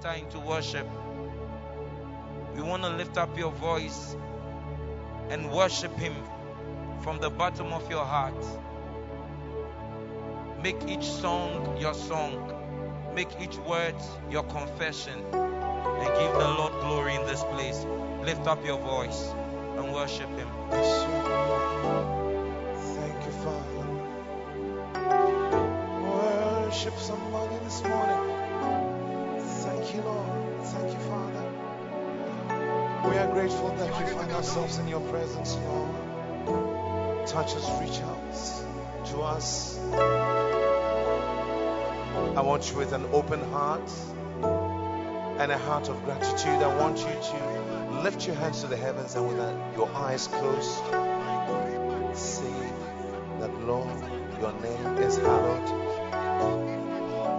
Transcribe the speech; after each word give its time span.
enter 0.00 0.18
into 0.18 0.38
worship, 0.40 0.86
we 2.54 2.62
want 2.62 2.82
to 2.82 2.88
lift 2.88 3.18
up 3.18 3.36
your 3.36 3.50
voice 3.52 4.16
and 5.28 5.50
worship 5.50 5.94
Him 5.98 6.14
from 7.02 7.18
the 7.18 7.28
bottom 7.28 7.72
of 7.72 7.90
your 7.90 8.04
heart. 8.04 8.34
Make 10.62 10.88
each 10.88 11.04
song 11.04 11.76
your 11.78 11.94
song, 11.94 13.12
make 13.14 13.28
each 13.40 13.56
word 13.58 13.94
your 14.30 14.42
confession, 14.44 15.18
and 15.32 16.06
give 16.18 16.32
the 16.32 16.48
Lord 16.58 16.72
glory 16.80 17.14
in 17.14 17.26
this 17.26 17.44
place. 17.44 17.84
Lift 18.22 18.46
up 18.46 18.64
your 18.64 18.78
voice 18.78 19.34
and 19.76 19.92
worship 19.92 20.28
Him. 20.30 20.48
Thank 22.96 23.24
you, 23.26 23.32
Father. 23.44 23.86
Worship 26.02 26.98
somebody 26.98 27.58
this 27.64 27.82
morning. 27.84 28.29
Thank 29.80 29.94
you, 29.94 30.02
Lord. 30.02 30.62
Thank 30.62 30.92
you, 30.92 30.98
Father. 31.08 31.42
We 33.08 33.16
are 33.16 33.32
grateful 33.32 33.70
that 33.70 33.88
we 33.88 34.04
find 34.12 34.30
ourselves 34.30 34.76
in 34.76 34.86
your 34.86 35.00
presence, 35.08 35.56
Lord. 35.56 37.26
Touch 37.26 37.54
us, 37.56 37.80
reach 37.80 38.02
out 38.02 38.34
to 39.06 39.22
us. 39.22 39.78
I 42.36 42.42
want 42.42 42.70
you 42.70 42.76
with 42.76 42.92
an 42.92 43.06
open 43.10 43.40
heart 43.50 43.90
and 45.40 45.50
a 45.50 45.56
heart 45.56 45.88
of 45.88 46.04
gratitude. 46.04 46.62
I 46.62 46.76
want 46.78 46.98
you 46.98 47.06
to 47.06 48.00
lift 48.02 48.26
your 48.26 48.36
hands 48.36 48.60
to 48.60 48.66
the 48.66 48.76
heavens 48.76 49.14
and 49.14 49.26
with 49.28 49.38
your 49.74 49.88
eyes 49.94 50.26
closed, 50.26 50.76
say 52.14 52.52
that, 53.38 53.50
Lord, 53.62 53.98
your 54.42 54.52
name 54.60 54.98
is 54.98 55.16
hallowed. 55.16 55.68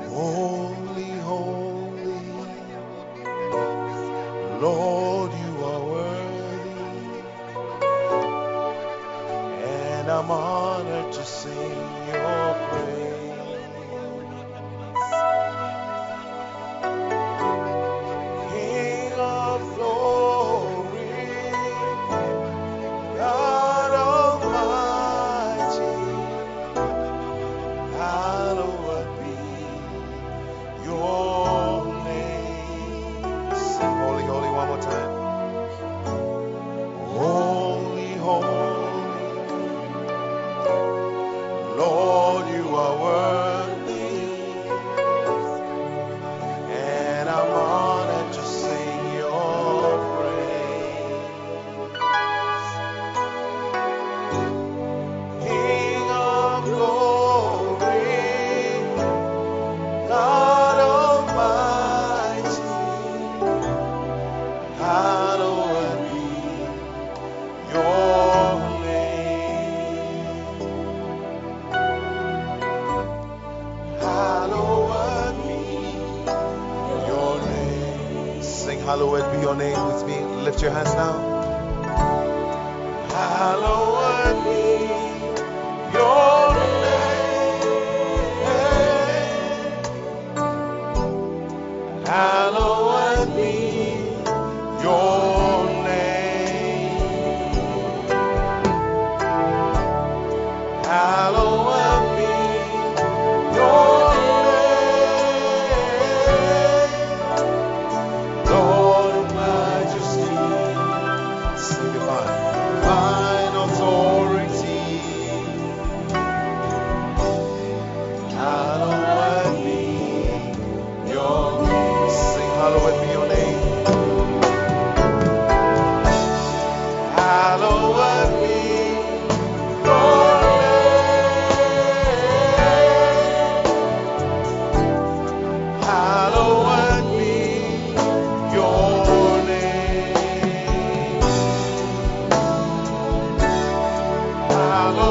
Holy, 0.10 1.12
holy, 1.20 1.71
Lord, 4.62 5.32
you 5.34 5.66
are 5.66 5.84
worthy, 5.86 7.24
and 9.48 10.12
I'm 10.12 10.32
honored 10.32 11.14
to 11.14 11.26
sing 11.26 11.72
your 12.08 12.56
praise. 12.70 13.11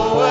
Hallowed 0.01 0.30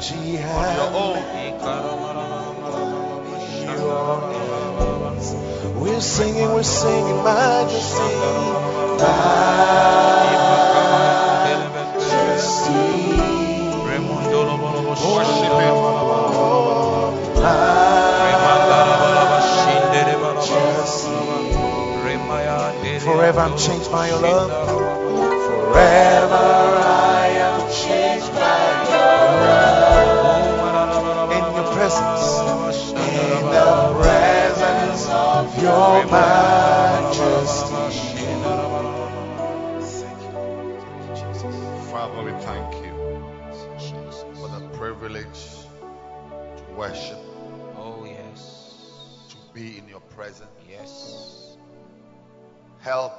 On 0.00 0.06
your 0.08 0.88
own. 0.96 1.20
We're 5.78 6.00
singing, 6.00 6.48
we're 6.54 6.62
singing 6.62 7.22
majesty. 7.22 8.00
Worship 15.04 15.52
Him. 15.60 15.76
Forever 23.00 23.40
I'm 23.40 23.58
changed 23.58 23.92
by 23.92 24.08
your 24.08 24.20
love. 24.20 24.89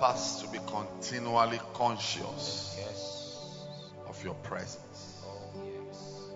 Us 0.03 0.41
to 0.41 0.47
be 0.49 0.59
continually 0.67 1.59
conscious 1.73 2.75
Yes. 2.79 3.65
of 4.07 4.23
your 4.23 4.33
presence. 4.35 5.21
Oh, 5.25 5.61
yes. 5.65 6.31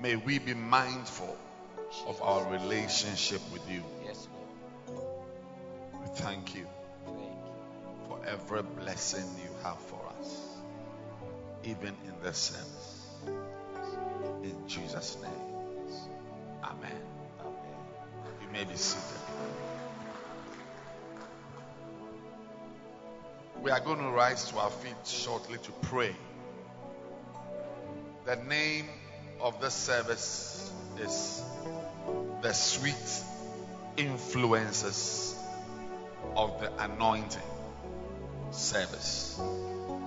May 0.00 0.16
we 0.16 0.38
be 0.38 0.54
mindful 0.54 1.36
of 2.06 2.20
our 2.22 2.50
relationship 2.52 3.40
with 3.52 3.68
you. 3.70 3.82
Yes, 4.04 4.26
Lord. 4.88 5.00
We 6.00 6.06
thank 6.14 6.54
you 6.54 6.66
Thank 7.06 7.18
you. 7.20 7.26
for 8.08 8.20
every 8.26 8.62
blessing 8.62 9.24
you 9.42 9.50
have 9.62 9.78
for 9.78 10.00
us, 10.20 10.40
even 11.64 11.94
in 12.06 12.14
this 12.22 12.38
service. 12.38 12.98
In 14.42 14.56
Jesus' 14.68 15.16
name. 15.22 15.30
Amen. 16.64 16.90
Amen. 17.40 17.52
You 18.42 18.48
may 18.52 18.64
be 18.64 18.76
seated. 18.76 19.21
We 23.62 23.70
are 23.70 23.78
going 23.78 24.00
to 24.00 24.08
rise 24.08 24.50
to 24.50 24.58
our 24.58 24.70
feet 24.70 24.96
shortly 25.04 25.56
to 25.56 25.70
pray. 25.82 26.16
The 28.24 28.34
name 28.34 28.88
of 29.40 29.60
this 29.60 29.72
service 29.72 30.72
is 31.00 31.44
The 32.42 32.52
Sweet 32.52 33.22
Influences 33.96 35.36
of 36.34 36.60
the 36.60 36.72
Anointing 36.82 37.40
Service. 38.50 39.40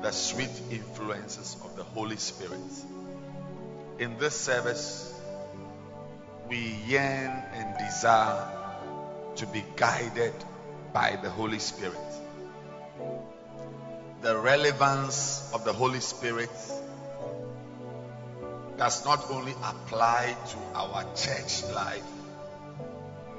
The 0.01 0.11
Sweet 0.11 0.61
Influences 0.69 1.55
of 1.63 1.77
the 1.77 1.83
Holy 1.83 2.17
Spirit. 2.17 2.59
In 3.99 4.17
this 4.17 4.35
service, 4.35 5.17
we 6.49 6.75
yearn 6.87 7.31
and 7.53 7.77
desire 7.77 8.49
to 9.37 9.47
be 9.47 9.63
guided 9.77 10.35
by 10.91 11.17
the 11.23 11.29
Holy 11.29 11.59
Spirit. 11.59 11.95
The 14.25 14.35
relevance 14.35 15.51
of 15.53 15.65
the 15.65 15.71
Holy 15.71 15.99
Spirit 15.99 16.49
does 18.75 19.05
not 19.05 19.29
only 19.29 19.51
apply 19.51 20.35
to 20.49 20.57
our 20.73 21.03
church 21.13 21.63
life, 21.65 22.01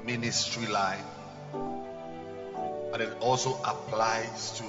ministry 0.05 0.65
life, 0.67 1.03
but 2.89 3.01
it 3.01 3.13
also 3.19 3.59
applies 3.65 4.51
to 4.59 4.63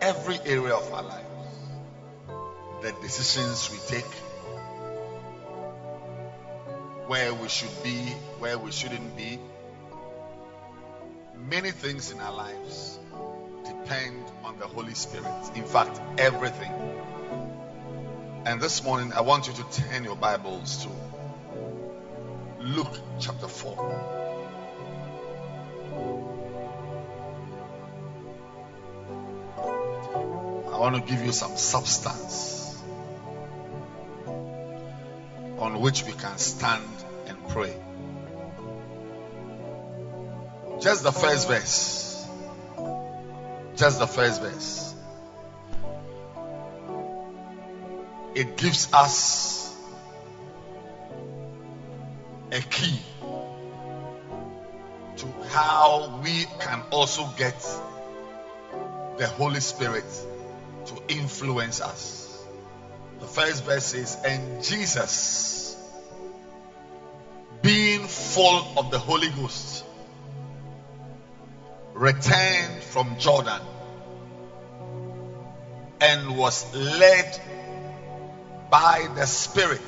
every 0.00 0.38
area 0.46 0.74
of 0.74 0.90
our 0.94 1.02
lives. 1.02 1.58
The 2.80 2.92
decisions 3.02 3.70
we 3.70 3.76
take, 3.86 4.12
where 7.06 7.34
we 7.34 7.50
should 7.50 7.82
be, 7.84 7.98
where 8.38 8.56
we 8.56 8.72
shouldn't 8.72 9.14
be. 9.14 9.38
Many 11.36 11.70
things 11.70 12.10
in 12.12 12.18
our 12.20 12.32
lives 12.32 12.98
depend 13.86 14.24
on 14.42 14.58
the 14.58 14.66
Holy 14.66 14.94
Spirit. 14.94 15.50
In 15.54 15.62
fact, 15.62 16.00
everything. 16.18 16.72
And 18.44 18.60
this 18.60 18.82
morning, 18.82 19.12
I 19.12 19.20
want 19.20 19.46
you 19.46 19.52
to 19.52 19.62
turn 19.80 20.02
your 20.02 20.16
Bibles 20.16 20.84
to 20.84 20.90
Luke 22.64 22.98
chapter 23.20 23.46
4. 23.46 24.32
I 30.72 30.78
want 30.78 30.96
to 30.96 31.02
give 31.02 31.24
you 31.24 31.30
some 31.30 31.56
substance 31.56 32.82
on 35.58 35.80
which 35.80 36.04
we 36.04 36.12
can 36.12 36.36
stand 36.38 36.82
and 37.26 37.48
pray. 37.50 37.74
Just 40.80 41.04
the 41.04 41.12
first 41.12 41.46
verse. 41.46 42.05
Just 43.76 43.98
the 43.98 44.06
first 44.06 44.40
verse. 44.40 44.94
It 48.34 48.56
gives 48.56 48.92
us 48.92 49.74
a 52.52 52.60
key 52.60 52.98
to 55.16 55.26
how 55.48 56.20
we 56.22 56.44
can 56.60 56.82
also 56.90 57.26
get 57.36 57.58
the 59.16 59.26
Holy 59.26 59.60
Spirit 59.60 60.04
to 60.86 61.02
influence 61.08 61.80
us. 61.80 62.44
The 63.20 63.26
first 63.26 63.64
verse 63.64 63.94
is, 63.94 64.16
and 64.24 64.62
Jesus, 64.62 65.76
being 67.62 68.06
full 68.06 68.66
of 68.76 68.90
the 68.90 68.98
Holy 68.98 69.30
Ghost, 69.30 69.85
returned 71.96 72.82
from 72.82 73.18
Jordan 73.18 73.60
and 76.00 76.36
was 76.36 76.74
led 76.74 77.40
by 78.70 79.08
the 79.14 79.26
Spirit 79.26 79.80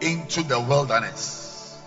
into 0.00 0.42
the 0.42 0.58
wilderness. 0.58 1.78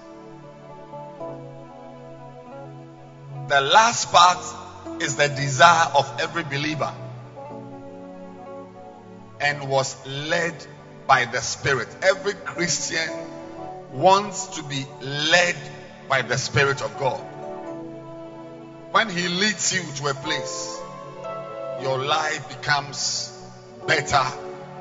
The 3.48 3.62
last 3.62 4.12
part 4.12 5.02
is 5.02 5.16
the 5.16 5.30
desire 5.30 5.90
of 5.96 6.20
every 6.22 6.44
believer 6.44 6.94
and 9.42 9.70
was 9.70 9.96
led 10.06 10.54
by 11.08 11.26
the 11.26 11.42
Spirit. 11.42 11.88
Every 12.04 12.34
Christian 12.34 13.10
wants 13.92 14.58
to 14.58 14.64
be 14.64 14.86
led 15.02 15.56
by 16.08 16.22
the 16.22 16.38
Spirit 16.38 16.84
of 16.84 16.96
God. 17.00 17.24
When 18.98 19.10
He 19.10 19.28
leads 19.28 19.72
you 19.76 19.84
to 19.98 20.08
a 20.08 20.16
place, 20.16 20.82
your 21.84 22.00
life 22.00 22.50
becomes 22.50 23.32
better 23.86 24.26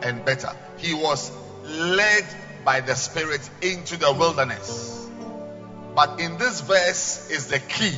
and 0.01 0.25
better. 0.25 0.57
He 0.79 0.95
was 0.95 1.31
led 1.67 2.25
by 2.65 2.81
the 2.81 2.95
Spirit 2.95 3.47
into 3.61 3.99
the 3.99 4.11
wilderness. 4.15 5.07
But 5.95 6.19
in 6.19 6.39
this 6.39 6.63
verse 6.63 7.31
is 7.31 7.49
the 7.49 7.59
key 7.59 7.93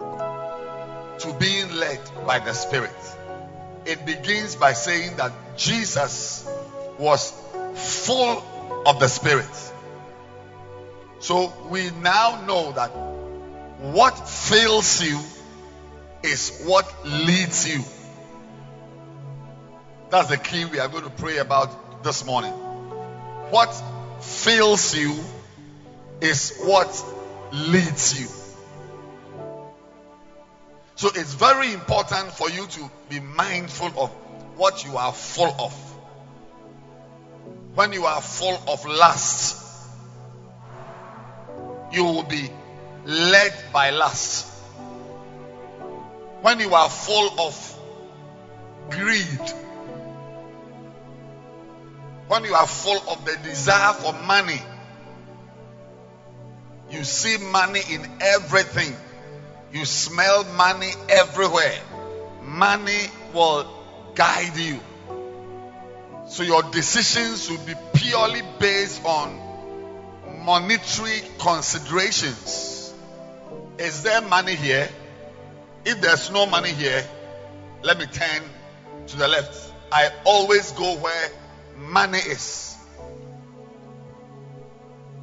to 0.00 1.32
being 1.38 1.72
led 1.76 2.00
by 2.26 2.40
the 2.40 2.52
Spirit. 2.52 2.90
It 3.86 4.04
begins 4.04 4.56
by 4.56 4.72
saying 4.72 5.14
that 5.18 5.30
Jesus 5.56 6.44
was 6.98 7.32
full 7.76 8.42
of 8.84 8.98
the 8.98 9.06
Spirit. 9.06 9.72
So 11.20 11.52
we 11.70 11.90
now 12.02 12.44
know 12.48 12.72
that 12.72 12.90
what 13.82 14.28
fills 14.28 15.02
you 15.02 15.18
is 16.22 16.62
what 16.64 16.86
leads 17.04 17.68
you. 17.68 17.82
That's 20.08 20.28
the 20.28 20.36
key 20.36 20.64
we 20.66 20.78
are 20.78 20.86
going 20.86 21.02
to 21.02 21.10
pray 21.10 21.38
about 21.38 22.04
this 22.04 22.24
morning. 22.24 22.52
What 23.50 23.74
fills 24.20 24.96
you 24.96 25.18
is 26.20 26.60
what 26.62 27.04
leads 27.52 28.20
you. 28.20 28.28
So 30.94 31.08
it's 31.08 31.34
very 31.34 31.72
important 31.72 32.30
for 32.30 32.48
you 32.50 32.64
to 32.64 32.90
be 33.08 33.18
mindful 33.18 33.90
of 33.98 34.10
what 34.56 34.84
you 34.84 34.96
are 34.96 35.12
full 35.12 35.52
of. 35.58 35.72
When 37.74 37.92
you 37.92 38.04
are 38.04 38.20
full 38.20 38.62
of 38.68 38.84
lust, 38.84 39.88
you 41.90 42.04
will 42.04 42.22
be 42.22 42.48
led 43.04 43.54
by 43.72 43.90
lust. 43.90 44.48
When 46.42 46.60
you 46.60 46.74
are 46.74 46.88
full 46.88 47.40
of 47.40 47.78
greed, 48.90 49.40
when 52.28 52.44
you 52.44 52.54
are 52.54 52.66
full 52.66 52.98
of 53.10 53.24
the 53.24 53.36
desire 53.42 53.92
for 53.92 54.12
money, 54.24 54.60
you 56.90 57.04
see 57.04 57.38
money 57.38 57.80
in 57.90 58.06
everything. 58.20 58.94
You 59.72 59.84
smell 59.84 60.44
money 60.56 60.90
everywhere. 61.08 61.78
Money 62.42 63.06
will 63.32 63.66
guide 64.14 64.56
you. 64.56 64.80
So 66.28 66.42
your 66.42 66.62
decisions 66.64 67.50
will 67.50 67.64
be 67.66 67.74
purely 67.94 68.42
based 68.58 69.04
on 69.04 69.38
monetary 70.44 71.20
considerations. 71.38 72.71
Is 73.78 74.02
there 74.02 74.20
money 74.20 74.54
here? 74.54 74.88
If 75.84 76.00
there's 76.00 76.30
no 76.30 76.46
money 76.46 76.70
here, 76.70 77.04
let 77.82 77.98
me 77.98 78.06
turn 78.06 78.42
to 79.08 79.16
the 79.16 79.28
left. 79.28 79.72
I 79.90 80.10
always 80.24 80.72
go 80.72 80.96
where 80.96 81.30
money 81.76 82.18
is. 82.18 82.76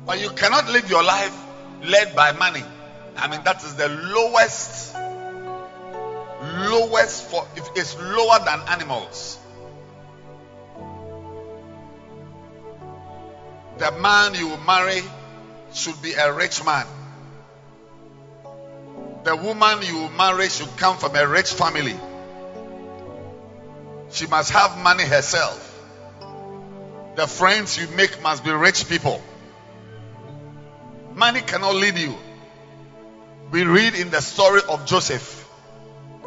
But 0.06 0.20
you 0.20 0.30
cannot 0.32 0.68
live 0.70 0.90
your 0.90 1.04
life 1.04 1.36
led 1.84 2.16
by 2.16 2.32
money. 2.34 2.64
I 3.16 3.28
mean, 3.30 3.44
that 3.44 3.64
is 3.64 3.76
the 3.76 3.88
lowest, 3.88 4.96
lowest 6.70 7.30
for, 7.30 7.48
if 7.56 7.68
it's 7.76 7.96
lower 8.00 8.40
than 8.44 8.60
animals. 8.70 9.38
The 13.78 13.92
man 14.00 14.34
you 14.34 14.58
marry 14.66 15.02
should 15.74 16.02
be 16.02 16.14
a 16.14 16.34
rich 16.34 16.66
man. 16.66 16.86
The 19.24 19.36
woman 19.36 19.82
you 19.82 20.10
marry 20.18 20.50
should 20.50 20.76
come 20.78 20.98
from 20.98 21.16
a 21.16 21.28
rich 21.28 21.54
family. 21.54 22.00
She 24.12 24.28
must 24.28 24.52
have 24.52 24.78
money 24.78 25.04
herself. 25.04 25.66
The 27.16 27.28
friends 27.28 27.78
you 27.78 27.88
make 27.96 28.22
must 28.22 28.44
be 28.44 28.52
rich 28.52 28.88
people. 28.88 29.22
Money 31.14 31.42
cannot 31.42 31.76
lead 31.76 31.98
you. 31.98 32.16
We 33.52 33.64
read 33.64 33.96
in 33.96 34.10
the 34.10 34.22
story 34.22 34.62
of 34.70 34.86
Joseph 34.86 35.44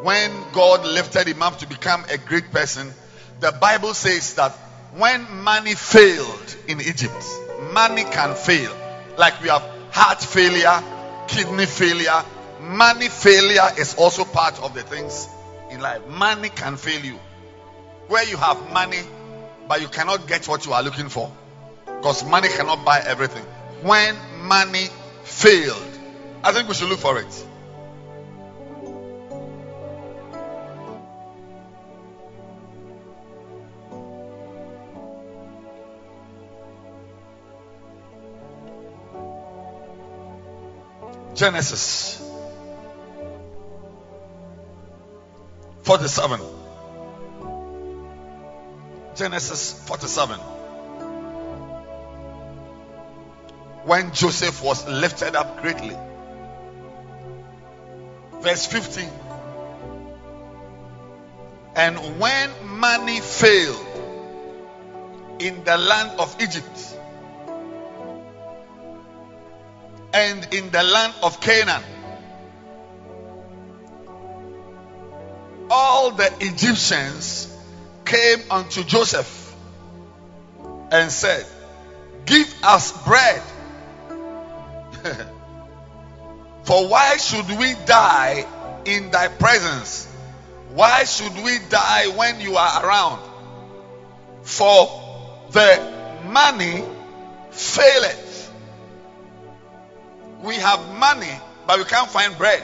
when 0.01 0.31
God 0.51 0.85
lifted 0.85 1.27
him 1.27 1.41
up 1.41 1.59
to 1.59 1.67
become 1.67 2.05
a 2.11 2.17
great 2.17 2.51
person. 2.51 2.93
The 3.39 3.51
Bible 3.53 3.93
says 3.93 4.35
that 4.35 4.51
when 4.95 5.43
money 5.43 5.73
failed 5.73 6.55
in 6.67 6.79
Egypt, 6.79 7.25
money 7.71 8.03
can 8.03 8.35
fail. 8.35 8.75
Like 9.17 9.41
we 9.41 9.49
have 9.49 9.63
heart 9.91 10.21
failure, 10.21 10.83
kidney 11.27 11.65
failure. 11.65 12.23
Money 12.63 13.09
failure 13.09 13.69
is 13.77 13.95
also 13.95 14.23
part 14.23 14.57
of 14.61 14.73
the 14.73 14.83
things 14.83 15.27
in 15.69 15.81
life. 15.81 16.07
Money 16.07 16.47
can 16.47 16.77
fail 16.77 17.03
you. 17.03 17.19
Where 18.07 18.23
you 18.23 18.37
have 18.37 18.71
money, 18.71 19.01
but 19.67 19.81
you 19.81 19.89
cannot 19.89 20.27
get 20.27 20.47
what 20.47 20.65
you 20.65 20.71
are 20.71 20.81
looking 20.81 21.09
for. 21.09 21.29
Because 21.85 22.23
money 22.23 22.47
cannot 22.47 22.85
buy 22.85 23.01
everything. 23.05 23.43
When 23.81 24.15
money 24.43 24.87
failed, 25.23 25.83
I 26.41 26.53
think 26.53 26.69
we 26.69 26.73
should 26.73 26.87
look 26.87 26.99
for 26.99 27.19
it. 27.19 27.45
Genesis 41.35 42.32
47. 45.83 46.39
Genesis 49.15 49.85
47. 49.85 50.39
When 53.85 54.13
Joseph 54.13 54.63
was 54.63 54.87
lifted 54.87 55.35
up 55.35 55.61
greatly. 55.61 55.95
Verse 58.41 58.65
15. 58.65 59.09
And 61.75 62.19
when 62.19 62.49
money 62.65 63.19
failed 63.19 63.85
in 65.39 65.63
the 65.63 65.77
land 65.77 66.19
of 66.19 66.35
Egypt 66.41 66.97
and 70.13 70.53
in 70.53 70.69
the 70.71 70.83
land 70.83 71.13
of 71.23 71.41
Canaan, 71.41 71.83
all 75.69 76.11
the 76.11 76.31
Egyptians 76.39 77.49
came 78.05 78.39
unto 78.51 78.83
Joseph 78.83 79.55
and 80.91 81.11
said, 81.11 81.45
Give 82.25 82.53
us 82.63 82.91
bread. 83.03 83.41
For 86.63 86.87
why 86.87 87.17
should 87.17 87.49
we 87.59 87.73
die 87.85 88.45
in 88.85 89.11
thy 89.11 89.27
presence? 89.27 90.07
Why 90.73 91.03
should 91.03 91.35
we 91.43 91.59
die 91.69 92.07
when 92.15 92.39
you 92.39 92.55
are 92.55 92.85
around? 92.85 93.21
For 94.43 94.87
the 95.51 96.21
money 96.25 96.83
faileth. 97.51 98.51
We 100.41 100.55
have 100.55 100.97
money, 100.97 101.31
but 101.67 101.77
we 101.77 101.85
can't 101.85 102.09
find 102.09 102.37
bread. 102.37 102.63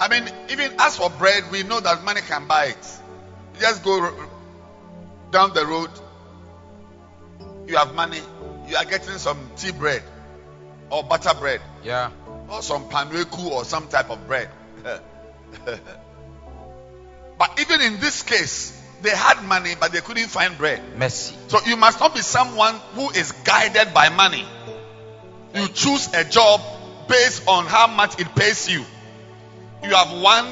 I 0.00 0.08
mean, 0.08 0.28
even 0.50 0.72
as 0.80 0.96
for 0.96 1.10
bread, 1.10 1.44
we 1.52 1.62
know 1.62 1.78
that 1.78 2.02
money 2.04 2.22
can 2.22 2.46
buy 2.46 2.66
it. 2.66 2.98
You 3.54 3.60
just 3.60 3.84
go 3.84 4.10
down 5.30 5.52
the 5.52 5.66
road, 5.66 5.90
you 7.66 7.76
have 7.76 7.94
money, 7.94 8.20
you 8.66 8.76
are 8.76 8.84
getting 8.86 9.18
some 9.18 9.38
tea 9.56 9.72
bread 9.72 10.02
or 10.90 11.04
butter 11.04 11.34
bread 11.38 11.60
Yeah. 11.84 12.10
or 12.48 12.62
some 12.62 12.88
panweku 12.88 13.46
or 13.50 13.64
some 13.64 13.88
type 13.88 14.10
of 14.10 14.26
bread. 14.26 14.48
but 17.38 17.60
even 17.60 17.80
in 17.82 18.00
this 18.00 18.22
case, 18.22 18.76
they 19.02 19.10
had 19.10 19.42
money, 19.44 19.74
but 19.78 19.92
they 19.92 20.00
couldn't 20.00 20.28
find 20.28 20.56
bread. 20.56 20.80
Mercy. 20.96 21.36
So 21.48 21.58
you 21.66 21.76
must 21.76 22.00
not 22.00 22.14
be 22.14 22.20
someone 22.22 22.74
who 22.94 23.10
is 23.10 23.32
guided 23.32 23.92
by 23.94 24.08
money. 24.08 24.46
You 25.54 25.68
choose 25.68 26.12
a 26.14 26.24
job 26.24 26.60
based 27.08 27.46
on 27.48 27.66
how 27.66 27.86
much 27.88 28.18
it 28.20 28.34
pays 28.34 28.68
you. 28.68 28.84
You 29.82 29.90
have 29.90 30.12
one 30.20 30.46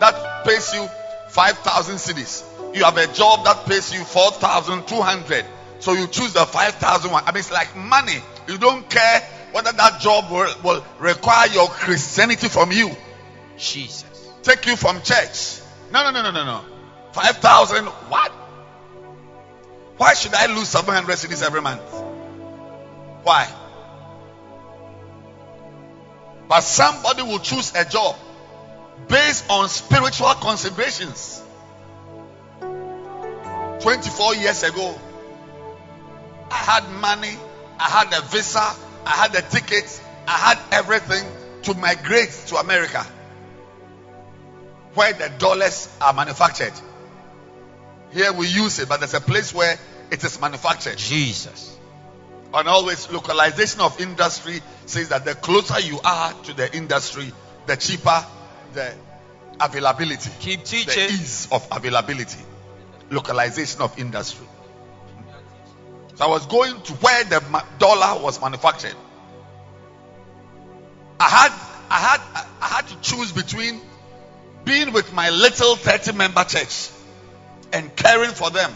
that 0.00 0.44
pays 0.44 0.74
you 0.74 0.88
5,000 1.28 1.96
cedis. 1.96 2.44
You 2.74 2.84
have 2.84 2.96
a 2.96 3.06
job 3.12 3.44
that 3.44 3.66
pays 3.66 3.92
you 3.92 4.04
4,200. 4.04 5.44
So 5.80 5.92
you 5.92 6.06
choose 6.06 6.32
the 6.32 6.44
5,000 6.44 7.10
one. 7.10 7.24
I 7.24 7.32
mean, 7.32 7.40
it's 7.40 7.52
like 7.52 7.74
money. 7.76 8.18
You 8.48 8.58
don't 8.58 8.88
care 8.88 9.20
whether 9.52 9.72
that 9.72 10.00
job 10.00 10.30
will, 10.30 10.54
will 10.62 10.84
require 10.98 11.48
your 11.48 11.68
Christianity 11.68 12.48
from 12.48 12.72
you, 12.72 12.90
Jesus. 13.56 14.04
take 14.42 14.66
you 14.66 14.76
from 14.76 15.02
church. 15.02 15.60
No, 15.92 16.04
no, 16.04 16.10
no, 16.10 16.22
no, 16.22 16.30
no, 16.30 16.44
no. 16.44 16.64
5,000, 17.12 17.84
what? 17.86 18.32
Why 19.96 20.14
should 20.14 20.34
I 20.34 20.46
lose 20.46 20.68
700 20.68 21.12
cedis 21.16 21.44
every 21.44 21.60
month? 21.60 21.82
Why? 23.22 23.52
But 26.48 26.60
somebody 26.62 27.22
will 27.22 27.38
choose 27.38 27.74
a 27.74 27.84
job 27.84 28.16
based 29.10 29.44
on 29.50 29.68
spiritual 29.68 30.32
considerations. 30.34 31.42
24 33.80 34.34
years 34.36 34.62
ago, 34.62 34.98
I 36.50 36.54
had 36.54 36.88
money, 37.00 37.36
I 37.78 37.88
had 37.88 38.18
a 38.18 38.22
visa, 38.26 38.60
I 38.60 39.10
had 39.10 39.34
a 39.34 39.42
ticket, 39.42 40.00
I 40.26 40.36
had 40.36 40.58
everything 40.72 41.24
to 41.62 41.74
migrate 41.74 42.30
to 42.46 42.56
America 42.56 43.04
where 44.94 45.12
the 45.12 45.28
dollars 45.38 45.88
are 46.00 46.12
manufactured. 46.12 46.72
Here 48.12 48.32
we 48.32 48.48
use 48.48 48.78
it, 48.78 48.88
but 48.88 49.00
there's 49.00 49.14
a 49.14 49.20
place 49.20 49.54
where 49.54 49.78
it 50.10 50.22
is 50.24 50.40
manufactured. 50.40 50.98
Jesus. 50.98 51.76
And 52.52 52.68
always 52.68 53.10
localization 53.10 53.80
of 53.80 54.00
industry 54.00 54.60
says 54.86 55.10
that 55.10 55.24
the 55.24 55.36
closer 55.36 55.78
you 55.80 56.00
are 56.04 56.32
to 56.44 56.52
the 56.52 56.76
industry, 56.76 57.32
the 57.66 57.76
cheaper 57.76 58.24
the 58.72 58.94
availability, 59.60 60.30
Keep 60.40 60.64
the 60.64 61.08
ease 61.10 61.48
of 61.52 61.66
availability, 61.70 62.40
localization 63.10 63.82
of 63.82 63.98
industry. 63.98 64.46
So 66.14 66.24
I 66.24 66.28
was 66.28 66.46
going 66.46 66.80
to 66.82 66.92
where 66.94 67.24
the 67.24 67.64
dollar 67.78 68.22
was 68.22 68.40
manufactured. 68.40 68.94
I 71.18 71.28
had, 71.28 71.52
I 71.90 71.98
had, 71.98 72.20
I 72.62 72.66
had 72.66 72.88
to 72.88 73.00
choose 73.00 73.32
between 73.32 73.80
being 74.64 74.92
with 74.92 75.12
my 75.12 75.30
little 75.30 75.76
30 75.76 76.12
member 76.12 76.44
church 76.44 76.90
and 77.72 77.94
caring 77.96 78.30
for 78.30 78.50
them 78.50 78.72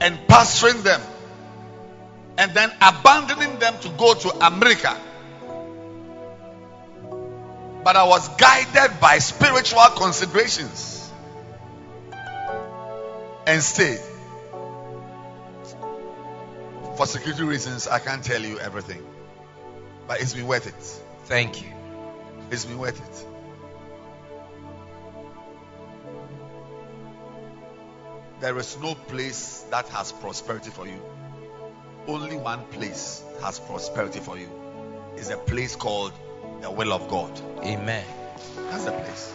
and 0.00 0.18
pastoring 0.28 0.82
them 0.82 1.00
and 2.38 2.52
then 2.52 2.72
abandoning 2.80 3.58
them 3.58 3.78
to 3.80 3.88
go 3.90 4.14
to 4.14 4.46
America. 4.46 4.96
But 7.84 7.96
I 7.96 8.04
was 8.04 8.28
guided 8.36 9.00
by 9.00 9.18
spiritual 9.18 9.86
considerations 9.96 11.10
and 13.46 13.62
stayed. 13.62 14.00
For 16.96 17.06
security 17.06 17.42
reasons, 17.42 17.88
I 17.88 17.98
can't 17.98 18.22
tell 18.22 18.40
you 18.40 18.58
everything, 18.60 19.02
but 20.06 20.20
it's 20.20 20.34
been 20.34 20.46
worth 20.46 20.66
it. 20.66 21.02
Thank 21.24 21.62
you. 21.62 21.68
It's 22.50 22.64
been 22.64 22.78
worth 22.78 23.00
it. 23.00 23.26
There 28.40 28.58
is 28.58 28.78
no 28.80 28.94
place 28.94 29.64
that 29.70 29.88
has 29.88 30.12
prosperity 30.12 30.70
for 30.70 30.86
you. 30.86 31.00
Only 32.06 32.36
one 32.36 32.64
place 32.66 33.22
has 33.40 33.58
prosperity 33.58 34.20
for 34.20 34.36
you. 34.36 34.48
Is 35.16 35.30
a 35.30 35.36
place 35.36 35.76
called 35.76 36.12
the 36.62 36.70
will 36.70 36.92
of 36.92 37.08
God. 37.08 37.40
Amen. 37.62 38.04
That's 38.70 38.84
the 38.84 38.92
place. 38.92 39.34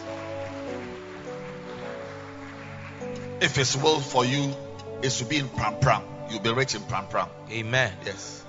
If 3.40 3.54
His 3.54 3.76
will 3.76 4.00
for 4.00 4.24
you 4.24 4.52
is 5.02 5.18
to 5.18 5.24
be 5.24 5.36
in 5.36 5.48
Prampram, 5.48 6.02
you'll 6.30 6.40
be 6.40 6.52
rich 6.52 6.74
in 6.74 6.80
Prampram. 6.82 7.28
Amen. 7.50 7.92
Yes. 8.04 8.44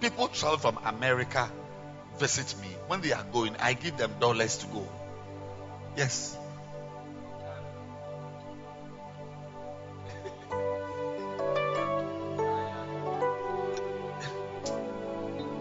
People 0.00 0.28
travel 0.28 0.58
from 0.58 0.78
America, 0.84 1.50
visit 2.18 2.54
me. 2.60 2.68
When 2.86 3.00
they 3.02 3.12
are 3.12 3.24
going, 3.24 3.56
I 3.56 3.74
give 3.74 3.96
them 3.96 4.14
dollars 4.20 4.58
to 4.58 4.66
go. 4.66 4.88
Yes. 5.96 6.36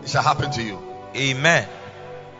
It 0.04 0.10
shall 0.10 0.24
happen 0.24 0.52
to 0.52 0.63
you. 0.63 0.80
Amen. 1.15 1.67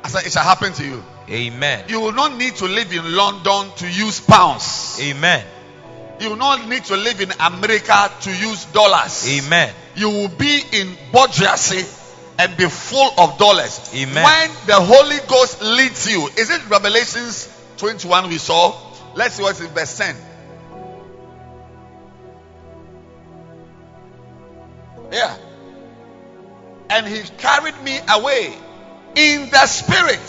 I 0.04 0.08
said, 0.08 0.26
it 0.26 0.32
shall 0.32 0.44
happen 0.44 0.74
to 0.74 0.86
you. 0.86 1.04
Amen. 1.30 1.86
You 1.88 2.02
will 2.02 2.12
not 2.12 2.36
need 2.38 2.56
to 2.58 2.66
live 2.66 2.92
in 2.92 3.16
London 3.16 3.72
to 3.78 3.90
use 3.90 4.20
pounds. 4.20 5.00
Amen. 5.02 5.46
You 6.20 6.30
will 6.30 6.38
not 6.38 6.68
need 6.68 6.86
to 6.86 6.98
live 6.98 7.22
in 7.22 7.32
America 7.40 8.12
to 8.22 8.30
use 8.30 8.66
dollars. 8.66 9.28
Amen. 9.28 9.74
You 9.96 10.10
will 10.10 10.28
be 10.28 10.62
in 10.72 10.96
Bodrasi 11.12 12.00
and 12.38 12.56
be 12.58 12.68
full 12.68 13.12
of 13.18 13.38
dollars. 13.38 13.92
Amen. 13.96 14.24
When 14.24 14.50
the 14.68 14.76
Holy 14.76 15.18
Ghost 15.28 15.62
leads 15.62 16.10
you, 16.10 16.28
is 16.38 16.50
it 16.50 16.68
Revelations 16.70 17.48
21 17.78 18.30
we 18.30 18.38
saw? 18.38 18.76
Let's 19.16 19.36
see 19.36 19.44
what's 19.44 19.62
in 19.62 19.68
verse 19.68 19.98
10. 19.98 20.16
Yeah. 25.12 25.38
And 26.90 27.08
he 27.08 27.22
carried 27.38 27.82
me 27.84 28.00
away 28.10 28.56
in 29.16 29.50
the 29.50 29.66
spirit. 29.66 30.20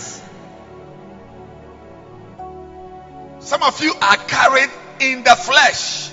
Some 3.41 3.63
of 3.63 3.83
you 3.83 3.93
are 4.01 4.17
carried 4.17 4.71
in 5.01 5.25
the 5.25 5.35
flesh. 5.35 6.11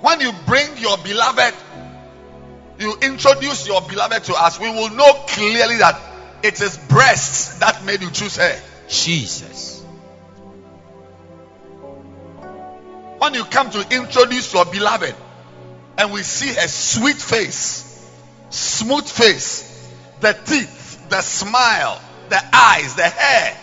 When 0.00 0.20
you 0.20 0.32
bring 0.46 0.76
your 0.78 0.96
beloved, 0.98 1.54
you 2.78 2.96
introduce 3.02 3.66
your 3.66 3.80
beloved 3.82 4.24
to 4.24 4.34
us, 4.34 4.58
we 4.58 4.68
will 4.70 4.90
know 4.90 5.12
clearly 5.28 5.76
that 5.76 6.00
it 6.42 6.60
is 6.60 6.76
breasts 6.76 7.58
that 7.58 7.84
made 7.84 8.02
you 8.02 8.10
choose 8.10 8.36
her. 8.36 8.60
Jesus. 8.88 9.82
When 13.18 13.34
you 13.34 13.44
come 13.44 13.70
to 13.70 13.86
introduce 13.96 14.52
your 14.52 14.64
beloved 14.64 15.14
and 15.96 16.12
we 16.12 16.22
see 16.22 16.48
her 16.48 16.66
sweet 16.66 17.16
face, 17.16 18.10
smooth 18.50 19.08
face, 19.08 19.88
the 20.20 20.32
teeth, 20.32 20.81
the 21.12 21.20
smile, 21.20 22.00
the 22.30 22.40
eyes, 22.52 22.94
the 22.94 23.02
hair. 23.02 23.56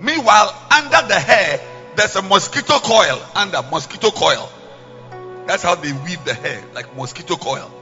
Meanwhile, 0.00 0.54
under 0.70 1.08
the 1.08 1.18
hair, 1.18 1.60
there's 1.96 2.14
a 2.14 2.22
mosquito 2.22 2.78
coil. 2.78 3.20
Under 3.34 3.62
mosquito 3.62 4.10
coil. 4.10 4.48
That's 5.46 5.64
how 5.64 5.74
they 5.74 5.92
weave 5.92 6.24
the 6.24 6.34
hair, 6.34 6.62
like 6.74 6.94
mosquito 6.96 7.34
coil. 7.34 7.72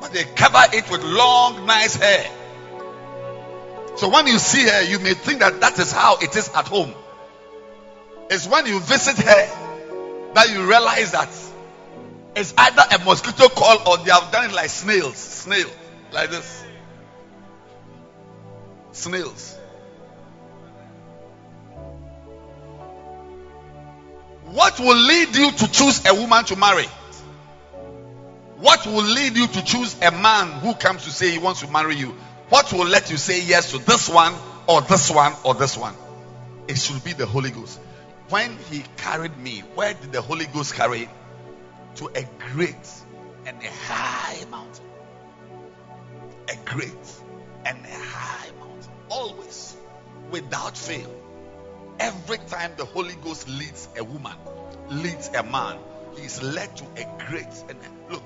But 0.00 0.12
they 0.12 0.24
cover 0.24 0.62
it 0.72 0.90
with 0.90 1.04
long, 1.04 1.66
nice 1.66 1.94
hair. 1.94 2.30
So 3.96 4.08
when 4.08 4.26
you 4.26 4.38
see 4.38 4.66
her, 4.66 4.82
you 4.82 4.98
may 4.98 5.12
think 5.12 5.40
that 5.40 5.60
that 5.60 5.78
is 5.78 5.92
how 5.92 6.16
it 6.18 6.34
is 6.34 6.48
at 6.54 6.68
home. 6.68 6.94
It's 8.30 8.46
when 8.46 8.64
you 8.64 8.80
visit 8.80 9.18
her 9.18 10.32
that 10.34 10.50
you 10.50 10.66
realize 10.66 11.12
that 11.12 11.28
it's 12.34 12.54
either 12.56 12.82
a 12.92 13.04
mosquito 13.04 13.48
call 13.48 13.88
or 13.88 14.04
they 14.04 14.10
have 14.10 14.32
done 14.32 14.50
it 14.50 14.54
like 14.54 14.70
snails. 14.70 15.16
Snail. 15.16 15.68
Like 16.12 16.30
this. 16.30 16.64
Snails. 18.92 19.58
What 24.52 24.78
will 24.80 24.96
lead 24.96 25.34
you 25.34 25.50
to 25.50 25.72
choose 25.72 26.04
a 26.06 26.14
woman 26.14 26.44
to 26.44 26.56
marry? 26.56 26.86
What 28.58 28.86
will 28.86 29.02
lead 29.02 29.36
you 29.36 29.46
to 29.46 29.64
choose 29.64 29.96
a 30.02 30.10
man 30.10 30.60
who 30.60 30.74
comes 30.74 31.04
to 31.04 31.10
say 31.10 31.30
he 31.30 31.38
wants 31.38 31.60
to 31.60 31.70
marry 31.70 31.96
you? 31.96 32.14
What 32.48 32.72
will 32.72 32.86
let 32.86 33.10
you 33.10 33.16
say 33.16 33.42
yes 33.42 33.72
to 33.72 33.78
this 33.78 34.08
one 34.08 34.34
or 34.66 34.82
this 34.82 35.10
one 35.10 35.32
or 35.42 35.54
this 35.54 35.76
one? 35.76 35.94
It 36.68 36.76
should 36.76 37.02
be 37.02 37.12
the 37.12 37.26
Holy 37.26 37.50
Ghost. 37.50 37.80
When 38.28 38.56
he 38.70 38.84
carried 38.98 39.36
me, 39.38 39.60
where 39.74 39.94
did 39.94 40.12
the 40.12 40.20
Holy 40.20 40.46
Ghost 40.46 40.74
carry? 40.74 41.08
To 41.96 42.08
a 42.14 42.26
great 42.52 42.88
and 43.46 43.62
a 43.62 43.70
high 43.70 44.44
mountain. 44.50 44.84
A 46.48 46.56
great 46.64 47.22
and 47.64 47.78
a 47.84 47.94
high 47.94 48.50
mountain. 48.58 48.92
Always, 49.08 49.76
without 50.30 50.76
fail. 50.76 51.10
Every 51.98 52.38
time 52.38 52.72
the 52.76 52.84
Holy 52.84 53.14
Ghost 53.22 53.48
leads 53.48 53.88
a 53.96 54.04
woman, 54.04 54.36
leads 54.88 55.28
a 55.28 55.42
man, 55.42 55.78
he 56.16 56.24
is 56.24 56.42
led 56.42 56.76
to 56.76 56.84
a 56.96 57.24
great 57.26 57.52
and 57.68 57.78
a, 57.78 58.12
look. 58.12 58.22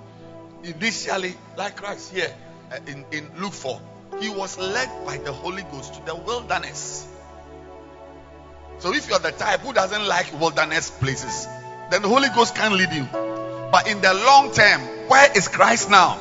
Initially, 0.62 1.34
like 1.56 1.76
Christ 1.76 2.12
here 2.12 2.34
uh, 2.72 2.78
in, 2.86 3.04
in 3.12 3.30
Luke 3.38 3.52
4, 3.52 3.80
he 4.20 4.28
was 4.30 4.58
led 4.58 4.88
by 5.04 5.18
the 5.18 5.32
Holy 5.32 5.62
Ghost 5.64 5.94
to 5.94 6.06
the 6.06 6.14
wilderness. 6.14 7.06
So 8.78 8.94
if 8.94 9.08
you're 9.08 9.18
the 9.18 9.32
type 9.32 9.60
who 9.60 9.72
doesn't 9.72 10.06
like 10.06 10.32
wilderness 10.40 10.90
places, 10.90 11.46
then 11.90 12.02
the 12.02 12.08
Holy 12.08 12.28
Ghost 12.28 12.54
can't 12.54 12.74
lead 12.74 12.92
you. 12.92 13.25
But 13.70 13.88
in 13.88 14.00
the 14.00 14.14
long 14.14 14.52
term, 14.52 14.80
where 15.08 15.36
is 15.36 15.48
Christ 15.48 15.90
now? 15.90 16.18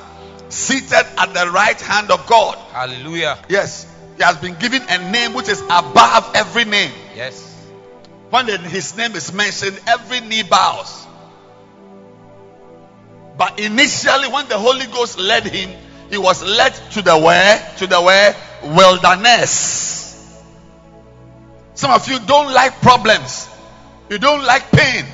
Seated 0.50 1.06
at 1.18 1.34
the 1.34 1.50
right 1.52 1.80
hand 1.80 2.12
of 2.12 2.26
God. 2.28 2.58
Hallelujah. 2.72 3.38
Yes. 3.50 3.92
He 4.18 4.24
has 4.24 4.38
been 4.38 4.56
given 4.56 4.82
a 4.88 5.12
name 5.12 5.34
which 5.34 5.50
is 5.50 5.62
above 5.62 6.32
every 6.36 6.66
name. 6.66 6.92
Yes. 7.16 7.42
When 8.30 8.48
his 8.48 8.96
name 8.98 9.16
is 9.16 9.34
mentioned, 9.34 9.80
every 9.88 10.22
knee 10.22 10.44
bows. 10.44 11.06
But 13.38 13.60
initially, 13.60 14.30
when 14.30 14.48
the 14.48 14.58
Holy 14.58 14.86
Ghost 14.88 15.20
led 15.20 15.44
him, 15.44 15.70
he 16.10 16.18
was 16.18 16.44
led 16.44 16.74
to 16.92 17.02
the 17.02 17.18
where? 17.18 17.74
To 17.78 17.88
the 17.88 18.02
where? 18.02 18.36
Wilderness. 18.64 20.42
Some 21.74 21.92
of 21.92 22.08
you 22.08 22.20
don't 22.20 22.54
like 22.54 22.80
problems. 22.82 23.50
You 24.10 24.18
don't 24.18 24.44
like 24.46 24.72
pain. 24.72 25.06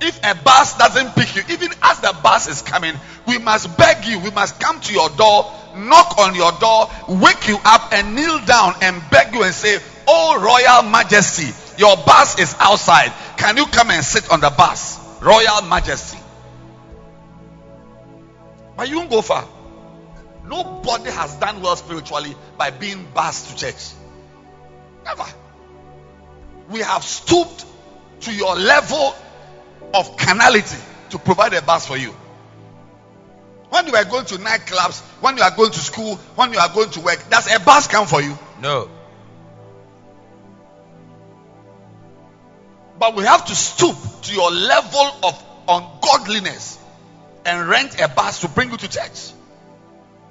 If 0.00 0.18
a 0.24 0.34
bus 0.34 0.76
doesn't 0.76 1.14
pick 1.14 1.34
you, 1.36 1.42
even 1.50 1.70
as 1.82 2.00
the 2.00 2.14
bus 2.22 2.48
is 2.48 2.62
coming, 2.62 2.94
we 3.26 3.38
must 3.38 3.76
beg 3.78 4.04
you. 4.04 4.18
We 4.18 4.30
must 4.30 4.60
come 4.60 4.80
to 4.80 4.92
your 4.92 5.08
door, 5.10 5.50
knock 5.74 6.18
on 6.18 6.34
your 6.34 6.52
door, 6.52 6.90
wake 7.08 7.48
you 7.48 7.58
up, 7.64 7.92
and 7.92 8.14
kneel 8.14 8.44
down 8.44 8.74
and 8.82 9.02
beg 9.10 9.34
you 9.34 9.42
and 9.42 9.54
say, 9.54 9.78
Oh, 10.06 10.38
Royal 10.38 10.90
Majesty, 10.90 11.52
your 11.78 11.96
bus 11.96 12.38
is 12.38 12.54
outside. 12.60 13.12
Can 13.38 13.56
you 13.56 13.66
come 13.66 13.90
and 13.90 14.04
sit 14.04 14.30
on 14.30 14.40
the 14.40 14.50
bus? 14.50 15.00
Royal 15.22 15.62
Majesty. 15.62 16.18
But 18.76 18.90
you 18.90 18.98
won't 18.98 19.10
go 19.10 19.22
far. 19.22 19.48
Nobody 20.44 21.10
has 21.10 21.34
done 21.36 21.62
well 21.62 21.74
spiritually 21.74 22.36
by 22.58 22.70
being 22.70 23.06
bused 23.14 23.48
to 23.48 23.56
church. 23.56 23.92
Never. 25.04 25.24
We 26.68 26.80
have 26.80 27.02
stooped 27.02 27.64
to 28.20 28.34
your 28.34 28.54
level 28.54 29.14
of 29.94 30.16
carnality 30.16 30.78
to 31.10 31.18
provide 31.18 31.54
a 31.54 31.62
bus 31.62 31.86
for 31.86 31.96
you. 31.96 32.14
When 33.70 33.86
you 33.86 33.94
are 33.94 34.04
going 34.04 34.26
to 34.26 34.36
nightclubs, 34.36 35.00
when 35.20 35.36
you 35.36 35.42
are 35.42 35.50
going 35.50 35.72
to 35.72 35.78
school, 35.78 36.16
when 36.36 36.52
you 36.52 36.58
are 36.58 36.68
going 36.68 36.90
to 36.90 37.00
work, 37.00 37.28
does 37.28 37.52
a 37.52 37.58
bus 37.60 37.86
come 37.88 38.06
for 38.06 38.22
you? 38.22 38.38
No. 38.60 38.90
But 42.98 43.14
we 43.14 43.24
have 43.24 43.44
to 43.46 43.54
stoop 43.54 43.96
to 44.22 44.34
your 44.34 44.50
level 44.50 45.10
of 45.24 45.44
ungodliness 45.68 46.78
and 47.44 47.68
rent 47.68 48.00
a 48.00 48.08
bus 48.08 48.40
to 48.40 48.48
bring 48.48 48.70
you 48.70 48.76
to 48.76 48.88
church. 48.88 49.32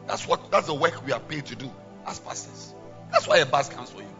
That's 0.08 0.28
what 0.28 0.52
that's 0.52 0.68
the 0.68 0.74
work 0.74 1.06
we 1.06 1.12
are 1.12 1.20
paid 1.20 1.46
to 1.48 1.56
do 1.56 1.72
as 2.08 2.20
pastors. 2.20 2.74
That's 3.12 3.28
why 3.28 3.38
a 3.38 3.46
bus 3.46 3.70
comes 3.70 3.90
for 3.90 4.02
you. 4.02 4.15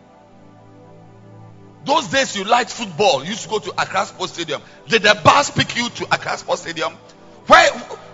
Those 1.86 2.08
days 2.08 2.36
you 2.36 2.44
liked 2.44 2.72
football, 2.72 3.24
you 3.24 3.30
used 3.30 3.44
to 3.44 3.50
go 3.50 3.60
to 3.60 3.72
Accra 3.72 4.06
Sports 4.08 4.34
Stadium. 4.34 4.62
Did 4.88 5.04
the 5.04 5.20
bus 5.24 5.52
pick 5.52 5.76
you 5.78 5.88
to 5.88 6.06
Accra 6.06 6.38
Sports 6.38 6.64
Stadium? 6.64 6.94
Where 7.46 7.70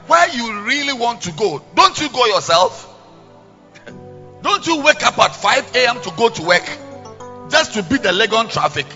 where 0.07 0.29
you 0.29 0.63
really 0.63 0.91
want 0.93 1.21
to 1.21 1.31
go? 1.31 1.63
Don't 1.73 1.99
you 2.01 2.09
go 2.09 2.25
yourself? 2.25 2.87
Don't 4.41 4.67
you 4.67 4.81
wake 4.81 5.05
up 5.05 5.17
at 5.19 5.35
5 5.35 5.75
a.m. 5.75 6.01
to 6.01 6.11
go 6.17 6.27
to 6.29 6.43
work 6.43 6.69
just 7.49 7.73
to 7.75 7.83
beat 7.83 8.03
the 8.03 8.11
leg 8.11 8.33
on 8.33 8.49
traffic? 8.49 8.87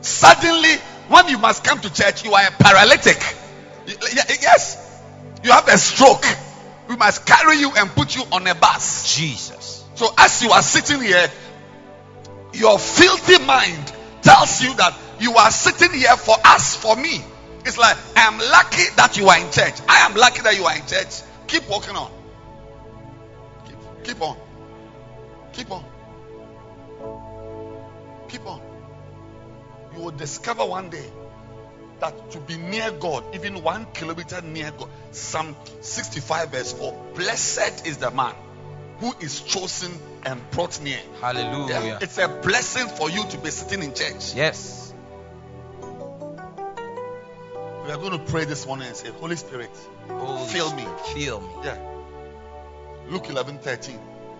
Suddenly, 0.00 0.76
when 1.08 1.28
you 1.28 1.38
must 1.38 1.64
come 1.64 1.80
to 1.80 1.92
church, 1.92 2.24
you 2.24 2.32
are 2.32 2.46
a 2.46 2.50
paralytic. 2.52 3.18
Yes, 3.86 5.02
you 5.42 5.50
have 5.50 5.66
a 5.66 5.76
stroke. 5.76 6.24
We 6.88 6.94
must 6.96 7.26
carry 7.26 7.56
you 7.56 7.72
and 7.76 7.90
put 7.90 8.14
you 8.14 8.22
on 8.30 8.46
a 8.46 8.54
bus. 8.54 9.16
Jesus. 9.16 9.84
So, 9.96 10.08
as 10.16 10.40
you 10.42 10.50
are 10.50 10.62
sitting 10.62 11.00
here, 11.00 11.30
your 12.52 12.78
filthy 12.78 13.44
mind 13.44 13.92
tells 14.22 14.62
you 14.62 14.74
that 14.74 14.96
you 15.18 15.36
are 15.36 15.50
sitting 15.50 15.98
here 15.98 16.16
for 16.16 16.36
us, 16.44 16.76
for 16.76 16.96
me. 16.96 17.22
It's 17.64 17.78
like, 17.78 17.96
I 18.16 18.22
am 18.22 18.38
lucky 18.38 18.84
that 18.96 19.16
you 19.16 19.28
are 19.28 19.38
in 19.38 19.50
church. 19.52 19.74
I 19.88 20.06
am 20.06 20.14
lucky 20.14 20.42
that 20.42 20.56
you 20.56 20.64
are 20.64 20.74
in 20.74 20.86
church. 20.86 21.22
Keep 21.46 21.68
walking 21.68 21.96
on. 21.96 22.10
Keep, 23.66 24.04
keep 24.04 24.22
on. 24.22 24.36
Keep 25.52 25.70
on. 25.70 25.84
Keep 28.28 28.46
on. 28.46 28.60
You 29.94 30.02
will 30.04 30.10
discover 30.12 30.64
one 30.64 30.88
day 30.90 31.04
that 32.00 32.30
to 32.30 32.40
be 32.40 32.56
near 32.56 32.90
God, 32.92 33.24
even 33.34 33.62
one 33.62 33.86
kilometer 33.92 34.40
near 34.40 34.70
God, 34.70 34.88
Psalm 35.10 35.54
65, 35.80 36.50
verse 36.50 36.72
4 36.72 37.12
Blessed 37.14 37.86
is 37.86 37.98
the 37.98 38.10
man 38.10 38.34
who 38.98 39.12
is 39.20 39.40
chosen 39.40 39.90
and 40.24 40.50
brought 40.50 40.80
near. 40.82 40.98
Hallelujah. 41.20 41.98
It's 42.00 42.18
a 42.18 42.28
blessing 42.28 42.88
for 42.88 43.10
you 43.10 43.24
to 43.24 43.38
be 43.38 43.50
sitting 43.50 43.82
in 43.82 43.94
church. 43.94 44.34
Yes. 44.34 44.94
We 47.84 47.90
are 47.90 47.98
going 47.98 48.12
to 48.12 48.18
pray 48.30 48.44
this 48.44 48.66
morning 48.66 48.86
and 48.88 48.96
say, 48.96 49.08
Holy 49.10 49.36
Spirit, 49.36 49.70
Holy 50.08 50.46
Fill 50.48 50.74
me. 50.74 50.84
Fill 51.14 51.40
me. 51.40 51.48
yeah. 51.64 51.78
Luke 53.08 53.28
11 53.28 53.58
13. 53.58 53.96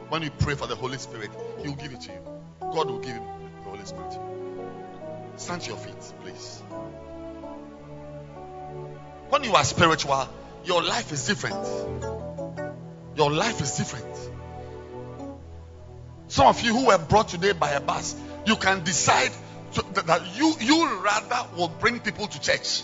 When 0.08 0.22
you 0.22 0.30
pray 0.30 0.54
for 0.54 0.66
the 0.66 0.76
Holy 0.76 0.98
Spirit, 0.98 1.30
He 1.62 1.68
will 1.68 1.76
give 1.76 1.92
it 1.92 2.00
to 2.02 2.12
you. 2.12 2.18
God 2.60 2.90
will 2.90 2.98
give 3.00 3.14
the 3.14 3.70
Holy 3.70 3.84
Spirit. 3.84 4.18
Stand 5.36 5.62
to 5.62 5.68
your 5.70 5.78
feet, 5.78 5.96
please. 6.22 6.62
When 9.30 9.44
you 9.44 9.54
are 9.54 9.64
spiritual, 9.64 10.28
your 10.64 10.82
life 10.82 11.12
is 11.12 11.26
different. 11.26 11.64
Your 13.16 13.30
life 13.30 13.60
is 13.60 13.76
different. 13.76 14.19
Some 16.30 16.46
of 16.46 16.62
you 16.62 16.72
who 16.72 16.86
were 16.86 16.98
brought 16.98 17.26
today 17.28 17.50
by 17.52 17.70
a 17.72 17.80
bus, 17.80 18.14
you 18.46 18.54
can 18.54 18.84
decide 18.84 19.32
to, 19.74 19.82
that- 20.04 20.22
you 20.36 20.54
you 20.60 20.98
rather 21.00 21.56
will 21.56 21.68
bring 21.68 21.98
people 21.98 22.28
to 22.28 22.40
church. 22.40 22.82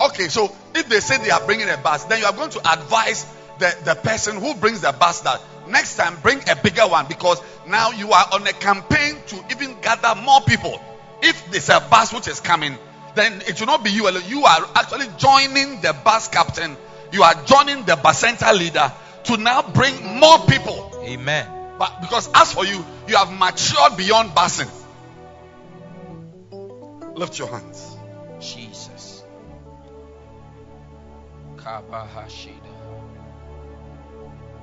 Okay, 0.00 0.28
so 0.28 0.50
if 0.74 0.88
they 0.88 1.00
say 1.00 1.18
they 1.18 1.30
are 1.30 1.44
bringing 1.44 1.68
a 1.68 1.76
bus, 1.76 2.04
then 2.04 2.20
you 2.20 2.24
are 2.26 2.32
going 2.32 2.48
to 2.50 2.72
advise 2.72 3.26
the, 3.58 3.76
the 3.84 3.94
person 3.94 4.40
who 4.40 4.54
brings 4.54 4.80
the 4.80 4.92
bus 4.92 5.20
that 5.20 5.40
next 5.68 5.96
time 5.96 6.16
bring 6.22 6.40
a 6.48 6.56
bigger 6.56 6.88
one 6.88 7.06
because 7.06 7.40
now 7.66 7.90
you 7.90 8.10
are 8.10 8.26
on 8.32 8.46
a 8.46 8.52
campaign 8.54 9.16
to 9.26 9.44
even 9.50 9.78
gather 9.82 10.18
more 10.22 10.40
people. 10.40 10.82
If 11.20 11.50
there's 11.50 11.68
a 11.68 11.78
bus 11.90 12.12
which 12.14 12.26
is 12.26 12.40
coming, 12.40 12.76
then 13.14 13.42
it 13.46 13.60
will 13.60 13.66
not 13.66 13.84
be 13.84 13.90
you 13.90 14.08
alone. 14.08 14.22
You 14.26 14.44
are 14.46 14.66
actually 14.74 15.08
joining 15.18 15.82
the 15.82 15.94
bus 16.04 16.28
captain, 16.28 16.74
you 17.12 17.22
are 17.22 17.34
joining 17.44 17.84
the 17.84 17.96
bus 17.96 18.18
center 18.18 18.50
leader 18.54 18.90
to 19.24 19.36
now 19.36 19.62
bring 19.62 20.18
more 20.18 20.38
people. 20.46 21.02
Amen. 21.04 21.46
But 21.78 22.00
because 22.00 22.30
as 22.34 22.52
for 22.52 22.64
you, 22.64 22.84
you 23.08 23.16
have 23.16 23.32
matured 23.32 23.96
beyond 23.96 24.30
busing. 24.30 24.70
Lift 27.16 27.38
your 27.38 27.48
hands. 27.48 27.96
Jesus. 28.40 29.24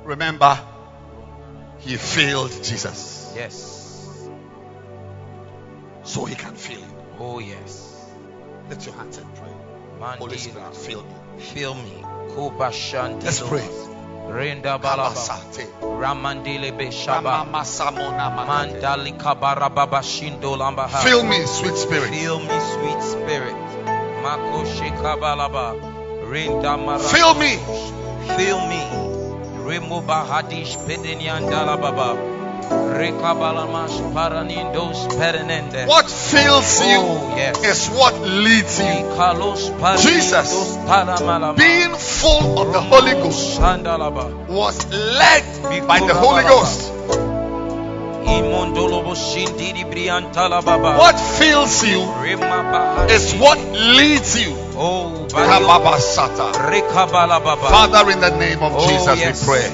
Remember, 0.04 0.60
he 1.80 1.95
failed 1.95 2.52
Jesus. 2.52 3.34
Yes. 3.36 4.30
So 6.04 6.26
he 6.26 6.36
can 6.36 6.56
feel 6.56 6.80
it. 6.80 6.89
Oh 7.19 7.39
yes. 7.39 8.06
Lift 8.69 8.86
your 8.86 8.95
hands 8.95 9.17
and 9.17 9.36
pray. 9.36 9.54
Holy. 10.00 10.38
Spirit, 10.38 10.76
fill 10.76 11.04
me. 11.04 11.15
Fill 11.39 11.74
me. 11.76 12.04
Let's 13.22 13.41
pray. 13.41 13.67
Renda 14.30 14.78
balaba. 14.80 15.10
Kabasate. 15.13 15.68
Ramandele 15.82 16.78
be 16.78 16.88
shaba. 16.88 17.46
Ramamasamona 17.46 18.30
manate. 18.36 18.82
Mandali 18.82 19.13
kabara 19.18 19.70
baba 19.74 20.00
shindo 20.02 20.56
lambaha. 20.56 21.04
Fill 21.04 21.24
me, 21.24 21.46
sweet 21.46 21.76
spirit. 21.76 22.10
Fill 22.10 22.39
me, 22.39 22.60
sweet 22.74 23.02
spirit. 23.02 23.56
Mako 24.22 24.63
shekabalaba. 24.65 25.76
Renda 26.30 26.78
mara. 26.78 27.00
Fill 27.00 27.34
me. 27.36 27.58
Fill 28.38 28.68
me. 28.68 28.80
Pedeniandala 32.70 32.70
baba. 32.70 32.98
Rekabalamash 33.00 34.14
paranindos 34.14 35.08
perenende. 35.18 35.86
What 35.88 36.06
fills 36.10 36.82
you 36.82 37.00
Oh, 37.00 37.36
yes. 37.38 37.64
is 37.64 37.90
what 37.90 38.14
leads 38.22 38.80
you. 38.80 39.06
Jesus. 39.98 40.78
Being 41.58 41.96
full 41.96 42.60
of 42.60 42.74
the 42.74 42.82
Holy 42.82 43.14
Ghost 43.14 43.60
was 44.50 44.86
led 44.92 45.44
by 45.88 46.00
the 46.00 46.14
Holy 46.14 46.44
Ghost. 46.44 47.29
What 51.00 51.16
fills 51.38 51.84
you 51.84 52.02
is 53.10 53.34
what 53.36 53.58
leads 53.74 54.40
you. 54.40 54.56
Oh, 54.82 55.28
badio. 55.28 55.68
Kababasata. 55.68 56.52
Rekabala 56.72 57.44
baba. 57.44 57.68
Father, 57.70 58.12
in 58.12 58.20
the 58.22 58.32
name 58.38 58.60
of 58.64 58.72
Oh, 58.76 58.88
Jesus, 58.88 59.20
yes. 59.20 59.42
we 59.42 59.48
pray. 59.48 59.68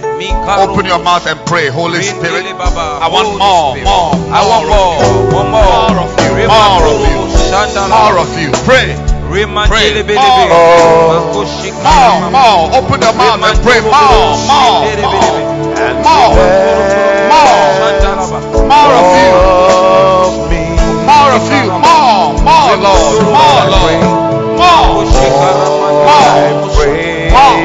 Open 0.65 0.85
your 0.85 0.97
mouth 0.99 1.27
and 1.27 1.39
pray, 1.45 1.69
Holy 1.69 2.01
Spirit. 2.01 2.45
I 2.45 3.07
want 3.11 3.37
more, 3.37 3.75
more, 3.85 4.13
I 4.33 4.41
want 4.49 4.65
more 4.65 4.97
more, 5.45 5.93
of 6.01 6.17
you. 6.17 6.47
more, 6.49 6.49
of 6.49 6.49
you, 6.49 6.49
more 6.49 6.81
of 6.89 7.05
you, 7.05 7.21
korobo 7.21 7.37
shandala. 7.49 7.89
More 7.89 8.17
of 8.25 8.33
you. 8.39 8.49
Pray. 8.65 8.97
Pray. 9.69 9.93
More. 10.01 10.49
More, 11.85 12.29
more. 12.33 12.73
Open 12.81 12.97
your 13.01 13.13
mouth 13.13 13.41
and 13.45 13.57
pray. 13.61 13.81
More, 13.81 13.93
more, 14.49 14.81
more. 14.81 14.89
More. 16.01 16.33
More. 17.29 17.94
More 18.65 18.93
of 19.01 19.09
you. 19.21 19.31
More 21.05 21.31
of 21.37 21.45
you. 21.53 21.65
More, 21.85 22.33
more, 22.47 22.75
Lord. 22.85 23.23
More, 23.37 23.63
Lord. 23.73 23.99
More. 24.57 25.05
More. 25.05 26.29
More. 27.31 27.55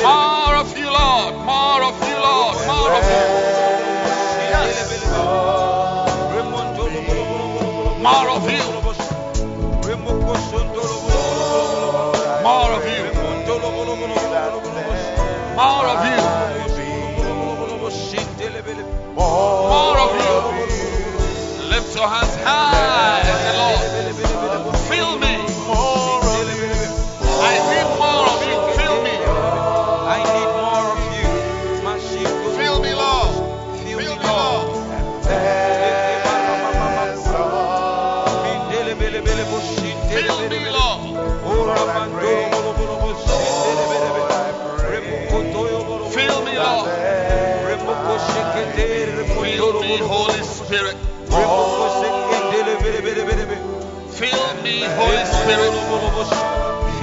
More 0.03 0.55
of 0.55 0.77
you, 0.77 0.85
Lord. 0.85 1.33
More 1.45 1.83
of 1.83 1.97
you, 2.07 2.15
Lord. 2.17 2.57
More 2.67 2.91
of 2.97 3.05
you. 3.09 3.21
More 8.03 8.29
of 8.35 8.45
you. 8.49 8.63
More 12.43 12.71
of 12.77 12.85
you. 12.85 13.03
More 15.55 15.87
of 15.87 16.05
you. 16.05 16.20
More 19.15 19.97
of 19.99 20.11
you. 20.21 21.67
Lift 21.69 21.95
your 21.95 22.07
hands 22.07 22.35
high, 22.37 22.90
Spirit. 55.51 55.73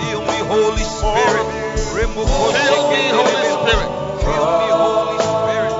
Feel 0.00 0.20
me, 0.22 0.38
Holy 0.48 0.80
Spirit. 0.80 1.46
Fill 1.84 2.88
me, 2.88 3.02
Holy 3.12 3.44
Spirit. 3.60 3.90
Feel 4.24 4.44
me, 4.56 4.68
Holy 4.72 5.18
Spirit. 5.20 5.72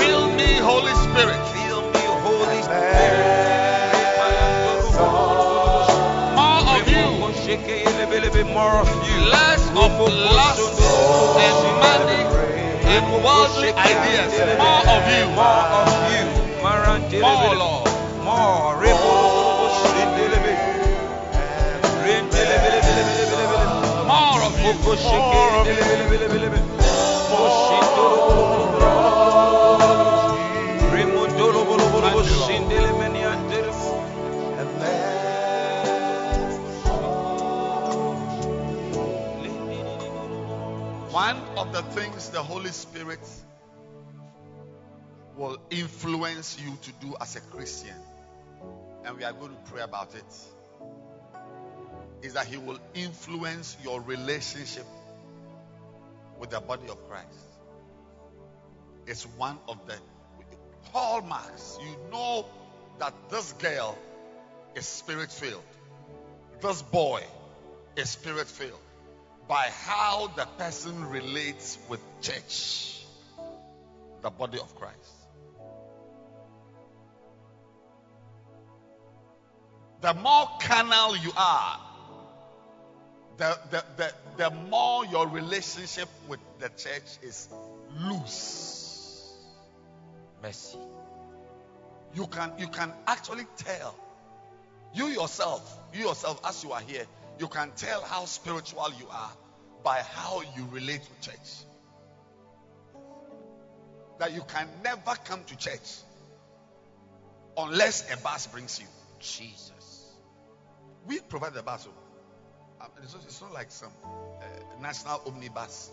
Fill 0.00 0.24
me, 0.38 0.50
Holy 0.56 0.94
Spirit. 1.04 1.40
Feel 1.52 1.80
me, 1.92 2.04
Holy 2.24 2.62
Spirit. 2.62 3.28
More 6.32 6.64
of 6.80 6.88
you. 6.88 7.06
More 8.54 8.80
of 8.80 8.88
you. 9.04 9.16
Less 9.28 9.62
of 9.76 9.92
lust 10.32 10.80
and 11.44 11.56
money 11.84 12.22
and 12.88 13.04
worldly 13.22 13.70
ideas. 13.76 14.32
More 14.56 14.84
of 14.96 15.04
you. 15.12 15.24
More 15.36 16.82
of 16.88 17.12
you. 17.12 17.20
More, 17.20 17.54
Lord. 17.54 17.88
More. 18.24 19.17
One 41.10 41.36
of 41.56 41.72
the 41.72 41.82
things 41.82 42.30
the 42.30 42.42
Holy 42.42 42.70
Spirit 42.70 43.20
will 45.36 45.58
influence 45.70 46.58
you 46.60 46.76
to 46.82 46.92
do 47.04 47.14
as 47.20 47.36
a 47.36 47.40
Christian, 47.40 47.96
and 49.04 49.16
we 49.16 49.24
are 49.24 49.32
going 49.32 49.50
to 49.50 49.70
pray 49.70 49.82
about 49.82 50.14
it, 50.14 50.57
is 52.22 52.34
that 52.34 52.46
He 52.46 52.56
will 52.56 52.78
influence 52.94 53.76
your 53.82 54.00
relationship 54.00 54.86
with 56.38 56.50
the 56.50 56.60
body 56.60 56.88
of 56.88 57.08
Christ. 57.08 57.26
It's 59.06 59.24
one 59.24 59.58
of 59.68 59.78
the 59.86 59.94
hallmarks. 60.92 61.78
You 61.80 62.10
know 62.10 62.46
that 62.98 63.14
this 63.30 63.52
girl 63.54 63.96
is 64.74 64.86
spirit 64.86 65.30
filled, 65.30 65.62
this 66.60 66.82
boy 66.82 67.22
is 67.96 68.10
spirit 68.10 68.46
filled 68.46 68.80
by 69.48 69.70
how 69.86 70.30
the 70.36 70.44
person 70.58 71.08
relates 71.08 71.78
with 71.88 72.00
church, 72.20 73.02
the 74.22 74.30
body 74.30 74.58
of 74.58 74.74
Christ. 74.76 74.94
The 80.00 80.14
more 80.14 80.48
carnal 80.60 81.16
you 81.16 81.32
are, 81.36 81.80
the, 83.38 83.58
the, 83.70 83.84
the, 83.96 84.12
the 84.36 84.50
more 84.50 85.06
your 85.06 85.28
relationship 85.28 86.08
with 86.28 86.40
the 86.58 86.68
church 86.70 87.18
is 87.22 87.48
loose. 87.96 89.34
Mercy. 90.42 90.78
You 92.14 92.26
can 92.26 92.52
you 92.58 92.68
can 92.68 92.92
actually 93.06 93.46
tell. 93.56 93.94
You 94.94 95.06
yourself, 95.06 95.78
you 95.92 96.06
yourself, 96.06 96.40
as 96.44 96.64
you 96.64 96.72
are 96.72 96.80
here, 96.80 97.04
you 97.38 97.46
can 97.46 97.70
tell 97.76 98.00
how 98.02 98.24
spiritual 98.24 98.88
you 98.98 99.06
are 99.10 99.30
by 99.84 100.00
how 100.14 100.42
you 100.56 100.66
relate 100.72 101.02
to 101.02 101.30
church. 101.30 101.64
That 104.18 104.32
you 104.32 104.42
can 104.48 104.68
never 104.82 105.14
come 105.24 105.44
to 105.44 105.56
church 105.56 105.98
unless 107.56 108.12
a 108.12 108.16
bus 108.16 108.46
brings 108.48 108.80
you. 108.80 108.86
Jesus. 109.20 110.16
We 111.06 111.20
provide 111.20 111.54
the 111.54 111.62
bus. 111.62 111.86
oh. 111.88 111.97
Um, 112.80 112.88
It's 113.02 113.14
not, 113.14 113.24
it's 113.24 113.40
not 113.40 113.52
like 113.52 113.70
some 113.70 113.92
uh, 114.04 114.46
national 114.80 115.20
omnibus. 115.26 115.90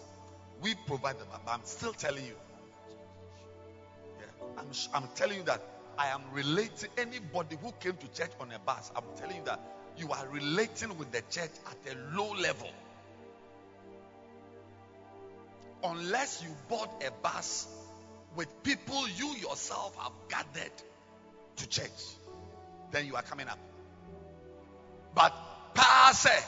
We 0.61 0.75
provide 0.87 1.19
the 1.19 1.25
bus. 1.25 1.39
But 1.45 1.51
I'm 1.51 1.65
still 1.65 1.93
telling 1.93 2.25
you. 2.25 2.35
Yeah, 4.19 4.25
I'm, 4.57 4.67
I'm 4.93 5.09
telling 5.15 5.37
you 5.37 5.43
that 5.43 5.61
I 5.97 6.07
am 6.07 6.21
relating 6.33 6.89
anybody 6.97 7.57
who 7.61 7.71
came 7.79 7.93
to 7.97 8.07
church 8.13 8.31
on 8.39 8.51
a 8.51 8.59
bus. 8.59 8.91
I'm 8.95 9.03
telling 9.17 9.37
you 9.37 9.43
that 9.45 9.59
you 9.97 10.11
are 10.11 10.27
relating 10.27 10.97
with 10.97 11.11
the 11.11 11.21
church 11.29 11.51
at 11.67 11.93
a 11.93 12.17
low 12.17 12.33
level. 12.33 12.69
Unless 15.83 16.43
you 16.43 16.49
board 16.67 16.89
a 17.05 17.11
bus 17.21 17.67
with 18.35 18.47
people 18.63 19.07
you 19.09 19.35
yourself 19.35 19.95
have 19.97 20.11
gathered 20.29 20.71
to 21.57 21.69
church, 21.69 21.89
then 22.91 23.05
you 23.05 23.15
are 23.15 23.21
coming 23.21 23.47
up. 23.47 23.59
But 25.13 25.33
pass 25.73 26.25
it 26.25 26.45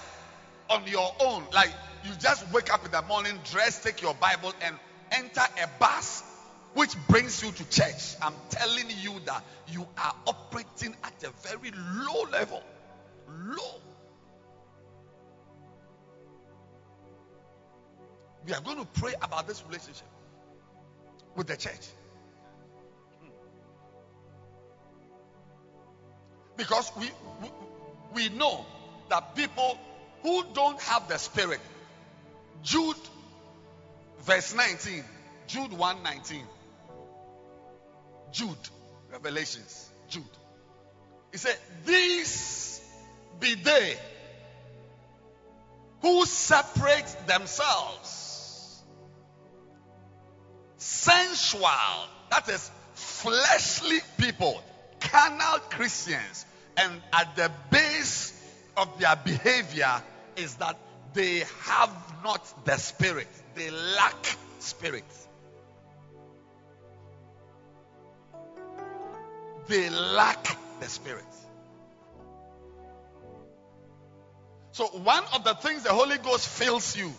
on 0.69 0.85
your 0.87 1.13
own, 1.19 1.43
like 1.53 1.71
you 2.03 2.11
just 2.19 2.51
wake 2.51 2.73
up 2.73 2.85
in 2.85 2.91
the 2.91 3.01
morning, 3.03 3.39
dress, 3.51 3.83
take 3.83 4.01
your 4.01 4.13
Bible, 4.15 4.53
and 4.61 4.75
enter 5.11 5.41
a 5.41 5.67
bus 5.79 6.23
which 6.73 6.95
brings 7.07 7.43
you 7.43 7.51
to 7.51 7.69
church. 7.69 8.15
I'm 8.21 8.33
telling 8.49 8.85
you 9.01 9.13
that 9.25 9.43
you 9.67 9.87
are 9.97 10.15
operating 10.27 10.95
at 11.03 11.23
a 11.23 11.31
very 11.47 11.71
low 11.71 12.29
level. 12.31 12.61
Low. 13.27 13.81
We 18.45 18.53
are 18.53 18.61
going 18.61 18.77
to 18.77 18.85
pray 18.85 19.13
about 19.21 19.47
this 19.47 19.63
relationship 19.65 20.07
with 21.35 21.47
the 21.47 21.57
church. 21.57 21.87
Because 26.55 26.91
we, 26.97 27.09
we 27.41 27.49
we 28.13 28.29
know 28.29 28.65
that 29.09 29.35
people 29.35 29.77
who 30.27 30.43
don't 30.53 30.79
have 30.81 31.07
the 31.07 31.17
spirit, 31.17 31.61
Jude 32.61 32.97
verse 34.23 34.53
19, 34.53 35.05
Jude 35.47 35.71
1 35.71 36.03
19, 36.03 36.41
Jude, 38.33 38.49
Revelations, 39.09 39.89
Jude. 40.09 40.23
He 41.31 41.37
said, 41.37 41.57
These 41.85 42.81
be 43.39 43.55
they 43.55 43.97
who 46.01 46.25
separate 46.25 47.15
themselves, 47.25 48.83
sensual, 50.75 51.69
that 52.31 52.49
is, 52.49 52.69
fleshly 52.95 53.99
people, 54.17 54.61
carnal 54.99 55.59
Christians, 55.69 56.45
and 56.75 57.01
at 57.13 57.33
the 57.37 57.49
base 57.71 58.33
of 58.75 58.99
their 58.99 59.15
behavior 59.15 60.03
is 60.37 60.55
that 60.55 60.77
they 61.13 61.43
have 61.63 61.89
not 62.23 62.65
the 62.65 62.77
spirit, 62.77 63.27
they 63.55 63.69
lack 63.69 64.37
spirit. 64.59 65.05
They 69.67 69.89
lack 69.89 70.57
the 70.79 70.87
spirit. 70.87 71.25
So, 74.71 74.85
one 74.85 75.23
of 75.33 75.43
the 75.43 75.55
things 75.55 75.83
the 75.83 75.89
Holy 75.89 76.17
Ghost 76.19 76.47
fills 76.47 76.95
you 76.95 77.11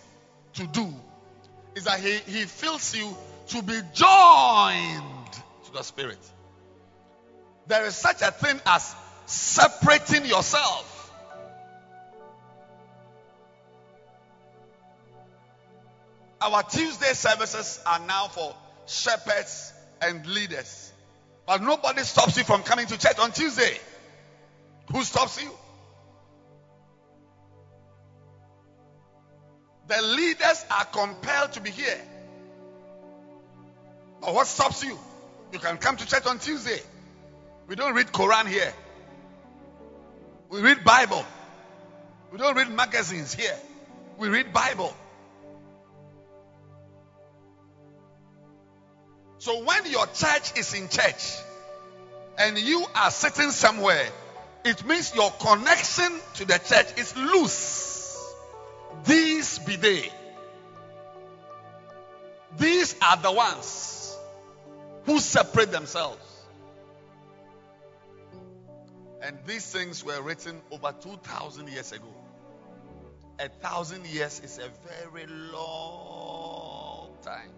to 0.54 0.66
do 0.68 0.94
is 1.74 1.84
that 1.84 2.00
He, 2.00 2.18
he 2.18 2.44
fills 2.44 2.96
you 2.96 3.16
to 3.48 3.62
be 3.62 3.80
joined 3.92 5.32
to 5.64 5.72
the 5.72 5.82
Spirit. 5.82 6.18
There 7.66 7.84
is 7.86 7.96
such 7.96 8.22
a 8.22 8.30
thing 8.30 8.60
as 8.66 8.94
separating 9.26 10.26
yourself. 10.26 10.97
Our 16.41 16.62
Tuesday 16.62 17.12
services 17.14 17.80
are 17.84 17.99
now 18.01 18.28
for 18.28 18.55
shepherds 18.86 19.72
and 20.01 20.24
leaders. 20.26 20.93
But 21.47 21.62
nobody 21.62 22.03
stops 22.03 22.36
you 22.36 22.45
from 22.45 22.62
coming 22.62 22.86
to 22.86 22.99
church 22.99 23.18
on 23.18 23.32
Tuesday. 23.32 23.78
Who 24.93 25.03
stops 25.03 25.43
you? 25.43 25.51
The 29.89 30.03
leaders 30.03 30.64
are 30.70 30.84
compelled 30.84 31.53
to 31.53 31.61
be 31.61 31.70
here. 31.70 32.01
But 34.20 34.34
what 34.34 34.47
stops 34.47 34.84
you? 34.84 34.99
You 35.53 35.59
can 35.59 35.78
come 35.78 35.97
to 35.97 36.07
church 36.07 36.26
on 36.26 36.39
Tuesday. 36.39 36.80
We 37.66 37.74
don't 37.74 37.95
read 37.95 38.09
Quran 38.09 38.47
here. 38.47 38.72
We 40.51 40.61
read 40.61 40.84
Bible. 40.84 41.24
We 42.30 42.39
don't 42.39 42.57
read 42.57 42.70
magazines 42.70 43.34
here. 43.34 43.57
We 44.18 44.28
read 44.28 44.53
Bible. 44.53 44.95
So 49.39 49.62
when 49.64 49.86
your 49.86 50.07
church 50.07 50.59
is 50.59 50.74
in 50.74 50.89
church 50.89 51.36
and 52.39 52.59
you 52.59 52.84
are 52.95 53.11
sitting 53.11 53.51
somewhere, 53.51 54.09
it 54.64 54.84
means 54.84 55.14
your 55.14 55.30
connection 55.30 56.12
to 56.34 56.45
the 56.45 56.59
church 56.59 56.99
is 56.99 57.16
loose. 57.16 58.34
These 59.05 59.61
be 59.61 59.76
they. 59.76 60.11
These 62.59 62.97
are 63.01 63.16
the 63.16 63.30
ones 63.30 64.16
who 65.05 65.20
separate 65.20 65.70
themselves. 65.70 66.18
And 69.22 69.39
these 69.47 69.64
things 69.70 70.05
were 70.05 70.20
written 70.20 70.61
over 70.70 70.93
2,000 71.01 71.68
years 71.68 71.93
ago. 71.93 72.12
A 73.39 73.49
thousand 73.49 74.07
years 74.07 74.41
is 74.43 74.59
a 74.59 74.68
very 74.89 75.26
long 75.53 77.11
time. 77.22 77.51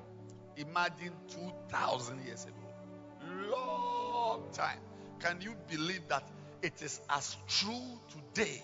Imagine 0.60 1.12
2,000 1.30 2.22
years 2.26 2.44
ago. 2.44 3.50
Long 3.50 4.42
time. 4.52 4.78
Can 5.18 5.40
you 5.40 5.54
believe 5.70 6.06
that 6.08 6.22
it 6.60 6.82
is 6.82 7.00
as 7.08 7.34
true 7.48 7.98
today 8.10 8.62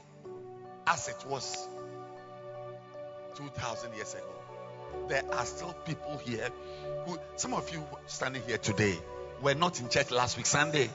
as 0.87 1.09
it 1.09 1.25
was 1.27 1.67
2,000 3.37 3.95
years 3.95 4.13
ago? 4.13 5.09
There 5.09 5.23
are 5.33 5.47
still 5.47 5.73
people 5.87 6.19
here 6.19 6.51
who, 7.07 7.19
some 7.37 7.55
of 7.55 7.73
you 7.73 7.83
standing 8.07 8.43
here 8.47 8.59
today, 8.59 8.99
were 9.41 9.55
not 9.55 9.81
in 9.81 9.89
church 9.89 10.11
last 10.11 10.37
week, 10.37 10.47
Sunday. 10.47 10.91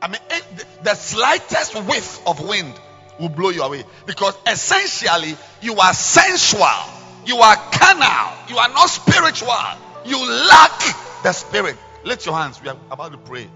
I 0.00 0.06
mean, 0.06 0.20
eh, 0.30 0.40
the- 0.54 0.66
the 0.82 0.94
slightest 0.94 1.74
whiff 1.74 2.24
of 2.26 2.38
wind 2.38 2.72
will 3.18 3.30
blow 3.30 3.50
you 3.50 3.64
away 3.64 3.84
because 4.06 4.36
essentially 4.46 5.36
you 5.60 5.76
are 5.80 5.94
sensual, 5.94 6.84
you 7.26 7.36
are 7.38 7.56
carnal, 7.72 8.32
you 8.48 8.58
are 8.58 8.68
not 8.68 8.88
spiritual, 8.90 9.83
you 10.04 10.18
lack 10.48 11.22
the 11.22 11.32
spirit. 11.32 11.76
Lift 12.04 12.26
your 12.26 12.36
hands, 12.36 12.60
we 12.62 12.68
are 12.68 12.76
about 12.90 13.12
to 13.12 13.18
pray. 13.18 13.48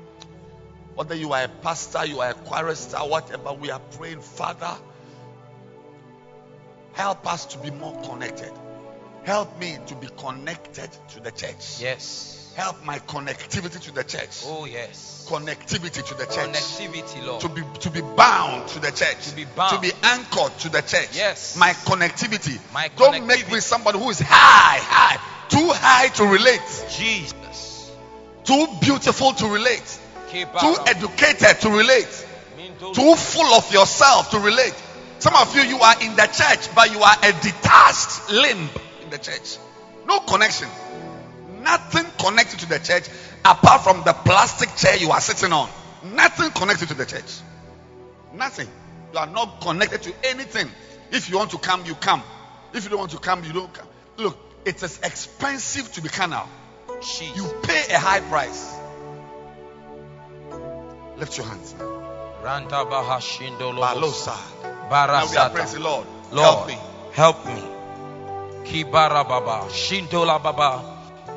Whether 0.94 1.14
you 1.14 1.32
are 1.32 1.44
a 1.44 1.48
pastor, 1.48 2.06
you 2.06 2.20
are 2.20 2.30
a 2.30 2.34
chorister, 2.34 2.98
whatever, 2.98 3.52
we 3.52 3.70
are 3.70 3.80
praying, 3.96 4.20
Father, 4.20 4.74
help 6.92 7.30
us 7.32 7.46
to 7.46 7.58
be 7.58 7.70
more 7.70 8.00
connected. 8.02 8.52
Help 9.24 9.58
me 9.60 9.78
to 9.86 9.94
be 9.94 10.08
connected 10.16 10.90
to 11.10 11.20
the 11.20 11.30
church. 11.30 11.80
Yes. 11.80 12.52
Help 12.56 12.82
my 12.84 12.98
connectivity 13.00 13.80
to 13.82 13.92
the 13.92 14.02
church. 14.02 14.42
Oh, 14.46 14.64
yes. 14.64 15.26
Connectivity 15.28 16.02
to 16.04 16.14
the 16.14 16.24
church 16.24 16.48
Connectivity, 16.50 17.24
Lord. 17.24 17.40
to 17.42 17.48
be 17.50 17.62
to 17.80 17.90
be 17.90 18.00
bound 18.00 18.66
to 18.70 18.80
the 18.80 18.90
church, 18.90 19.28
To 19.28 19.36
be 19.36 19.44
bound. 19.44 19.76
to 19.76 19.80
be 19.80 19.92
anchored 20.02 20.58
to 20.60 20.68
the 20.70 20.80
church. 20.80 21.10
Yes. 21.14 21.56
my 21.56 21.70
connectivity. 21.72 22.58
My 22.72 22.90
Don't 22.96 23.26
make 23.26 23.52
me 23.52 23.60
somebody 23.60 23.98
who 23.98 24.08
is 24.10 24.18
high, 24.20 24.78
high, 24.80 25.20
too 25.48 25.70
high 25.72 26.08
to 26.08 26.24
relate, 26.24 26.60
Jesus. 26.90 27.90
too 28.44 28.66
beautiful 28.80 29.32
to 29.32 29.46
relate, 29.46 29.98
too 30.30 30.76
educated 30.86 31.60
to 31.60 31.70
relate, 31.70 32.26
too 32.94 33.14
full 33.14 33.54
of 33.54 33.72
yourself 33.72 34.30
to 34.30 34.38
relate. 34.38 34.74
Some 35.18 35.34
of 35.34 35.54
you, 35.56 35.62
you 35.62 35.78
are 35.80 36.00
in 36.00 36.14
the 36.14 36.26
church, 36.26 36.72
but 36.74 36.92
you 36.92 37.00
are 37.00 37.16
a 37.22 37.32
detached 37.42 38.30
limb 38.30 38.68
in 39.02 39.10
the 39.10 39.18
church. 39.18 39.58
No 40.06 40.20
connection. 40.20 40.68
Nothing 41.60 42.06
connected 42.18 42.60
to 42.60 42.68
the 42.68 42.78
church 42.78 43.08
apart 43.44 43.82
from 43.82 44.04
the 44.04 44.12
plastic 44.12 44.74
chair 44.76 44.96
you 44.96 45.10
are 45.10 45.20
sitting 45.20 45.52
on. 45.52 45.68
Nothing 46.04 46.50
connected 46.52 46.88
to 46.88 46.94
the 46.94 47.04
church. 47.04 47.40
Nothing. 48.32 48.68
You 49.12 49.18
are 49.18 49.26
not 49.26 49.60
connected 49.60 50.02
to 50.02 50.14
anything. 50.24 50.70
If 51.10 51.28
you 51.28 51.36
want 51.38 51.50
to 51.50 51.58
come, 51.58 51.84
you 51.84 51.94
come. 51.94 52.22
If 52.72 52.84
you 52.84 52.90
don't 52.90 53.00
want 53.00 53.10
to 53.12 53.18
come, 53.18 53.42
you 53.44 53.52
don't 53.52 53.72
come. 53.72 53.88
Look, 54.18 54.36
it 54.64 54.82
is 54.82 54.98
expensive 55.02 55.92
to 55.94 56.02
be 56.02 56.08
carnal. 56.08 56.48
Jesus. 57.00 57.36
You 57.36 57.44
pay 57.62 57.84
a 57.94 57.98
high 57.98 58.20
price. 58.20 58.74
Lift 61.16 61.36
your 61.36 61.46
hands. 61.46 61.74
Baha 62.42 63.20
shindo 63.20 63.72
lobo. 63.74 64.00
Now 64.90 65.26
we 65.30 65.36
are 65.36 65.50
praising 65.50 65.80
Barasata. 65.80 65.84
Lord. 65.84 66.06
Lord, 66.32 66.68
Help 66.68 66.68
me. 66.68 66.78
help 67.12 67.46
me. 67.46 67.62
Kibara 68.64 69.26
baba. 69.26 69.66
Shindo 69.70 70.24
la 70.26 70.38
baba. 70.38 70.82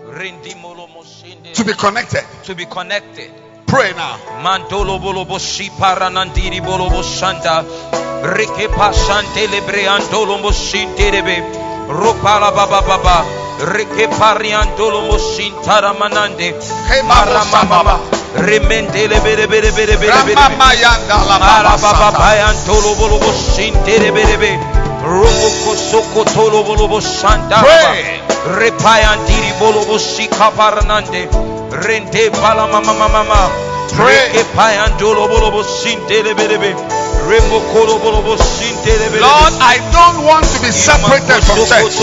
Rindi 0.09 0.55
molo 0.61 0.87
mo 0.87 1.03
shinde. 1.03 1.53
to 1.53 1.63
be 1.63 1.73
connected. 1.73 2.23
To 2.43 2.55
be 2.55 2.65
connected. 2.65 3.31
Pray 3.65 3.93
now. 3.93 4.17
Mantolo 4.43 4.99
bolobo 4.99 5.39
shipara 5.39 6.09
nandiri 6.09 6.59
bolobo 6.61 7.01
shanda. 7.03 7.63
Rike 8.35 8.67
lebre 9.47 9.87
moshinterebe. 10.41 11.70
Ropala 11.91 12.51
baba 12.55 12.81
baba. 12.81 13.25
Rike 13.73 14.07
pariantolo 14.17 15.01
moshintara 15.11 15.93
manande. 15.93 16.55
Kemamo 16.87 17.43
sababa. 17.51 17.99
Remendele 18.35 19.19
bere 19.21 19.45
bere 19.47 19.71
bere 19.71 19.97
bere 19.97 20.23
bere. 20.23 20.33
Yanda 20.79 21.17
la 21.27 21.37
baba 21.37 21.77
sata. 21.77 22.11
bayantolo 22.17 22.95
bolobo 22.95 23.31
shinterebe. 23.33 24.57
Romoko 25.03 25.75
soko 25.75 26.23
tolo 26.33 26.63
bolobo 26.63 27.01
shanda. 27.01 27.59
Pray. 27.61 28.21
Repayantiri 28.57 29.51
bolobo 29.59 29.99
shika 29.99 30.49
paranande. 30.55 31.27
Rente 31.83 32.31
pala 32.31 32.67
mama 32.67 32.93
mama 32.93 33.23
mama. 33.23 33.49
Pray. 33.95 34.29
Reke 34.31 34.43
payantolo 34.55 35.27
bolobo 35.27 35.63
shintelebe. 35.63 36.75
Rembo 37.29 37.59
kolo 37.73 37.99
bolobo 37.99 38.37
shintelebe. 38.37 39.19
Lord, 39.19 39.53
I 39.61 39.77
don't 39.91 40.25
want 40.25 40.45
to 40.45 40.59
be 40.61 40.71
separated 40.71 41.43
from 41.43 41.57
church. 41.65 41.95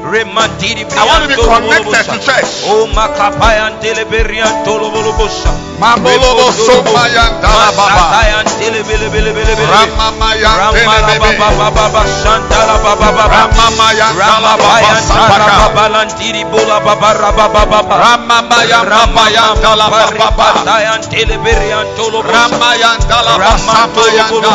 I 0.00 1.04
want 1.04 1.28
to 1.28 1.28
be 1.28 1.36
connected 1.36 2.04
to 2.08 2.16
church. 2.24 2.64
Oh 2.64 2.88
makapayan 2.96 3.76
teleberian 3.84 4.64
tolobolobosa. 4.64 5.52
Mambolobo 5.76 6.48
soma 6.54 7.04
yanda 7.12 7.50
la 7.50 7.68
baba. 7.76 7.92
Masatayan 7.92 8.46
telebelebelebelebe. 8.56 9.64
Ramama 9.68 10.30
yanda 10.40 10.72
Ramala 10.72 11.12
bebe. 11.20 11.36
baba 11.36 11.68
baba 11.74 12.02
shantala 12.22 12.76
baba 12.80 13.08
baba. 13.12 13.24
Ramama 13.28 13.88
yanda 13.92 14.36
la 14.40 14.56
baba 14.56 14.64
Ramapayan 14.64 15.02
tara 15.04 15.28
sapaka. 15.28 15.54
baba 15.60 15.84
lantiri 15.92 16.42
bola 16.48 16.78
baba 16.80 17.10
raba 17.18 17.46
baba 17.52 17.82
baba. 17.82 17.94
Ramama 18.00 18.58
yanda 18.64 19.24
yanda 19.28 19.70
la 19.76 19.86
baba. 19.92 20.08
Ramapatayan 20.08 21.00
teleberian 21.12 21.86
tolobosa. 21.98 22.32
Rama 22.32 22.70
yanda 22.80 23.18
la 23.26 23.34
baba 23.36 23.58
sama 23.60 24.04
yanda. 24.08 24.52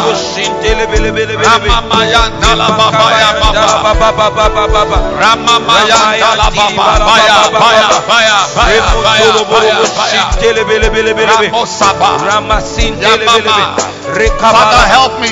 Father, 14.39 14.84
help 14.88 15.19
me 15.19 15.28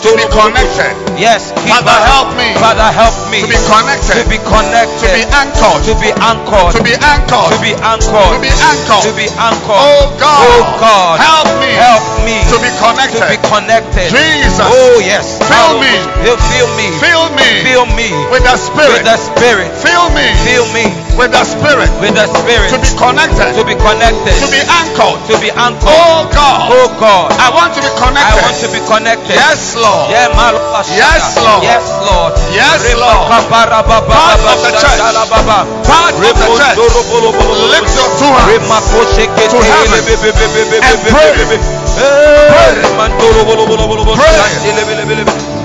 to 0.00 0.10
be 0.16 0.24
connected. 0.32 0.96
Yes, 1.20 1.52
Father, 1.68 1.92
help 2.08 2.32
me 2.40 2.56
Father, 2.56 2.88
help 2.88 3.12
me 3.28 3.44
to 3.44 3.48
be 3.52 3.58
connected. 3.68 4.16
to 4.16 4.24
be 4.32 4.38
connected, 4.48 5.12
To 5.12 5.18
be 5.20 5.24
anchored. 5.28 5.82
to 5.84 5.94
be 6.00 6.10
anchored, 6.24 6.72
To 6.72 6.80
be 6.82 6.94
anchored. 6.96 7.52
to 7.52 7.58
be 7.60 7.72
anchored, 7.76 8.32
To 8.32 8.40
be 8.40 8.48
anchored. 8.48 9.04
to 9.04 9.12
be 9.12 9.28
anchored. 9.36 9.82
Oh 9.84 10.08
God. 10.16 10.40
Oh 10.40 10.62
God, 10.80 11.20
Help 11.20 11.48
me 11.60 11.68
help 11.76 12.04
me 12.24 12.40
to 12.48 12.56
be 12.64 12.70
connected. 12.80 13.20
to 13.20 13.28
be 13.28 13.38
connected. 13.44 14.08
Jesus. 14.08 14.64
Oh 14.64 14.96
yes, 15.04 15.36
Fill 15.44 15.76
me. 15.78 15.92
Feel 16.24 16.66
me. 16.80 16.86
Fill 16.96 17.28
me 17.36 17.48
Fill 17.62 17.86
me 17.92 18.08
with 18.32 18.42
the 18.42 18.56
with 18.56 19.01
Spirit. 19.02 19.10
the 19.10 19.16
Spirit. 19.18 19.70
Fill 19.82 20.06
me 20.14 20.26
Fill 20.46 20.66
me 20.70 20.86
with 21.18 21.32
the 21.34 21.44
Spirit. 21.44 21.90
with 21.98 22.14
the 22.14 22.26
Spirit. 22.30 22.70
To 22.70 22.78
be 22.78 22.90
connected. 22.94 23.50
To 23.58 23.62
be 23.66 23.74
connected. 23.74 24.34
To 24.38 24.46
be 24.48 24.62
anchored. 24.62 25.18
To 25.28 25.34
be 25.42 25.50
anchored. 25.50 25.90
Oh 25.90 26.28
God. 26.30 26.70
Oh 26.70 26.88
God, 26.98 27.34
I 27.38 27.50
want 27.50 27.74
to 27.74 27.80
be 27.82 27.90
connected. 27.98 28.30
I 28.30 28.42
want 28.42 28.56
to 28.62 28.68
be 28.70 28.80
connected. 28.86 29.34
Yes, 29.34 29.74
Lord. 29.74 30.10
Yeah, 30.10 30.30
Malaba 30.32 30.86
Yes, 30.94 31.36
Lord. 31.38 31.62
Yes, 31.62 31.84
Lord. 32.06 32.32
Yes, 32.54 32.80
Lord. 32.94 33.26
Part 33.28 33.70
of 33.74 34.58
the 34.62 34.72
church. 34.78 35.00
Part 35.86 36.14
of 36.14 36.34
the 36.38 36.48
church. 36.54 36.78
Lift 36.78 37.90
your 37.98 38.10
two 38.18 38.30
hands. 38.30 38.48
Rema 38.48 38.78
Koshe 38.94 39.26
Kete 39.34 39.50
to 39.50 39.58
heaven 39.58 39.98
and 39.98 41.00
pray. 41.10 41.34
Eh, 41.92 42.50
Pray. 42.50 42.74
Pray. 44.16 45.61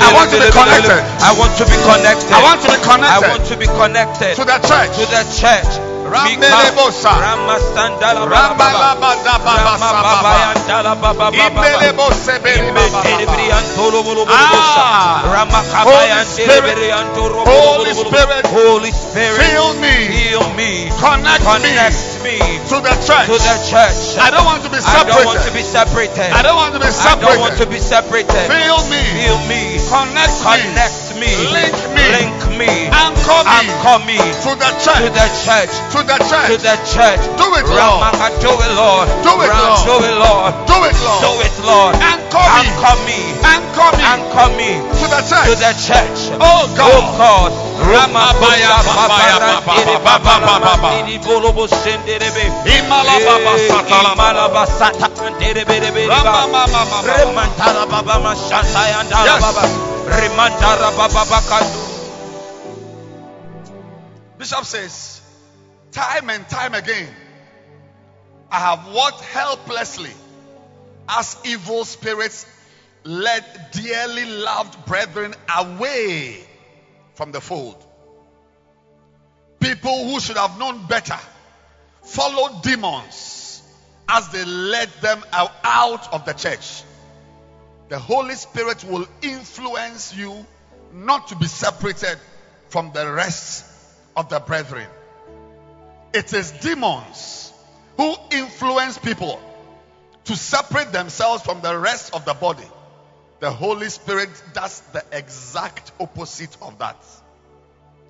I 0.00 0.12
want 0.16 0.30
to 0.32 0.38
be 0.40 0.48
Indele 0.48 0.56
Bele 0.56 0.80
Bele 0.80 0.96
connected. 0.96 1.22
I 1.22 1.30
want 1.36 1.52
to 1.60 1.64
be 1.68 1.76
connected. 1.84 2.32
I 2.32 2.40
want 2.42 2.60
to 2.64 2.68
be 2.72 2.80
connected. 2.82 3.12
I 3.12 3.20
want 3.28 3.44
to 3.46 3.56
be 3.56 3.66
connected 3.68 4.32
to 4.36 4.44
the 4.44 4.58
church. 4.64 4.92
to 4.96 5.04
the 5.06 5.22
church. 5.36 5.99
Ramelebosa. 6.10 7.12
Rama 7.14 7.56
Sandala 7.74 8.26
Baba 8.26 8.54
Baba. 8.58 8.98
Ramalabadababa 8.98 9.62
Rama 9.62 9.78
Baba 9.78 10.02
sababa. 10.02 10.32
Yandala 10.42 10.94
Baba 11.00 11.30
Baba. 11.30 11.36
Ibelebosebele 11.38 12.70
baba 12.74 13.02
baba. 13.02 14.26
Ah. 14.28 15.22
Ah. 15.22 15.84
Holy 17.46 17.94
Spirit. 17.94 18.46
Holy 18.46 18.90
Spirit. 18.92 19.38
Fill 19.40 19.74
me. 19.80 19.94
heal 20.10 20.44
me, 20.54 20.90
Connect 20.98 21.40
me 21.42 21.46
connect 21.46 22.22
me 22.22 22.36
to 22.70 22.76
the 22.82 22.94
church. 23.06 23.26
to 23.26 23.36
the 23.38 23.56
church. 23.70 24.18
I 24.18 24.30
don't 24.30 24.44
want 24.44 24.62
to 24.64 24.70
be 24.70 24.78
separate. 24.78 25.14
I 25.14 25.14
don't 25.14 25.26
want 25.26 25.38
to 25.42 25.50
separated. 25.50 25.54
be 25.54 25.62
separated. 25.62 26.30
I 26.34 26.42
don't 26.42 26.56
want 26.56 26.74
to 26.74 26.80
be 26.80 26.86
I 26.90 27.16
don't 27.18 27.38
want 27.40 27.54
to 27.58 27.66
separated. 27.66 27.70
be 27.70 27.80
separated. 27.80 28.44
Fill 28.50 28.80
me. 28.90 29.00
Heal 29.14 29.38
me, 29.50 29.78
Connect 29.90 30.30
me. 30.30 30.46
connect 30.46 30.98
me, 31.09 31.09
Link 31.20 31.76
me. 31.92 32.04
link 32.16 32.40
me, 32.56 32.70
Anchor 32.88 33.44
me 33.44 33.52
anchor 33.60 33.98
me 34.08 34.16
to 34.16 34.50
the 34.56 34.70
church. 34.80 35.04
to 35.04 35.10
the 35.12 35.26
church. 35.44 35.72
To 35.92 36.00
the 36.00 36.16
church. 36.24 36.48
To 36.48 36.56
the 36.56 36.76
church. 36.88 37.22
Do 37.36 37.46
it, 37.60 37.66
Lord. 37.68 38.00
Ramaka, 38.08 38.28
do 38.40 38.48
it, 38.48 38.72
Lord. 38.72 39.06
Do 39.20 39.32
it, 39.44 39.48
Ram- 39.52 39.60
Lord. 39.60 39.84
Do 39.84 39.94
it, 40.00 40.16
Lord. 40.16 40.52
Do 40.66 40.76
it, 40.88 40.96
Do 40.96 41.04
Lord. 41.04 41.44
it, 41.44 41.56
Lord. 41.60 41.94
Anchor 42.00 42.40
me. 42.40 42.56
Anchor 42.56 42.96
me. 43.04 43.20
Anchor 43.44 43.90
me 43.96 44.04
Anchor 44.04 44.48
me 44.56 44.70
to 45.00 45.04
the 45.12 45.20
to 45.20 45.28
church. 45.28 45.58
the 45.60 45.72
church. 45.76 46.20
Oh 46.40 46.64
God. 46.76 46.88
Oh 46.88 47.04
God. 47.20 47.52
Ramabaya, 47.80 48.76
babaya, 48.84 49.40
bababa, 49.40 49.80
bababa, 50.04 50.36
bababa. 50.44 50.90
Imalababa, 52.68 53.52
satalaba. 53.68 54.16
Ramamamamama. 56.08 56.98
Bishop 64.38 64.64
says, 64.64 65.20
time 65.92 66.30
and 66.30 66.48
time 66.48 66.74
again, 66.74 67.12
I 68.50 68.58
have 68.58 68.92
walked 68.94 69.20
helplessly 69.20 70.12
as 71.08 71.36
evil 71.44 71.84
spirits 71.84 72.46
led 73.04 73.44
dearly 73.72 74.24
loved 74.24 74.86
brethren 74.86 75.34
away 75.56 76.38
from 77.14 77.32
the 77.32 77.40
fold. 77.40 77.84
People 79.58 80.08
who 80.08 80.20
should 80.20 80.36
have 80.36 80.58
known 80.58 80.86
better 80.86 81.18
followed 82.02 82.62
demons 82.62 83.62
as 84.08 84.28
they 84.30 84.44
led 84.44 84.88
them 85.00 85.22
out 85.32 86.12
of 86.12 86.24
the 86.24 86.32
church. 86.32 86.82
The 87.88 87.98
Holy 87.98 88.34
Spirit 88.34 88.84
will 88.84 89.06
influence 89.22 90.14
you 90.14 90.46
not 90.92 91.28
to 91.28 91.36
be 91.36 91.46
separated 91.46 92.18
from 92.68 92.92
the 92.92 93.10
rest 93.10 93.64
of 94.16 94.28
the 94.28 94.40
brethren. 94.40 94.86
It 96.12 96.32
is 96.32 96.50
demons 96.50 97.52
who 97.96 98.14
influence 98.32 98.98
people 98.98 99.40
to 100.24 100.36
separate 100.36 100.92
themselves 100.92 101.42
from 101.42 101.60
the 101.60 101.76
rest 101.76 102.14
of 102.14 102.24
the 102.24 102.34
body. 102.34 102.66
The 103.40 103.50
Holy 103.50 103.88
Spirit 103.88 104.30
does 104.52 104.80
the 104.92 105.04
exact 105.12 105.92
opposite 105.98 106.56
of 106.60 106.78
that. 106.78 106.96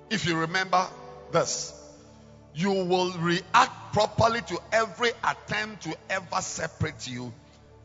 If 0.09 0.25
you 0.25 0.37
remember 0.37 0.85
this, 1.31 1.73
you 2.53 2.71
will 2.71 3.11
react 3.13 3.93
properly 3.93 4.41
to 4.41 4.59
every 4.73 5.11
attempt 5.23 5.83
to 5.83 5.95
ever 6.09 6.41
separate 6.41 7.07
you 7.07 7.31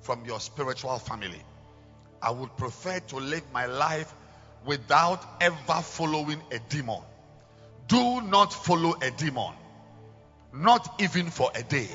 from 0.01 0.25
your 0.25 0.41
spiritual 0.41 0.99
family. 0.99 1.41
I 2.21 2.31
would 2.31 2.57
prefer 2.57 2.99
to 2.99 3.17
live 3.17 3.45
my 3.53 3.67
life 3.67 4.13
without 4.65 5.25
ever 5.41 5.83
following 5.83 6.41
a 6.51 6.59
demon. 6.69 7.01
Do 7.89 8.21
not 8.23 8.53
follow 8.53 8.95
a 9.01 9.11
demon, 9.11 9.53
not 10.53 11.01
even 11.01 11.31
for 11.31 11.51
a 11.55 11.63
day, 11.63 11.89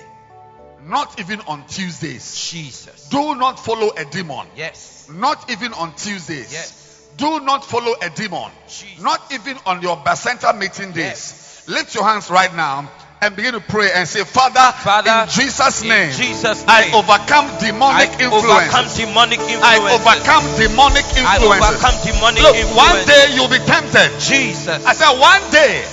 not 0.83 1.19
even 1.19 1.41
on 1.41 1.65
Tuesdays. 1.67 2.49
Jesus. 2.49 3.09
Do 3.09 3.35
not 3.35 3.59
follow 3.59 3.91
a 3.97 4.05
demon, 4.05 4.47
Yes. 4.55 5.09
not 5.11 5.49
even 5.51 5.73
on 5.73 5.93
Tuesdays. 5.95 6.51
Yes. 6.53 7.09
Do 7.17 7.41
not 7.41 7.65
follow 7.65 7.93
a 8.01 8.09
demon, 8.09 8.51
Jesus. 8.69 9.01
not 9.03 9.33
even 9.33 9.57
on 9.65 9.81
your 9.81 9.97
Bacenta 9.97 10.57
meeting 10.57 10.91
days. 10.93 11.63
Lift 11.67 11.93
your 11.93 12.05
hands 12.05 12.29
right 12.29 12.53
now 12.55 12.89
and 13.21 13.35
begin 13.37 13.53
to 13.53 13.61
pray 13.61 13.93
and 13.93 14.09
say, 14.09 14.25
Father, 14.25 14.65
Father 14.81 15.13
in 15.13 15.29
Jesus' 15.29 15.85
name, 15.85 16.09
Jesus' 16.09 16.65
name, 16.65 16.73
I 16.73 16.89
overcome 16.89 17.45
demonic 17.61 18.09
I. 18.17 18.25
Overcome 18.33 18.89
demonic 18.97 19.39
influences. 19.45 19.61
I 19.61 19.77
overcome 19.93 20.45
demonic 20.57 21.05
influences. 21.13 21.29
I 21.29 21.45
overcome 21.45 21.97
demonic 22.01 22.41
Look, 22.41 22.57
influences. 22.57 22.81
one 22.81 22.97
day 23.05 23.23
you'll 23.37 23.53
be 23.53 23.61
tempted. 23.61 24.09
Jesus. 24.17 24.81
I 24.81 24.97
said, 24.97 25.13
one 25.21 25.43
day, 25.53 25.85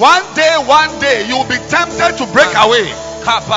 one 0.00 0.24
day, 0.32 0.52
one 0.64 0.92
day, 0.96 1.28
you'll 1.28 1.44
be 1.44 1.60
tempted 1.68 2.16
to 2.16 2.24
break 2.32 2.48
away. 2.56 2.88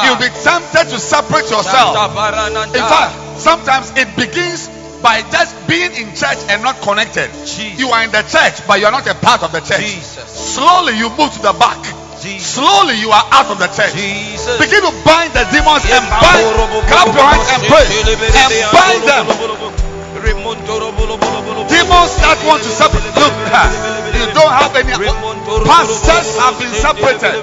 You'll 0.04 0.20
be 0.20 0.30
tempted 0.44 0.92
to 0.92 1.00
separate 1.00 1.48
yourself. 1.48 1.96
In 1.96 2.84
fact, 2.84 3.16
sometimes 3.40 3.96
it 3.96 4.12
begins 4.20 4.68
by 5.00 5.24
just 5.32 5.56
being 5.72 5.96
in 5.96 6.12
church 6.20 6.44
and 6.52 6.60
not 6.62 6.84
connected. 6.84 7.32
Jesus. 7.48 7.80
You 7.80 7.96
are 7.96 8.04
in 8.04 8.12
the 8.12 8.28
church, 8.28 8.60
but 8.68 8.84
you 8.84 8.86
are 8.86 8.92
not 8.92 9.08
a 9.08 9.16
part 9.16 9.42
of 9.44 9.54
the 9.56 9.62
church. 9.64 9.80
Jesus. 9.80 10.28
Slowly 10.28 10.98
you 11.00 11.08
move 11.16 11.32
to 11.32 11.42
the 11.42 11.56
back. 11.56 11.80
Slowly 12.16 12.96
you 13.00 13.12
are 13.12 13.28
out 13.32 13.52
of 13.52 13.60
the 13.60 13.68
church. 13.68 13.94
Begin 13.94 14.82
to 14.82 14.92
bind 15.04 15.36
the 15.36 15.44
demons 15.52 15.84
and 15.86 16.04
bind. 16.08 16.48
Clap 16.88 17.12
your 17.12 17.28
hands 17.28 17.50
and 17.52 17.64
pray 17.68 17.86
and 17.86 18.52
bind 18.72 19.04
them. 19.04 19.26
Demons 21.68 22.12
that 22.24 22.40
want 22.48 22.64
to 22.64 22.70
separate. 22.72 23.04
Look, 23.20 23.36
you 24.16 24.26
don't 24.34 24.54
have 24.54 24.74
any. 24.76 24.96
Pastors 25.68 26.38
have 26.40 26.58
been 26.58 26.74
separated. 26.74 27.36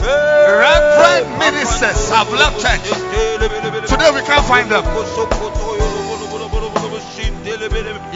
Reverend 0.00 1.38
ministers 1.38 2.08
have 2.10 2.32
left 2.32 2.60
church. 2.62 2.88
Today 3.86 4.10
we 4.14 4.22
can't 4.22 4.44
find 4.46 4.70
them. 4.70 4.84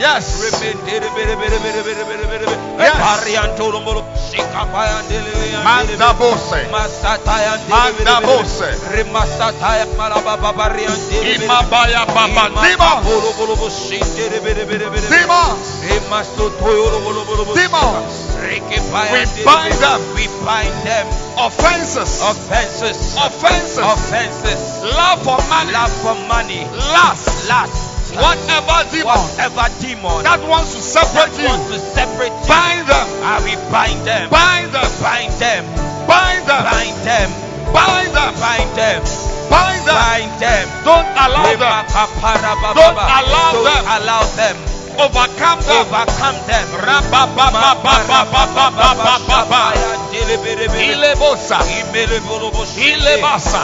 Yes. 0.01 0.41
Yes. 2.81 2.97
Mandabose. 5.63 6.65
Rimasataya 8.97 9.85
We 19.21 19.45
bind 19.45 19.77
them. 19.77 20.01
We 20.17 20.25
bind 20.45 20.73
them. 20.81 21.05
Offenses. 21.37 22.21
Offenses. 22.25 22.97
Offenses. 23.21 23.85
Offenses. 23.85 24.61
Love 24.97 25.21
for 25.21 25.37
money. 25.45 25.71
Love 25.71 25.93
for 26.01 26.15
money. 26.25 26.65
Last. 26.89 27.45
Last. 27.47 27.90
Whatever 28.11 28.83
demon, 28.91 29.07
whatever 29.07 29.67
demon 29.79 30.23
that 30.27 30.43
wants 30.43 30.75
to 30.75 30.81
separate 30.83 31.31
you, 31.39 31.47
to 31.47 31.79
separate 31.79 32.35
you, 32.43 32.51
bind 32.51 32.83
them. 32.83 33.07
I 33.23 33.39
will 33.39 33.63
bind 33.71 34.03
them. 34.03 34.27
Bind 34.27 34.67
them. 34.71 34.89
Bind 34.99 35.31
them. 35.39 35.63
Bind 36.07 36.43
them. 37.07 37.31
Bind 37.71 38.11
them. 38.11 38.31
Bind 38.43 38.71
them. 38.75 39.01
Bind 39.47 39.81
them. 39.87 39.95
Bind 39.95 40.31
them. 40.43 40.65
Don't 40.83 41.07
allow 41.15 41.55
them. 41.55 41.87
Don't 42.75 42.99
allow 42.99 43.55
them. 43.63 43.79
Don't 43.79 43.87
allow 43.87 44.23
them 44.35 44.80
overcome 44.97 45.59
them. 45.61 45.85
Overcome 45.87 46.37
them. 46.47 46.65
Ilebosa. 50.91 51.59
Ilebasa. 52.77 53.61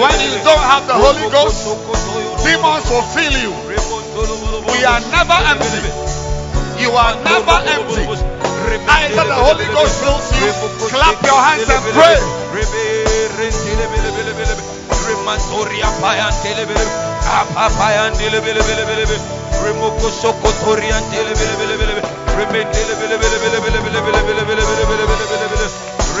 When 0.00 0.20
you 0.20 0.44
don't 0.44 0.64
have 0.72 0.86
the 0.86 0.94
Holy 0.94 1.30
Ghost, 1.30 1.64
demons 2.44 2.90
will 2.90 3.02
fill 3.14 3.36
you. 3.42 3.52
We 4.72 4.84
are 4.84 5.00
never 5.10 5.38
empty. 5.52 5.82
You 6.82 6.90
are 6.92 7.14
never 7.24 7.58
empty. 7.68 8.49
I 8.70 9.10
Until 9.10 9.26
the 9.26 9.34
Holy 9.34 9.66
Ghost 9.74 9.98
fills 9.98 10.30
you, 10.38 10.52
clap 10.94 11.18
your 11.26 11.42
hands 11.42 11.66
and 11.68 11.82
pray. 11.90 12.40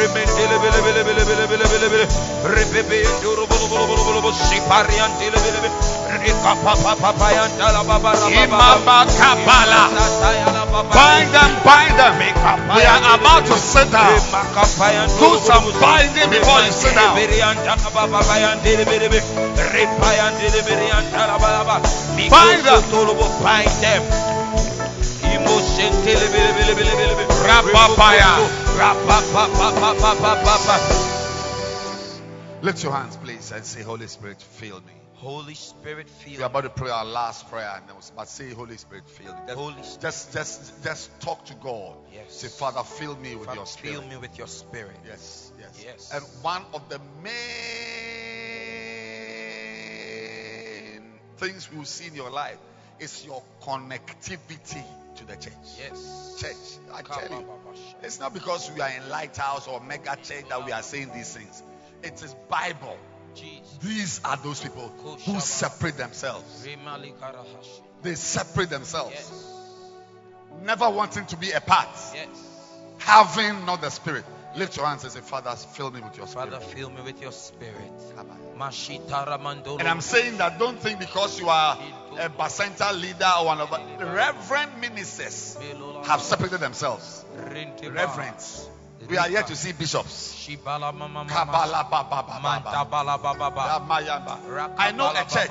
Remendele 0.00 0.56
Bind 10.90 11.28
them, 11.36 11.52
bind 11.64 11.98
them. 12.00 12.16
We 12.16 12.82
are 12.82 13.14
about 13.14 13.44
to 13.46 13.56
sit 13.58 13.92
down. 13.92 14.16
Do 15.20 15.36
some 15.44 15.68
binding 15.80 16.30
before 16.30 16.60
you 16.64 16.72
sit 16.72 16.94
down. 16.94 17.14
Bind 22.30 22.64
them. 22.64 22.84
Bind 23.44 23.70
them. 23.84 24.69
Emotion. 25.34 25.92
Rapapaya. 27.46 28.32
Rapapapapapapapa. 28.78 30.76
Lift 32.62 32.82
your 32.82 32.92
hands, 32.92 33.16
please, 33.16 33.52
and 33.52 33.64
say, 33.64 33.82
Holy 33.82 34.06
Spirit, 34.06 34.40
fill 34.42 34.80
me. 34.80 34.92
Holy 35.14 35.54
Spirit, 35.54 36.08
fill. 36.08 36.32
Me. 36.32 36.36
We 36.38 36.42
are 36.42 36.46
about 36.46 36.62
to 36.62 36.70
pray 36.70 36.90
our 36.90 37.04
last 37.04 37.48
prayer, 37.50 37.70
and 37.76 37.86
then 37.88 37.94
we'll- 37.96 38.04
but 38.16 38.28
say, 38.28 38.50
Holy 38.52 38.76
Spirit, 38.76 39.04
fill 39.08 39.32
me. 39.34 39.40
Just, 39.46 39.58
Holy 39.58 39.82
Spirit. 39.82 40.00
just, 40.00 40.32
just, 40.32 40.82
just 40.84 41.20
talk 41.20 41.44
to 41.46 41.54
God. 41.54 41.96
Yes. 42.12 42.34
Say, 42.36 42.48
Father, 42.48 42.82
fill 42.84 43.16
me 43.16 43.34
with 43.34 43.46
Father, 43.46 43.58
your 43.58 43.66
spirit. 43.66 43.92
fill 43.98 44.02
me 44.08 44.16
with 44.16 44.36
your 44.38 44.46
spirit. 44.48 44.96
Yes, 45.06 45.52
yes, 45.58 45.82
Yes. 45.84 46.10
And 46.12 46.22
one 46.42 46.64
of 46.74 46.88
the 46.88 46.98
main 47.22 47.32
things 51.38 51.70
we 51.70 51.78
will 51.78 51.84
see 51.86 52.06
in 52.06 52.14
your 52.14 52.30
life 52.30 52.58
is 52.98 53.24
your 53.24 53.42
connectivity 53.62 54.84
to 55.20 55.26
the 55.26 55.36
church. 55.36 55.52
Yes. 55.78 56.36
Church, 56.40 56.80
I 56.94 57.02
tell 57.02 57.40
you, 57.40 57.46
it's 58.02 58.18
not 58.20 58.32
because 58.34 58.70
we 58.74 58.80
are 58.80 58.88
in 58.90 59.08
lighthouse 59.10 59.68
or 59.68 59.80
mega 59.80 60.16
church 60.22 60.48
that 60.48 60.64
we 60.64 60.72
are 60.72 60.82
saying 60.82 61.10
these 61.14 61.34
things. 61.34 61.62
It 62.02 62.22
is 62.22 62.34
Bible. 62.48 62.96
Jesus. 63.34 63.78
These 63.82 64.20
are 64.24 64.36
those 64.38 64.60
people 64.60 64.88
who 65.24 65.38
separate 65.38 65.96
themselves. 65.96 66.66
They 68.02 68.14
separate 68.14 68.70
themselves, 68.70 69.12
Yes. 69.14 69.52
never 70.62 70.90
wanting 70.90 71.26
to 71.26 71.36
be 71.36 71.52
a 71.52 71.60
part, 71.60 71.88
Yes. 72.14 72.26
having 72.98 73.66
not 73.66 73.82
the 73.82 73.90
spirit. 73.90 74.24
Lift 74.56 74.76
your 74.76 74.86
hands 74.86 75.04
and 75.04 75.12
say, 75.12 75.20
Father, 75.20 75.54
fill 75.54 75.92
me 75.92 76.00
with 76.00 76.16
your 76.16 76.26
spirit. 76.26 76.50
Father, 76.50 76.64
fill 76.64 76.90
me 76.90 77.02
with 77.02 77.22
your 77.22 77.30
spirit. 77.30 77.92
Come 78.16 78.30
on. 78.30 78.38
Mashitara 78.58 79.38
mandolo. 79.40 79.78
And 79.78 79.86
I'm 79.86 80.00
saying 80.00 80.38
that 80.38 80.58
don't 80.58 80.76
think 80.80 80.98
because 80.98 81.38
you 81.38 81.48
are 81.48 81.78
a 82.20 82.28
Bacenta 82.28 82.92
leader 83.00 83.30
or 83.38 83.46
one 83.46 83.60
of 83.60 83.70
the 83.70 83.80
reverend 84.04 84.78
ministers 84.80 85.56
have 86.04 86.20
separated 86.20 86.60
themselves. 86.60 87.24
Reverends. 87.82 88.68
We 89.08 89.16
are 89.16 89.28
here 89.28 89.42
to 89.42 89.56
see 89.56 89.72
bishops. 89.72 90.46
I 90.48 90.58
know 94.94 95.10
a 95.10 95.24
church. 95.24 95.50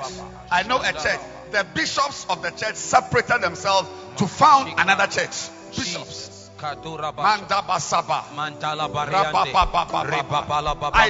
I 0.50 0.62
know 0.62 0.80
a 0.80 0.92
church. 0.92 1.20
The 1.50 1.66
bishops 1.74 2.26
of 2.30 2.42
the 2.42 2.50
church 2.50 2.76
separated 2.76 3.40
themselves 3.40 3.88
to 4.18 4.28
found 4.28 4.72
another 4.78 5.08
church. 5.08 5.50
Bishops. 5.76 6.50
I 6.62 6.76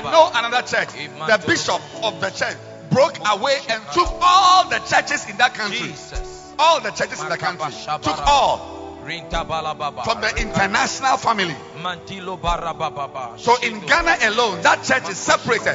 know 0.03 0.31
another 0.33 0.63
church. 0.63 0.89
The 0.95 1.45
bishop 1.47 1.83
of 2.03 2.21
the 2.21 2.31
church 2.31 2.57
broke 2.91 3.19
away 3.27 3.59
and 3.69 3.83
took 3.93 4.09
all 4.21 4.69
the 4.69 4.79
churches 4.79 5.29
in 5.29 5.37
that 5.39 5.55
country. 5.55 5.89
Jesus. 5.89 6.53
All 6.59 6.81
the 6.81 6.91
churches 6.91 7.23
in 7.23 7.29
the 7.29 7.39
country. 7.39 7.73
Took 8.03 8.19
all 8.27 8.81
from 9.01 10.21
the 10.21 10.35
international 10.37 11.17
family. 11.17 11.57
Mantilo 11.83 12.41
bara 12.41 12.75
baba. 12.75 13.39
So 13.39 13.57
in 13.63 13.81
Ghana 13.81 14.17
alone, 14.29 14.63
that 14.63 14.85
church 14.85 15.09
is 15.11 15.17
separated. 15.19 15.75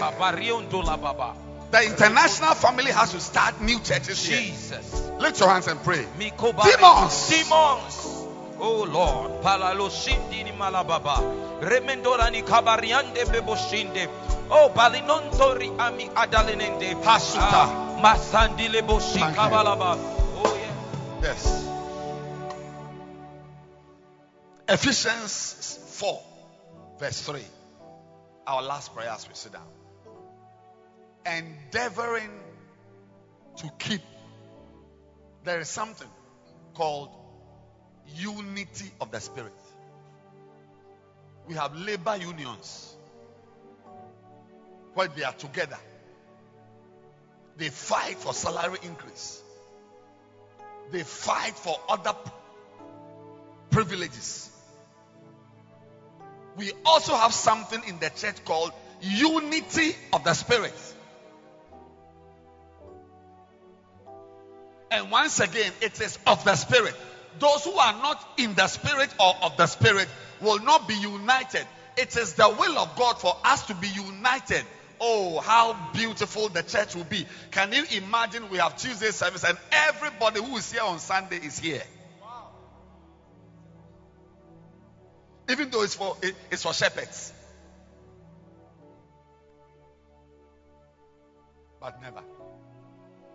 The 1.72 1.84
international 1.84 2.54
family 2.54 2.92
has 2.92 3.12
to 3.12 3.20
start 3.20 3.60
new 3.62 3.80
churches 3.80 4.26
here. 4.26 4.40
Jesus. 4.40 5.10
Lift 5.20 5.40
your 5.40 5.50
hands 5.50 5.68
and 5.68 5.82
pray. 5.84 6.06
Demons. 6.18 7.30
Demons. 7.30 8.15
Oh 8.68 8.84
Lord. 8.84 9.44
Palalo 9.44 9.90
shindi 9.90 10.44
ni 10.44 10.52
malababa. 10.52 11.22
Remendora 11.62 12.32
ni 12.32 12.42
kabariande 12.42 13.26
beboshinde. 13.26 14.10
Oh 14.50 14.70
balinontori 14.76 15.70
ami 15.78 16.10
adalinende. 16.10 16.96
Hasuta. 17.04 17.62
Ah, 17.62 18.00
Masandile 18.02 18.82
boshi 18.82 19.22
kabalaba. 19.36 19.98
Oh 20.42 20.58
yeah. 20.58 21.22
Yes. 21.22 21.62
Ephesians 24.68 25.80
4, 26.00 26.20
verse 27.00 27.22
3. 27.22 27.42
Our 28.48 28.64
last 28.64 28.96
prayer 28.96 29.10
as 29.12 29.28
we 29.28 29.36
sit 29.36 29.54
down. 29.54 29.68
Endeavoring 31.24 32.32
to 33.58 33.70
keep. 33.78 34.02
There 35.44 35.60
is 35.60 35.70
something 35.70 36.10
called 36.74 37.12
unity 38.16 38.92
of 39.02 39.12
the 39.12 39.20
spirit. 39.20 39.54
We 41.48 41.56
have 41.56 41.76
labor 41.76 42.16
unions 42.16 42.96
where 44.94 45.08
they 45.08 45.24
are 45.24 45.34
together. 45.34 45.78
They 47.58 47.70
fight 47.70 48.18
for 48.18 48.34
salary 48.34 48.80
increase. 48.84 49.42
They 50.92 51.04
fight 51.04 51.54
for 51.56 51.80
other 51.90 52.14
privileges. 53.70 54.50
we 56.58 56.72
also 56.86 57.16
have 57.16 57.34
something 57.34 57.82
in 57.88 58.00
the 58.00 58.10
church 58.10 58.44
called 58.46 58.72
unity 59.02 59.96
of 60.14 60.24
the 60.24 60.34
spirit. 60.34 60.74
And 64.92 65.12
once 65.12 65.40
again, 65.42 65.72
it 65.82 66.00
is 66.00 66.18
of 66.26 66.44
the 66.46 66.56
spirit. 66.56 66.96
Those 67.40 67.64
who 67.64 67.74
are 67.74 67.94
not 67.94 68.24
in 68.38 68.54
the 68.54 68.68
spirit 68.68 69.10
or 69.20 69.34
of 69.44 69.58
the 69.58 69.68
spirit 69.68 70.08
will 70.42 70.60
not 70.60 70.88
be 70.88 70.96
united. 70.96 71.68
It 71.98 72.16
is 72.16 72.34
the 72.34 72.50
will 72.50 72.78
of 72.78 72.96
God 72.96 73.20
for 73.20 73.36
us 73.44 73.68
to 73.68 73.76
be 73.76 73.88
united. 73.88 74.66
Oh, 75.00 75.40
how 75.40 75.76
beautiful 75.94 76.50
the 76.50 76.64
church 76.64 76.96
will 76.96 77.04
be. 77.04 77.26
Can 77.52 77.74
you 77.74 77.84
imagine 77.98 78.50
we 78.50 78.58
have 78.58 78.78
Tuesday 78.78 79.12
service 79.12 79.44
and 79.44 79.58
everybody 79.72 80.42
who 80.42 80.56
is 80.58 80.72
here 80.72 80.84
on 80.84 81.00
Sunday 81.00 81.38
is 81.38 81.60
here? 81.60 81.84
Even 85.50 85.70
though 85.70 85.84
it's 85.84 85.96
for 85.96 86.18
it's 86.50 86.64
for 86.64 86.74
shepherds. 86.74 87.34
But 91.80 92.02
never. 92.02 92.24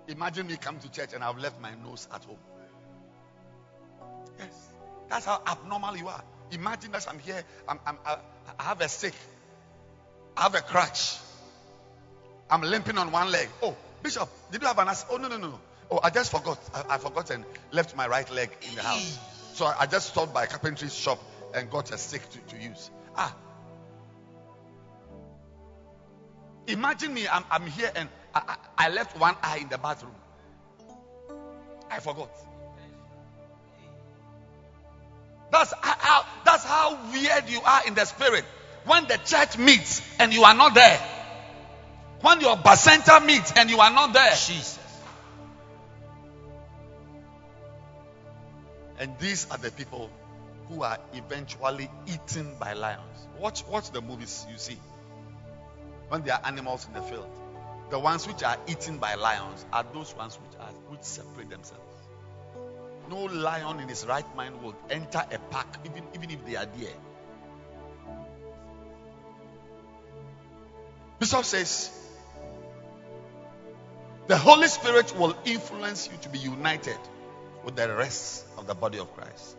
Imagine 0.09 0.48
me 0.48 0.57
come 0.57 0.78
to 0.80 0.90
church 0.90 1.12
and 1.14 1.22
I've 1.22 1.38
left 1.38 1.61
my 1.61 1.74
nose 1.74 2.09
at 2.12 2.24
home. 2.24 2.38
Yes. 4.38 4.72
That's 5.08 5.26
how 5.26 5.42
abnormal 5.46 5.96
you 5.96 6.08
are. 6.08 6.22
Imagine 6.52 6.92
that 6.92 7.06
I'm 7.08 7.18
here, 7.18 7.44
I'm, 7.68 7.78
I'm, 7.86 7.98
I, 8.04 8.16
I 8.58 8.62
have 8.64 8.80
a 8.80 8.88
stick, 8.88 9.14
I 10.36 10.42
have 10.42 10.54
a 10.54 10.60
crutch, 10.60 11.16
I'm 12.50 12.62
limping 12.62 12.98
on 12.98 13.12
one 13.12 13.30
leg. 13.30 13.48
Oh, 13.62 13.76
Bishop, 14.02 14.28
did 14.50 14.60
you 14.60 14.66
have 14.66 14.78
an 14.78 14.88
ass? 14.88 15.06
Oh, 15.10 15.16
no, 15.16 15.28
no, 15.28 15.36
no. 15.36 15.50
no. 15.50 15.60
Oh, 15.90 16.00
I 16.02 16.10
just 16.10 16.30
forgot. 16.30 16.58
I, 16.74 16.94
I 16.94 16.98
forgot 16.98 17.30
and 17.30 17.44
left 17.72 17.96
my 17.96 18.06
right 18.06 18.28
leg 18.30 18.50
in 18.68 18.74
the 18.74 18.82
house. 18.82 19.18
So 19.54 19.66
I, 19.66 19.80
I 19.80 19.86
just 19.86 20.08
stopped 20.08 20.32
by 20.32 20.44
a 20.44 20.46
carpentry 20.46 20.88
shop 20.88 21.18
and 21.54 21.70
got 21.70 21.92
a 21.92 21.98
stick 21.98 22.22
to, 22.30 22.38
to 22.54 22.62
use. 22.62 22.90
Ah. 23.16 23.34
Imagine 26.68 27.12
me, 27.12 27.26
I'm, 27.26 27.44
I'm 27.50 27.66
here 27.66 27.90
and 27.94 28.08
I, 28.34 28.56
I, 28.78 28.86
I 28.86 28.88
left 28.90 29.18
one 29.18 29.34
eye 29.42 29.58
in 29.58 29.68
the 29.68 29.78
bathroom. 29.78 30.14
I 31.90 31.98
forgot. 31.98 32.30
That's 35.51 35.72
how, 35.80 36.24
that's 36.44 36.64
how 36.64 36.98
weird 37.12 37.48
you 37.48 37.61
are 37.62 37.86
in 37.86 37.94
the 37.94 38.05
spirit. 38.05 38.44
When 38.84 39.07
the 39.07 39.18
church 39.18 39.59
meets 39.59 40.03
and 40.18 40.32
you 40.32 40.44
are 40.44 40.55
not 40.55 40.74
there. 40.74 41.01
When 42.20 42.40
your 42.40 42.57
bacenta 42.57 43.24
meets 43.24 43.53
and 43.57 43.70
you 43.70 43.80
are 43.80 43.90
not 43.90 44.12
there. 44.12 44.30
Jesus. 44.30 44.78
And 48.98 49.18
these 49.18 49.51
are 49.51 49.59
the 49.59 49.70
people 49.70 50.11
who 50.68 50.82
are 50.82 50.98
eventually 51.14 51.90
eaten 52.07 52.55
by 52.61 52.74
lions. 52.74 53.26
Watch, 53.38 53.64
watch 53.66 53.90
the 53.90 54.03
movies 54.03 54.46
you 54.51 54.59
see. 54.59 54.78
When 56.09 56.22
there 56.22 56.34
are 56.34 56.42
animals 56.44 56.86
in 56.86 56.92
the 56.92 57.03
field, 57.03 57.28
the 57.90 57.98
ones 57.98 58.26
which 58.26 58.42
are 58.42 58.57
eaten 58.68 58.98
by 58.98 59.14
lions 59.14 59.64
are 59.72 59.84
those 59.94 60.14
ones 60.14 60.38
which 60.38 60.61
are 60.61 60.72
which 60.90 61.03
separate 61.03 61.48
themselves. 61.51 61.89
No 63.11 63.24
lion 63.24 63.80
in 63.80 63.88
his 63.88 64.06
right 64.06 64.24
mind 64.36 64.62
will 64.62 64.76
enter 64.88 65.18
a 65.18 65.38
pack, 65.50 65.66
even, 65.84 66.04
even 66.14 66.30
if 66.30 66.46
they 66.46 66.54
are 66.54 66.66
there. 66.66 66.94
Bishop 71.18 71.44
says 71.44 71.90
the 74.28 74.36
Holy 74.36 74.68
Spirit 74.68 75.12
will 75.18 75.36
influence 75.44 76.08
you 76.11 76.16
to 76.22 76.28
be 76.28 76.38
united 76.38 76.98
with 77.64 77.74
the 77.74 77.92
rest 77.92 78.44
of 78.56 78.68
the 78.68 78.74
body 78.74 78.98
of 78.98 79.12
Christ. 79.16 79.56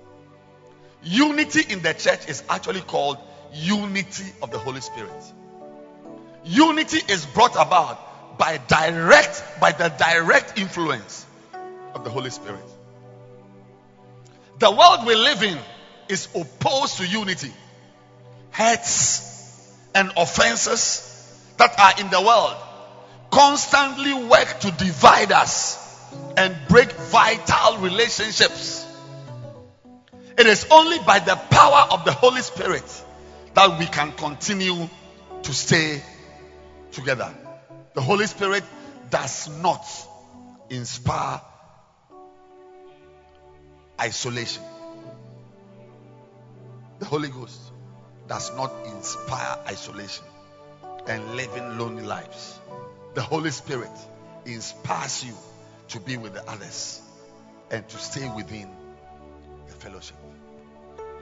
Unity 1.03 1.73
in 1.73 1.81
the 1.81 1.93
church 1.93 2.29
is 2.29 2.43
actually 2.49 2.79
called 2.79 3.17
unity 3.53 4.31
of 4.41 4.51
the 4.51 4.59
Holy 4.59 4.79
Spirit. 4.79 5.23
Unity 6.45 6.99
is 7.09 7.25
brought 7.25 7.55
about 7.55 8.37
by 8.37 8.57
direct 8.69 9.43
by 9.59 9.73
the 9.73 9.89
direct 9.89 10.57
influence 10.57 11.25
of 11.93 12.05
the 12.05 12.09
Holy 12.09 12.29
Spirit. 12.29 12.70
The 14.59 14.71
world 14.71 15.05
we 15.05 15.15
live 15.15 15.43
in 15.43 15.57
is 16.09 16.27
opposed 16.35 16.97
to 16.97 17.07
unity. 17.07 17.51
Hurts 18.51 19.75
and 19.95 20.11
offenses 20.17 21.07
that 21.57 21.79
are 21.79 21.99
in 21.99 22.09
the 22.09 22.21
world 22.21 22.55
constantly 23.31 24.13
work 24.13 24.59
to 24.59 24.71
divide 24.71 25.31
us 25.31 25.77
and 26.37 26.55
break 26.67 26.91
vital 26.91 27.77
relationships. 27.77 28.85
It 30.37 30.45
is 30.47 30.67
only 30.69 30.99
by 30.99 31.19
the 31.19 31.35
power 31.35 31.87
of 31.91 32.05
the 32.05 32.11
Holy 32.11 32.41
Spirit 32.41 32.83
that 33.53 33.79
we 33.79 33.85
can 33.85 34.11
continue 34.13 34.89
to 35.43 35.53
stay 35.53 36.01
together. 36.91 37.33
The 37.93 38.01
Holy 38.01 38.27
Spirit 38.27 38.63
does 39.09 39.49
not 39.61 39.85
inspire 40.69 41.41
isolation. 44.01 44.63
The 46.99 47.05
Holy 47.05 47.29
Ghost 47.29 47.59
does 48.27 48.55
not 48.55 48.71
inspire 48.85 49.59
isolation 49.67 50.25
and 51.07 51.35
living 51.35 51.77
lonely 51.77 52.03
lives. 52.03 52.59
The 53.13 53.21
Holy 53.21 53.51
Spirit 53.51 53.91
inspires 54.45 55.23
you 55.25 55.33
to 55.89 55.99
be 55.99 56.17
with 56.17 56.33
the 56.33 56.47
others 56.49 57.01
and 57.69 57.87
to 57.87 57.97
stay 57.97 58.29
within 58.35 58.69
the 59.67 59.73
fellowship. 59.73 60.17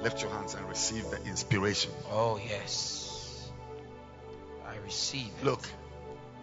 Lift 0.02 0.22
your 0.22 0.32
hands 0.32 0.54
and 0.54 0.68
receive 0.70 1.10
the 1.10 1.22
inspiration. 1.26 1.92
Oh, 2.10 2.40
yes. 2.48 3.50
I 4.68 4.76
receive 4.86 5.28
it. 5.42 5.46
Look, 5.46 5.62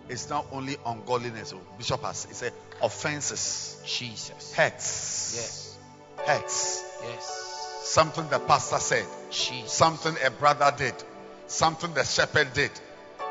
it's 0.09 0.29
not 0.29 0.47
only 0.53 0.77
ungodliness. 0.85 1.53
oh, 1.55 1.61
Bishop 1.79 2.03
has 2.03 2.25
he 2.25 2.35
said 2.35 2.53
offenses, 2.83 3.81
Jesus. 3.87 4.53
hurts, 4.53 5.33
Yes. 5.37 5.66
Hurts. 6.27 6.85
Yes. 7.03 7.83
Something 7.85 8.29
the 8.29 8.39
pastor 8.41 8.79
said, 8.79 9.07
Jesus. 9.31 9.73
something 9.73 10.15
a 10.25 10.31
brother 10.31 10.73
did, 10.77 10.95
something 11.47 11.95
the 11.95 12.05
shepherd 12.05 12.53
did. 12.53 12.71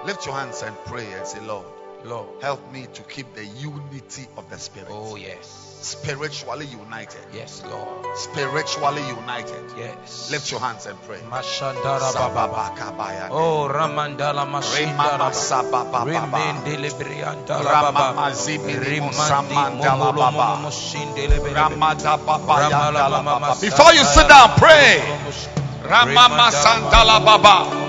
Lift 0.06 0.26
your 0.26 0.36
hands 0.36 0.62
and 0.62 0.76
pray 0.86 1.12
and 1.14 1.28
say, 1.28 1.41
Lord, 1.41 1.66
Lord. 2.06 2.41
help 2.41 2.72
me 2.72 2.88
to 2.93 3.01
keep 3.03 3.34
the 3.34 3.45
unity 3.45 4.28
of 4.38 4.49
the 4.49 4.58
spirit. 4.58 4.89
Oh, 4.91 5.16
yes. 5.16 5.62
Spiritually 5.82 6.66
united. 6.66 7.20
Yes, 7.34 7.64
Lord. 7.70 8.18
Spiritually 8.18 9.06
united. 9.08 9.64
Yes. 9.78 10.32
Lift 10.32 10.51
your 10.51 10.60
hands 10.60 10.86
and 10.88 10.99
pray. 11.03 11.20
Mashandara. 11.30 13.30
Oh, 13.30 13.70
Ramandala 13.70 14.49
Baba. 23.24 23.56
Before 23.62 23.93
you 23.93 24.03
sit 24.06 24.28
down, 24.28 24.49
pray. 24.58 25.01
Ramama 25.84 26.49
Sandala 26.49 27.24
Baba. 27.24 27.85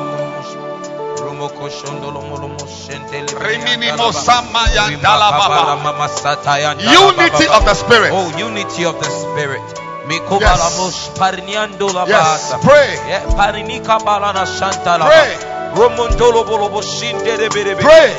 Unity 6.80 7.46
of 7.48 7.64
the 7.64 7.74
Spirit. 7.74 8.12
Oh, 8.12 8.28
unity 8.38 8.84
of 8.84 8.98
the 8.98 9.10
Spirit. 9.10 9.62
Yes. 9.66 9.86
Mikobalamos 10.06 11.10
pariniando 11.18 11.92
la 11.92 12.06
Yes. 12.06 12.54
Pray. 12.62 12.94
Yeah, 13.08 13.26
parinika 13.36 13.98
balana 13.98 14.46
shanta 14.46 14.98
la 14.98 15.06
Pray. 15.06 15.36
ba. 15.36 15.74
Romondolo 15.74 16.44
bolo 16.44 16.68
bo 16.68 16.80
shinde 16.80 17.36
de 17.36 17.48
berebe. 17.48 17.82
Pray. 17.82 18.14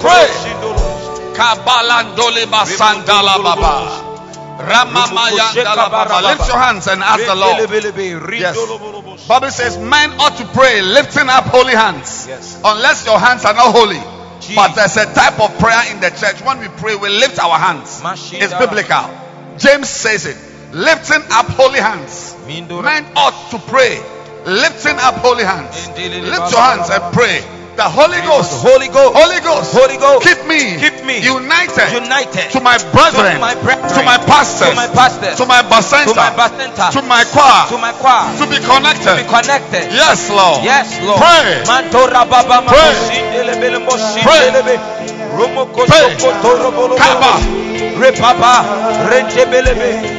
Pray. 0.00 0.28
Kabalandole 1.34 2.46
Basandala 2.46 3.42
Baba. 3.42 4.07
Ramama 4.58 5.30
Yandala 5.30 5.90
Baba. 5.90 6.26
Lift 6.26 6.48
your 6.48 6.58
hands 6.58 6.86
and 6.88 7.02
ask 7.02 7.24
the 7.24 7.34
Lord. 7.34 7.58
Yes. 7.58 8.56
rindolo 8.56 8.78
bolo 8.78 9.02
bo 9.02 9.16
sha. 9.16 9.28
Bible 9.28 9.50
says 9.50 9.78
men 9.78 10.10
ought 10.18 10.36
to 10.36 10.44
pray 10.46 10.82
lifting 10.82 11.28
up 11.28 11.44
holy 11.44 11.74
hands. 11.74 12.26
Yes. 12.28 12.60
Unless 12.64 13.06
your 13.06 13.18
hands 13.18 13.44
are 13.44 13.54
not 13.54 13.72
holy. 13.72 14.02
Jesus. 14.40 14.56
But 14.56 14.74
there's 14.74 14.96
a 14.96 15.06
type 15.14 15.38
of 15.40 15.56
prayer 15.58 15.90
in 15.92 16.00
the 16.00 16.10
church. 16.10 16.42
When 16.42 16.58
we 16.60 16.68
pray, 16.68 16.96
we 16.96 17.08
lift 17.08 17.38
our 17.38 17.58
hands. 17.58 18.02
It's 18.32 18.54
biblical. 18.54 19.10
James 19.58 19.88
says 19.88 20.26
it. 20.26 20.36
Lifting 20.72 21.22
up 21.30 21.46
holy 21.46 21.80
hands. 21.80 22.34
Men 22.46 23.06
ought 23.16 23.50
to 23.50 23.58
pray. 23.58 23.98
Lifting 24.46 24.96
up 24.98 25.16
holy 25.16 25.44
hands. 25.44 25.88
Lift 25.88 26.52
your 26.52 26.60
hands 26.60 26.90
and 26.90 27.14
pray. 27.14 27.44
The 27.78 27.86
Holy 27.86 28.18
Ghost. 28.26 28.58
Holy 28.58 28.88
Ghost. 28.90 29.14
Holy 29.14 29.38
Ghost. 29.38 29.70
Holy 29.70 29.96
Ghost. 30.02 30.26
Keep 30.26 30.50
me. 30.50 30.82
Keep 30.82 31.06
me 31.06 31.22
United. 31.22 31.94
united 31.94 32.50
To 32.50 32.58
my 32.58 32.74
brethren. 32.90 33.38
To 33.38 33.38
my 33.38 33.54
brethren. 33.54 33.94
To 33.94 34.02
my 34.02 34.18
pastors. 34.18 34.74
To 34.74 34.74
my 34.74 34.90
pastors. 34.90 35.38
To 35.38 35.46
my 35.46 35.62
bacenta. 35.62 36.10
to 36.10 36.14
my 36.18 36.30
bacenta, 36.34 36.90
To 36.90 37.02
my 37.06 37.22
choir. 37.30 37.70
to 37.70 37.78
my 37.78 37.92
choir, 37.94 38.34
To 38.34 38.50
be 38.50 38.58
to 38.58 38.66
connected. 38.66 39.14
be 39.22 39.22
connected. 39.30 39.94
Yes, 39.94 40.26
Lord. 40.28 40.64
Yes, 40.66 40.98
Lord. 41.06 41.22
Pray. 41.22 41.62
Mantora 41.70 42.26
baba 42.26 42.66
ma 42.66 42.74
Pray. 42.74 42.98
Pray. 44.26 44.50
shindelebe. 44.50 44.74
Romo 45.38 45.70
Pray. 49.86 50.18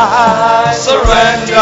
I 0.00 0.74
Surrender. 0.76 1.56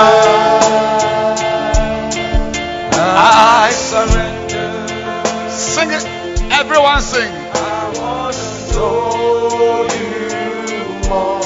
I 2.93 3.71
surrender. 3.73 5.49
Sing 5.49 5.91
it. 5.91 6.05
Everyone 6.53 7.01
sing. 7.01 7.33
I 7.33 7.93
wanna 7.97 8.37
know 8.75 9.89
you 9.97 11.09
more. 11.09 11.41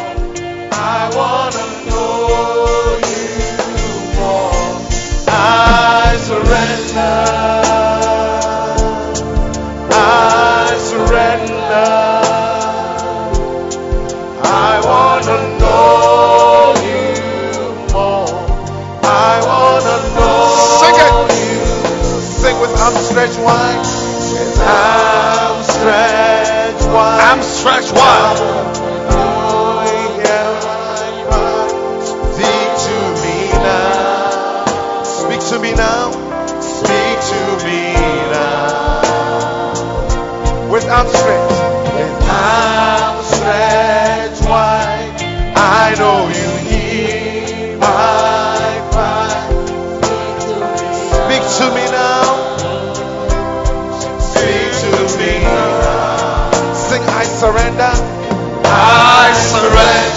I 0.73 1.11
wanna 1.15 1.67
know 1.87 2.99
you 3.07 3.31
more. 4.19 4.75
I 5.29 6.17
surrender. 6.27 7.70
Stretched 23.11 23.41
wide. 23.41 23.85
Arms 24.63 25.67
stretched 25.67 26.87
wide. 26.95 27.21
I'm 27.27 27.43
stretched 27.43 27.93
wide. 27.93 28.39
Speak 32.31 32.71
to 32.87 32.97
me 33.23 33.39
now. 33.59 35.03
Speak 35.03 35.41
to 35.51 35.59
me 35.59 35.73
now. 35.75 36.13
Speak 36.61 37.19
to 37.31 37.41
me 37.67 37.81
now. 38.31 39.03
With 40.71 40.87
arms 40.89 41.11
stretched. 41.11 41.61
With 41.97 42.29
arms 42.31 43.27
stretched 43.27 44.43
wide. 44.49 45.23
I 45.57 45.95
know 45.99 46.29
you 46.29 46.60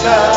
surrender. 0.04 0.33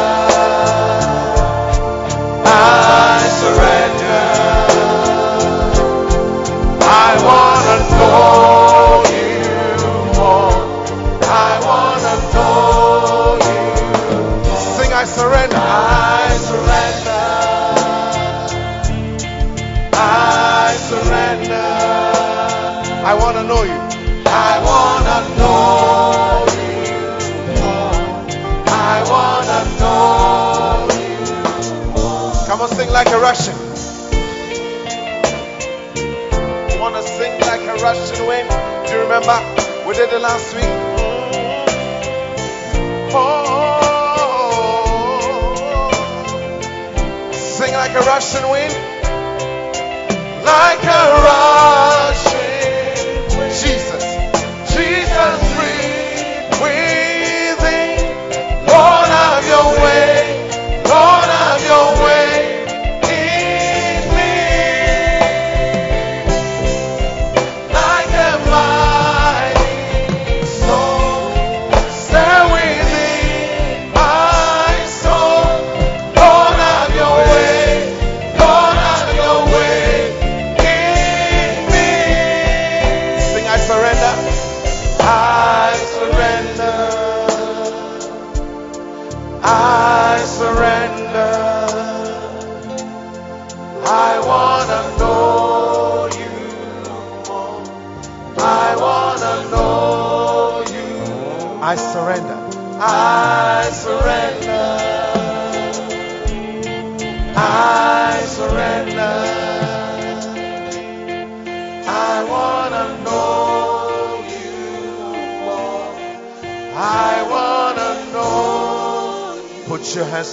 Remember? 39.19 39.87
We 39.87 39.93
did 39.93 40.13
it 40.13 40.21
last 40.21 40.53
week. 40.55 40.65
Oh, 43.13 43.39
sing 47.31 47.73
like 47.73 47.91
a 47.91 48.01
Russian 48.01 48.49
wind. 48.49 48.73
Like 50.45 50.83
a 50.83 51.26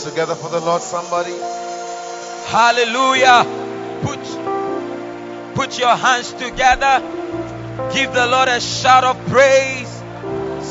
hands 0.05 0.13
together 0.13 0.35
for 0.35 0.51
the 0.51 0.61
Lord, 0.61 0.83
somebody. 0.83 1.33
Hallelujah. 2.47 3.45
Put, 4.03 5.55
put 5.55 5.79
your 5.79 5.97
hands 5.97 6.33
together. 6.33 7.01
Give 7.93 8.13
the 8.13 8.27
Lord 8.27 8.49
a 8.49 8.61
shout 8.61 9.05
of 9.05 9.27
praise. 9.27 9.89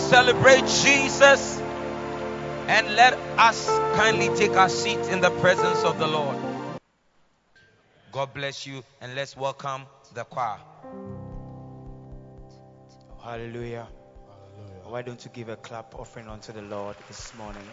Celebrate 0.10 0.66
Jesus. 0.68 1.60
And 2.68 2.96
let 2.96 3.14
us 3.38 3.68
kindly 3.96 4.30
take 4.36 4.56
our 4.56 4.70
seat 4.70 5.00
in 5.10 5.22
the 5.22 5.32
presence 5.42 5.84
of 5.84 6.00
the 6.00 6.08
Lord. 6.08 6.38
God 8.12 8.34
bless 8.34 8.68
you. 8.68 8.84
And 9.02 9.16
let's 9.16 9.36
welcome 9.36 9.84
the 10.14 10.24
choir. 10.24 10.60
Hallelujah. 13.24 13.88
Why 14.84 15.02
don't 15.02 15.24
you 15.26 15.32
give 15.34 15.50
a 15.50 15.56
clap 15.56 15.96
offering 15.96 16.28
unto 16.28 16.52
the 16.52 16.62
Lord 16.62 16.96
this 17.08 17.34
morning? 17.36 17.64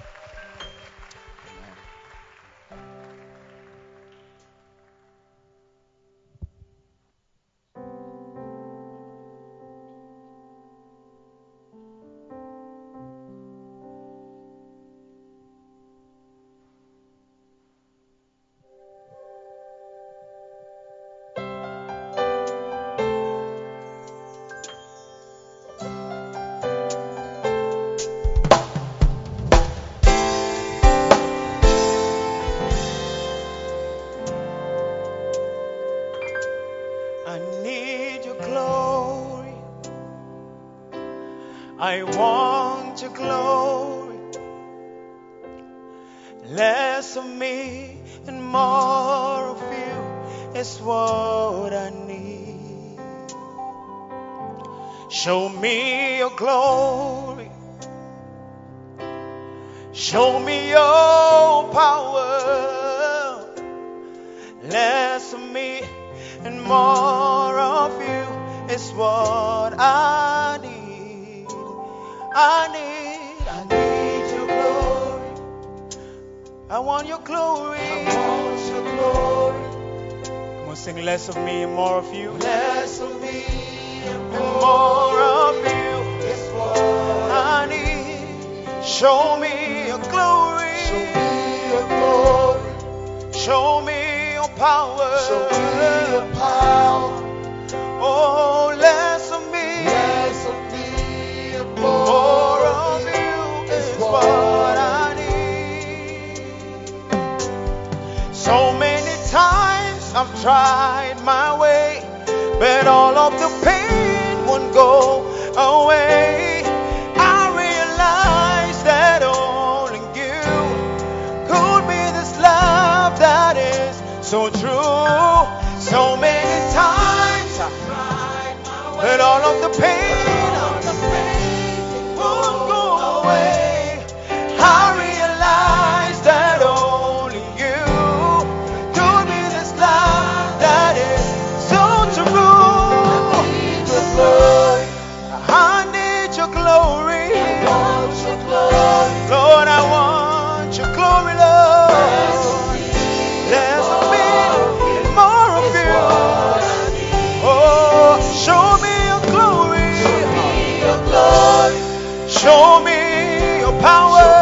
Show 162.31 162.81
me 162.85 163.59
your 163.59 163.72
power. 163.81 164.39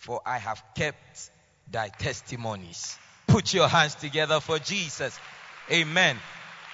For 0.00 0.22
I 0.24 0.38
have 0.38 0.62
kept 0.74 1.30
thy 1.70 1.88
testimonies. 1.88 2.96
Put 3.26 3.52
your 3.52 3.68
hands 3.68 3.94
together 3.94 4.40
for 4.40 4.58
Jesus. 4.58 5.18
Amen. 5.70 6.16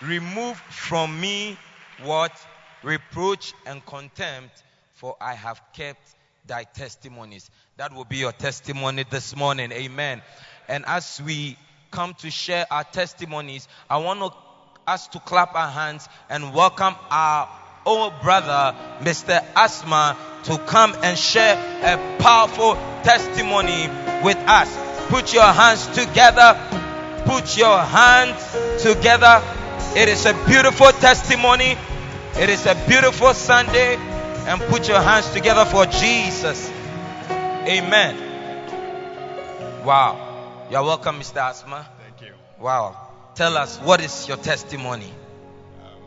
Remove 0.01 0.57
from 0.71 1.21
me 1.21 1.59
what? 2.05 2.33
Reproach 2.85 3.53
and 3.67 3.85
contempt, 3.85 4.63
for 4.95 5.17
I 5.21 5.35
have 5.35 5.61
kept 5.73 6.15
thy 6.47 6.63
testimonies. 6.63 7.51
That 7.79 7.93
will 7.93 8.05
be 8.05 8.19
your 8.19 8.31
testimony 8.31 9.05
this 9.11 9.35
morning. 9.35 9.73
Amen. 9.73 10.23
And 10.69 10.85
as 10.87 11.21
we 11.21 11.59
come 11.91 12.15
to 12.15 12.31
share 12.31 12.67
our 12.71 12.85
testimonies, 12.85 13.67
I 13.91 13.97
want 13.97 14.33
us 14.87 15.09
to 15.09 15.19
clap 15.19 15.57
our 15.57 15.71
hands 15.71 16.09
and 16.31 16.55
welcome 16.55 16.95
our 17.11 17.49
old 17.85 18.21
brother, 18.21 18.77
Mr. 19.01 19.45
Asma, 19.57 20.17
to 20.47 20.59
come 20.59 20.95
and 21.03 21.19
share 21.19 21.57
a 21.83 22.19
powerful 22.23 22.75
testimony 23.03 23.89
with 24.23 24.37
us. 24.47 24.71
Put 25.09 25.35
your 25.35 25.43
hands 25.43 25.87
together. 25.89 26.55
Put 27.25 27.57
your 27.57 27.79
hands 27.79 28.83
together. 28.83 29.43
It 29.97 30.09
is 30.09 30.25
a 30.25 30.35
beautiful 30.47 30.93
testimony. 30.93 31.77
It 32.37 32.49
is 32.49 32.65
a 32.67 32.77
beautiful 32.87 33.35
Sunday. 33.35 33.97
And 33.97 34.61
put 34.63 34.89
your 34.89 35.01
hands 35.01 35.29
together 35.31 35.65
for 35.65 35.85
Jesus. 35.87 36.71
Amen. 37.67 38.17
Wow. 39.85 40.67
You're 40.71 40.85
welcome, 40.85 41.19
Mr. 41.19 41.39
Asma. 41.39 41.89
Thank 42.05 42.21
you. 42.31 42.37
Wow. 42.61 42.97
Tell 43.35 43.57
us, 43.57 43.79
what 43.79 44.01
is 44.01 44.29
your 44.29 44.37
testimony? 44.37 45.13
Um, 45.85 46.03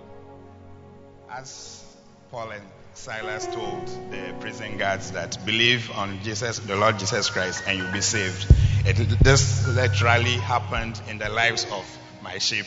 as 1.30 1.84
Paul 2.32 2.52
and 2.52 2.64
Silas 3.00 3.48
told 3.48 3.82
the 4.12 4.34
prison 4.42 4.76
guards 4.76 5.12
that 5.12 5.38
believe 5.46 5.90
on 5.92 6.20
Jesus, 6.22 6.60
the 6.60 6.76
Lord 6.76 7.00
Jesus 7.00 7.30
Christ, 7.30 7.64
and 7.66 7.78
you'll 7.80 7.94
be 7.94 8.02
saved. 8.02 8.46
It, 8.86 8.98
this 9.24 9.66
literally 9.70 10.34
happened 10.34 11.00
in 11.08 11.18
the 11.18 11.30
lives 11.30 11.66
of 11.72 11.86
my 12.22 12.40
sheep 12.40 12.66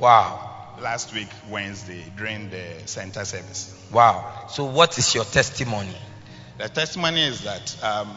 Wow. 0.00 0.74
last 0.80 1.12
week, 1.12 1.28
Wednesday, 1.50 2.02
during 2.16 2.48
the 2.48 2.64
center 2.86 3.26
service. 3.26 3.74
Wow. 3.92 4.46
So, 4.48 4.64
what 4.64 4.96
is 4.96 5.14
your 5.14 5.24
testimony? 5.24 5.94
The 6.56 6.70
testimony 6.70 7.22
is 7.24 7.44
that, 7.44 7.84
um, 7.84 8.16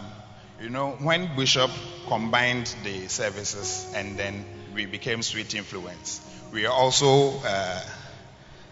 you 0.61 0.69
know, 0.69 0.91
when 1.01 1.35
Bishop 1.35 1.69
combined 2.07 2.73
the 2.85 3.09
services 3.09 3.91
and 3.93 4.17
then 4.17 4.45
we 4.73 4.85
became 4.85 5.21
Sweet 5.21 5.53
Influence, 5.53 6.21
we 6.53 6.65
also 6.65 7.33
uh, 7.45 7.81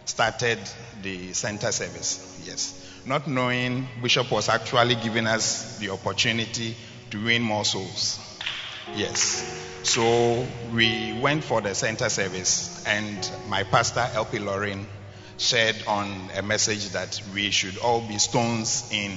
started 0.10 0.60
the 1.03 1.34
center 1.34 1.72
service. 1.72 2.41
Yes. 2.45 2.76
Not 3.05 3.28
knowing 3.28 3.88
Bishop 4.01 4.32
was 4.32 4.49
actually 4.49 4.95
giving 4.95 5.28
us 5.28 5.78
the 5.78 5.91
opportunity 5.91 6.76
to 7.12 7.24
win 7.24 7.41
more 7.43 7.64
souls. 7.64 8.20
Yes. 8.95 9.45
So 9.84 10.45
we 10.74 11.18
went 11.22 11.43
for 11.43 11.62
the 11.62 11.74
center 11.76 12.10
service, 12.10 12.84
and 12.86 13.32
my 13.47 13.64
pastor, 13.64 14.05
LP 14.14 14.39
Lorraine, 14.39 14.88
shared 15.38 15.76
on 15.88 16.30
a 16.36 16.41
message 16.41 16.89
that 16.89 17.22
we 17.34 17.51
should 17.51 17.78
all 17.78 18.01
be 18.01 18.18
stones 18.18 18.89
in 18.91 19.12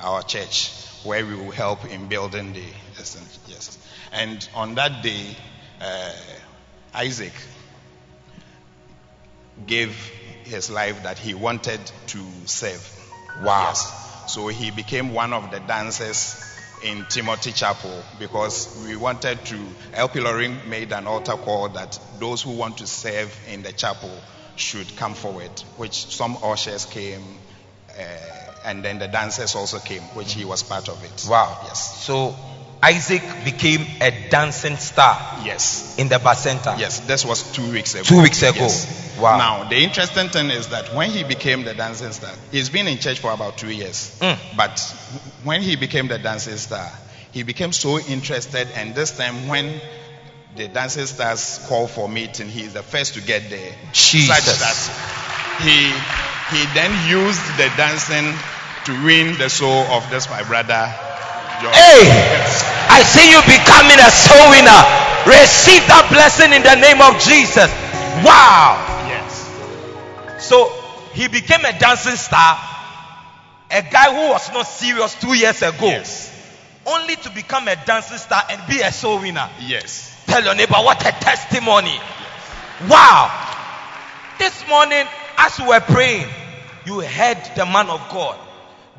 our 0.00 0.22
church, 0.22 0.72
where 1.04 1.24
we 1.24 1.34
will 1.34 1.52
help 1.52 1.84
in 1.84 2.08
building 2.08 2.52
the 2.54 2.64
yes. 3.46 3.78
And 4.12 4.48
on 4.54 4.74
that 4.76 5.02
day, 5.02 5.36
uh, 5.80 6.12
Isaac 6.94 7.32
gave 9.66 10.10
his 10.50 10.68
life 10.68 11.02
that 11.04 11.18
he 11.18 11.34
wanted 11.34 11.80
to 12.08 12.18
serve. 12.44 12.82
Wow. 13.42 13.68
Yes. 13.68 14.32
So 14.32 14.48
he 14.48 14.70
became 14.70 15.14
one 15.14 15.32
of 15.32 15.50
the 15.50 15.60
dancers 15.60 16.36
in 16.82 17.04
Timothy 17.08 17.52
Chapel 17.52 18.02
because 18.18 18.84
we 18.86 18.96
wanted 18.96 19.44
to. 19.46 19.58
LP 19.94 20.20
Loring 20.20 20.56
made 20.68 20.92
an 20.92 21.06
altar 21.06 21.36
call 21.36 21.68
that 21.70 21.98
those 22.18 22.42
who 22.42 22.52
want 22.52 22.78
to 22.78 22.86
serve 22.86 23.34
in 23.48 23.62
the 23.62 23.72
chapel 23.72 24.10
should 24.56 24.96
come 24.96 25.14
forward, 25.14 25.50
which 25.76 26.14
some 26.14 26.36
ushers 26.42 26.84
came, 26.84 27.22
uh, 27.98 28.02
and 28.64 28.84
then 28.84 28.98
the 28.98 29.08
dancers 29.08 29.54
also 29.54 29.78
came, 29.78 30.02
which 30.14 30.32
he 30.34 30.44
was 30.44 30.62
part 30.62 30.88
of 30.88 31.02
it. 31.04 31.26
Wow. 31.28 31.60
Yes. 31.64 32.04
So, 32.04 32.34
Isaac 32.82 33.22
became 33.44 33.86
a 34.00 34.10
dancing 34.30 34.76
star 34.76 35.40
Yes. 35.44 35.96
in 35.98 36.08
the 36.08 36.16
bacenta. 36.18 36.78
Yes, 36.78 37.00
this 37.00 37.24
was 37.24 37.42
two 37.52 37.70
weeks 37.72 37.94
ago. 37.94 38.04
Two 38.04 38.22
weeks 38.22 38.42
ago. 38.42 38.60
Yes. 38.60 39.16
Wow. 39.20 39.36
Now, 39.36 39.68
the 39.68 39.76
interesting 39.76 40.28
thing 40.28 40.50
is 40.50 40.68
that 40.68 40.94
when 40.94 41.10
he 41.10 41.22
became 41.24 41.64
the 41.64 41.74
dancing 41.74 42.12
star, 42.12 42.32
he's 42.50 42.70
been 42.70 42.88
in 42.88 42.98
church 42.98 43.18
for 43.18 43.32
about 43.32 43.58
two 43.58 43.70
years. 43.70 44.16
Mm. 44.20 44.38
But 44.56 44.80
when 45.44 45.60
he 45.60 45.76
became 45.76 46.08
the 46.08 46.18
dancing 46.18 46.56
star, 46.56 46.90
he 47.32 47.42
became 47.42 47.72
so 47.72 47.98
interested, 47.98 48.66
and 48.74 48.94
this 48.94 49.16
time 49.16 49.46
when 49.46 49.80
the 50.56 50.68
dancing 50.68 51.06
stars 51.06 51.64
call 51.68 51.86
for 51.86 52.08
meeting, 52.08 52.48
he 52.48 52.62
is 52.62 52.72
the 52.72 52.82
first 52.82 53.14
to 53.14 53.20
get 53.20 53.50
there. 53.50 53.72
Jesus. 53.92 54.44
Such 54.44 54.58
that 54.58 55.60
he 55.62 55.92
he 56.56 56.64
then 56.74 56.90
used 57.08 57.40
the 57.58 57.70
dancing 57.76 58.34
to 58.86 59.04
win 59.04 59.36
the 59.38 59.48
soul 59.48 59.84
of 59.92 60.08
this 60.10 60.28
my 60.28 60.42
brother. 60.42 60.92
Hey, 61.68 62.08
I 62.88 63.02
see 63.04 63.28
you 63.28 63.40
becoming 63.44 64.00
a 64.00 64.10
soul 64.10 64.48
winner. 64.48 64.80
Receive 65.28 65.84
that 65.92 66.08
blessing 66.08 66.52
in 66.56 66.62
the 66.64 66.74
name 66.80 67.00
of 67.04 67.20
Jesus. 67.20 67.68
Wow. 68.24 68.80
Yes. 69.06 70.48
So 70.48 70.72
he 71.12 71.28
became 71.28 71.64
a 71.64 71.78
dancing 71.78 72.16
star, 72.16 72.56
a 73.70 73.82
guy 73.82 74.08
who 74.14 74.32
was 74.32 74.50
not 74.52 74.66
serious 74.66 75.14
two 75.20 75.34
years 75.34 75.60
ago, 75.60 75.86
Yes. 75.86 76.32
only 76.86 77.16
to 77.16 77.30
become 77.30 77.68
a 77.68 77.76
dancing 77.84 78.16
star 78.16 78.42
and 78.48 78.60
be 78.66 78.80
a 78.80 78.90
soul 78.90 79.20
winner. 79.20 79.48
Yes. 79.60 80.08
Tell 80.26 80.42
your 80.42 80.54
neighbor 80.54 80.76
what 80.80 81.00
a 81.06 81.12
testimony. 81.12 81.90
Yes. 81.92 82.88
Wow. 82.88 83.30
This 84.38 84.66
morning, 84.68 85.04
as 85.36 85.58
we 85.58 85.66
were 85.66 85.80
praying, 85.80 86.26
you 86.86 87.00
heard 87.00 87.36
the 87.56 87.66
man 87.66 87.90
of 87.90 88.00
God 88.08 88.38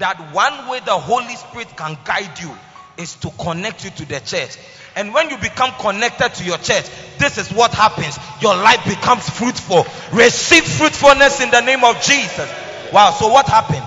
that 0.02 0.34
one 0.34 0.68
way 0.68 0.80
the 0.80 0.98
Holy 0.98 1.36
Spirit 1.36 1.76
can 1.78 1.98
guide 2.04 2.40
you 2.40 2.52
is 2.98 3.16
to 3.16 3.30
connect 3.40 3.86
you 3.86 3.92
to 3.92 4.06
the 4.06 4.20
church. 4.20 4.58
And 4.96 5.14
when 5.14 5.30
you 5.30 5.38
become 5.38 5.72
connected 5.80 6.34
to 6.36 6.44
your 6.44 6.58
church, 6.58 6.86
this 7.18 7.38
is 7.38 7.52
what 7.52 7.74
happens. 7.74 8.18
Your 8.42 8.56
life 8.56 8.84
becomes 8.84 9.30
fruitful. 9.30 9.86
Receive 10.12 10.64
fruitfulness 10.64 11.40
in 11.40 11.50
the 11.50 11.62
name 11.62 11.84
of 11.84 12.02
Jesus. 12.02 12.52
Wow. 12.92 13.12
So 13.12 13.30
what 13.30 13.48
happened? 13.48 13.86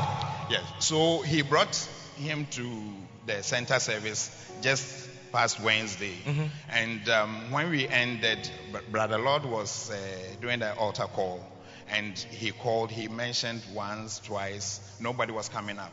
Yes. 0.51 0.63
So 0.79 1.21
he 1.23 1.43
brought 1.43 1.75
him 2.17 2.47
to 2.53 2.95
the 3.27 3.43
center 3.43 3.79
service 3.79 4.31
just 4.63 5.09
past 5.33 5.61
Wednesday. 5.61 6.15
Mm-hmm. 6.25 6.45
And 6.71 7.09
um, 7.09 7.51
when 7.51 7.71
we 7.71 7.87
ended, 7.89 8.49
Brother 8.91 9.19
Lord 9.19 9.45
was 9.45 9.91
uh, 9.91 9.97
doing 10.41 10.61
the 10.61 10.75
altar 10.77 11.05
call. 11.05 11.45
And 11.91 12.17
he 12.19 12.51
called, 12.53 12.91
he 12.91 13.09
mentioned 13.09 13.63
once, 13.75 14.21
twice, 14.21 14.81
nobody 15.01 15.33
was 15.33 15.51
coming 15.51 15.79
up. 15.79 15.93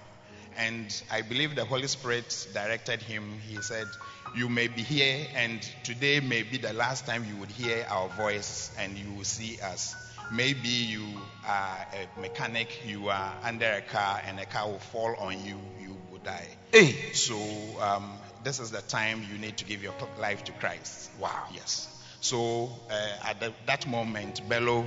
And 0.58 1.02
I 1.12 1.22
believe 1.22 1.56
the 1.56 1.66
Holy 1.66 1.88
Spirit 1.88 2.48
directed 2.54 3.02
him. 3.02 3.40
He 3.48 3.62
said, 3.62 3.88
You 4.36 4.50
may 4.50 4.68
be 4.68 4.82
here, 4.82 5.28
and 5.36 5.62
today 5.84 6.20
may 6.20 6.44
be 6.44 6.58
the 6.58 6.74
last 6.74 7.06
time 7.06 7.26
you 7.26 7.36
would 7.38 7.52
hear 7.52 7.86
our 7.90 8.10
voice 8.10 8.72
and 8.78 8.98
you 8.98 9.12
will 9.14 9.24
see 9.24 9.60
us. 9.62 9.96
Maybe 10.32 10.70
you 10.70 11.06
are 11.46 11.88
a 11.94 12.20
mechanic, 12.22 12.70
you 12.86 13.10
are 13.10 13.34
under 13.44 13.70
a 13.70 13.82
car, 13.82 14.22
and 14.26 14.40
a 14.40 14.46
car 14.46 14.70
will 14.70 14.80
fall 14.80 15.16
on 15.20 15.44
you, 15.46 15.60
you 15.82 15.98
will 16.10 16.20
die. 16.20 16.48
Hey. 16.72 16.94
So 17.12 17.38
um, 17.82 18.14
this 18.44 18.60
is 18.60 18.72
the 18.72 18.82
time 18.82 19.26
you 19.30 19.38
need 19.38 19.58
to 19.58 19.66
give 19.66 19.84
your 19.84 19.94
life 20.20 20.46
to 20.46 20.54
Christ. 20.54 21.12
Wow. 21.20 21.48
Yes. 21.54 21.90
So 22.22 22.70
uh, 22.90 23.30
at 23.30 23.40
the, 23.40 23.52
that 23.66 23.88
moment, 23.88 24.48
Bello 24.48 24.86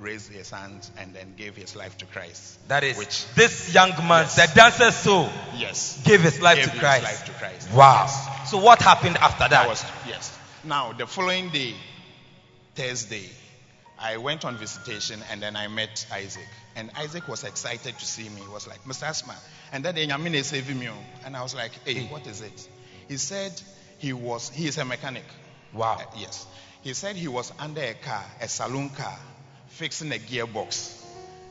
raised 0.00 0.32
his 0.32 0.50
hands 0.50 0.90
and 0.98 1.14
then 1.14 1.34
gave 1.36 1.54
his 1.56 1.76
life 1.76 1.96
to 1.98 2.06
Christ. 2.06 2.58
That 2.68 2.82
is 2.84 2.96
which 2.98 3.26
this 3.34 3.72
young 3.74 3.90
man, 4.08 4.24
Yes. 4.24 4.34
the 4.36 4.54
dancer's 4.54 4.94
soul, 4.96 5.28
yes, 5.56 6.00
gave 6.04 6.22
his 6.22 6.40
life 6.40 6.56
gave 6.56 6.64
to 6.66 6.70
his 6.72 6.80
Christ. 6.80 7.04
life 7.04 7.24
to 7.26 7.32
Christ. 7.32 7.70
Wow. 7.72 8.04
Yes. 8.06 8.50
So 8.50 8.58
what 8.58 8.80
happened 8.82 9.16
after 9.18 9.40
that? 9.40 9.50
That 9.50 9.68
was 9.68 9.84
yes. 10.08 10.36
Now 10.64 10.92
the 10.92 11.06
following 11.06 11.50
day, 11.50 11.74
Thursday, 12.74 13.28
I 13.98 14.16
went 14.16 14.44
on 14.44 14.56
visitation 14.56 15.20
and 15.30 15.42
then 15.42 15.56
I 15.56 15.68
met 15.68 16.06
Isaac. 16.12 16.46
And 16.76 16.90
Isaac 16.96 17.28
was 17.28 17.44
excited 17.44 17.98
to 17.98 18.04
see 18.06 18.28
me. 18.28 18.40
He 18.40 18.48
was 18.48 18.66
like, 18.66 18.82
Mr. 18.84 19.02
Asma. 19.04 19.34
And 19.72 19.84
then 19.84 19.96
Yamine 19.96 20.42
saved 20.44 20.74
me. 20.74 20.88
And 21.24 21.36
I 21.36 21.42
was 21.42 21.54
like, 21.54 21.72
hey, 21.84 22.06
what 22.06 22.26
is 22.26 22.40
it? 22.40 22.68
He 23.08 23.16
said 23.16 23.60
he 23.98 24.12
was 24.12 24.48
he 24.50 24.66
is 24.68 24.78
a 24.78 24.84
mechanic. 24.84 25.24
wow. 25.74 25.98
Uh, 26.00 26.04
yes. 26.16 26.46
He 26.82 26.94
said 26.94 27.16
he 27.16 27.28
was 27.28 27.52
under 27.58 27.82
a 27.82 27.92
car, 27.94 28.24
a 28.40 28.48
saloon 28.48 28.88
car, 28.90 29.18
fixing 29.70 30.12
a 30.12 30.18
gearbox. 30.18 30.96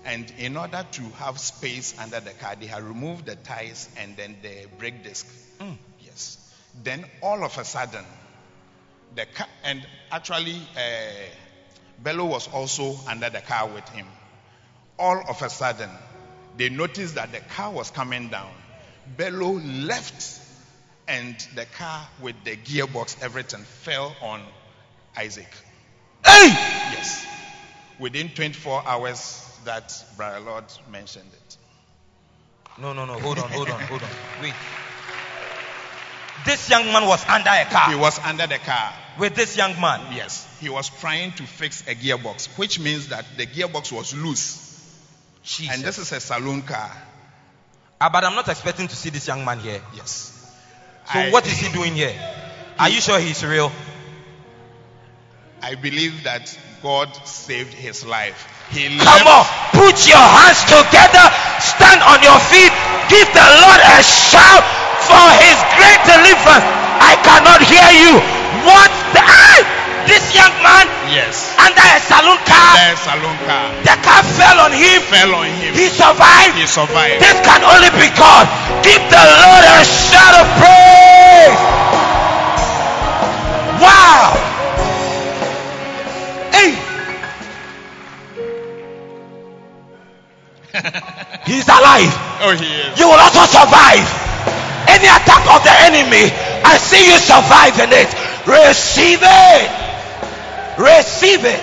And 0.06 0.32
in 0.38 0.56
order 0.56 0.86
to 0.92 1.02
have 1.18 1.40
space 1.40 1.98
under 2.00 2.20
the 2.20 2.32
car, 2.32 2.56
they 2.56 2.68
had 2.68 2.84
removed 2.84 3.26
the 3.26 3.36
tires 3.36 3.90
and 3.98 4.16
then 4.16 4.38
the 4.42 4.68
brake 4.78 5.04
disc. 5.04 5.28
Mm. 5.60 5.78
Yes. 6.00 6.38
Then 6.84 7.06
all 7.22 7.44
of 7.44 7.58
a 7.58 7.66
sudden, 7.66 8.06
the 9.16 9.26
car, 9.26 9.48
and 9.64 9.86
actually, 10.12 10.56
uh, 10.76 11.12
Bello 12.02 12.26
was 12.26 12.48
also 12.48 12.96
under 13.08 13.30
the 13.30 13.42
car 13.42 13.68
with 13.68 13.88
him. 13.90 14.06
All 14.98 15.22
of 15.28 15.42
a 15.42 15.50
sudden, 15.50 15.90
they 16.58 16.70
noticed 16.70 17.16
that 17.16 17.32
the 17.32 17.40
car 17.40 17.72
was 17.72 17.92
coming 17.92 18.30
down. 18.30 18.52
Bello 19.18 19.54
left, 19.54 20.40
and 21.08 21.36
the 21.56 21.66
car 21.66 22.08
with 22.22 22.36
the 22.44 22.56
gearbox, 22.56 23.22
everything 23.22 23.64
fell 23.64 24.16
on 24.22 24.42
Isaac. 25.18 25.50
Hey! 26.24 26.50
Yes. 26.94 27.26
Within 28.00 28.30
24 28.30 28.84
hours, 28.88 29.46
that 29.66 29.94
Brother 30.16 30.40
Lord 30.40 30.64
mentioned 30.92 31.30
it. 31.34 31.58
No, 32.82 32.94
no, 32.94 33.06
no. 33.06 33.20
Hold 33.20 33.40
on, 33.40 33.50
hold 33.50 33.70
on, 33.70 33.80
hold 33.82 34.02
on. 34.02 34.10
Wait. 34.42 34.54
This 36.46 36.70
young 36.70 36.86
man 36.86 37.06
was 37.06 37.28
under 37.28 37.50
a 37.50 37.66
car. 37.66 37.90
He 37.90 37.96
was 37.98 38.18
under 38.20 38.48
the 38.48 38.58
car. 38.60 38.94
with 39.18 39.36
this 39.36 39.58
young 39.58 39.80
man. 39.82 40.16
Yes. 40.16 40.48
He 40.62 40.70
was 40.70 40.90
trying 41.02 41.34
to 41.34 41.44
fix 41.44 41.82
a 41.88 41.96
gearbox, 41.96 42.48
which 42.58 42.80
means 42.80 43.10
that 43.10 43.26
the 43.38 43.46
gearbox 43.46 43.92
was 43.92 44.16
loose. 44.16 44.66
Jesus. 45.44 45.76
And 45.76 45.84
this 45.84 45.98
is 45.98 46.12
a 46.14 46.20
saloon 46.22 46.62
car. 46.62 46.90
Ah, 48.00 48.10
but 48.10 48.24
I'm 48.24 48.36
not 48.36 48.48
expecting 48.48 48.88
to 48.88 48.96
see 48.96 49.10
this 49.10 49.28
young 49.28 49.44
man 49.44 49.60
here. 49.60 49.82
Yes. 49.94 50.32
So 51.12 51.20
I- 51.20 51.32
what 51.32 51.46
is 51.46 51.58
he 51.60 51.70
doing 51.74 51.96
here? 51.96 52.16
Are 52.78 52.88
you 52.88 53.02
sure 53.02 53.20
he's 53.20 53.44
real? 53.44 53.70
I 55.62 55.76
believe 55.76 56.24
that 56.24 56.48
God 56.82 57.12
saved 57.28 57.74
his 57.74 58.06
life. 58.06 58.48
He 58.72 58.88
Come 58.88 59.26
left- 59.26 59.28
on, 59.28 59.44
put 59.76 59.98
your 60.08 60.22
hands 60.22 60.62
together, 60.70 61.26
stand 61.60 62.00
on 62.06 62.22
your 62.24 62.40
feet, 62.48 62.72
give 63.12 63.28
the 63.34 63.44
Lord 63.66 63.82
a 63.82 64.00
shout 64.06 64.64
for 65.04 65.26
his 65.42 65.58
great 65.76 66.00
deliverance. 66.08 66.64
I 67.02 67.18
cannot 67.26 67.60
hear 67.66 67.90
you. 67.92 68.14
What 68.64 68.92
the 69.16 69.24
ah! 69.26 69.60
this 70.08 70.24
young 70.34 70.54
man 70.64 70.86
Yes. 71.12 71.54
under 71.60 71.82
a 71.82 72.00
saloon 72.08 72.40
car, 72.46 72.72
The 72.78 72.96
saloon 72.98 73.38
car 73.46 73.68
the 73.84 73.96
car 74.06 74.22
fell 74.38 74.58
on 74.64 74.72
him, 74.74 75.02
fell 75.12 75.34
on 75.36 75.48
him. 75.60 75.74
he 75.76 75.90
survived. 75.90 76.56
He 76.56 76.66
survived. 76.70 77.20
This 77.22 77.38
can 77.46 77.62
only 77.66 77.90
be 77.98 78.08
God. 78.18 78.46
Give 78.86 79.02
the 79.12 79.24
Lord 79.44 79.64
a 79.66 79.82
shout 79.86 80.34
of 80.40 80.48
praise. 80.62 81.60
Wow. 83.82 84.49
Hey. 86.52 86.72
He's 91.46 91.68
alive. 91.68 92.14
Oh, 92.42 92.56
he 92.58 92.66
is. 92.66 93.00
You 93.00 93.08
will 93.08 93.20
also 93.20 93.44
survive. 93.50 94.06
Any 94.88 95.10
attack 95.10 95.46
of 95.50 95.64
the 95.64 95.74
enemy, 95.86 96.30
I 96.64 96.78
see 96.78 97.10
you 97.10 97.18
surviving 97.18 97.92
it. 97.92 98.10
Receive 98.46 99.20
it. 99.22 99.70
Receive 100.78 101.46
it. 101.46 101.62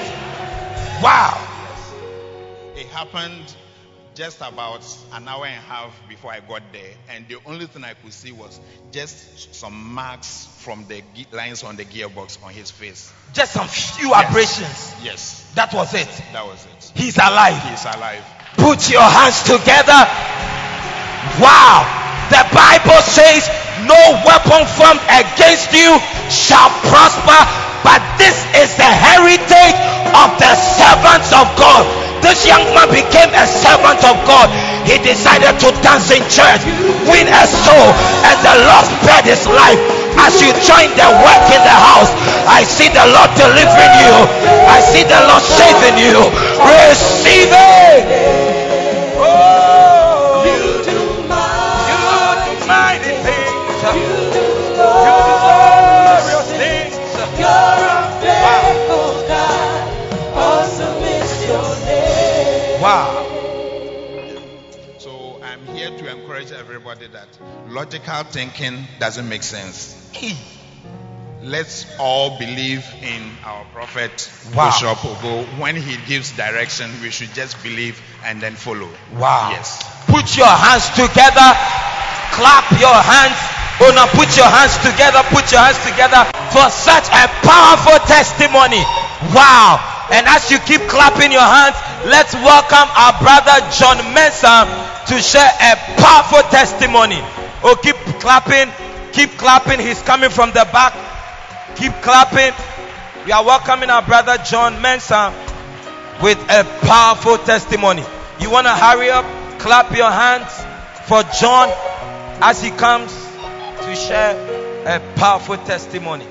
Wow. 1.03 1.39
It 2.77 2.87
happened 2.87 3.55
just 4.17 4.39
about 4.41 4.81
an 5.13 5.29
hour 5.29 5.45
and 5.45 5.55
a 5.55 5.61
half 5.69 5.93
before 6.09 6.33
I 6.33 6.41
got 6.41 6.63
there, 6.73 6.91
and 7.11 7.29
the 7.29 7.37
only 7.45 7.67
thing 7.67 7.85
I 7.85 7.93
could 7.93 8.13
see 8.13 8.33
was 8.33 8.59
just 8.91 9.55
some 9.55 9.75
marks 9.93 10.47
from 10.65 10.87
the 10.89 11.03
ge- 11.15 11.27
lines 11.33 11.63
on 11.63 11.77
the 11.77 11.85
gearbox 11.85 12.43
on 12.43 12.51
his 12.53 12.71
face. 12.71 13.13
Just 13.35 13.53
some 13.53 13.69
few 13.69 14.09
Yes. 14.09 14.29
abrasions. 14.31 14.95
Yes, 15.05 15.45
That 15.55 15.73
was 15.75 15.93
it. 15.93 16.09
that 16.33 16.47
was 16.47 16.65
it. 16.65 16.93
He's 16.95 17.17
alive. 17.19 17.61
He's 17.69 17.85
alive. 17.85 18.25
Put 18.57 18.89
your 18.91 19.03
hands 19.05 19.43
together. 19.45 20.01
Wow. 21.39 21.85
The 22.33 22.43
Bible 22.57 23.03
says, 23.05 23.45
No 23.85 24.01
weapon 24.25 24.65
formed 24.81 25.05
against 25.13 25.71
you 25.77 25.93
shall 26.33 26.71
prosper, 26.89 27.41
but 27.85 28.01
this 28.17 28.35
is 28.65 28.73
the 28.81 28.89
heritage 28.89 29.77
of 30.17 30.29
the 30.41 30.53
servants 30.57 31.31
of 31.37 31.45
God. 31.61 32.06
This 32.27 32.43
young 32.43 32.67
man 32.75 32.91
became 32.91 33.31
a 33.39 33.47
servant 33.47 34.03
of 34.03 34.19
God. 34.27 34.51
He 34.83 34.99
decided 34.99 35.63
to 35.63 35.71
dance 35.79 36.11
in 36.11 36.27
church, 36.27 36.59
win 37.07 37.31
a 37.31 37.45
soul, 37.47 37.89
and 38.27 38.37
the 38.43 38.67
Lord 38.67 38.83
spared 38.99 39.31
his 39.31 39.47
life. 39.47 39.79
As 40.19 40.35
you 40.43 40.51
join 40.67 40.91
the 40.99 41.07
work 41.23 41.45
in 41.55 41.63
the 41.63 41.77
house, 41.87 42.11
I 42.51 42.67
see 42.67 42.91
the 42.91 43.07
Lord 43.15 43.31
delivering 43.39 43.95
you. 44.03 44.15
I 44.67 44.83
see 44.83 45.07
the 45.07 45.23
Lord 45.23 45.45
saving 45.55 46.03
you. 46.03 46.19
Receive 46.67 47.47
it. 47.55 48.36
Everybody 66.77 67.07
that 67.09 67.27
logical 67.73 68.23
thinking 68.25 68.85
doesn't 69.01 69.27
make 69.27 69.43
sense. 69.43 69.97
Hmm. 70.13 70.37
Let's 71.41 71.87
all 71.99 72.39
believe 72.39 72.85
in 73.01 73.23
our 73.47 73.65
prophet 73.73 74.13
Wow. 74.55 74.69
Bishop 74.69 74.99
Ogo. 74.99 75.59
When 75.59 75.75
he 75.75 75.97
gives 76.05 76.37
direction, 76.37 76.91
we 77.01 77.09
should 77.09 77.33
just 77.33 77.57
believe 77.63 77.97
and 78.25 78.43
then 78.43 78.53
follow. 78.53 78.91
Wow. 79.17 79.57
Yes. 79.57 79.81
Put 80.05 80.37
your 80.37 80.53
hands 80.53 80.85
together. 80.93 81.49
Clap 82.37 82.69
your 82.77 82.93
hands. 82.93 83.41
Oh 83.81 83.93
now 83.97 84.05
put 84.13 84.37
your 84.37 84.45
hands 84.53 84.77
together. 84.85 85.25
Put 85.33 85.49
your 85.49 85.65
hands 85.65 85.81
together 85.81 86.29
for 86.53 86.69
such 86.69 87.09
a 87.09 87.25
powerful 87.41 88.05
testimony. 88.05 88.85
Wow. 89.33 89.81
And 90.13 90.29
as 90.29 90.51
you 90.53 90.59
keep 90.69 90.83
clapping 90.93 91.33
your 91.33 91.41
hands, 91.41 91.77
let's 92.05 92.35
welcome 92.35 92.85
our 93.01 93.17
brother 93.17 93.65
John 93.73 93.97
Mensah 94.13 94.96
to 95.09 95.21
share 95.21 95.49
a 95.49 95.77
powerful 96.01 96.43
testimony. 96.51 97.19
Oh, 97.63 97.79
keep 97.81 97.97
clapping. 98.21 98.73
Keep 99.13 99.39
clapping. 99.39 99.81
He's 99.81 100.03
coming 100.03 100.31
from 100.31 100.51
the 100.51 100.69
back. 100.73 100.93
Keep 101.77 101.93
clapping. 102.03 102.53
We 103.25 103.33
are 103.33 103.45
welcoming 103.45 103.91
our 103.91 104.03
brother 104.03 104.37
John 104.39 104.75
Mensah 104.75 105.33
with 106.23 106.39
a 106.51 106.65
powerful 106.87 107.39
testimony. 107.39 108.05
You 108.41 108.51
want 108.51 108.67
to 108.67 108.75
hurry 108.75 109.11
up? 109.11 109.25
Clap 109.61 109.97
your 109.97 110.11
hands 110.11 110.53
for 111.07 111.23
John 111.39 111.71
as 112.43 112.63
he 112.63 112.71
comes 112.71 113.13
to 113.83 113.95
share 113.95 114.35
a 114.87 115.01
powerful 115.17 115.57
testimony. 115.57 116.27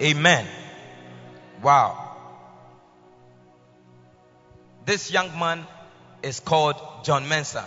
Amen. 0.00 0.46
Wow. 1.62 2.16
This 4.84 5.10
young 5.10 5.38
man 5.38 5.66
is 6.24 6.40
called 6.40 6.76
John 7.04 7.26
Mensah, 7.26 7.66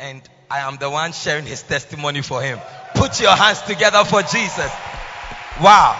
and 0.00 0.22
I 0.50 0.60
am 0.60 0.76
the 0.78 0.90
one 0.90 1.12
sharing 1.12 1.46
his 1.46 1.62
testimony 1.62 2.22
for 2.22 2.42
him. 2.42 2.58
Put 2.94 3.20
your 3.20 3.36
hands 3.36 3.60
together 3.62 4.04
for 4.04 4.22
Jesus. 4.22 4.70
Wow. 5.60 5.96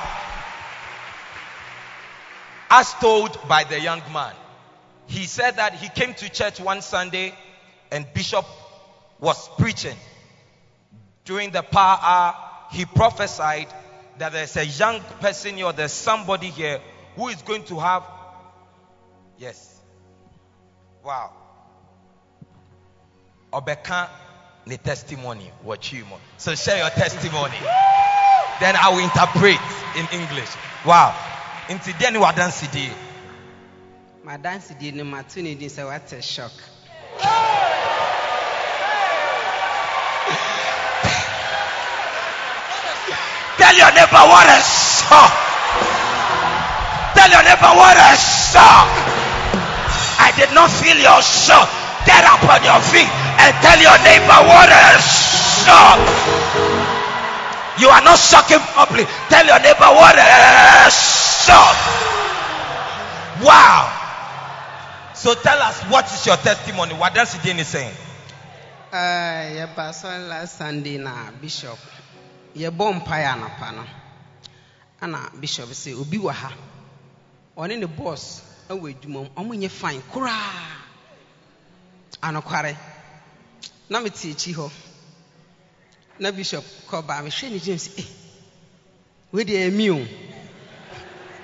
As 2.70 2.92
told 2.94 3.38
by 3.48 3.64
the 3.64 3.78
young 3.80 4.00
man, 4.12 4.34
he 5.06 5.26
said 5.26 5.56
that 5.56 5.74
he 5.74 5.88
came 5.88 6.14
to 6.14 6.30
church 6.30 6.58
one 6.58 6.80
Sunday 6.80 7.34
and 7.90 8.06
Bishop 8.14 8.46
was 9.20 9.48
preaching. 9.58 9.96
During 11.24 11.50
the 11.50 11.62
power 11.62 11.98
hour, 12.02 12.36
he 12.72 12.86
prophesied 12.86 13.68
that 14.18 14.32
there's 14.32 14.56
a 14.56 14.64
young 14.64 15.00
person 15.20 15.56
here, 15.56 15.72
there's 15.72 15.92
somebody 15.92 16.48
here 16.48 16.80
who 17.16 17.28
is 17.28 17.42
going 17.42 17.64
to 17.64 17.78
have. 17.78 18.04
Yes. 19.38 19.78
Wow. 21.04 21.41
Obeka 23.52 24.08
the 24.66 24.78
testimony. 24.78 25.50
Watch 25.64 25.92
you. 25.92 26.04
So 26.38 26.54
share 26.54 26.78
your 26.78 26.90
testimony. 26.90 27.56
then 28.60 28.76
I 28.76 28.90
will 28.90 29.00
interpret 29.04 29.58
in 29.96 30.06
English. 30.20 30.50
Wow. 30.86 31.14
Then 31.98 32.20
what 32.20 32.36
dance 32.36 32.56
CD. 32.56 32.88
My 34.24 34.36
dance 34.36 34.72
did 34.78 34.94
no 34.94 35.04
matter 35.04 35.42
ne 35.42 35.54
din 35.54 35.68
sɛ 35.68 35.88
wate 35.88 36.22
shock 36.22 36.52
Tell 43.58 43.74
your 43.76 43.92
neighbor 43.94 44.24
what 44.30 44.46
a 44.46 44.58
shock. 44.62 45.32
Tell 47.14 47.30
your 47.30 47.42
neighbor 47.42 47.72
what 47.74 47.96
a 47.98 48.14
shock. 48.14 48.88
I 50.22 50.32
did 50.36 50.54
not 50.54 50.70
feel 50.70 50.96
your 50.96 51.22
shock. 51.22 51.68
Get 52.06 52.24
up 52.24 52.42
on 52.46 52.62
your 52.62 52.80
feet 52.90 53.10
and 53.42 53.54
tell 53.58 53.78
your 53.82 53.98
neighbor 54.06 54.38
what 54.46 54.70
a 54.70 55.02
shock. 55.02 55.98
You 57.80 57.88
are 57.88 58.02
not 58.02 58.18
shocking 58.18 58.62
properly. 58.70 59.04
Tell 59.28 59.44
your 59.44 59.58
neighbor 59.58 59.90
what 59.90 60.14
a 60.14 60.90
shock. 60.90 61.76
Wow. 63.42 63.90
So 65.14 65.34
tell 65.34 65.58
us 65.58 65.82
what 65.90 66.06
is 66.06 66.24
your 66.26 66.36
testimony? 66.36 66.94
What 66.94 67.14
does 67.14 67.34
it 67.34 67.64
saying? 67.66 67.94
Uh, 68.92 69.48
yɛba 69.56 69.88
sɔre 69.90 70.28
last 70.28 70.58
sunday 70.58 70.98
na 70.98 71.30
bishop 71.40 71.78
yɛbɔ 72.54 73.00
mpaeɛ 73.00 73.24
anapa 73.32 73.74
no 73.74 73.84
ana 75.00 75.30
bishop 75.40 75.70
sɛ 75.70 75.98
obi 75.98 76.18
wɔ 76.18 76.30
ha 76.30 76.52
ɔne 77.56 77.78
ne 77.78 77.86
boss 77.86 78.42
awɔ 78.68 78.92
adwuma 78.94 79.22
mu 79.22 79.28
ɔmo 79.34 79.54
nyɛ 79.56 79.70
fine 79.70 80.02
koraa 80.12 80.52
anokware 82.22 82.76
na 83.92 84.00
mete 84.00 84.28
akyi 84.32 84.54
hɔ 84.54 84.70
na 86.18 86.30
bishop 86.32 86.64
kɔbaa 86.88 87.22
mehwɛ 87.24 87.50
ne 87.50 87.58
gyina 87.58 87.78
sɛ 87.78 87.90
eh 88.00 88.08
wei 89.32 89.44
deɛ 89.44 89.68
ɛmi 89.70 89.86
o 89.92 90.00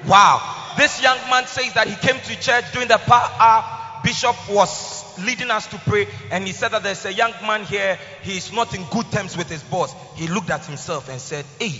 Wow. 0.07 0.75
This 0.77 1.03
young 1.03 1.19
man 1.29 1.45
says 1.49 1.73
that 1.75 1.89
he 1.89 1.97
came 1.97 2.21
to 2.21 2.41
church 2.41 2.65
during 2.73 2.87
the 2.87 2.99
power 2.99 3.29
hour. 3.41 4.01
Bishop 4.05 4.37
was 4.49 5.19
leading 5.19 5.51
us 5.51 5.67
to 5.67 5.79
pray, 5.79 6.07
and 6.31 6.47
he 6.47 6.53
said 6.53 6.69
that 6.71 6.85
there's 6.85 7.05
a 7.05 7.13
young 7.13 7.33
man 7.45 7.65
here. 7.65 7.99
He 8.23 8.37
is 8.37 8.53
not 8.53 8.73
in 8.77 8.85
good 8.85 9.11
terms 9.11 9.37
with 9.37 9.49
his 9.51 9.63
boss. 9.65 9.93
He 10.15 10.29
looked 10.29 10.51
at 10.51 10.65
himself 10.67 11.09
and 11.09 11.21
said, 11.21 11.45
Hey, 11.59 11.75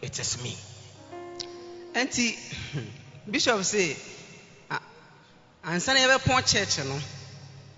it 0.00 0.18
is 0.18 0.42
me. 0.42 0.56
nti 1.94 2.34
bishop 3.30 3.60
sɛ 3.60 3.94
a- 4.70 4.80
ansa 5.68 5.92
na 5.94 6.00
yɛbɛpɔn 6.00 6.50
church 6.50 6.78
no 6.86 6.98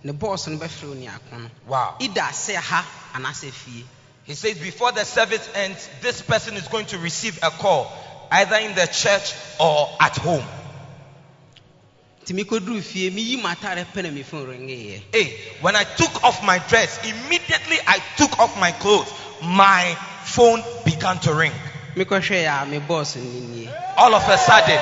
ne 0.05 0.13
boss 0.13 0.47
no 0.47 0.57
bɛfrɛ 0.59 1.51
Wow. 1.67 1.97
ida 2.01 2.23
sɛ 2.33 2.55
ha 2.57 2.85
anaasɛ 3.15 3.51
fie 3.53 3.85
He 4.27 4.35
says, 4.35 4.59
Before 4.59 4.91
the 4.91 5.05
service 5.05 5.49
ends, 5.55 5.89
this 6.03 6.21
person 6.21 6.55
is 6.57 6.67
going 6.67 6.87
to 6.87 6.99
receive 6.99 7.39
a 7.45 7.51
call, 7.51 7.91
either 8.33 8.57
in 8.57 8.75
the 8.75 8.87
church 8.87 9.35
or 9.61 9.89
at 10.01 10.17
home. 10.17 10.45
nti 12.25 12.35
mekɔduru 12.35 12.83
fie 12.83 13.11
meyi 13.11 13.41
m'atare 13.41 13.87
pɛ 13.95 14.03
na 14.03 14.11
me 14.11 14.23
phone 14.25 14.69
Hey, 15.13 15.39
when 15.61 15.77
I 15.77 15.85
took 15.85 16.25
off 16.25 16.43
my 16.45 16.59
dress, 16.59 16.99
immediately 17.07 17.77
I 17.87 18.03
took 18.17 18.39
off 18.41 18.59
my 18.59 18.73
clothes, 18.73 19.13
my 19.43 19.97
phone 20.25 20.63
began 20.85 21.19
to 21.21 21.35
ring. 21.35 21.53
mekɔhwɛ 21.95 22.63
a 22.63 22.67
me 22.67 22.79
boss 22.81 23.15
no 23.15 23.71
all 23.97 24.13
of 24.15 24.29
a 24.29 24.37
sudden, 24.39 24.81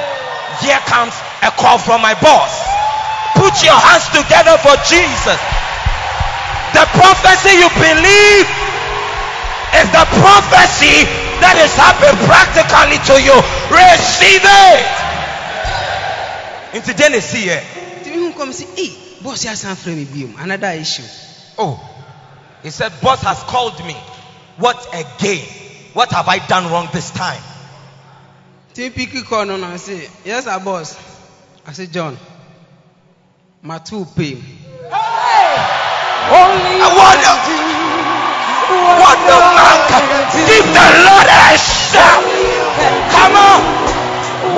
here 0.60 0.78
comes 0.86 1.12
a 1.42 1.50
call 1.50 1.78
from 1.78 2.00
my 2.00 2.14
boss. 2.14 2.83
Put 3.34 3.62
your 3.62 3.76
hands 3.76 4.06
together 4.14 4.56
for 4.62 4.74
Jesus. 4.86 5.40
The 6.74 6.84
prophecy 6.94 7.54
you 7.58 7.68
believe 7.78 8.46
is 9.78 9.88
the 9.90 10.06
prophecy 10.18 11.06
that 11.42 11.58
is 11.58 11.74
happening 11.74 12.18
practically 12.26 12.98
to 13.10 13.14
you. 13.18 13.36
Receive 13.70 14.42
it. 14.42 14.82
Into 16.78 16.94
Genesis 16.94 17.42
here. 17.42 17.62
nti 18.00 18.10
mehu 18.10 18.32
kɔm 18.34 18.50
sɛ 18.50 18.64
ei 18.76 18.90
boss 19.22 19.44
frɛ 19.44 19.94
me 19.94 20.34
another 20.38 20.72
issue 20.74 21.02
Oh, 21.56 21.78
he 22.64 22.70
said, 22.70 22.92
Boss 23.00 23.22
has 23.22 23.38
called 23.44 23.78
me. 23.86 23.94
What 24.56 24.88
again? 24.92 25.46
What 25.92 26.10
have 26.10 26.26
I 26.28 26.38
done 26.46 26.70
wrong 26.70 26.88
this 26.92 27.10
time? 27.12 27.40
kɔ 28.74 29.46
no 29.46 29.56
no 29.56 29.66
sɛ 29.74 30.10
yes 30.24 30.44
sir 30.44 30.58
boss 30.58 30.96
ase 31.68 31.86
john 31.90 32.18
mato 33.64 34.04
pay 34.04 34.36
mu 34.36 34.42
I 36.84 36.88
wonder 37.00 37.34
what 39.00 39.16
the 39.24 39.38
man 39.56 39.78
can 39.88 40.04
give 40.44 40.68
the 40.68 40.86
Lord 41.08 41.24
a 41.24 41.56
shout. 41.56 42.20
Come 43.08 43.40
on. 43.40 43.64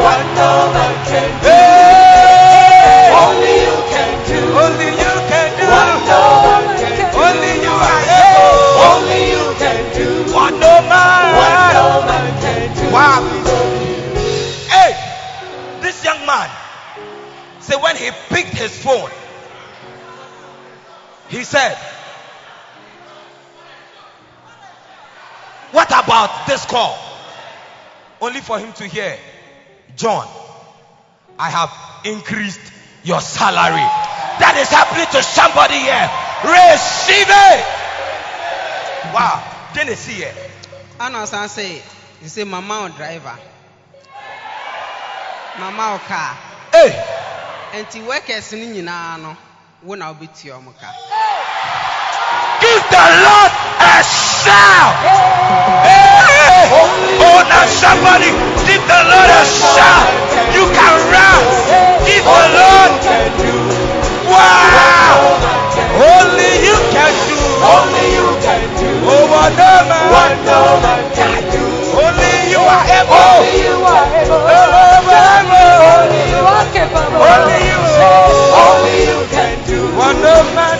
One 0.03 0.27
man 0.75 0.95
can 1.07 1.31
Hey. 1.39 3.15
Only 3.15 3.55
you 3.63 3.79
can 3.95 4.11
do. 4.27 4.43
Only 4.59 4.91
you 4.91 5.15
can 5.31 5.55
do. 5.55 5.71
Only 7.15 7.53
you 7.63 7.75
are 7.87 8.03
able. 8.11 8.91
Only 8.91 9.21
you 9.31 9.47
can 9.63 9.83
do. 9.95 10.35
What 10.35 10.51
no 10.59 10.83
man. 10.91 11.31
can 12.43 12.75
do. 12.75 12.85
Wow. 12.91 13.23
Hey, 14.67 14.99
this 15.81 16.03
young 16.05 16.27
man. 16.27 16.66
Say 17.67 17.75
when 17.75 17.97
he 17.97 18.11
picked 18.29 18.55
his 18.55 18.71
phone, 18.81 19.11
he 21.29 21.43
said, 21.43 21.77
What 25.73 25.89
about 25.89 26.47
this 26.47 26.65
call? 26.65 26.97
Only 28.21 28.41
for 28.41 28.59
him 28.61 28.73
to 28.75 28.85
hear, 28.87 29.19
John, 29.97 30.29
I 31.39 31.51
have 31.51 31.73
increased 32.05 32.61
your 33.03 33.21
salary. 33.21 33.83
That 34.39 34.55
is 34.63 34.69
happening 34.69 35.07
to 35.11 35.23
somebody 35.23 35.75
here. 35.75 36.09
Receive 36.47 37.27
it. 37.29 37.67
Wow. 39.13 39.43
Genesis 39.75 40.07
here. 40.07 40.35
ana 40.99 41.19
ɔsan 41.19 41.49
sɛ 41.49 41.83
te 42.21 42.27
sɛ 42.27 42.47
mama 42.47 42.83
wo 42.83 42.89
driver 42.89 43.39
mama 45.59 45.93
wo 45.93 45.99
car 45.99 46.39
Hey, 46.73 46.91
nti 47.83 48.01
workers 48.01 48.53
no 48.53 48.65
nyinaa 48.65 49.17
no 49.17 49.37
wo 49.87 49.97
na 49.97 50.09
wobɛtua 50.11 50.57
ɔmo 50.59 50.73
ka 50.81 50.89
give 52.61 52.85
the 52.91 53.05
Lord 53.25 53.53
a 53.79 53.97
shout. 54.03 54.97
Hey. 55.85 56.17
Oh, 57.21 57.41
now 57.53 57.65
somebody 57.69 58.33
give 58.65 58.85
the 58.89 59.01
Lord 59.13 59.31
a 59.31 59.43
shout. 59.45 60.09
You 60.57 60.65
can 60.73 60.95
run. 61.13 61.43
Give 62.09 62.25
the 62.25 62.45
Lord. 62.57 62.93
Wow. 64.33 65.37
Only 66.17 66.53
you 66.65 66.77
can 66.95 67.13
do. 67.29 67.39
Only 67.61 68.07
you 68.17 68.29
can 68.41 68.63
do. 68.81 68.89
Oh, 69.05 69.25
what 69.31 69.53
no 69.61 69.73
man. 69.91 70.07
What 70.13 70.35
no 70.49 70.61
man 70.81 71.03
can 71.15 71.43
do. 71.53 71.65
Only 71.93 72.35
you 72.53 72.61
are 72.61 72.87
able. 72.99 73.37
Only 73.37 73.63
you 73.69 73.77
are 73.85 74.09
able. 74.17 74.33
Only 74.33 74.49
you 74.49 74.65
are 74.65 74.87
capable. 74.87 74.96
Only 76.95 77.59
you. 77.67 77.83
Only 78.55 78.97
you 79.11 79.21
can 79.35 79.59
do. 79.67 79.91
What 79.99 80.15
no 80.23 80.39
man. 80.55 80.79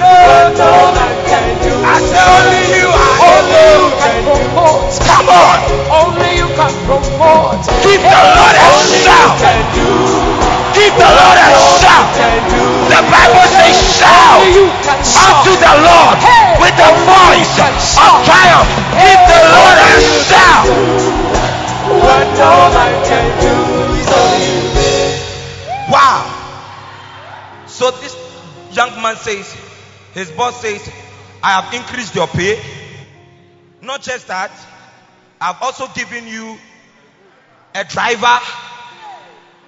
No 0.55 0.95
man 0.95 1.17
can 1.27 1.51
do. 1.67 1.75
I 1.83 1.99
say 1.99 2.23
only 2.23 2.63
you 2.79 2.87
only 3.27 3.67
you 3.75 3.91
can 3.99 4.23
promote. 4.23 4.95
Come 5.03 5.27
on. 5.27 5.59
Only 5.91 6.31
you 6.39 6.47
can 6.55 6.71
promote. 6.87 7.59
Give 7.83 7.99
the 7.99 8.23
Lord 8.39 8.55
a 8.55 8.71
shout. 8.87 9.35
Give 10.79 10.95
the 10.95 11.11
Lord 11.11 11.39
a 11.43 11.51
shout. 11.83 12.07
The 12.87 13.03
Bible 13.11 13.47
says 13.51 13.75
shout 13.99 14.47
unto 14.47 15.53
the 15.59 15.75
Lord 15.83 16.19
with 16.63 16.77
the 16.79 16.91
voice 17.03 17.55
of 17.99 18.13
triumph. 18.23 18.71
Give 18.95 19.23
the 19.27 19.43
Lord 19.59 19.79
a 19.83 19.95
shout. 20.23 20.71
What 21.99 22.27
no 22.39 22.71
man 22.71 22.95
can 23.03 23.29
do 23.43 23.76
So 27.77 27.91
this 27.91 28.17
young 28.73 29.03
man 29.03 29.17
says, 29.17 29.55
his 30.15 30.31
boss 30.31 30.63
says, 30.63 30.81
I 31.43 31.61
have 31.61 31.75
increased 31.75 32.15
your 32.15 32.27
pay. 32.27 32.59
Not 33.83 34.01
just 34.01 34.29
that, 34.29 34.51
I've 35.39 35.61
also 35.61 35.87
given 35.89 36.27
you 36.27 36.57
a 37.75 37.85
driver 37.85 38.41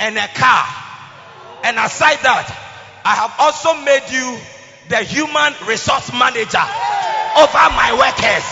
and 0.01 0.17
a 0.17 0.27
car. 0.29 0.65
And 1.65 1.77
aside 1.77 2.17
that, 2.25 2.49
I 3.05 3.13
have 3.13 3.35
also 3.45 3.77
made 3.85 4.09
you 4.09 4.41
the 4.89 5.05
human 5.05 5.53
resource 5.69 6.09
manager 6.17 6.65
over 7.37 7.65
my 7.77 7.93
workers. 7.93 8.45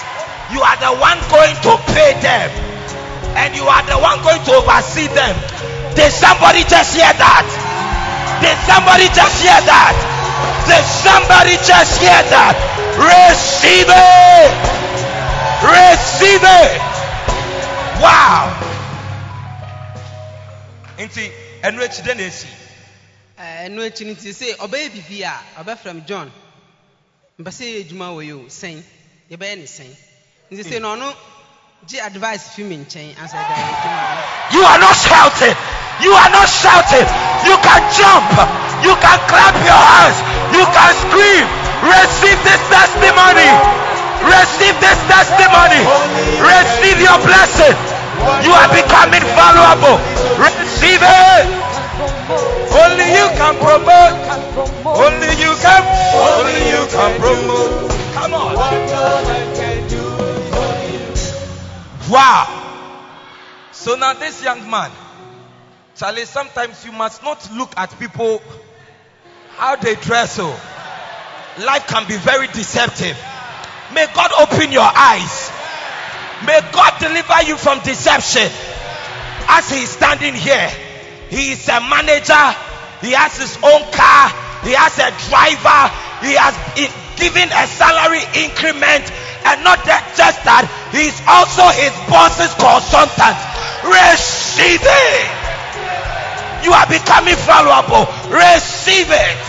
You 0.53 0.61
are 0.61 0.77
the 0.85 0.93
one 1.01 1.17
going 1.33 1.57
to 1.65 1.73
pay 1.97 2.13
them, 2.21 2.51
and 3.41 3.57
you 3.57 3.65
are 3.65 3.85
the 3.89 3.97
one 3.97 4.21
going 4.21 4.45
to 4.45 4.53
oversee 4.61 5.09
them. 5.09 5.33
Did 5.97 6.13
somebody 6.13 6.61
just 6.69 6.93
hear 6.93 7.09
that? 7.09 7.66
Did 8.47 8.59
somebody 8.63 9.07
just 9.11 9.43
hear 9.43 9.59
that? 9.59 9.95
Did 10.71 10.85
somebody 11.03 11.59
just 11.67 11.99
hear 11.99 12.23
that? 12.31 12.55
Receive 12.95 13.91
it. 13.91 14.51
Receive 15.67 16.43
it. 16.47 16.79
Wow. 17.99 18.47
Nti 20.99 21.25
ɛnu 21.67 21.83
ekyi 21.83 22.03
dɛ 22.07 22.15
na 22.17 22.23
esi. 22.23 22.47
Eh, 23.39 23.67
ɛno 23.67 23.83
akyi 23.83 24.07
no 24.07 24.13
nti 24.15 24.31
sɛ 24.31 24.57
ɔbɛyɛ 24.63 24.93
bibi 24.95 25.23
a 25.25 25.35
ɔbɛfrɛ 25.59 25.91
m 25.91 26.05
john 26.07 26.31
sɛ 27.43 27.65
yɛ 27.67 27.81
adwuma 27.83 28.15
wɔ 28.15 28.25
yi 28.25 28.33
o 28.33 28.47
sɛn 28.47 28.81
yɛbɛyɛ 29.29 29.59
ne 29.59 29.67
sɛn 29.67 29.91
nti 30.53 30.63
sɛ 30.63 30.81
na 30.81 30.95
ɔno 30.95 31.15
gye 31.89 31.99
advice 32.01 32.49
fi 32.55 32.63
me 32.63 32.77
nkyɛn 32.77 33.19
ansa 33.19 33.37
yɛ 33.37 33.43
adwuma 33.43 34.01
no 34.15 34.23
You 34.57 34.63
are 34.63 34.79
not 34.79 34.95
shouting. 34.95 35.57
You 36.03 36.13
are 36.13 36.31
not 36.31 36.49
shouting. 36.49 37.09
You 37.49 37.57
can 37.65 37.81
jump. 37.93 38.29
You 38.85 38.93
can 39.01 39.19
clap 39.29 39.57
your 39.65 39.81
hands. 39.81 40.19
You 40.53 40.65
can 40.69 40.93
scream. 41.09 41.47
Receive 41.81 42.39
this 42.45 42.61
testimony. 42.69 43.51
Receive 44.21 44.77
this 44.81 44.99
testimony. 45.09 45.81
Receive 46.43 46.99
your 47.01 47.19
blessing. 47.25 47.77
You 48.45 48.53
are 48.53 48.69
becoming 48.69 49.25
valuable. 49.37 49.97
Receive 50.37 51.01
it. 51.01 51.67
Only 52.77 53.09
you 53.17 53.27
can 53.41 53.57
promote. 53.57 54.17
Only 54.85 55.33
you 55.41 55.57
can. 55.65 55.83
Only 56.13 56.61
you 56.69 56.83
can 56.93 57.21
promote. 57.21 57.91
Come 58.15 58.35
on. 58.35 58.55
Wow. 62.11 62.47
So 63.73 63.95
now 63.97 64.13
this 64.15 64.43
young 64.43 64.69
man, 64.71 64.91
Charlie, 65.97 66.27
sometimes 66.27 66.85
you 66.85 66.93
must 66.93 67.23
not 67.23 67.51
look 67.57 67.73
at 67.79 67.99
people 67.99 68.43
how 69.57 69.77
they 69.77 69.95
dress. 69.95 70.37
Oh, 70.39 70.53
life 71.65 71.87
can 71.89 72.07
be 72.07 72.17
very 72.21 72.49
deceptive. 72.49 73.17
May 73.95 74.05
God 74.13 74.31
open 74.39 74.73
your 74.73 74.85
eyes. 74.85 75.51
May 76.45 76.61
God 76.69 77.01
deliver 77.01 77.49
you 77.49 77.57
from 77.57 77.81
deception. 77.81 78.45
As 79.49 79.71
he 79.73 79.89
is 79.89 79.89
standing 79.89 80.35
here, 80.35 80.69
he 81.31 81.53
is 81.53 81.67
a 81.69 81.81
manager. 81.81 82.45
He 83.01 83.17
has 83.17 83.41
his 83.41 83.57
own 83.65 83.81
car. 83.89 84.29
He 84.69 84.77
has 84.77 85.01
a 85.01 85.09
driver. 85.33 85.81
He 86.21 86.37
has 86.37 86.53
given 87.17 87.49
a 87.49 87.65
salary 87.73 88.21
increment. 88.37 89.09
And 89.49 89.65
not 89.65 89.81
just 90.13 90.45
that, 90.45 90.69
he 90.93 91.09
is 91.09 91.17
also 91.25 91.65
his 91.73 91.97
boss's 92.05 92.53
consultant. 92.61 93.41
Receive 93.89 94.85
it. 94.85 95.46
You 96.67 96.73
are 96.73 96.87
becoming 96.89 97.37
valuable. 97.47 98.11
Receive 98.27 99.07
it. 99.07 99.43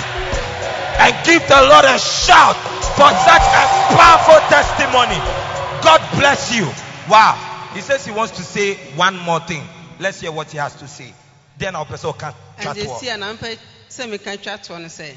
And 1.01 1.17
give 1.25 1.41
the 1.47 1.61
Lord 1.65 1.85
a 1.85 1.97
shout 1.97 2.55
for 2.93 3.09
such 3.09 3.47
a 3.57 3.63
powerful 3.97 4.37
testimony. 4.53 5.17
God 5.81 5.99
bless 6.19 6.53
you. 6.55 6.65
Wow. 7.09 7.33
He 7.73 7.81
says 7.81 8.05
he 8.05 8.11
wants 8.11 8.37
to 8.37 8.43
say 8.43 8.75
one 8.95 9.17
more 9.17 9.39
thing. 9.39 9.63
Let's 9.99 10.21
hear 10.21 10.31
what 10.31 10.51
he 10.51 10.59
has 10.59 10.75
to 10.75 10.87
say. 10.87 11.11
Then 11.57 11.75
our 11.75 11.85
person 11.85 12.11
oh, 12.11 12.13
can 12.13 12.33
chat 12.61 12.75
to 12.75 12.81
us. 12.83 13.01
esi 13.01 13.09
oh, 13.09 13.15
a 13.15 13.17
na 13.17 13.33
mpɛ 13.33 13.57
sɛ 13.89 14.05
meka 14.07 14.37
twa 14.37 14.57
toɔ 14.59 14.79
no 14.79 14.87
sɛ 14.87 15.11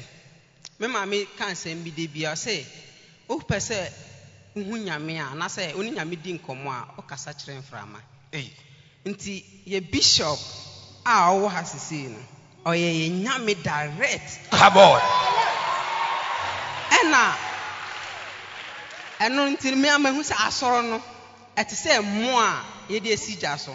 me 0.79 0.87
maame 0.87 1.27
ka 1.37 1.45
nsɛm 1.45 1.83
bi 1.83 1.91
de 1.91 2.07
bia 2.07 2.31
sɛ 2.31 2.65
wopɛ 3.29 3.57
sɛ 3.61 3.93
wohu 4.55 4.83
nyame 4.83 5.19
a 5.19 5.35
anaasɛ 5.35 5.75
wo 5.75 5.83
ne 5.83 5.91
nyame 5.91 6.19
di 6.19 6.33
nkɔmmɔ 6.39 6.67
a 6.67 7.01
wokasa 7.01 7.31
kyerɛ 7.37 7.61
mframa 7.61 8.01
nti 9.05 9.45
yɛ 9.67 9.91
bishop 9.91 10.39
a 11.05 11.31
ɔwɔ 11.31 11.49
ha 11.51 11.61
sesei 11.63 12.07
no 12.09 12.19
ɔyɛ 12.65 12.89
yɛ 12.99 13.23
nyame 13.23 13.53
direct 13.63 14.39
on. 14.53 15.01
ɛna 16.91 17.33
ɛno 19.19 19.49
nti 19.57 19.75
me 19.75 19.89
amahu 19.89 20.21
sɛ 20.23 20.35
asɔre 20.47 20.83
no 20.89 21.01
ɛte 21.57 21.73
sɛ 21.75 22.01
mmo 22.01 22.37
a 22.39 22.63
yɛde 22.89 23.13
asi 23.13 23.35
gya 23.35 23.57
so 23.57 23.71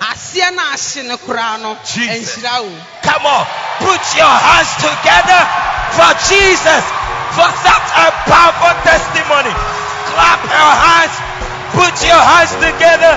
aseɛ 0.00 0.54
no 0.54 0.62
ahye 0.62 1.02
no 1.08 1.16
koraa 1.18 1.58
no 1.60 1.76
Jesus. 1.84 2.42
ɛnhyira 2.42 2.62
wo 2.62 2.74
Come 3.02 3.26
on. 3.26 3.46
Put 3.78 4.02
your 4.16 4.26
hands 4.30 4.70
together 4.80 5.40
for 5.96 6.10
Jesus 6.30 6.84
for 7.36 7.48
such 7.62 7.88
a 8.00 8.06
powerful 8.30 8.74
testimony. 8.82 9.52
Clap 10.14 10.40
your 10.46 10.72
hands. 10.84 11.14
Put 11.74 11.94
your 12.06 12.22
hands 12.22 12.52
together 12.62 13.14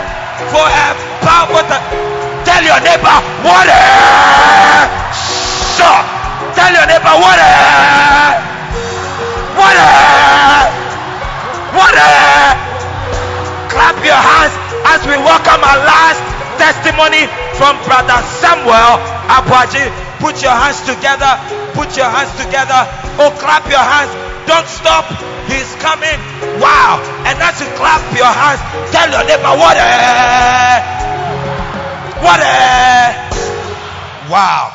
for 0.52 0.66
a 0.66 0.88
powerful 1.22 1.64
te- 1.70 2.27
Tell 2.48 2.64
your 2.64 2.80
neighbor 2.80 3.18
what 3.44 3.68
sure. 5.12 6.02
Tell 6.56 6.72
your 6.72 6.88
neighbor 6.88 7.16
what 7.20 7.40
what 9.60 9.78
what 11.76 11.96
clap 13.68 14.00
your 14.00 14.16
hands 14.16 14.56
as 14.96 15.04
we 15.04 15.20
welcome 15.28 15.60
our 15.60 15.80
last 15.84 16.24
testimony 16.56 17.28
from 17.60 17.76
brother 17.84 18.16
Samuel 18.40 18.96
Abuaji. 19.28 19.92
Put 20.24 20.42
your 20.42 20.56
hands 20.56 20.80
together. 20.88 21.36
Put 21.76 22.00
your 22.00 22.08
hands 22.08 22.32
together. 22.40 22.88
Oh, 23.20 23.30
clap 23.44 23.68
your 23.68 23.84
hands. 23.84 24.16
Don't 24.48 24.68
stop. 24.72 25.04
He's 25.52 25.76
coming. 25.84 26.16
Wow. 26.64 27.04
And 27.28 27.36
as 27.44 27.60
you 27.60 27.68
clap 27.76 28.02
your 28.16 28.32
hands, 28.32 28.64
tell 28.96 29.12
your 29.12 29.28
neighbor, 29.28 29.52
what 29.60 29.76
what 32.22 32.40
a, 32.40 33.30
wow. 34.30 34.74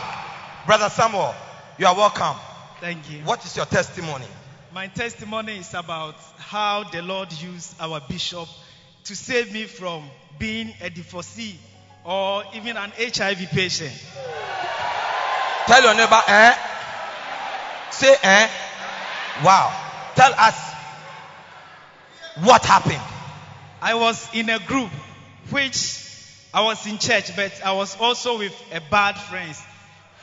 Brother 0.66 0.88
Samuel, 0.90 1.34
you 1.78 1.86
are 1.86 1.96
welcome. 1.96 2.36
Thank 2.80 3.10
you. 3.10 3.18
What 3.20 3.44
is 3.44 3.56
your 3.56 3.66
testimony? 3.66 4.26
My 4.72 4.86
testimony 4.86 5.58
is 5.58 5.74
about 5.74 6.14
how 6.38 6.84
the 6.84 7.02
Lord 7.02 7.32
used 7.32 7.74
our 7.80 8.00
bishop 8.08 8.48
to 9.04 9.16
save 9.16 9.52
me 9.52 9.64
from 9.64 10.08
being 10.38 10.72
a 10.80 10.88
divorcee 10.88 11.58
or 12.04 12.44
even 12.54 12.76
an 12.76 12.92
HIV 12.96 13.48
patient. 13.50 13.92
Tell 15.66 15.82
your 15.82 15.94
neighbor, 15.94 16.20
eh? 16.26 16.54
Say, 17.90 18.14
eh? 18.22 18.48
Wow. 19.44 19.76
Tell 20.14 20.32
us 20.32 20.74
what 22.42 22.64
happened. 22.64 23.02
I 23.80 23.94
was 23.94 24.28
in 24.32 24.48
a 24.48 24.58
group 24.60 24.90
which 25.50 26.11
I 26.54 26.60
was 26.60 26.86
in 26.86 26.98
church, 26.98 27.34
but 27.34 27.52
I 27.64 27.72
was 27.72 27.96
also 27.98 28.38
with 28.38 28.54
a 28.72 28.80
bad 28.90 29.14
friends, 29.14 29.62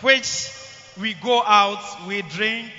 which 0.02 0.52
we 1.00 1.16
go 1.16 1.42
out, 1.44 2.08
we 2.08 2.22
drink, 2.22 2.72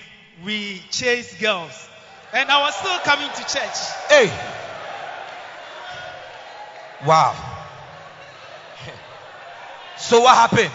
we 0.45 0.81
chase 0.91 1.35
girls. 1.41 1.89
And 2.33 2.49
I 2.49 2.61
was 2.63 2.77
still 2.77 2.99
coming 3.01 3.29
to 3.29 3.43
church. 3.43 3.77
Hey. 4.09 4.31
Wow. 7.07 7.35
So 9.99 10.21
what 10.21 10.35
happened? 10.35 10.71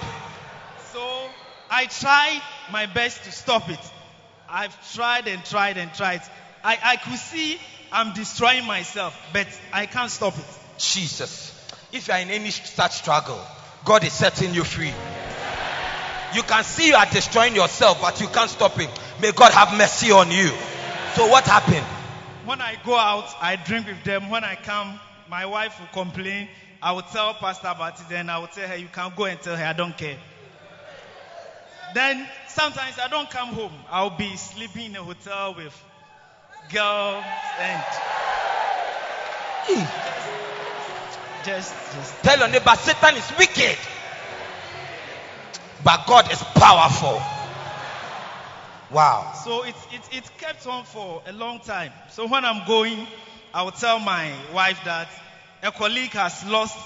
So 0.94 1.30
I 1.72 1.88
tried 1.88 2.42
my 2.72 2.86
best 2.86 3.24
to 3.24 3.32
stop 3.32 3.70
it. 3.70 3.80
I've 4.48 4.94
tried 4.94 5.28
and 5.28 5.44
tried 5.44 5.78
and 5.78 5.92
tried. 5.96 6.22
I, 6.64 6.78
I 6.84 6.96
could 6.98 7.18
see 7.18 7.58
I'm 7.92 8.14
destroying 8.14 8.66
myself, 8.66 9.18
but 9.34 9.48
I 9.74 9.88
can't 9.88 10.12
stop 10.12 10.38
it. 10.38 10.46
Jesus. 10.78 11.55
If 11.96 12.10
you 12.10 12.14
are 12.14 12.20
in 12.20 12.30
any 12.30 12.50
such 12.50 12.92
struggle, 12.92 13.40
God 13.86 14.04
is 14.04 14.12
setting 14.12 14.54
you 14.54 14.66
free. 14.66 14.94
You 16.34 16.44
can 16.44 16.66
see 16.66 16.90
you 16.90 16.96
are 16.96 17.06
destroying 17.06 17.56
yourself, 17.56 18.02
but 18.02 18.20
you 18.20 18.28
can't 18.28 18.50
stop 18.50 18.78
it. 18.82 18.90
May 19.22 19.32
God 19.32 19.54
have 19.54 19.78
mercy 19.78 20.12
on 20.12 20.30
you. 20.30 20.50
So 21.14 21.28
what 21.28 21.46
happened? 21.46 21.86
When 22.46 22.60
I 22.60 22.76
go 22.86 22.98
out, 22.98 23.34
I 23.40 23.56
drink 23.56 23.88
with 23.88 24.04
them. 24.04 24.30
When 24.30 24.44
I 24.44 24.56
come, 24.56 25.00
my 25.30 25.46
wife 25.46 25.80
will 25.80 25.88
complain. 26.04 26.50
I 26.82 26.92
will 26.92 27.02
tell 27.04 27.34
Pastor 27.36 27.70
about 27.70 27.98
it, 28.02 28.10
then 28.10 28.30
I 28.30 28.40
will 28.40 28.48
tell 28.48 28.68
her, 28.68 28.76
You 28.76 28.90
can 28.92 29.14
go 29.16 29.24
and 29.24 29.40
tell 29.40 29.56
her, 29.56 29.64
I 29.66 29.72
don't 29.72 29.98
care. 29.98 30.18
Then 31.94 32.28
sometimes 32.50 33.00
I 33.00 33.08
don't 33.08 33.30
come 33.30 33.54
home. 33.54 33.72
I'll 33.90 34.18
be 34.18 34.36
sleeping 34.36 34.88
in 34.88 34.96
a 34.98 35.04
hotel 35.04 35.56
with 35.56 35.82
girls 36.74 37.24
and 37.62 37.82
hmm. 39.68 40.25
Just, 41.46 41.74
just 41.94 42.24
Tell 42.24 42.40
your 42.40 42.48
neighbor, 42.48 42.76
Satan 42.76 43.16
is 43.16 43.32
wicked. 43.38 43.78
But 45.84 46.06
God 46.08 46.32
is 46.32 46.42
powerful. 46.56 47.22
Wow. 48.92 49.34
So 49.44 49.64
it, 49.64 49.76
it, 49.92 50.02
it 50.12 50.38
kept 50.38 50.66
on 50.68 50.84
for 50.86 51.22
a 51.28 51.34
long 51.34 51.60
time. 51.60 51.92
So 52.10 52.28
when 52.28 52.44
I'm 52.46 52.66
going, 52.68 53.08
I 53.54 53.64
will 53.64 53.72
tell 53.72 54.00
my 54.00 54.32
wife 54.54 54.80
that 54.86 55.08
a 55.64 55.72
colleague 55.72 56.12
has 56.12 56.46
lost 56.46 56.78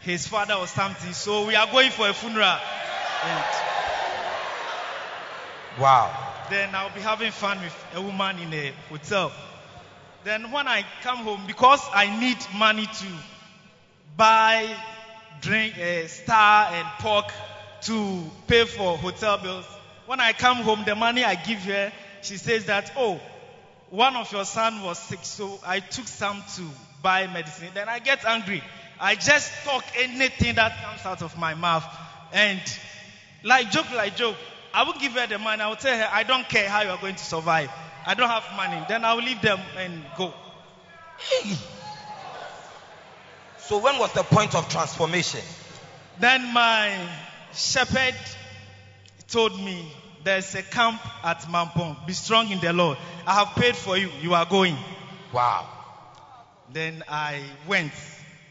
his 0.00 0.26
father 0.26 0.54
or 0.54 0.66
something. 0.66 1.12
So 1.12 1.46
we 1.46 1.54
are 1.54 1.66
going 1.70 1.90
for 1.90 2.08
a 2.08 2.12
funeral. 2.12 2.58
And 3.24 3.44
Wow. 5.80 6.12
then 6.50 6.74
I'll 6.74 6.94
be 6.94 7.00
having 7.00 7.30
fun 7.32 7.58
with 7.60 7.86
a 7.94 8.02
woman 8.02 8.38
in 8.38 8.52
a 8.52 8.72
hotel. 8.90 9.32
Then 10.24 10.50
when 10.52 10.68
I 10.68 10.84
come 11.02 11.18
home, 11.18 11.44
because 11.46 11.80
I 11.94 12.20
need 12.20 12.36
money 12.56 12.86
to 12.86 13.06
buy 14.16 14.74
drink, 15.40 15.78
uh, 15.78 16.06
star 16.06 16.68
and 16.72 16.86
pork 17.00 17.32
to 17.82 18.22
pay 18.46 18.64
for 18.64 18.96
hotel 18.96 19.38
bills. 19.38 19.66
When 20.06 20.20
I 20.20 20.32
come 20.32 20.58
home, 20.58 20.84
the 20.84 20.94
money 20.94 21.24
I 21.24 21.34
give 21.34 21.60
her, 21.60 21.92
she 22.22 22.36
says 22.36 22.66
that, 22.66 22.92
oh, 22.96 23.20
one 23.90 24.16
of 24.16 24.32
your 24.32 24.44
son 24.44 24.82
was 24.82 24.98
sick, 24.98 25.18
so 25.22 25.58
I 25.66 25.80
took 25.80 26.06
some 26.06 26.42
to 26.56 26.62
buy 27.02 27.26
medicine. 27.26 27.68
Then 27.74 27.88
I 27.88 27.98
get 27.98 28.24
angry. 28.24 28.62
I 28.98 29.16
just 29.16 29.52
talk 29.64 29.84
anything 29.96 30.54
that 30.54 30.82
comes 30.82 31.04
out 31.04 31.22
of 31.22 31.36
my 31.36 31.54
mouth. 31.54 31.84
And 32.32 32.60
like 33.42 33.70
joke, 33.70 33.90
like 33.92 34.16
joke, 34.16 34.36
I 34.72 34.84
will 34.84 34.94
give 34.94 35.12
her 35.12 35.26
the 35.26 35.38
money. 35.38 35.60
I 35.60 35.68
will 35.68 35.76
tell 35.76 35.96
her, 35.96 36.08
I 36.10 36.22
don't 36.22 36.48
care 36.48 36.68
how 36.68 36.82
you 36.82 36.90
are 36.90 36.98
going 36.98 37.16
to 37.16 37.24
survive. 37.24 37.70
I 38.06 38.14
don't 38.14 38.28
have 38.28 38.44
money. 38.56 38.82
Then 38.88 39.04
I 39.04 39.14
will 39.14 39.22
leave 39.22 39.42
them 39.42 39.60
and 39.76 40.02
go. 40.16 40.32
So 43.72 43.78
when 43.78 43.98
was 43.98 44.12
the 44.12 44.22
point 44.22 44.54
of 44.54 44.68
transformation? 44.68 45.40
Then 46.20 46.52
my 46.52 47.08
shepherd 47.54 48.14
told 49.28 49.58
me, 49.58 49.90
there's 50.22 50.54
a 50.54 50.62
camp 50.62 51.00
at 51.24 51.40
Mampong. 51.44 52.06
Be 52.06 52.12
strong 52.12 52.50
in 52.50 52.60
the 52.60 52.74
Lord. 52.74 52.98
I 53.26 53.32
have 53.32 53.54
paid 53.56 53.74
for 53.74 53.96
you. 53.96 54.10
You 54.20 54.34
are 54.34 54.44
going. 54.44 54.76
Wow. 55.32 55.66
Then 56.70 57.02
I 57.08 57.40
went. 57.66 57.94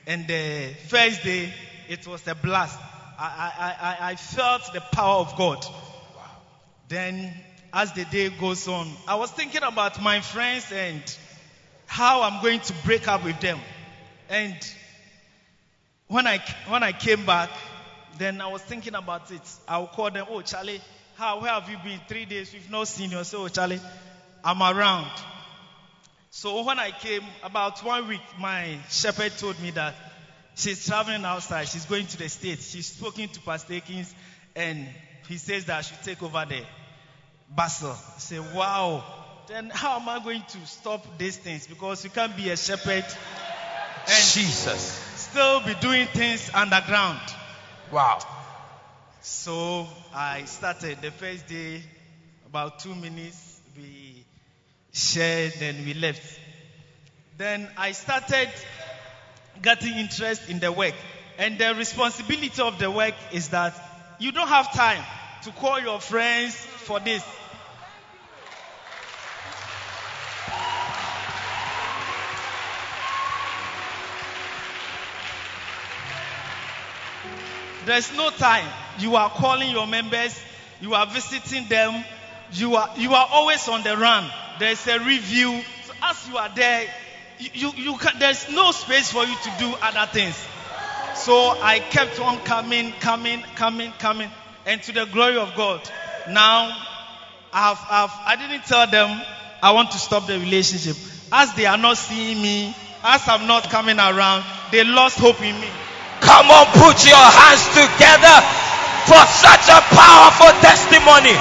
And 0.07 0.27
the 0.27 0.73
first 0.87 1.21
day, 1.21 1.53
it 1.87 2.07
was 2.07 2.27
a 2.27 2.33
blast. 2.33 2.79
I, 3.19 3.53
I, 3.59 4.07
I, 4.07 4.11
I 4.13 4.15
felt 4.15 4.73
the 4.73 4.81
power 4.81 5.19
of 5.19 5.37
God. 5.37 5.63
Wow. 6.15 6.31
Then, 6.87 7.31
as 7.71 7.93
the 7.93 8.05
day 8.05 8.29
goes 8.29 8.67
on, 8.67 8.91
I 9.07 9.13
was 9.13 9.29
thinking 9.29 9.61
about 9.61 10.01
my 10.01 10.21
friends 10.21 10.71
and 10.71 11.03
how 11.85 12.23
I'm 12.23 12.41
going 12.41 12.61
to 12.61 12.73
break 12.83 13.07
up 13.07 13.23
with 13.23 13.39
them. 13.39 13.59
And 14.27 14.55
when 16.11 16.27
I, 16.27 16.43
when 16.67 16.83
I 16.83 16.91
came 16.91 17.25
back, 17.25 17.49
then 18.17 18.41
I 18.41 18.47
was 18.47 18.61
thinking 18.61 18.95
about 18.95 19.31
it. 19.31 19.41
I'll 19.65 19.87
call 19.87 20.11
them, 20.11 20.25
oh, 20.29 20.41
Charlie, 20.41 20.81
how, 21.15 21.41
where 21.41 21.51
have 21.51 21.69
you 21.69 21.77
been? 21.77 22.01
Three 22.05 22.25
days, 22.25 22.51
we've 22.51 22.69
not 22.69 22.89
seen 22.89 23.11
you. 23.11 23.19
I 23.19 23.23
So, 23.23 23.45
oh, 23.45 23.47
Charlie, 23.47 23.79
I'm 24.43 24.61
around. 24.61 25.09
So 26.29 26.63
when 26.65 26.79
I 26.79 26.91
came, 26.91 27.23
about 27.43 27.81
one 27.85 28.09
week, 28.09 28.21
my 28.37 28.77
shepherd 28.89 29.31
told 29.37 29.57
me 29.61 29.71
that 29.71 29.95
she's 30.55 30.85
traveling 30.85 31.23
outside. 31.23 31.69
She's 31.69 31.85
going 31.85 32.07
to 32.07 32.17
the 32.17 32.27
States. 32.27 32.69
She's 32.71 32.87
spoken 32.87 33.29
to 33.29 33.39
Pastor 33.39 33.75
Akins, 33.75 34.13
and 34.53 34.85
he 35.29 35.37
says 35.37 35.63
that 35.65 35.85
should 35.85 36.01
take 36.03 36.21
over 36.21 36.45
the 36.47 36.61
Basel. 37.55 37.91
I 37.91 38.19
say, 38.19 38.39
wow. 38.39 39.05
Then 39.47 39.69
how 39.69 39.97
am 39.97 40.09
I 40.09 40.21
going 40.21 40.43
to 40.45 40.67
stop 40.67 41.17
these 41.17 41.37
things? 41.37 41.67
Because 41.67 42.03
you 42.03 42.09
can't 42.09 42.35
be 42.35 42.49
a 42.49 42.57
shepherd 42.57 43.05
and 44.07 44.23
Jesus. 44.23 44.81
still 45.15 45.61
be 45.61 45.73
doing 45.75 46.07
things 46.07 46.49
underground. 46.53 47.19
Wow. 47.91 48.19
So 49.21 49.87
I 50.13 50.45
started 50.45 51.01
the 51.01 51.11
first 51.11 51.47
day, 51.47 51.83
about 52.47 52.79
two 52.79 52.95
minutes, 52.95 53.59
we 53.77 54.25
shared 54.91 55.53
and 55.61 55.85
we 55.85 55.93
left. 55.93 56.39
Then 57.37 57.69
I 57.77 57.91
started 57.91 58.49
getting 59.61 59.93
interest 59.93 60.49
in 60.49 60.59
the 60.59 60.71
work. 60.71 60.93
And 61.37 61.57
the 61.57 61.73
responsibility 61.75 62.61
of 62.61 62.77
the 62.79 62.91
work 62.91 63.15
is 63.31 63.49
that 63.49 63.73
you 64.19 64.31
don't 64.31 64.47
have 64.47 64.73
time 64.73 65.03
to 65.43 65.51
call 65.51 65.79
your 65.79 65.99
friends 65.99 66.55
for 66.55 66.99
this. 66.99 67.23
There's 77.85 78.15
no 78.15 78.29
time. 78.29 78.67
You 78.99 79.15
are 79.15 79.29
calling 79.29 79.71
your 79.71 79.87
members, 79.87 80.39
you 80.81 80.93
are 80.93 81.07
visiting 81.07 81.67
them, 81.67 82.03
you 82.53 82.75
are, 82.75 82.89
you 82.97 83.13
are 83.13 83.27
always 83.31 83.67
on 83.67 83.83
the 83.83 83.97
run. 83.97 84.29
There's 84.59 84.85
a 84.87 84.99
review. 84.99 85.61
So 85.85 85.93
as 86.03 86.27
you 86.27 86.37
are 86.37 86.49
there, 86.53 86.87
you, 87.39 87.49
you, 87.53 87.71
you 87.75 87.97
can, 87.97 88.19
there's 88.19 88.49
no 88.49 88.71
space 88.71 89.11
for 89.11 89.23
you 89.23 89.35
to 89.35 89.51
do 89.57 89.73
other 89.81 90.11
things. 90.11 90.35
So 91.15 91.33
I 91.61 91.79
kept 91.79 92.19
on 92.19 92.39
coming, 92.39 92.91
coming, 92.99 93.41
coming, 93.55 93.91
coming, 93.99 94.29
and 94.65 94.81
to 94.83 94.91
the 94.91 95.05
glory 95.05 95.37
of 95.37 95.55
God. 95.55 95.81
Now, 96.29 96.69
I've, 97.53 97.79
I've, 97.89 98.11
I 98.25 98.35
didn't 98.35 98.65
tell 98.65 98.87
them 98.87 99.21
I 99.61 99.71
want 99.71 99.91
to 99.91 99.97
stop 99.97 100.27
the 100.27 100.39
relationship. 100.39 100.95
As 101.31 101.53
they 101.55 101.65
are 101.65 101.77
not 101.77 101.97
seeing 101.97 102.41
me, 102.41 102.75
as 103.03 103.21
I'm 103.27 103.47
not 103.47 103.69
coming 103.69 103.97
around, 103.97 104.43
they 104.71 104.83
lost 104.83 105.17
hope 105.17 105.41
in 105.41 105.59
me. 105.59 105.67
Come 106.21 106.51
on, 106.51 106.65
put 106.77 107.03
your 107.03 107.17
hands 107.17 107.65
together 107.73 108.37
for 109.09 109.21
such 109.27 109.67
a 109.67 109.81
powerful 109.91 110.53
testimony. 110.61 111.35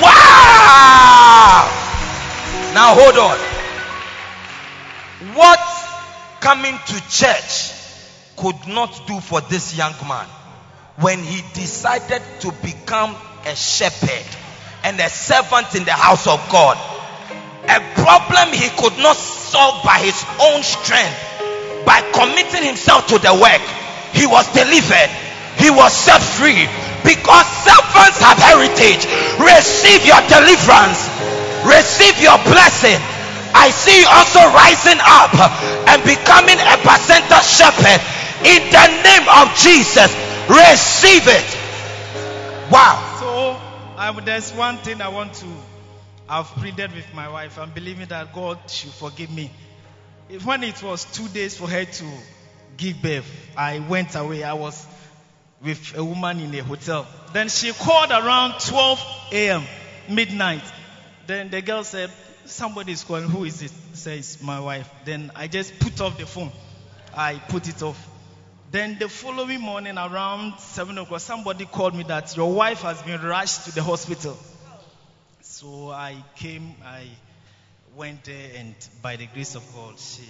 Wow! 0.00 1.66
Now 2.74 2.94
hold 2.94 3.18
on. 3.18 3.38
What 5.34 5.58
coming 6.40 6.78
to 6.86 7.08
church 7.10 7.72
could 8.36 8.68
not 8.68 9.06
do 9.06 9.18
for 9.20 9.40
this 9.40 9.76
young 9.76 9.94
man 10.06 10.26
when 11.00 11.18
he 11.18 11.42
decided 11.54 12.22
to 12.40 12.52
become 12.62 13.16
a 13.46 13.56
shepherd 13.56 14.26
and 14.84 15.00
a 15.00 15.08
servant 15.08 15.74
in 15.74 15.84
the 15.84 15.92
house 15.92 16.26
of 16.26 16.38
God. 16.50 16.76
A 17.64 17.80
problem 18.00 18.52
he 18.52 18.68
could 18.76 18.96
not 18.98 19.16
solve 19.16 19.84
by 19.84 19.98
his 19.98 20.24
own 20.40 20.62
strength. 20.62 21.18
By 21.84 22.00
committing 22.12 22.64
himself 22.64 23.06
to 23.08 23.18
the 23.18 23.32
work, 23.34 23.62
he 24.12 24.26
was 24.26 24.46
delivered. 24.52 25.10
He 25.58 25.70
was 25.70 25.92
set 25.92 26.22
free. 26.22 26.68
Because 27.02 27.46
servants 27.64 28.18
have 28.20 28.38
heritage. 28.38 29.06
Receive 29.38 30.04
your 30.06 30.20
deliverance. 30.28 31.08
Receive 31.64 32.18
your 32.22 32.38
blessing. 32.46 32.98
I 33.54 33.70
see 33.70 34.00
you 34.00 34.06
also 34.06 34.44
rising 34.54 35.00
up 35.02 35.32
and 35.88 35.98
becoming 36.04 36.58
a 36.58 36.76
bacenta 36.84 37.40
shepherd 37.42 38.00
in 38.44 38.60
the 38.70 38.86
name 39.02 39.26
of 39.28 39.50
Jesus. 39.56 40.14
Receive 40.48 41.26
it. 41.26 41.48
Wow. 42.70 43.00
So 43.18 44.00
um, 44.00 44.20
there's 44.24 44.52
one 44.52 44.76
thing 44.78 45.00
I 45.00 45.08
want 45.08 45.34
to. 45.34 45.46
I've 46.28 46.46
pleaded 46.46 46.94
with 46.94 47.12
my 47.14 47.28
wife. 47.28 47.58
I'm 47.58 47.70
believing 47.70 48.06
that 48.08 48.32
God 48.34 48.58
should 48.68 48.92
forgive 48.92 49.30
me. 49.30 49.50
If 50.28 50.44
when 50.44 50.62
it 50.62 50.82
was 50.82 51.04
two 51.06 51.26
days 51.28 51.56
for 51.56 51.68
her 51.68 51.84
to 51.84 52.04
give 52.78 53.02
birth, 53.02 53.26
I 53.56 53.80
went 53.80 54.14
away. 54.14 54.42
I 54.44 54.54
was 54.54 54.86
with 55.62 55.96
a 55.96 56.04
woman 56.04 56.40
in 56.40 56.54
a 56.54 56.62
hotel. 56.62 57.06
Then 57.32 57.48
she 57.48 57.72
called 57.72 58.10
around 58.10 58.60
12 58.60 59.28
a.m. 59.32 59.64
midnight. 60.08 60.62
Then 61.26 61.50
the 61.50 61.60
girl 61.60 61.84
said, 61.84 62.10
"Somebody 62.46 62.92
is 62.92 63.04
calling. 63.04 63.28
Who 63.28 63.44
is 63.44 63.60
it?" 63.62 63.72
Says 63.92 64.38
my 64.40 64.60
wife. 64.60 64.88
Then 65.04 65.30
I 65.34 65.48
just 65.48 65.78
put 65.80 66.00
off 66.00 66.16
the 66.16 66.26
phone. 66.26 66.52
I 67.14 67.34
put 67.48 67.68
it 67.68 67.82
off. 67.82 67.98
Then 68.70 68.98
the 68.98 69.08
following 69.08 69.60
morning, 69.60 69.98
around 69.98 70.58
seven 70.60 70.98
o'clock, 70.98 71.20
somebody 71.20 71.66
called 71.66 71.94
me 71.94 72.04
that 72.04 72.36
your 72.36 72.52
wife 72.52 72.82
has 72.82 73.02
been 73.02 73.20
rushed 73.20 73.64
to 73.64 73.74
the 73.74 73.82
hospital. 73.82 74.38
So 75.40 75.90
I 75.90 76.22
came. 76.36 76.74
I 76.84 77.04
went 77.96 78.24
there, 78.24 78.50
and 78.56 78.74
by 79.02 79.16
the 79.16 79.26
grace 79.26 79.54
of 79.56 79.64
God, 79.74 79.98
she 79.98 80.22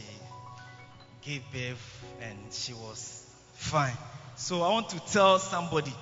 gave 1.23 1.43
birth, 1.53 2.05
and 2.21 2.39
she 2.51 2.73
was 2.73 3.27
fine. 3.55 3.97
So 4.37 4.63
I 4.63 4.71
want 4.71 4.91
to 4.91 5.01
tell 5.13 5.39
somebody 5.39 5.93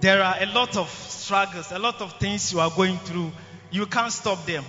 there 0.00 0.22
are 0.22 0.36
a 0.40 0.46
lot 0.46 0.76
of 0.76 0.88
struggles, 0.88 1.72
a 1.72 1.78
lot 1.78 2.00
of 2.00 2.18
things 2.18 2.52
you 2.52 2.60
are 2.60 2.70
going 2.70 2.96
through. 2.98 3.32
You 3.70 3.86
can't 3.86 4.12
stop 4.12 4.44
them 4.46 4.64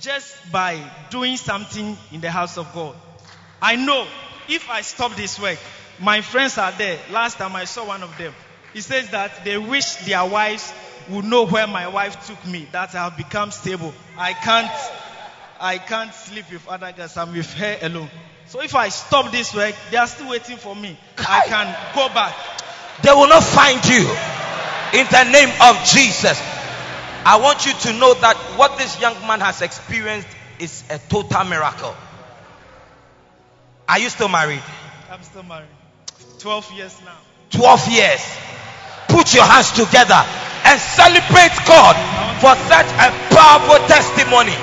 just 0.00 0.52
by 0.52 0.80
doing 1.10 1.36
something 1.36 1.96
in 2.12 2.20
the 2.20 2.30
house 2.30 2.58
of 2.58 2.72
God. 2.74 2.96
I 3.60 3.76
know 3.76 4.06
if 4.48 4.68
I 4.70 4.82
stop 4.82 5.14
this 5.16 5.38
work, 5.38 5.58
my 6.00 6.20
friends 6.20 6.58
are 6.58 6.72
there. 6.72 6.98
Last 7.10 7.38
time 7.38 7.56
I 7.56 7.64
saw 7.64 7.86
one 7.86 8.02
of 8.02 8.16
them. 8.18 8.34
He 8.72 8.80
says 8.80 9.10
that 9.10 9.44
they 9.44 9.58
wish 9.58 9.96
their 10.06 10.24
wives 10.24 10.72
would 11.08 11.24
know 11.24 11.46
where 11.46 11.66
my 11.66 11.88
wife 11.88 12.26
took 12.26 12.46
me, 12.46 12.68
that 12.72 12.94
I 12.94 13.04
have 13.04 13.16
become 13.16 13.50
stable. 13.50 13.94
I 14.16 14.32
can't 14.32 14.70
I 15.60 15.78
can't 15.78 16.14
sleep 16.14 16.44
with 16.52 16.68
other 16.68 16.92
girls. 16.92 17.16
I'm 17.16 17.32
with 17.32 17.52
her 17.54 17.78
alone. 17.82 18.10
So 18.48 18.62
if 18.62 18.74
I 18.74 18.88
stop 18.88 19.30
this 19.30 19.54
work, 19.54 19.74
they 19.90 19.98
are 19.98 20.06
still 20.06 20.30
waiting 20.30 20.56
for 20.56 20.74
me. 20.74 20.96
I 21.18 21.44
can 21.46 21.66
go 21.94 22.08
back. 22.08 22.34
They 23.02 23.12
will 23.12 23.28
not 23.28 23.44
find 23.44 23.76
you 23.84 24.00
in 24.98 25.04
the 25.04 25.24
name 25.30 25.52
of 25.60 25.84
Jesus. 25.84 26.40
I 27.28 27.38
want 27.42 27.66
you 27.66 27.74
to 27.74 27.92
know 27.92 28.14
that 28.14 28.36
what 28.56 28.78
this 28.78 28.98
young 29.02 29.14
man 29.26 29.40
has 29.40 29.60
experienced 29.60 30.28
is 30.58 30.82
a 30.88 30.98
total 30.98 31.44
miracle. 31.44 31.94
Are 33.86 33.98
you 33.98 34.08
still 34.08 34.28
married? 34.28 34.62
I'm 35.10 35.22
still 35.22 35.42
married. 35.42 35.68
12 36.38 36.72
years 36.72 36.96
now. 37.04 37.20
12 37.50 37.88
years. 37.92 38.24
Put 39.08 39.34
your 39.34 39.44
hands 39.44 39.72
together 39.72 40.24
and 40.64 40.80
celebrate 40.80 41.52
God 41.68 41.96
for 42.40 42.56
such 42.64 42.88
a 42.96 43.12
powerful 43.28 43.76
testimony. 43.92 44.56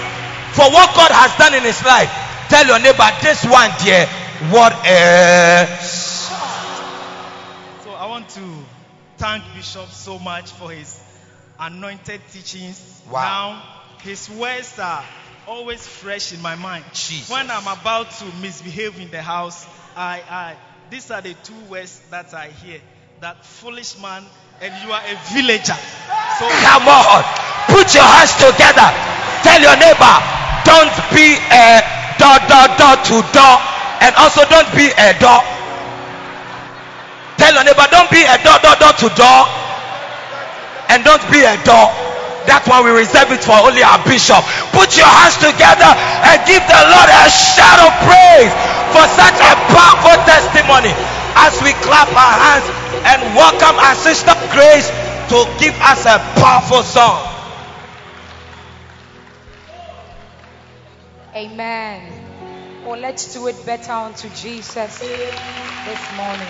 For 0.57 0.65
what 0.73 0.89
God 0.97 1.13
has 1.13 1.37
done 1.37 1.53
in 1.53 1.61
his 1.61 1.85
life. 1.85 2.24
Tell 2.49 2.65
your 2.67 2.79
neighbor, 2.79 3.09
this 3.21 3.43
one, 3.45 3.71
dear, 3.83 4.05
what 4.51 4.71
else? 4.85 6.29
So 7.83 7.91
I 7.91 8.05
want 8.07 8.29
to 8.29 8.41
thank 9.17 9.43
Bishop 9.55 9.87
so 9.89 10.19
much 10.19 10.51
for 10.51 10.69
his 10.69 11.01
anointed 11.59 12.21
teachings. 12.31 13.01
Wow. 13.09 13.21
Now, 13.21 13.63
his 14.03 14.29
words 14.29 14.77
are 14.77 15.03
always 15.47 15.87
fresh 15.87 16.33
in 16.33 16.41
my 16.41 16.55
mind. 16.55 16.85
Jesus. 16.93 17.29
When 17.29 17.49
I'm 17.49 17.67
about 17.79 18.11
to 18.11 18.25
misbehave 18.41 18.99
in 18.99 19.09
the 19.09 19.21
house, 19.21 19.65
I, 19.95 20.21
I, 20.29 20.55
these 20.91 21.09
are 21.09 21.21
the 21.21 21.33
two 21.43 21.59
words 21.69 21.99
that 22.11 22.33
I 22.33 22.49
hear. 22.49 22.79
That 23.21 23.43
foolish 23.43 23.99
man, 24.01 24.23
and 24.61 24.73
you 24.85 24.93
are 24.93 25.01
a 25.01 25.33
villager. 25.33 25.79
So 26.37 26.45
Come 26.49 26.87
on. 26.87 27.23
Put 27.67 27.95
your 27.95 28.03
hands 28.03 28.35
together. 28.37 28.89
Tell 29.41 29.61
your 29.61 29.77
neighbor, 29.81 30.15
don't 30.65 30.93
be 31.09 31.37
a 31.49 32.04
door, 32.17 32.39
door, 32.47 32.67
door 32.77 32.95
to 33.09 33.17
door. 33.31 33.55
And 34.03 34.11
also 34.19 34.43
don't 34.47 34.69
be 34.75 34.91
a 34.91 35.15
door. 35.17 35.41
Tell 37.37 37.53
your 37.53 37.63
neighbor, 37.63 37.87
don't 37.91 38.11
be 38.11 38.23
a 38.23 38.37
door, 38.43 38.59
door, 38.63 38.75
door 38.79 38.93
to 39.03 39.07
door. 39.15 39.41
And 40.91 41.03
don't 41.03 41.23
be 41.31 41.43
a 41.43 41.55
door. 41.65 41.91
That 42.45 42.61
one 42.69 42.85
we 42.85 42.93
reserve 42.93 43.33
it 43.33 43.41
for 43.41 43.57
only 43.57 43.81
our 43.81 43.97
bishop. 44.05 44.45
Put 44.69 44.93
your 44.93 45.09
hands 45.09 45.41
together 45.41 45.89
and 45.89 46.37
give 46.45 46.61
the 46.69 46.81
Lord 46.93 47.09
a 47.09 47.25
shout 47.33 47.81
of 47.81 47.91
praise 48.05 48.53
for 48.93 49.05
such 49.17 49.37
a 49.41 49.53
powerful 49.73 50.17
testimony 50.29 50.93
as 51.41 51.57
we 51.65 51.73
clap 51.81 52.07
our 52.13 52.35
hands 52.37 52.65
and 53.09 53.19
welcome 53.33 53.75
our 53.81 53.97
sister 53.97 54.33
Grace 54.53 54.87
to 55.33 55.43
give 55.59 55.73
us 55.81 56.05
a 56.05 56.21
powerful 56.37 56.83
song. 56.83 57.34
Amen. 61.35 62.01
Oh, 62.85 62.93
let's 62.93 63.33
do 63.33 63.47
it 63.47 63.65
better 63.65 63.91
unto 63.91 64.29
Jesus 64.29 64.99
this 64.99 66.15
morning. 66.15 66.47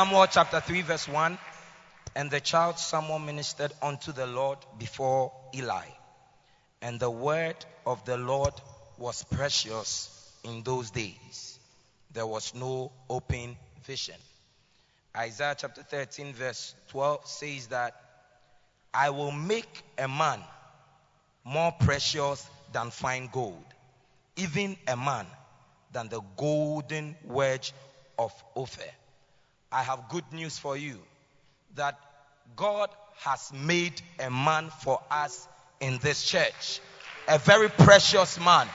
Samuel 0.00 0.28
chapter 0.28 0.60
3, 0.60 0.80
verse 0.80 1.08
1. 1.08 1.36
And 2.16 2.30
the 2.30 2.40
child 2.40 2.78
Samuel 2.78 3.18
ministered 3.18 3.70
unto 3.82 4.12
the 4.12 4.26
Lord 4.26 4.56
before 4.78 5.30
Eli. 5.54 5.84
And 6.80 6.98
the 6.98 7.10
word 7.10 7.56
of 7.84 8.02
the 8.06 8.16
Lord 8.16 8.54
was 8.96 9.22
precious 9.24 10.08
in 10.42 10.62
those 10.62 10.90
days. 10.90 11.58
There 12.14 12.26
was 12.26 12.54
no 12.54 12.92
open 13.10 13.58
vision. 13.84 14.14
Isaiah 15.14 15.54
chapter 15.58 15.82
13, 15.82 16.32
verse 16.32 16.74
12 16.88 17.26
says 17.26 17.66
that 17.66 18.00
I 18.94 19.10
will 19.10 19.32
make 19.32 19.82
a 19.98 20.08
man 20.08 20.40
more 21.44 21.72
precious 21.72 22.48
than 22.72 22.90
fine 22.90 23.28
gold, 23.30 23.66
even 24.36 24.78
a 24.88 24.96
man 24.96 25.26
than 25.92 26.08
the 26.08 26.22
golden 26.38 27.16
wedge. 27.22 27.74
I 29.80 29.82
have 29.82 30.10
good 30.10 30.30
news 30.30 30.58
for 30.58 30.76
you 30.76 30.98
that 31.74 31.98
God 32.54 32.90
has 33.20 33.50
made 33.50 34.02
a 34.18 34.30
man 34.30 34.68
for 34.68 35.00
us 35.10 35.48
in 35.80 35.96
this 36.02 36.22
church, 36.22 36.80
a 37.26 37.38
very 37.38 37.70
precious 37.70 38.38
man. 38.38 38.68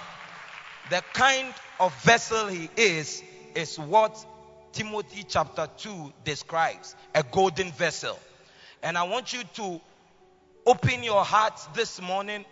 The 0.89 1.03
kind 1.13 1.53
of 1.79 1.93
vessel 2.01 2.47
he 2.47 2.71
is, 2.75 3.21
is 3.53 3.77
what 3.77 4.17
Timothy 4.73 5.23
chapter 5.29 5.67
2 5.77 6.11
describes 6.23 6.95
a 7.13 7.21
golden 7.21 7.71
vessel. 7.73 8.17
And 8.81 8.97
I 8.97 9.03
want 9.03 9.31
you 9.31 9.43
to 9.57 9.79
open 10.65 11.03
your 11.03 11.23
hearts 11.23 11.67
this 11.75 12.01
morning, 12.01 12.45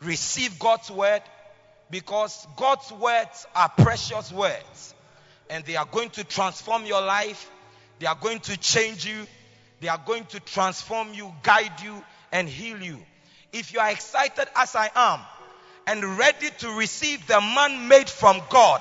receive 0.00 0.58
God's 0.58 0.90
word, 0.90 1.20
because 1.90 2.46
God's 2.56 2.90
words 2.92 3.46
are 3.54 3.68
precious 3.68 4.32
words. 4.32 4.91
And 5.52 5.62
they 5.66 5.76
are 5.76 5.84
going 5.84 6.08
to 6.10 6.24
transform 6.24 6.86
your 6.86 7.02
life, 7.02 7.50
they 7.98 8.06
are 8.06 8.16
going 8.18 8.40
to 8.40 8.56
change 8.56 9.04
you, 9.04 9.26
they 9.80 9.88
are 9.88 10.00
going 10.06 10.24
to 10.30 10.40
transform 10.40 11.12
you, 11.12 11.30
guide 11.42 11.78
you, 11.84 12.02
and 12.32 12.48
heal 12.48 12.80
you. 12.82 12.96
If 13.52 13.74
you 13.74 13.80
are 13.80 13.90
excited 13.90 14.48
as 14.56 14.74
I 14.74 14.90
am 14.96 15.20
and 15.86 16.16
ready 16.16 16.48
to 16.60 16.70
receive 16.78 17.26
the 17.26 17.38
man 17.38 17.86
made 17.86 18.08
from 18.08 18.40
God, 18.48 18.80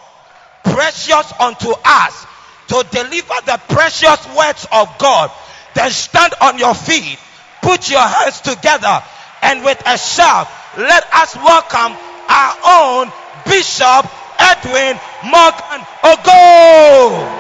precious 0.64 1.34
unto 1.42 1.74
us, 1.84 2.26
to 2.70 2.86
deliver 2.90 3.34
the 3.46 3.60
precious 3.68 4.26
words 4.34 4.66
of 4.72 4.98
God, 4.98 5.30
then 5.76 5.92
stand 5.92 6.34
on 6.40 6.58
your 6.58 6.74
feet, 6.74 7.20
put 7.62 7.92
your 7.92 8.00
hands 8.00 8.40
together, 8.40 9.04
and 9.42 9.66
with 9.66 9.82
a 9.86 9.98
shout, 9.98 10.48
let 10.78 11.04
us 11.16 11.36
welcome 11.36 11.98
our 12.30 12.56
own 12.64 13.12
Bishop 13.44 14.10
Edwin 14.42 15.00
Morgan 15.24 15.82
Ogo. 16.04 17.38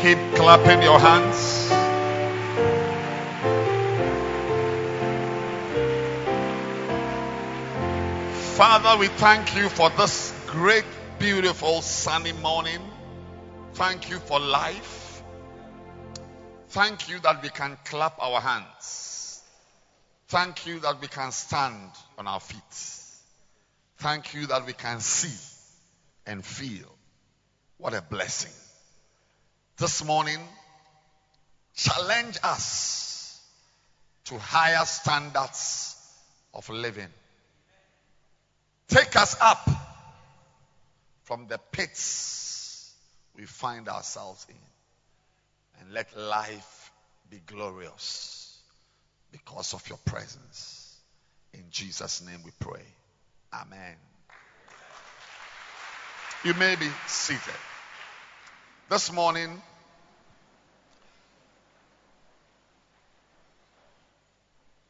Keep 0.00 0.18
clapping 0.34 0.82
your 0.82 0.98
hands. 0.98 1.70
Father, 8.56 8.98
we 8.98 9.08
thank 9.08 9.54
you 9.54 9.68
for 9.68 9.90
this 9.90 10.32
great, 10.46 10.84
beautiful, 11.18 11.82
sunny 11.82 12.32
morning. 12.32 12.80
Thank 13.74 14.08
you 14.10 14.18
for 14.18 14.40
life. 14.40 15.11
Thank 16.72 17.10
you 17.10 17.18
that 17.18 17.42
we 17.42 17.50
can 17.50 17.76
clap 17.84 18.14
our 18.18 18.40
hands. 18.40 19.42
Thank 20.28 20.66
you 20.66 20.80
that 20.80 21.02
we 21.02 21.06
can 21.06 21.30
stand 21.30 21.90
on 22.16 22.26
our 22.26 22.40
feet. 22.40 23.02
Thank 23.98 24.32
you 24.32 24.46
that 24.46 24.64
we 24.64 24.72
can 24.72 25.00
see 25.00 25.36
and 26.24 26.42
feel. 26.42 26.88
What 27.76 27.92
a 27.92 28.00
blessing. 28.00 28.52
This 29.76 30.02
morning, 30.02 30.38
challenge 31.74 32.38
us 32.42 33.38
to 34.24 34.38
higher 34.38 34.86
standards 34.86 35.94
of 36.54 36.70
living. 36.70 37.12
Take 38.88 39.14
us 39.16 39.36
up 39.42 39.68
from 41.24 41.48
the 41.48 41.58
pits 41.58 42.94
we 43.36 43.44
find 43.44 43.90
ourselves 43.90 44.46
in. 44.48 44.71
And 45.82 45.92
let 45.94 46.16
life 46.16 46.92
be 47.28 47.40
glorious 47.44 48.56
because 49.32 49.74
of 49.74 49.88
your 49.88 49.98
presence. 50.04 50.96
In 51.52 51.64
Jesus' 51.72 52.22
name 52.24 52.38
we 52.44 52.52
pray. 52.60 52.84
Amen. 53.52 53.96
You 56.44 56.54
may 56.54 56.76
be 56.76 56.86
seated. 57.08 57.40
This 58.88 59.12
morning, 59.12 59.60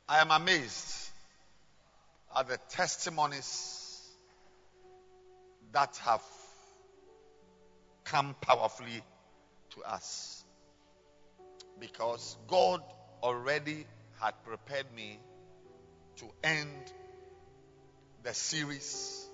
I 0.06 0.18
am 0.18 0.30
amazed 0.30 1.08
at 2.36 2.48
the 2.48 2.58
testimonies 2.68 3.98
that 5.72 5.96
have 6.04 6.22
come 8.04 8.36
powerfully 8.42 9.02
to 9.70 9.82
us. 9.84 10.41
Because 11.82 12.36
God 12.46 12.80
already 13.24 13.84
had 14.20 14.34
prepared 14.44 14.86
me 14.94 15.18
to 16.18 16.26
end 16.44 16.92
the 18.22 18.32
series 18.32 19.26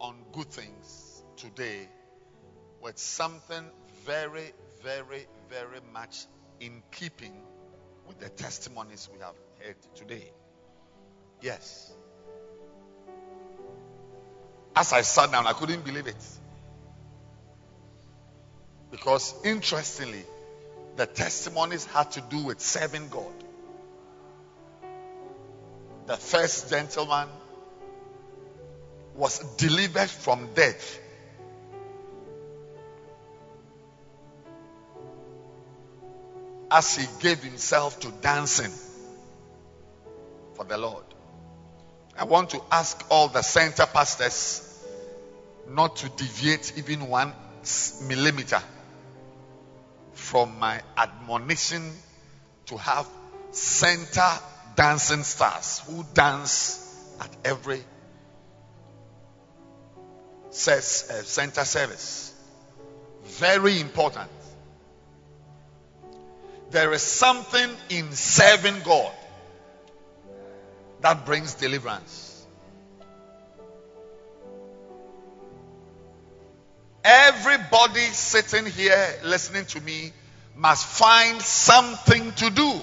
on 0.00 0.16
good 0.32 0.50
things 0.50 1.22
today 1.36 1.86
with 2.80 2.96
something 2.96 3.62
very, 4.06 4.52
very, 4.82 5.26
very 5.50 5.80
much 5.92 6.24
in 6.60 6.82
keeping 6.92 7.34
with 8.08 8.18
the 8.20 8.30
testimonies 8.30 9.10
we 9.12 9.18
have 9.20 9.34
heard 9.62 9.76
today. 9.94 10.32
Yes. 11.42 11.92
As 14.74 14.94
I 14.94 15.02
sat 15.02 15.30
down, 15.30 15.46
I 15.46 15.52
couldn't 15.52 15.84
believe 15.84 16.06
it. 16.06 16.24
Because 18.90 19.34
interestingly, 19.44 20.24
the 20.96 21.06
testimonies 21.06 21.84
had 21.86 22.10
to 22.12 22.20
do 22.20 22.44
with 22.44 22.60
serving 22.60 23.08
God. 23.08 23.32
The 26.06 26.16
first 26.16 26.68
gentleman 26.68 27.28
was 29.14 29.38
delivered 29.56 30.10
from 30.10 30.48
death. 30.54 30.98
As 36.70 36.96
he 36.96 37.06
gave 37.20 37.42
himself 37.42 38.00
to 38.00 38.08
dancing 38.22 38.72
for 40.54 40.64
the 40.64 40.78
Lord. 40.78 41.04
I 42.18 42.24
want 42.24 42.50
to 42.50 42.62
ask 42.70 43.02
all 43.10 43.28
the 43.28 43.42
center 43.42 43.86
pastors 43.86 44.68
not 45.68 45.96
to 45.96 46.08
deviate 46.10 46.72
even 46.76 47.08
one 47.08 47.32
millimeter 48.02 48.62
from 50.22 50.58
my 50.58 50.80
admonition 50.96 51.90
to 52.66 52.76
have 52.76 53.06
center 53.50 54.30
dancing 54.76 55.24
stars 55.24 55.82
who 55.86 56.04
dance 56.14 56.78
at 57.20 57.28
every 57.44 57.82
uh, 60.48 60.80
center 60.80 61.64
service. 61.64 62.34
Very 63.24 63.80
important. 63.80 64.30
There 66.70 66.92
is 66.92 67.02
something 67.02 67.70
in 67.90 68.12
serving 68.12 68.80
God 68.84 69.12
that 71.00 71.26
brings 71.26 71.54
deliverance. 71.54 72.31
Everybody 77.04 78.00
sitting 78.00 78.66
here 78.66 79.14
listening 79.24 79.64
to 79.66 79.80
me 79.80 80.12
must 80.54 80.86
find 80.86 81.42
something 81.42 82.32
to 82.32 82.50
do. 82.50 82.80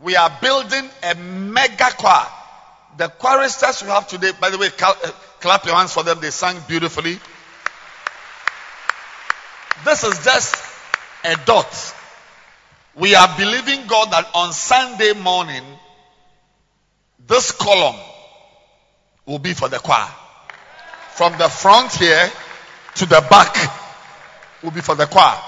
We 0.00 0.14
are 0.14 0.30
building 0.40 0.88
a 1.02 1.14
mega 1.16 1.90
choir. 1.96 2.26
The 2.98 3.08
choristers 3.08 3.82
we 3.82 3.88
have 3.88 4.06
today, 4.06 4.32
by 4.40 4.50
the 4.50 4.58
way, 4.58 4.68
uh, 4.80 4.94
clap 5.40 5.64
your 5.64 5.74
hands 5.74 5.92
for 5.92 6.02
them. 6.02 6.20
They 6.20 6.30
sang 6.30 6.56
beautifully. 6.68 7.18
This 9.84 10.04
is 10.04 10.24
just 10.24 10.54
a 11.24 11.36
dot. 11.44 11.94
We 12.94 13.14
are 13.14 13.28
believing 13.36 13.86
God 13.86 14.12
that 14.12 14.28
on 14.34 14.52
Sunday 14.52 15.12
morning, 15.14 15.64
this 17.26 17.52
column 17.52 17.96
will 19.26 19.38
be 19.38 19.52
for 19.52 19.68
the 19.68 19.78
choir. 19.78 20.08
From 21.16 21.38
the 21.38 21.48
front 21.48 21.92
here 21.92 22.30
to 22.96 23.06
the 23.06 23.26
back 23.30 23.56
will 24.62 24.70
be 24.70 24.82
for 24.82 24.94
the 24.94 25.06
choir. 25.06 25.38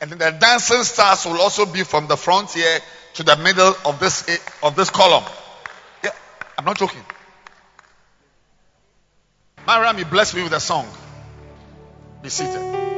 And 0.00 0.10
then 0.10 0.18
the 0.18 0.38
dancing 0.38 0.84
stars 0.84 1.26
will 1.26 1.40
also 1.40 1.66
be 1.66 1.82
from 1.82 2.06
the 2.06 2.16
front 2.16 2.52
here 2.52 2.78
to 3.14 3.24
the 3.24 3.36
middle 3.36 3.74
of 3.84 3.98
this 3.98 4.24
of 4.62 4.76
this 4.76 4.90
column. 4.90 5.24
Yeah, 6.04 6.10
I'm 6.56 6.64
not 6.64 6.78
joking. 6.78 7.04
Mariam, 9.66 10.08
blessed 10.08 10.36
me 10.36 10.44
with 10.44 10.52
a 10.52 10.60
song. 10.60 10.86
Be 12.22 12.28
seated. 12.28 12.97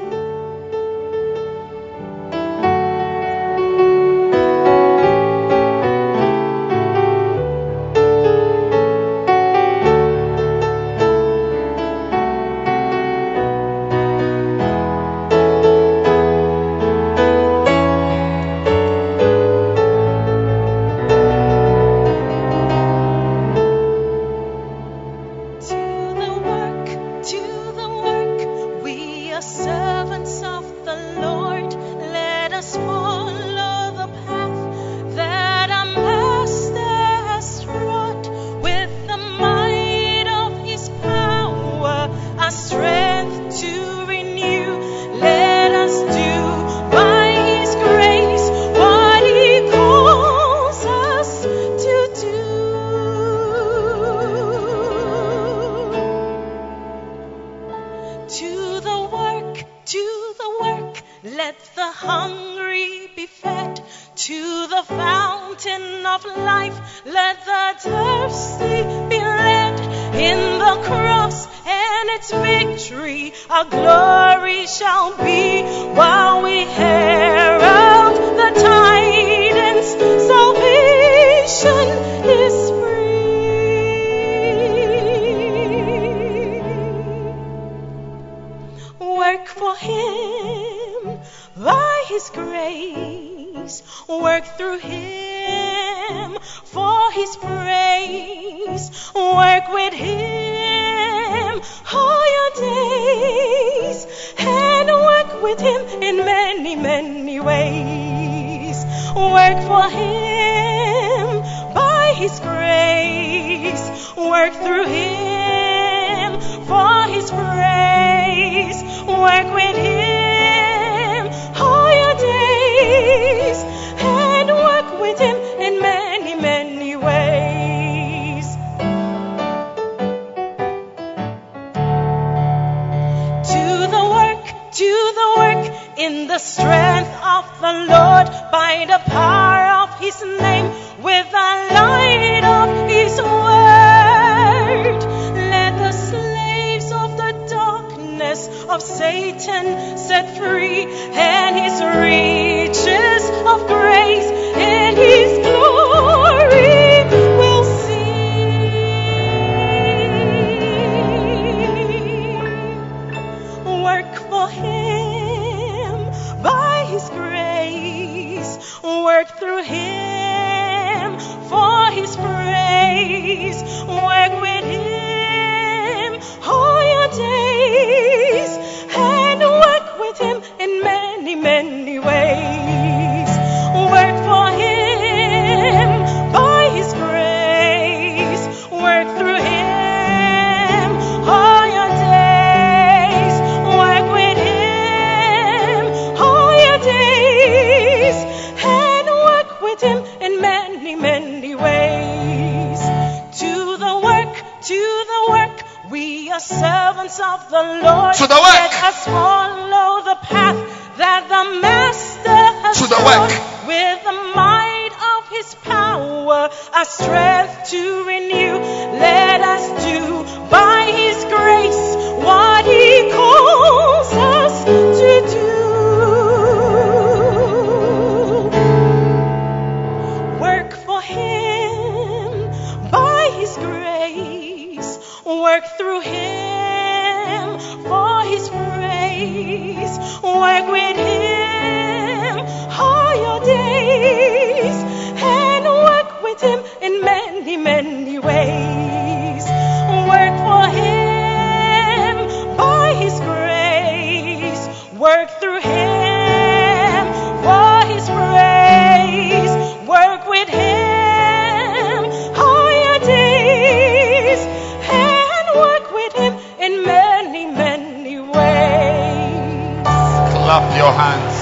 clap 270.50 270.76
your 270.76 270.90
hands. 270.90 271.36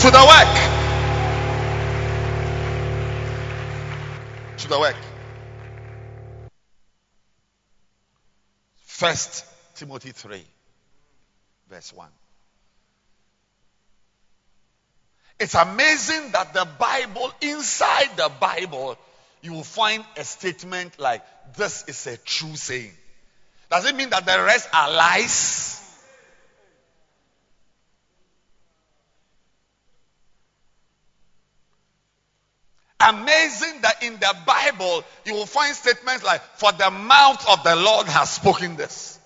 To 0.00 0.10
the 0.10 0.24
work. 0.32 0.54
To 4.60 4.68
the 4.68 4.80
work. 4.80 4.96
First 8.86 9.44
Timothy 9.74 10.12
3, 10.12 10.42
verse 11.68 11.92
1. 11.92 12.08
It's 15.38 15.54
amazing 15.54 16.32
that 16.32 16.54
the 16.54 16.66
Bible, 16.78 17.30
inside 17.42 18.16
the 18.16 18.30
Bible, 18.40 18.96
you 19.42 19.52
will 19.52 19.64
find 19.64 20.02
a 20.16 20.24
statement 20.24 20.98
like, 20.98 21.22
This 21.56 21.84
is 21.88 22.06
a 22.06 22.16
true 22.16 22.56
saying. 22.56 22.94
Does 23.70 23.84
it 23.84 23.94
mean 23.94 24.08
that 24.08 24.24
the 24.24 24.42
rest 24.42 24.66
are 24.72 24.90
lies? 24.90 25.85
Amazing 32.98 33.82
that 33.82 34.02
in 34.02 34.14
the 34.14 34.34
Bible 34.46 35.04
you 35.24 35.34
will 35.34 35.46
find 35.46 35.74
statements 35.74 36.24
like, 36.24 36.40
For 36.56 36.72
the 36.72 36.90
mouth 36.90 37.48
of 37.48 37.62
the 37.62 37.76
Lord 37.76 38.06
has 38.06 38.30
spoken 38.30 38.76
this. 38.76 39.18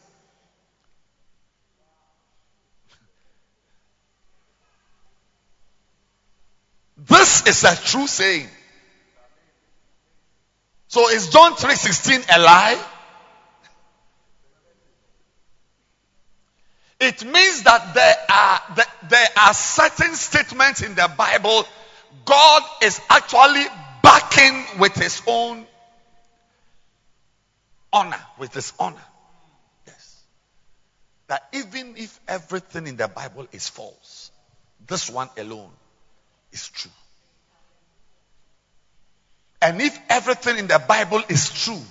This 6.96 7.46
is 7.46 7.64
a 7.64 7.76
true 7.76 8.06
saying. 8.06 8.48
So 10.88 11.08
is 11.08 11.28
John 11.28 11.54
3:16 11.54 12.26
a 12.36 12.40
lie? 12.40 12.84
It 16.98 17.24
means 17.24 17.62
that 17.62 17.94
there 17.94 18.16
are 18.28 18.86
there 19.08 19.28
are 19.38 19.54
certain 19.54 20.14
statements 20.14 20.82
in 20.82 20.94
the 20.94 21.10
Bible 21.16 21.66
God 22.24 22.62
is 22.82 23.00
actually 23.08 23.64
backing 24.02 24.64
with 24.78 24.94
his 24.94 25.22
own 25.26 25.66
honor, 27.92 28.20
with 28.38 28.54
his 28.54 28.72
honor. 28.78 29.02
Yes. 29.86 30.22
That 31.28 31.46
even 31.52 31.94
if 31.96 32.18
everything 32.28 32.86
in 32.86 32.96
the 32.96 33.08
Bible 33.08 33.46
is 33.52 33.68
false, 33.68 34.30
this 34.86 35.10
one 35.10 35.28
alone 35.36 35.70
is 36.52 36.68
true. 36.68 36.90
And 39.62 39.80
if 39.80 39.98
everything 40.08 40.58
in 40.58 40.66
the 40.66 40.82
Bible 40.86 41.22
is 41.28 41.50
true, 41.50 41.82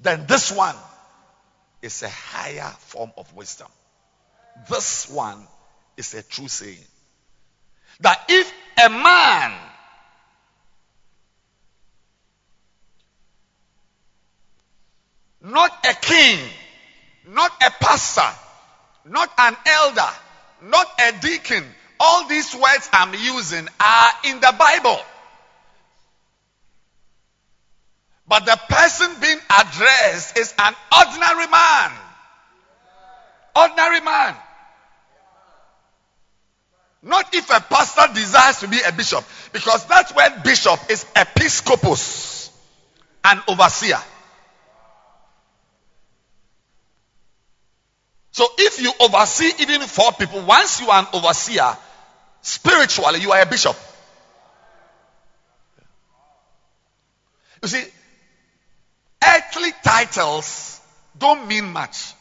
then 0.00 0.26
this 0.26 0.52
one 0.52 0.76
is 1.82 2.02
a 2.02 2.08
higher 2.08 2.72
form 2.78 3.12
of 3.16 3.34
wisdom. 3.34 3.68
This 4.68 5.10
one 5.10 5.46
is 5.96 6.14
a 6.14 6.22
true 6.22 6.48
saying. 6.48 6.78
That 8.00 8.20
if 8.28 8.52
a 8.84 8.90
man 8.90 9.52
not 15.42 15.86
a 15.86 15.94
king, 15.94 16.38
not 17.28 17.52
a 17.62 17.70
pastor, 17.70 18.28
not 19.04 19.30
an 19.38 19.56
elder, 19.66 20.10
not 20.62 20.86
a 21.00 21.12
deacon, 21.20 21.64
all 22.00 22.28
these 22.28 22.54
words 22.54 22.90
I'm 22.92 23.14
using 23.14 23.68
are 23.80 24.10
in 24.24 24.40
the 24.40 24.54
Bible. 24.58 25.00
But 28.28 28.44
the 28.44 28.58
person 28.68 29.20
being 29.20 29.38
addressed 29.56 30.36
is 30.36 30.52
an 30.58 30.74
ordinary 30.96 31.46
man. 31.46 31.92
Ordinary 33.54 34.00
man. 34.00 34.34
Not 37.02 37.34
if 37.34 37.50
a 37.50 37.60
pastor 37.60 38.12
desires 38.14 38.60
to 38.60 38.68
be 38.68 38.80
a 38.80 38.92
bishop, 38.92 39.24
because 39.52 39.86
that 39.86 40.14
word 40.16 40.42
bishop 40.42 40.80
is 40.90 41.06
episcopus, 41.14 42.50
an 43.24 43.40
overseer. 43.48 43.98
So 48.32 48.46
if 48.58 48.80
you 48.80 48.92
oversee 49.00 49.50
even 49.60 49.80
four 49.82 50.12
people, 50.12 50.42
once 50.42 50.80
you 50.80 50.90
are 50.90 51.00
an 51.00 51.06
overseer, 51.12 51.76
spiritually 52.42 53.20
you 53.20 53.32
are 53.32 53.40
a 53.40 53.46
bishop. 53.46 53.76
You 57.62 57.68
see, 57.68 57.84
earthly 59.24 59.70
titles 59.82 60.80
don't 61.18 61.48
mean 61.48 61.72
much. 61.72 62.12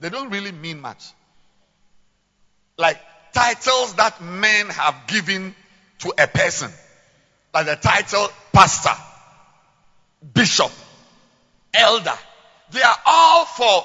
They 0.00 0.08
don't 0.10 0.30
really 0.30 0.52
mean 0.52 0.80
much. 0.80 1.04
Like 2.76 3.00
titles 3.38 3.94
that 3.94 4.20
men 4.20 4.68
have 4.68 5.06
given 5.06 5.54
to 6.00 6.12
a 6.18 6.26
person, 6.26 6.70
like 7.54 7.66
the 7.66 7.76
title 7.76 8.28
pastor, 8.52 9.00
bishop, 10.34 10.72
elder. 11.72 12.18
They 12.70 12.82
are 12.82 12.96
all 13.06 13.44
for. 13.44 13.84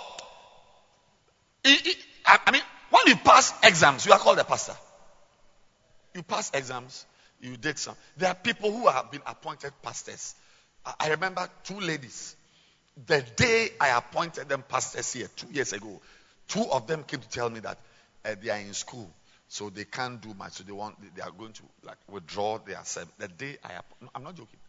I 1.65 2.51
mean, 2.51 2.61
when 2.89 3.03
you 3.07 3.15
pass 3.17 3.53
exams, 3.63 4.05
you 4.05 4.13
are 4.13 4.19
called 4.19 4.39
a 4.39 4.43
pastor. 4.43 4.75
You 6.15 6.23
pass 6.23 6.51
exams, 6.53 7.05
you 7.39 7.55
did 7.55 7.77
some. 7.77 7.95
There 8.17 8.29
are 8.29 8.35
people 8.35 8.71
who 8.71 8.87
have 8.87 9.11
been 9.11 9.21
appointed 9.25 9.71
pastors. 9.83 10.33
I 10.99 11.09
remember 11.09 11.47
two 11.63 11.79
ladies. 11.79 12.35
The 13.05 13.23
day 13.35 13.69
I 13.79 13.89
appointed 13.89 14.49
them 14.49 14.63
pastors 14.67 15.13
here, 15.13 15.27
two 15.35 15.47
years 15.51 15.73
ago, 15.73 16.01
two 16.47 16.65
of 16.71 16.87
them 16.87 17.03
came 17.03 17.19
to 17.19 17.29
tell 17.29 17.49
me 17.49 17.59
that 17.61 17.77
uh, 18.25 18.35
they 18.41 18.49
are 18.49 18.59
in 18.59 18.73
school, 18.73 19.09
so 19.53 19.69
they 19.69 19.85
can't 19.85 20.19
do 20.19 20.33
much. 20.33 20.53
So 20.53 20.63
they 20.63 20.71
want, 20.71 20.95
they 21.15 21.21
are 21.21 21.29
going 21.29 21.53
to 21.53 21.61
like 21.83 21.97
withdraw 22.09 22.57
their 22.57 22.83
service. 22.83 23.13
The 23.19 23.27
day 23.27 23.57
I, 23.63 23.73
no, 24.01 24.09
I'm 24.15 24.23
not 24.23 24.35
joking. 24.35 24.59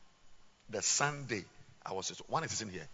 The 0.69 0.83
Sunday 0.83 1.43
I 1.87 1.95
was 1.95 2.11
one 2.29 2.45
is 2.45 2.61
in 2.61 2.69
here. 2.69 2.87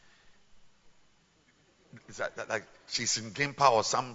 That, 2.16 2.48
like 2.48 2.62
she's 2.88 3.18
in 3.18 3.32
GIMPA 3.32 3.72
or 3.72 3.82
some 3.82 4.14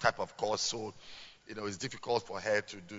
type 0.00 0.20
of 0.20 0.34
course, 0.38 0.62
so 0.62 0.94
you 1.46 1.54
know 1.54 1.66
it's 1.66 1.76
difficult 1.76 2.26
for 2.26 2.40
her 2.40 2.62
to 2.62 2.76
do. 2.76 2.96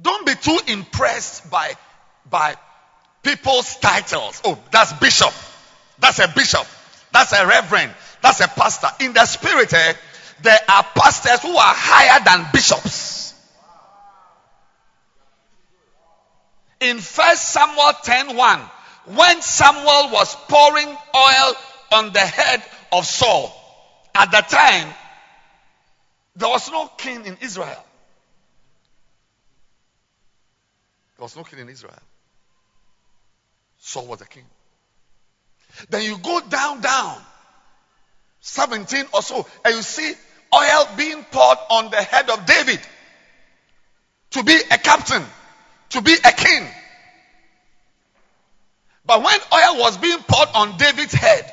Don't 0.00 0.24
be 0.24 0.34
too 0.36 0.58
impressed 0.68 1.50
by 1.50 1.74
by 2.30 2.54
people's 3.24 3.76
titles. 3.78 4.40
Oh, 4.44 4.56
that's 4.70 4.92
bishop. 4.92 5.34
That's 5.98 6.18
a 6.18 6.28
bishop. 6.28 6.66
That's 7.12 7.32
a 7.32 7.46
reverend. 7.46 7.94
That's 8.22 8.40
a 8.40 8.48
pastor. 8.48 8.88
In 9.00 9.12
the 9.12 9.24
spirit, 9.26 9.72
eh, 9.72 9.94
there 10.42 10.58
are 10.68 10.82
pastors 10.94 11.40
who 11.40 11.56
are 11.56 11.74
higher 11.74 12.24
than 12.24 12.46
bishops. 12.52 13.34
In 16.80 16.98
First 16.98 17.50
Samuel 17.50 17.92
10:1, 18.02 18.70
when 19.06 19.42
Samuel 19.42 20.10
was 20.10 20.34
pouring 20.48 20.88
oil 20.88 21.54
on 21.92 22.12
the 22.12 22.20
head 22.20 22.62
of 22.92 23.06
Saul, 23.06 23.52
at 24.14 24.30
the 24.30 24.40
time 24.40 24.92
there 26.36 26.48
was 26.48 26.70
no 26.70 26.88
king 26.88 27.24
in 27.26 27.38
Israel. 27.40 27.84
There 31.16 31.22
was 31.22 31.36
no 31.36 31.44
king 31.44 31.60
in 31.60 31.68
Israel. 31.68 32.02
Saul 33.78 34.06
was 34.06 34.18
the 34.18 34.26
king. 34.26 34.44
Then 35.90 36.02
you 36.02 36.18
go 36.18 36.40
down, 36.40 36.80
down, 36.80 37.20
17 38.40 39.06
or 39.12 39.22
so, 39.22 39.46
and 39.64 39.74
you 39.74 39.82
see 39.82 40.12
oil 40.54 40.88
being 40.96 41.24
poured 41.24 41.58
on 41.70 41.90
the 41.90 41.96
head 41.96 42.30
of 42.30 42.46
David 42.46 42.80
to 44.30 44.42
be 44.42 44.54
a 44.70 44.78
captain, 44.78 45.22
to 45.90 46.00
be 46.00 46.12
a 46.12 46.32
king. 46.32 46.66
But 49.06 49.22
when 49.22 49.38
oil 49.52 49.80
was 49.80 49.98
being 49.98 50.18
poured 50.18 50.48
on 50.54 50.76
David's 50.78 51.12
head 51.12 51.52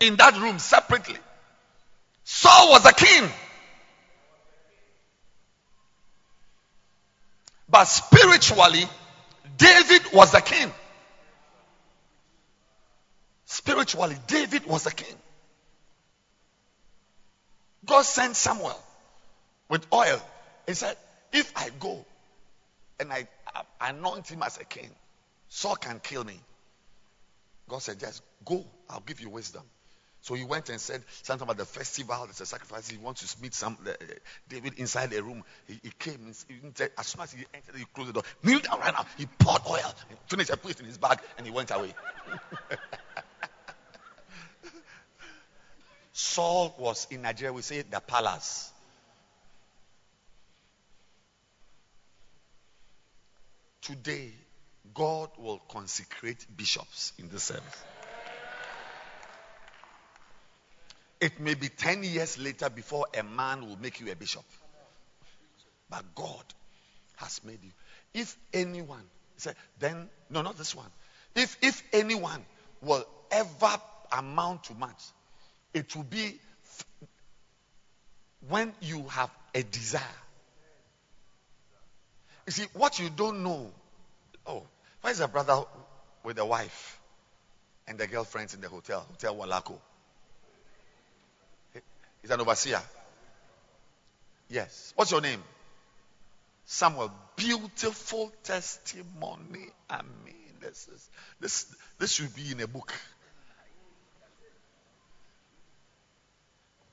in 0.00 0.16
that 0.16 0.38
room 0.38 0.58
separately, 0.58 1.18
Saul 2.24 2.70
was 2.70 2.84
a 2.86 2.92
king. 2.92 3.28
But 7.68 7.84
spiritually, 7.84 8.88
David 9.56 10.02
was 10.12 10.32
the 10.32 10.40
king. 10.40 10.72
Spiritually, 13.50 14.14
David 14.26 14.66
was 14.66 14.84
a 14.84 14.90
king. 14.90 15.16
God 17.86 18.02
sent 18.02 18.36
Samuel 18.36 18.78
with 19.70 19.86
oil. 19.90 20.20
He 20.66 20.74
said, 20.74 20.98
If 21.32 21.50
I 21.56 21.70
go 21.80 22.04
and 23.00 23.10
I, 23.10 23.26
I 23.80 23.88
anoint 23.88 24.28
him 24.28 24.42
as 24.42 24.58
a 24.58 24.64
king, 24.64 24.90
Saul 25.48 25.76
can 25.76 25.98
kill 25.98 26.24
me. 26.24 26.38
God 27.70 27.78
said, 27.78 27.98
Just 27.98 28.22
go, 28.44 28.66
I'll 28.90 29.00
give 29.00 29.22
you 29.22 29.30
wisdom. 29.30 29.62
So 30.20 30.34
he 30.34 30.44
went 30.44 30.68
and 30.68 30.78
said 30.78 31.02
something 31.22 31.46
about 31.46 31.56
the 31.56 31.64
festival, 31.64 32.26
there's 32.26 32.42
a 32.42 32.46
sacrifice. 32.46 32.86
He 32.86 32.98
wants 32.98 33.34
to 33.34 33.42
meet 33.42 33.54
some 33.54 33.78
uh, 33.88 33.92
David 34.50 34.74
inside 34.76 35.08
the 35.08 35.22
room. 35.22 35.42
He, 35.66 35.80
he 35.82 35.90
came, 35.98 36.34
he, 36.48 36.84
as 36.98 37.06
soon 37.06 37.22
as 37.22 37.32
he 37.32 37.46
entered, 37.54 37.76
he 37.76 37.86
closed 37.94 38.10
the 38.10 38.12
door. 38.12 38.24
Kneel 38.42 38.58
down 38.58 38.80
right 38.80 38.92
now. 38.92 39.06
He 39.16 39.24
poured 39.24 39.62
oil, 39.66 39.94
he 40.10 40.16
finished, 40.26 40.50
put 40.60 40.72
it 40.72 40.80
in 40.80 40.86
his 40.86 40.98
bag, 40.98 41.20
and 41.38 41.46
he 41.46 41.52
went 41.52 41.70
away. 41.70 41.94
Saul 46.18 46.74
was 46.78 47.06
in 47.12 47.22
Nigeria, 47.22 47.52
we 47.52 47.62
say 47.62 47.82
the 47.82 48.00
palace. 48.00 48.72
Today, 53.82 54.32
God 54.92 55.30
will 55.38 55.60
consecrate 55.68 56.44
bishops 56.56 57.12
in 57.20 57.28
this 57.28 57.44
service. 57.44 57.84
It 61.20 61.38
may 61.38 61.54
be 61.54 61.68
10 61.68 62.02
years 62.02 62.36
later 62.36 62.68
before 62.68 63.06
a 63.16 63.22
man 63.22 63.64
will 63.68 63.78
make 63.80 64.00
you 64.00 64.10
a 64.10 64.16
bishop. 64.16 64.44
But 65.88 66.16
God 66.16 66.42
has 67.14 67.44
made 67.44 67.62
you. 67.62 67.70
If 68.12 68.36
anyone, 68.52 69.04
say, 69.36 69.52
then, 69.78 70.08
no, 70.30 70.42
not 70.42 70.58
this 70.58 70.74
one. 70.74 70.90
If, 71.36 71.56
if 71.62 71.80
anyone 71.92 72.44
will 72.82 73.06
ever 73.30 73.80
amount 74.10 74.64
to 74.64 74.74
much, 74.74 75.00
it 75.74 75.94
will 75.94 76.04
be 76.04 76.38
when 78.48 78.72
you 78.80 79.04
have 79.08 79.30
a 79.54 79.62
desire. 79.62 80.02
You 82.46 82.52
see, 82.52 82.66
what 82.72 82.98
you 82.98 83.10
don't 83.10 83.42
know. 83.42 83.70
Oh, 84.46 84.62
why 85.00 85.10
is 85.10 85.20
a 85.20 85.28
brother 85.28 85.62
with 86.24 86.38
a 86.38 86.46
wife 86.46 86.98
and 87.86 87.98
the 87.98 88.06
girlfriends 88.06 88.54
in 88.54 88.60
the 88.60 88.68
hotel, 88.68 89.06
Hotel 89.10 89.34
Walako? 89.36 89.78
He's 92.22 92.30
an 92.30 92.40
overseer. 92.40 92.80
Yes. 94.48 94.92
What's 94.96 95.10
your 95.10 95.20
name? 95.20 95.42
Samuel. 96.64 97.12
Beautiful 97.36 98.32
testimony. 98.42 99.66
I 99.88 100.00
mean, 100.24 100.34
this 100.60 100.88
is 100.88 101.10
this 101.40 101.74
this 101.98 102.12
should 102.12 102.34
be 102.34 102.52
in 102.52 102.60
a 102.60 102.66
book. 102.66 102.92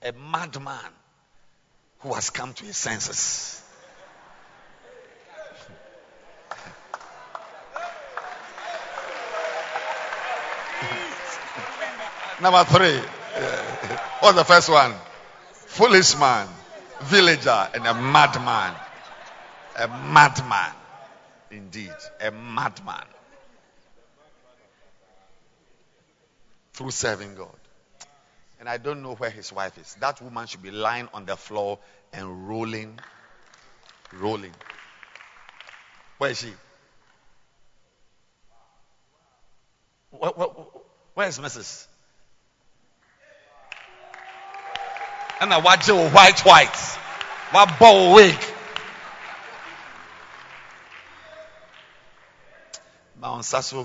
A 0.02 0.12
madman 0.12 0.92
who 2.00 2.14
has 2.14 2.30
come 2.30 2.54
to 2.54 2.66
his 2.66 2.78
senses. 2.78 3.62
Number 12.42 12.64
three. 12.66 13.02
Uh, 13.36 13.98
what's 14.20 14.38
the 14.38 14.44
first 14.44 14.70
one? 14.70 14.94
Foolish 15.52 16.18
man, 16.18 16.48
villager, 17.02 17.70
and 17.74 17.86
a 17.86 17.94
madman. 17.94 18.76
A 19.78 19.88
madman. 19.88 20.72
Indeed, 21.52 21.94
a 22.22 22.32
madman. 22.32 23.04
Through 26.74 26.92
serving 26.92 27.36
God. 27.36 27.65
And 28.66 28.72
I 28.72 28.78
don't 28.78 29.04
know 29.04 29.14
where 29.14 29.30
his 29.30 29.54
wife 29.54 29.78
is. 29.78 29.96
That 30.00 30.20
woman 30.24 30.48
should 30.48 30.64
be 30.64 30.72
lying 30.72 31.08
on 31.14 31.28
the 31.28 31.38
floor 31.38 31.78
and 32.12 32.50
rolling, 32.50 33.00
rolling. 34.12 34.56
Where 36.18 36.32
is 36.32 36.40
she? 36.40 36.52
Where, 40.10 40.32
where, 40.32 40.48
where 41.14 41.28
is 41.28 41.38
Mrs.? 41.38 41.86
And 45.42 45.54
I 45.54 45.60
watch 45.60 45.88
you 45.88 45.98
white, 45.98 46.40
white. 46.40 46.76
What 47.52 47.78
bow 47.78 48.16
wig. 48.16 48.36
ma 53.20 53.32
wo 53.32 53.40
nsa 53.40 53.62
so 53.64 53.84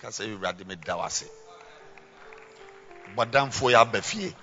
ka 0.00 0.08
sɛ 0.08 0.24
awurade 0.24 0.64
bɔdamfoɔ 3.16 3.72
yɛ 3.72 3.80
aba 3.80 4.02
fie. 4.02 4.34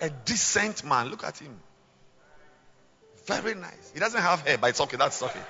A 0.00 0.10
decent 0.10 0.84
man 0.84 1.08
look 1.08 1.24
at 1.24 1.38
him. 1.38 1.58
Very 3.24 3.54
nice. 3.54 3.90
He 3.94 3.98
doesn't 3.98 4.20
have 4.20 4.46
hair 4.46 4.58
but 4.58 4.70
it's 4.70 4.80
okay 4.80 4.96
that's 4.96 5.22
okay. 5.22 5.40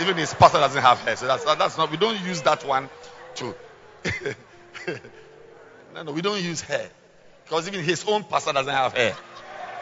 Even 0.00 0.16
his 0.16 0.32
pastor 0.34 0.58
doesn't 0.58 0.80
have 0.80 0.98
hair 1.00 1.16
so 1.16 1.26
that's 1.26 1.44
that's 1.44 1.76
not 1.76 1.90
we 1.90 1.96
don't 1.96 2.20
use 2.20 2.42
that 2.42 2.64
one 2.64 2.88
to 3.34 3.54
no 5.94 6.02
no 6.04 6.12
we 6.12 6.22
don't 6.22 6.40
use 6.42 6.60
hair. 6.60 6.88
Because 7.44 7.68
even 7.68 7.82
his 7.82 8.04
own 8.06 8.24
pastor 8.24 8.52
doesn't 8.52 8.72
have 8.72 8.94
hair. 8.94 9.16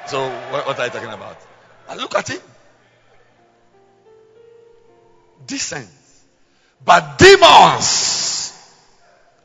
So 0.07 0.29
what, 0.51 0.67
what 0.67 0.79
are 0.79 0.87
you 0.87 0.91
talking 0.91 1.13
about? 1.13 1.37
And 1.89 2.01
look 2.01 2.15
at 2.17 2.29
him. 2.29 2.41
Decent. 5.47 5.89
But 6.85 7.19
demons, 7.19 8.53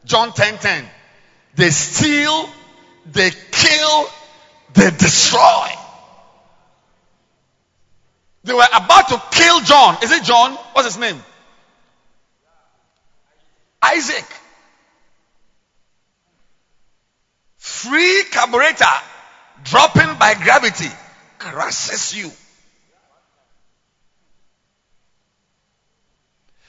John 0.06 0.32
10 0.34 0.58
10, 0.58 0.86
they 1.56 1.70
steal, 1.70 2.50
they 3.12 3.32
kill, 3.52 4.10
they 4.74 4.92
destroy. 4.92 5.70
They 8.44 8.54
were 8.54 8.68
about 8.74 9.10
to 9.10 9.22
kill 9.32 9.62
John. 9.62 9.98
Is 10.04 10.12
it 10.12 10.24
John? 10.24 10.54
What's 10.74 10.88
his 10.88 11.00
name? 11.00 11.22
Isaac. 13.82 14.26
Free 17.58 18.24
carburetor 18.32 18.86
dropping 19.64 20.18
by 20.20 20.36
gravity 20.36 20.90
crushes 21.40 22.16
you. 22.16 22.32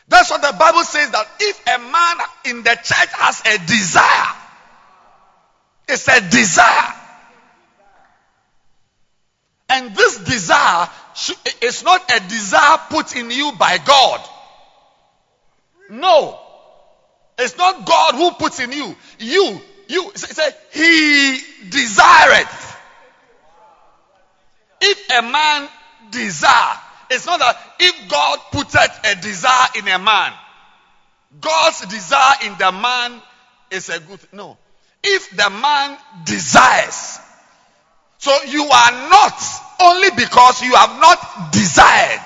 That's 0.09 0.31
what 0.31 0.43
the 0.43 0.55
Bible 0.59 0.85
says 0.85 1.11
that 1.11 1.27
if 1.41 1.67
a 1.67 1.79
man 1.79 2.17
in 2.45 2.63
the 2.63 2.75
church 2.75 3.13
has 3.13 3.41
a 3.41 3.59
desire, 3.67 4.35
it's 5.89 6.09
a 6.09 6.21
desire. 6.31 6.95
And 9.69 9.97
this 9.97 10.19
desire 10.19 10.89
is 11.61 11.83
not 11.83 12.11
a 12.11 12.21
desire 12.29 12.79
put 12.89 13.17
in 13.17 13.31
you 13.31 13.53
by 13.59 13.79
God. 13.79 14.21
No. 15.91 16.39
It's 17.39 17.59
not 17.59 17.85
God 17.85 18.15
who 18.15 18.31
puts 18.33 18.61
in 18.61 18.73
you. 18.73 18.97
You, 19.19 19.61
you, 19.89 20.13
say, 20.15 20.51
He 20.73 21.39
desireth. 21.69 22.77
If 24.81 25.11
a 25.11 25.23
man 25.23 25.69
desire, 26.11 26.79
it's 27.11 27.27
not 27.27 27.39
that 27.41 27.57
if 27.79 28.09
God 28.09 28.39
putteth 28.53 29.01
a 29.05 29.21
desire 29.21 29.69
in 29.77 29.89
a 29.89 29.99
man, 29.99 30.33
God's 31.41 31.87
desire 31.87 32.37
in 32.45 32.53
the 32.59 32.73
man 32.73 33.21
is 33.71 33.89
a 33.89 34.01
good 34.01 34.21
thing. 34.21 34.31
No. 34.33 34.57
If 35.03 35.31
the 35.31 35.51
man 35.51 35.97
desires, 36.25 37.19
so 38.19 38.37
you 38.49 38.65
are 38.65 38.93
not 39.11 39.43
only 39.81 40.11
because 40.17 40.63
you 40.63 40.75
have 40.75 41.01
not 41.01 41.53
desired. 41.53 42.23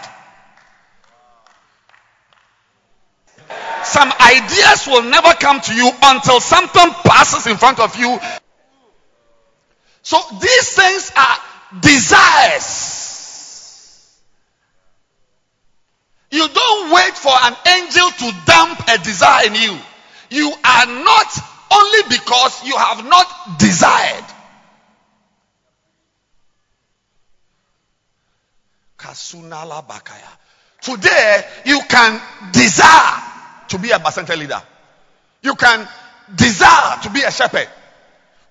Some 3.83 4.13
ideas 4.21 4.87
will 4.87 5.03
never 5.03 5.33
come 5.35 5.61
to 5.61 5.75
you 5.75 5.91
until 6.03 6.41
something 6.41 6.91
passes 7.05 7.47
in 7.47 7.57
front 7.57 7.81
of 7.81 7.97
you. 7.97 8.19
So 10.03 10.19
these 10.41 10.75
things 10.75 11.13
are 11.17 11.37
desires. 11.81 13.00
You 16.31 16.47
don't 16.49 16.93
wait 16.95 17.15
for 17.17 17.33
an 17.33 17.57
angel 17.67 18.09
to 18.11 18.37
dump 18.47 18.81
a 18.89 18.99
desire 18.99 19.47
in 19.47 19.55
you. 19.55 19.79
You 20.31 20.53
are 20.65 20.87
not 20.87 21.39
only 21.73 22.03
because 22.09 22.65
you 22.65 22.77
have 22.77 23.05
not 23.05 23.59
desired. 23.59 24.25
Kasunala 28.97 29.87
Bakaya. 29.87 30.29
Today, 30.81 31.43
you 31.67 31.81
can 31.89 32.21
desire 32.53 33.23
to 33.69 33.79
be 33.79 33.91
a 33.91 33.99
Bacenta 33.99 34.37
leader. 34.37 34.63
You 35.43 35.55
can 35.57 35.89
desire 36.37 37.01
to 37.03 37.11
be 37.11 37.23
a 37.23 37.31
shepherd. 37.31 37.69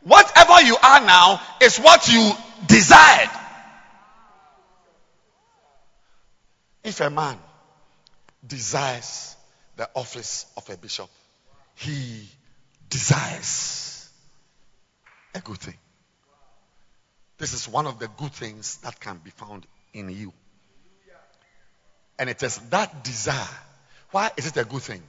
Whatever 0.03 0.61
you 0.61 0.76
are 0.81 1.01
now 1.01 1.41
is 1.61 1.77
what 1.77 2.11
you 2.11 2.31
desired. 2.68 3.30
If 6.84 6.99
a 7.01 7.10
man 7.10 7.38
desires 8.45 9.36
the 9.76 9.90
office 9.95 10.45
of 10.57 10.70
a 10.70 10.78
bishop, 10.78 11.10
he 11.76 12.28
desires 12.90 14.10
a 15.34 15.40
good 15.40 15.57
thing. 15.57 15.78
This 17.38 17.53
is 17.53 17.68
one 17.70 17.88
of 17.88 17.99
the 17.99 18.07
good 18.07 18.34
things 18.34 18.78
that 18.78 18.99
can 18.99 19.18
be 19.24 19.30
found 19.30 19.66
in 19.94 20.10
you. 20.10 20.34
And 22.18 22.30
it 22.30 22.44
is 22.44 22.57
that 22.70 23.03
desire. 23.03 23.57
Why 24.11 24.32
is 24.36 24.48
it 24.48 24.57
a 24.57 24.66
good 24.66 24.82
thing? 24.82 25.02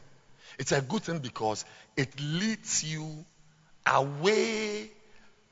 It's 0.59 0.71
a 0.73 0.81
good 0.81 1.03
thing 1.03 1.19
because 1.19 1.65
it 1.97 2.21
leads 2.21 2.85
you 2.85 3.25
away 3.85 4.91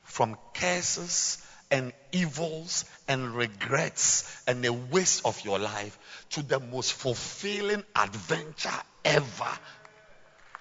from 0.03 0.37
curses 0.53 1.43
and 1.71 1.93
evils 2.11 2.85
and 3.07 3.35
regrets 3.35 4.43
and 4.47 4.65
a 4.65 4.73
waste 4.73 5.25
of 5.25 5.43
your 5.45 5.59
life 5.59 5.97
to 6.31 6.41
the 6.41 6.59
most 6.59 6.93
fulfilling 6.93 7.83
adventure 7.95 8.69
ever 9.05 9.59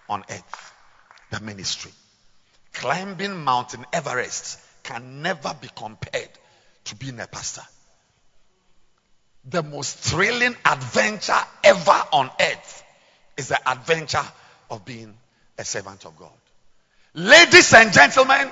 on 0.09 0.25
earth 0.31 0.75
the 1.31 1.41
ministry. 1.41 1.93
Climbing 2.73 3.37
Mountain 3.45 3.85
Everest 3.93 4.61
can 4.83 5.23
never 5.23 5.55
be 5.61 5.69
compared 5.75 6.31
to 6.85 6.97
being 6.97 7.21
a 7.21 7.27
pastor. 7.27 7.63
The 9.45 9.63
most 9.63 9.99
thrilling 9.99 10.57
adventure 10.65 11.41
ever 11.65 12.03
on 12.13 12.31
earth 12.41 12.83
is 13.37 13.49
the 13.49 13.71
adventure 13.71 14.25
of 14.71 14.85
being 14.85 15.15
a 15.59 15.65
servant 15.65 16.05
of 16.05 16.17
God. 16.17 16.31
Ladies 17.15 17.73
and 17.75 17.93
gentlemen, 17.93 18.51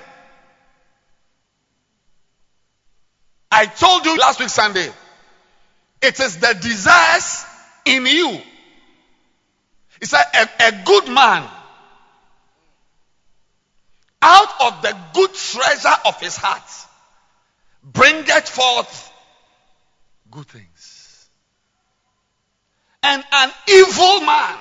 I 3.51 3.67
told 3.67 4.05
you 4.05 4.17
last 4.17 4.41
week 4.41 4.49
Sunday, 4.49 4.91
it 6.03 6.21
is 6.21 6.39
the 6.39 6.59
desires 6.61 7.45
in 7.85 8.07
you. 8.07 8.41
It's 10.01 10.13
a, 10.13 10.19
a, 10.19 10.49
a 10.69 10.85
good 10.85 11.09
man 11.09 11.49
out 14.21 14.49
of 14.61 14.83
the 14.83 14.97
good 15.15 15.33
treasure 15.33 15.97
of 16.05 16.21
his 16.21 16.37
heart 16.37 16.69
bringeth 17.83 18.49
forth 18.49 19.13
good 20.31 20.47
things. 20.47 21.29
And 23.03 23.23
an 23.33 23.51
evil 23.69 24.21
man 24.21 24.59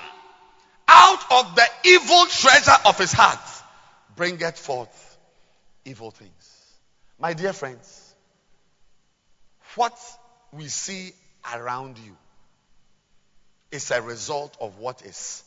out 0.87 1.31
of 1.31 1.55
the 1.55 1.65
evil 1.85 2.25
treasure 2.27 2.77
of 2.85 2.97
his 2.97 3.11
heart 3.11 3.39
bringeth 4.15 4.57
forth 4.57 5.17
evil 5.83 6.11
things. 6.11 6.71
My 7.19 7.33
dear 7.33 7.53
friends, 7.53 8.04
what 9.75 9.97
we 10.51 10.67
see 10.67 11.11
around 11.53 11.97
you 11.97 12.15
is 13.71 13.91
a 13.91 14.01
result 14.01 14.55
of 14.59 14.79
what 14.79 15.01
is 15.05 15.43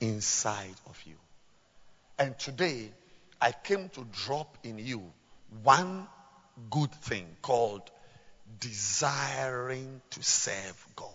inside 0.00 0.74
of 0.86 1.00
you. 1.06 1.14
And 2.18 2.38
today, 2.38 2.90
I 3.40 3.52
came 3.52 3.88
to 3.90 4.06
drop 4.24 4.58
in 4.62 4.78
you 4.78 5.02
one 5.62 6.06
good 6.70 6.92
thing 6.92 7.26
called 7.40 7.82
desiring 8.60 10.00
to 10.10 10.22
serve 10.22 10.86
God. 10.96 11.08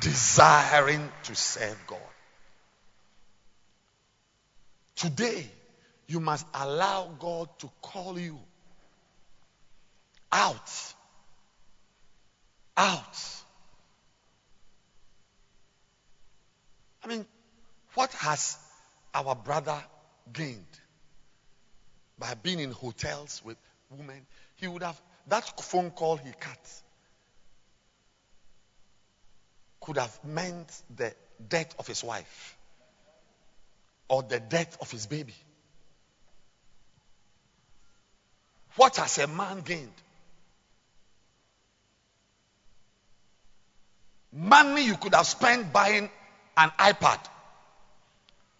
Desiring 0.00 1.10
to 1.24 1.34
serve 1.34 1.78
God. 1.86 1.98
Today, 4.96 5.46
you 6.08 6.20
must 6.20 6.46
allow 6.54 7.14
God 7.18 7.50
to 7.58 7.70
call 7.82 8.18
you 8.18 8.38
out. 10.32 10.70
Out. 12.76 13.18
I 17.04 17.08
mean, 17.08 17.26
what 17.94 18.10
has 18.14 18.58
our 19.14 19.34
brother 19.34 19.78
gained 20.32 20.64
by 22.18 22.34
being 22.34 22.60
in 22.60 22.70
hotels 22.70 23.42
with 23.44 23.58
women? 23.90 24.26
He 24.56 24.66
would 24.66 24.82
have, 24.82 25.00
that 25.28 25.60
phone 25.60 25.90
call 25.90 26.16
he 26.16 26.32
cut 26.40 26.82
could 29.80 29.98
have 29.98 30.18
meant 30.24 30.70
the 30.96 31.14
death 31.48 31.74
of 31.78 31.86
his 31.86 32.02
wife 32.02 32.56
or 34.08 34.22
the 34.22 34.40
death 34.40 34.76
of 34.80 34.90
his 34.90 35.06
baby. 35.06 35.34
What 38.78 38.96
has 38.98 39.18
a 39.18 39.26
man 39.26 39.62
gained? 39.62 39.90
Money 44.32 44.84
you 44.84 44.96
could 44.96 45.14
have 45.14 45.26
spent 45.26 45.72
buying 45.72 46.08
an 46.56 46.70
iPad 46.78 47.18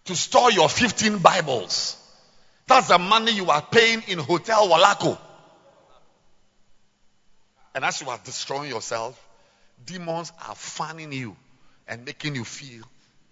to 0.03 0.15
store 0.17 0.51
your 0.51 0.67
15 0.67 1.19
Bibles. 1.19 1.95
That's 2.67 2.89
the 2.89 2.99
money 2.99 3.31
you 3.31 3.49
are 3.49 3.61
paying 3.61 4.03
in 4.09 4.19
Hotel 4.19 4.67
Walaco. 4.67 5.17
And 7.73 7.85
as 7.85 8.01
you 8.01 8.09
are 8.09 8.19
destroying 8.21 8.69
yourself, 8.69 9.17
demons 9.85 10.33
are 10.49 10.55
fanning 10.55 11.13
you 11.13 11.37
and 11.87 12.03
making 12.03 12.35
you 12.35 12.43
feel 12.43 12.83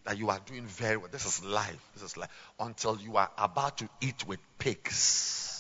that 0.06 0.18
you 0.18 0.30
are 0.30 0.40
doing 0.46 0.66
very 0.66 0.96
well. 0.96 1.10
This 1.12 1.26
is 1.26 1.44
life. 1.44 1.90
This 1.96 2.04
is 2.04 2.16
life. 2.16 2.30
Until 2.58 2.98
you 2.98 3.18
are 3.18 3.30
about 3.38 3.80
to 3.80 3.90
eat 4.00 4.26
with 4.26 4.40
pigs. 4.58 5.57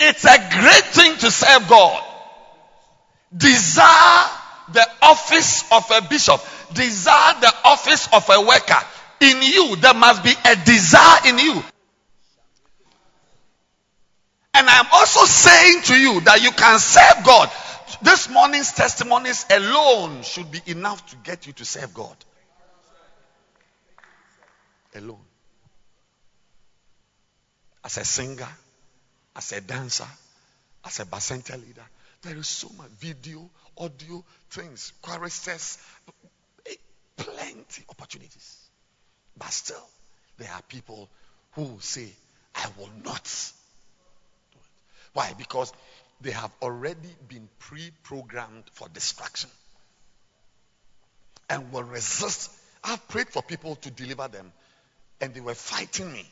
It's 0.00 0.24
a 0.24 0.38
great 0.50 0.84
thing 0.94 1.16
to 1.18 1.30
serve 1.30 1.68
God. 1.68 2.02
Desire 3.36 4.30
the 4.72 4.86
office 5.02 5.70
of 5.70 5.90
a 5.90 6.08
bishop. 6.08 6.40
Desire 6.72 7.34
the 7.40 7.52
office 7.64 8.08
of 8.12 8.26
a 8.30 8.40
worker. 8.40 8.80
In 9.20 9.42
you, 9.42 9.76
there 9.76 9.92
must 9.92 10.24
be 10.24 10.32
a 10.46 10.56
desire 10.56 11.28
in 11.28 11.38
you. 11.38 11.62
And 14.54 14.68
I'm 14.68 14.86
also 14.92 15.26
saying 15.26 15.82
to 15.82 15.94
you 15.94 16.20
that 16.22 16.42
you 16.42 16.50
can 16.52 16.78
serve 16.78 17.24
God. 17.24 17.50
This 18.00 18.30
morning's 18.30 18.72
testimonies 18.72 19.44
alone 19.50 20.22
should 20.22 20.50
be 20.50 20.62
enough 20.66 21.04
to 21.10 21.16
get 21.16 21.46
you 21.46 21.52
to 21.54 21.64
serve 21.66 21.92
God. 21.92 22.16
Alone. 24.94 25.20
As 27.84 27.98
a 27.98 28.04
singer, 28.04 28.48
as 29.36 29.52
a 29.52 29.60
dancer, 29.60 30.08
as 30.84 31.00
a 31.00 31.04
bacenta 31.04 31.60
leader, 31.60 31.84
there 32.22 32.36
is 32.36 32.48
so 32.48 32.68
much 32.76 32.88
video, 32.98 33.48
audio, 33.78 34.24
things, 34.50 34.92
choruses, 35.02 35.78
eh, 36.66 36.74
plenty 37.16 37.84
opportunities. 37.88 38.68
But 39.36 39.50
still, 39.50 39.88
there 40.38 40.50
are 40.52 40.62
people 40.62 41.08
who 41.52 41.78
say, 41.80 42.08
I 42.54 42.66
will 42.78 42.90
not. 43.04 43.52
Why? 45.12 45.32
Because 45.36 45.72
they 46.20 46.32
have 46.32 46.50
already 46.60 47.08
been 47.28 47.48
pre 47.58 47.90
programmed 48.02 48.64
for 48.72 48.88
destruction 48.88 49.50
and 51.48 51.72
will 51.72 51.82
resist. 51.82 52.50
I've 52.84 53.06
prayed 53.08 53.28
for 53.28 53.42
people 53.42 53.76
to 53.76 53.90
deliver 53.90 54.28
them, 54.28 54.52
and 55.20 55.34
they 55.34 55.40
were 55.40 55.54
fighting 55.54 56.12
me. 56.12 56.26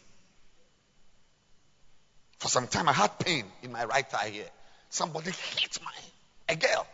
For 2.39 2.49
some 2.49 2.67
time, 2.69 2.89
I 2.89 2.93
had 2.93 3.19
pain 3.19 3.45
in 3.63 3.73
my 3.73 3.85
right 3.85 4.07
eye 4.15 4.31
here. 4.31 4.51
Somebody 4.91 5.31
hit 5.31 5.79
my 5.85 5.93
a 6.49 6.57
girl. 6.57 6.87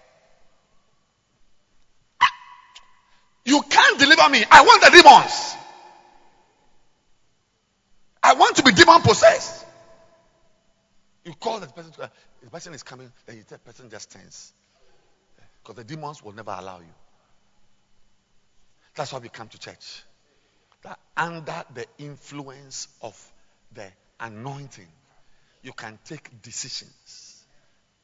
You 3.44 3.62
can't 3.62 3.98
deliver 3.98 4.28
me. 4.30 4.42
I 4.50 4.62
want 4.62 4.82
the 4.82 4.90
demons. 4.90 5.54
I 8.22 8.34
want 8.34 8.56
to 8.56 8.62
be 8.62 8.72
demon 8.72 9.02
possessed. 9.02 9.66
You 11.24 11.34
call 11.34 11.60
the 11.60 11.66
person, 11.66 11.92
to, 11.92 12.04
uh, 12.04 12.08
the 12.42 12.50
person 12.50 12.74
is 12.74 12.82
coming, 12.82 13.12
then 13.26 13.36
you 13.36 13.42
tell 13.42 13.58
the 13.58 13.70
person 13.70 13.90
just 13.90 14.10
stands. 14.10 14.52
Because 15.62 15.76
the 15.76 15.84
demons 15.84 16.22
will 16.22 16.32
never 16.32 16.54
allow 16.58 16.78
you. 16.78 16.94
That's 18.94 19.12
why 19.12 19.18
we 19.18 19.28
come 19.28 19.48
to 19.48 19.58
church. 19.58 20.02
That 20.82 20.98
under 21.16 21.64
the 21.74 21.86
influence 21.98 22.88
of 23.02 23.32
the 23.72 23.90
anointing, 24.20 24.88
you 25.64 25.72
can 25.72 25.98
take 26.04 26.42
decisions 26.42 27.42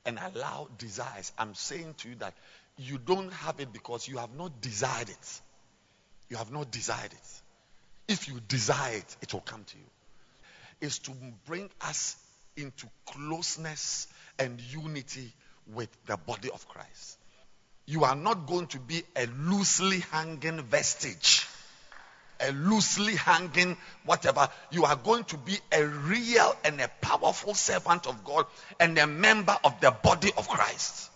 and 0.06 0.18
allow 0.18 0.68
desires. 0.78 1.30
I'm 1.38 1.54
saying 1.54 1.94
to 1.98 2.08
you 2.08 2.14
that 2.16 2.34
you 2.78 2.98
don't 2.98 3.32
have 3.32 3.60
it 3.60 3.72
because 3.72 4.08
you 4.08 4.16
have 4.16 4.34
not 4.34 4.60
desired 4.62 5.10
it. 5.10 5.40
You 6.30 6.38
have 6.38 6.50
not 6.50 6.70
desired 6.70 7.12
it. 7.12 7.42
If 8.08 8.28
you 8.28 8.40
desire 8.48 8.96
it, 8.96 9.16
it 9.20 9.32
will 9.34 9.42
come 9.42 9.62
to 9.64 9.76
you. 9.76 9.84
Is 10.80 10.98
to 11.00 11.12
bring 11.46 11.68
us 11.82 12.16
into 12.56 12.86
closeness 13.04 14.08
and 14.38 14.58
unity 14.60 15.30
with 15.74 15.90
the 16.06 16.16
body 16.16 16.50
of 16.50 16.66
Christ. 16.66 17.18
You 17.84 18.04
are 18.04 18.16
not 18.16 18.46
going 18.46 18.68
to 18.68 18.78
be 18.78 19.02
a 19.14 19.26
loosely 19.26 20.00
hanging 20.12 20.62
vestige, 20.62 21.46
a 22.40 22.52
loosely 22.52 23.16
hanging 23.16 23.76
whatever. 24.04 24.48
You 24.70 24.84
are 24.84 24.96
going 24.96 25.24
to 25.24 25.36
be 25.36 25.58
a 25.72 25.84
real 25.84 26.54
and 26.64 26.80
a 26.80 26.88
powerful 27.00 27.54
servant 27.54 28.06
of 28.06 28.24
God 28.24 28.46
and 28.78 28.96
a 28.98 29.06
member 29.06 29.56
of 29.64 29.80
the 29.80 29.90
body 29.90 30.30
of 30.36 30.48
Christ. 30.48 31.10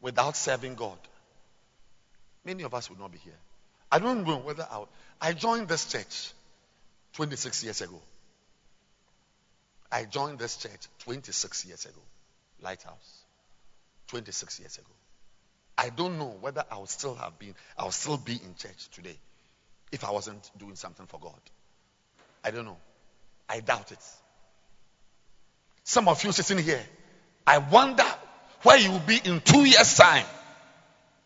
Without 0.00 0.36
serving 0.36 0.74
God, 0.74 0.98
many 2.44 2.62
of 2.62 2.74
us 2.74 2.88
would 2.90 2.98
not 2.98 3.12
be 3.12 3.18
here. 3.18 3.38
I 3.90 3.98
don't 3.98 4.26
know 4.26 4.38
whether 4.38 4.66
I, 4.70 4.84
I 5.20 5.32
joined 5.32 5.68
this 5.68 5.86
church 5.86 6.32
26 7.14 7.64
years 7.64 7.80
ago. 7.80 8.00
I 9.90 10.04
joined 10.04 10.38
this 10.38 10.56
church 10.56 10.88
26 11.00 11.66
years 11.66 11.84
ago. 11.86 12.00
Lighthouse. 12.60 13.22
26 14.08 14.60
years 14.60 14.78
ago. 14.78 14.86
I 15.78 15.90
don't 15.90 16.18
know 16.18 16.36
whether 16.40 16.64
I 16.70 16.78
would 16.78 16.88
still 16.88 17.14
have 17.16 17.38
been, 17.38 17.54
I 17.76 17.84
would 17.84 17.92
still 17.92 18.16
be 18.16 18.32
in 18.32 18.54
church 18.54 18.88
today 18.92 19.16
if 19.92 20.04
I 20.04 20.10
wasn't 20.10 20.50
doing 20.58 20.74
something 20.74 21.06
for 21.06 21.20
God. 21.20 21.40
I 22.42 22.50
don't 22.50 22.64
know. 22.64 22.78
I 23.48 23.60
doubt 23.60 23.92
it. 23.92 23.98
Some 25.84 26.08
of 26.08 26.22
you 26.24 26.32
sitting 26.32 26.64
here, 26.64 26.82
I 27.46 27.58
wonder 27.58 28.04
where 28.62 28.78
you 28.78 28.90
will 28.90 28.98
be 29.00 29.20
in 29.22 29.40
two 29.40 29.64
years' 29.64 29.94
time 29.96 30.26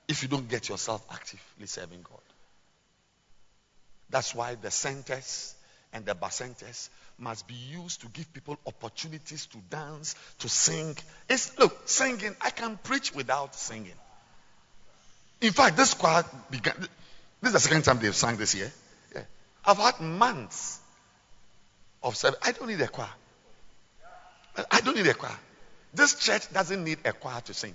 if 0.08 0.22
you 0.22 0.28
don't 0.28 0.48
get 0.48 0.68
yourself 0.68 1.04
actively 1.10 1.66
serving 1.66 2.02
God. 2.02 2.20
That's 4.10 4.34
why 4.34 4.56
the 4.56 4.70
centers 4.70 5.54
and 5.92 6.04
the 6.04 6.14
bacentas 6.14 6.90
must 7.18 7.46
be 7.46 7.54
used 7.54 8.00
to 8.00 8.08
give 8.08 8.32
people 8.32 8.58
opportunities 8.66 9.46
to 9.46 9.58
dance, 9.70 10.14
to 10.40 10.48
sing. 10.48 10.96
It's 11.28 11.58
look, 11.58 11.88
singing, 11.88 12.34
I 12.40 12.50
can 12.50 12.78
preach 12.82 13.14
without 13.14 13.54
singing. 13.54 13.94
In 15.40 15.52
fact, 15.52 15.76
this 15.76 15.94
choir 15.94 16.24
began 16.50 16.74
this 17.40 17.48
is 17.48 17.52
the 17.52 17.60
second 17.60 17.82
time 17.82 17.98
they've 17.98 18.14
sung 18.14 18.36
this 18.36 18.54
year. 18.54 18.70
Yeah. 19.14 19.22
I've 19.64 19.78
had 19.78 20.00
months 20.00 20.78
of 22.02 22.16
service. 22.16 22.38
I 22.42 22.52
don't 22.52 22.68
need 22.68 22.80
a 22.80 22.88
choir. 22.88 23.08
I 24.70 24.80
don't 24.80 24.96
need 24.96 25.06
a 25.06 25.14
choir. 25.14 25.36
This 25.94 26.16
church 26.16 26.52
doesn't 26.52 26.84
need 26.84 26.98
a 27.04 27.12
choir 27.12 27.40
to 27.42 27.54
sing. 27.54 27.74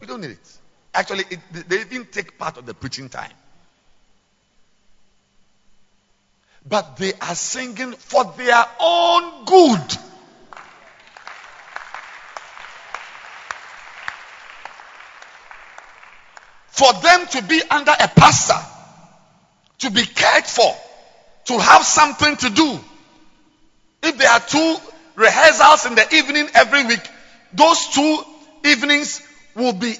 We 0.00 0.06
don't 0.06 0.20
need 0.20 0.30
it. 0.30 0.58
Actually, 0.94 1.24
it, 1.30 1.40
they 1.68 1.80
even 1.80 2.06
take 2.06 2.38
part 2.38 2.56
of 2.56 2.66
the 2.66 2.74
preaching 2.74 3.08
time. 3.08 3.32
But 6.66 6.96
they 6.96 7.12
are 7.20 7.34
singing 7.34 7.92
for 7.92 8.24
their 8.36 8.64
own 8.80 9.44
good. 9.44 9.98
For 16.80 16.94
them 16.94 17.26
to 17.26 17.42
be 17.42 17.60
under 17.68 17.90
a 17.90 18.08
pastor, 18.08 18.56
to 19.80 19.90
be 19.90 20.02
cared 20.02 20.46
for, 20.46 20.74
to 21.48 21.58
have 21.58 21.84
something 21.84 22.36
to 22.38 22.48
do. 22.48 22.80
If 24.02 24.16
there 24.16 24.30
are 24.30 24.40
two 24.40 24.76
rehearsals 25.14 25.84
in 25.84 25.94
the 25.94 26.14
evening 26.14 26.48
every 26.54 26.86
week, 26.86 27.06
those 27.52 27.88
two 27.88 28.22
evenings 28.64 29.20
will 29.54 29.74
be 29.74 29.94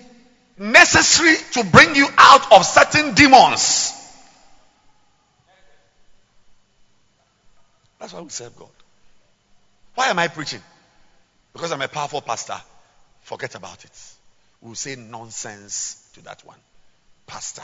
necessary 0.56 1.36
to 1.52 1.64
bring 1.64 1.96
you 1.96 2.08
out 2.16 2.50
of 2.50 2.64
certain 2.64 3.12
demons. 3.12 3.92
That's 7.98 8.14
why 8.14 8.22
we 8.22 8.30
serve 8.30 8.56
God. 8.56 8.70
Why 9.96 10.06
am 10.06 10.18
I 10.18 10.28
preaching? 10.28 10.62
Because 11.52 11.72
I'm 11.72 11.82
a 11.82 11.88
powerful 11.88 12.22
pastor. 12.22 12.58
Forget 13.20 13.54
about 13.54 13.84
it. 13.84 13.92
We'll 14.62 14.74
say 14.76 14.96
nonsense 14.96 16.08
to 16.14 16.22
that 16.22 16.42
one. 16.46 16.56
Pastor, 17.30 17.62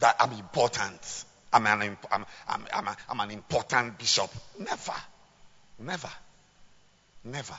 that 0.00 0.16
I'm 0.20 0.32
important. 0.32 1.24
I'm 1.50 1.66
an, 1.66 1.96
I'm, 2.12 2.26
I'm, 2.46 2.66
I'm, 2.72 2.88
a, 2.88 2.96
I'm 3.08 3.20
an 3.20 3.30
important 3.30 3.98
bishop. 3.98 4.30
Never. 4.58 4.92
Never. 5.78 6.10
Never. 7.24 7.54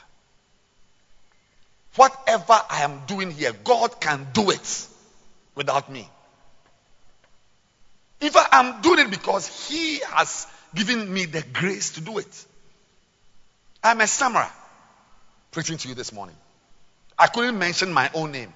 Whatever 1.95 2.53
I 2.69 2.83
am 2.83 3.01
doing 3.07 3.31
here, 3.31 3.51
God 3.51 3.99
can 3.99 4.27
do 4.31 4.51
it 4.51 4.87
without 5.55 5.91
me. 5.91 6.07
If 8.21 8.37
I 8.37 8.47
am 8.51 8.81
doing 8.81 8.99
it 8.99 9.09
because 9.09 9.47
He 9.67 10.01
has 10.01 10.45
given 10.75 11.11
me 11.11 11.25
the 11.25 11.41
grace 11.41 11.93
to 11.93 12.01
do 12.01 12.19
it. 12.19 12.45
I'm 13.83 13.99
a 14.01 14.07
stammerer 14.07 14.47
preaching 15.51 15.77
to 15.77 15.89
you 15.89 15.95
this 15.95 16.13
morning. 16.13 16.35
I 17.17 17.25
couldn't 17.25 17.57
mention 17.57 17.91
my 17.91 18.11
own 18.13 18.31
name. 18.31 18.53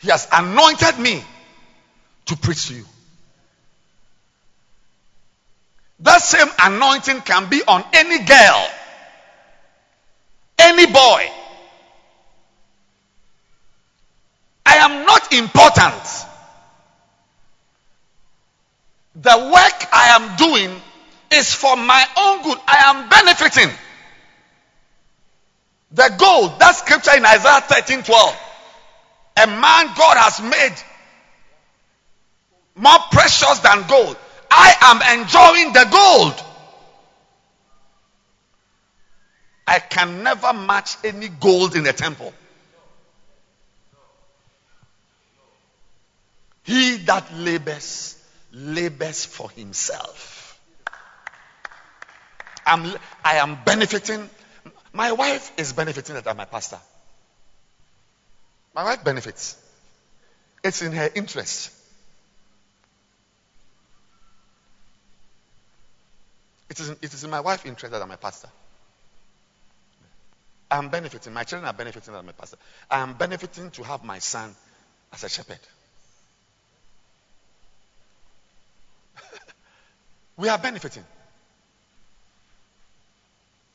He 0.00 0.08
has 0.08 0.26
anointed 0.32 0.98
me 0.98 1.22
to 2.26 2.36
preach 2.36 2.68
to 2.68 2.74
you. 2.74 2.84
That 6.00 6.22
same 6.22 6.48
anointing 6.58 7.20
can 7.22 7.50
be 7.50 7.62
on 7.66 7.84
any 7.92 8.24
girl, 8.24 8.66
any 10.58 10.86
boy. 10.86 11.30
I 14.64 14.76
am 14.76 15.04
not 15.04 15.32
important. 15.34 16.02
The 19.16 19.50
work 19.52 19.88
I 19.92 20.16
am 20.16 20.36
doing 20.36 20.80
is 21.30 21.52
for 21.52 21.76
my 21.76 22.06
own 22.16 22.42
good. 22.42 22.58
I 22.66 22.84
am 22.86 23.08
benefiting. 23.10 23.70
The 25.92 26.14
goal, 26.16 26.48
that 26.58 26.76
scripture 26.76 27.16
in 27.16 27.26
Isaiah 27.26 27.60
13 27.60 28.04
12. 28.04 28.49
A 29.36 29.46
man 29.46 29.86
God 29.96 30.16
has 30.16 30.40
made 30.40 30.74
more 32.74 32.98
precious 33.10 33.58
than 33.60 33.86
gold. 33.88 34.16
I 34.50 34.74
am 34.80 35.20
enjoying 35.20 35.72
the 35.72 35.86
gold. 35.90 36.46
I 39.66 39.78
can 39.78 40.24
never 40.24 40.52
match 40.52 40.96
any 41.04 41.28
gold 41.28 41.76
in 41.76 41.84
the 41.84 41.92
temple. 41.92 42.34
He 46.64 46.96
that 46.98 47.32
labors, 47.34 48.16
labors 48.52 49.24
for 49.24 49.50
himself. 49.50 50.60
I'm, 52.66 52.92
I 53.24 53.36
am 53.36 53.58
benefiting. 53.64 54.28
My 54.92 55.12
wife 55.12 55.52
is 55.56 55.72
benefiting 55.72 56.16
that 56.16 56.26
I'm 56.26 56.36
my 56.36 56.44
pastor. 56.44 56.78
My 58.80 58.84
wife 58.84 59.04
benefits. 59.04 59.58
It's 60.64 60.80
in 60.80 60.92
her 60.92 61.10
interest. 61.14 61.70
It 66.70 66.80
is, 66.80 66.88
in, 66.88 66.96
it 67.02 67.12
is 67.12 67.22
in 67.22 67.28
my 67.28 67.40
wife's 67.40 67.66
interest 67.66 67.92
that 67.92 68.00
I'm 68.00 68.10
a 68.10 68.16
pastor. 68.16 68.48
I'm 70.70 70.88
benefiting. 70.88 71.34
My 71.34 71.44
children 71.44 71.68
are 71.68 71.74
benefiting 71.74 72.14
that 72.14 72.20
I'm 72.20 72.28
a 72.30 72.32
pastor. 72.32 72.56
I 72.90 73.00
am 73.00 73.12
benefiting 73.12 73.70
to 73.72 73.82
have 73.82 74.02
my 74.02 74.18
son 74.18 74.56
as 75.12 75.24
a 75.24 75.28
shepherd. 75.28 75.60
we 80.38 80.48
are 80.48 80.56
benefiting. 80.56 81.04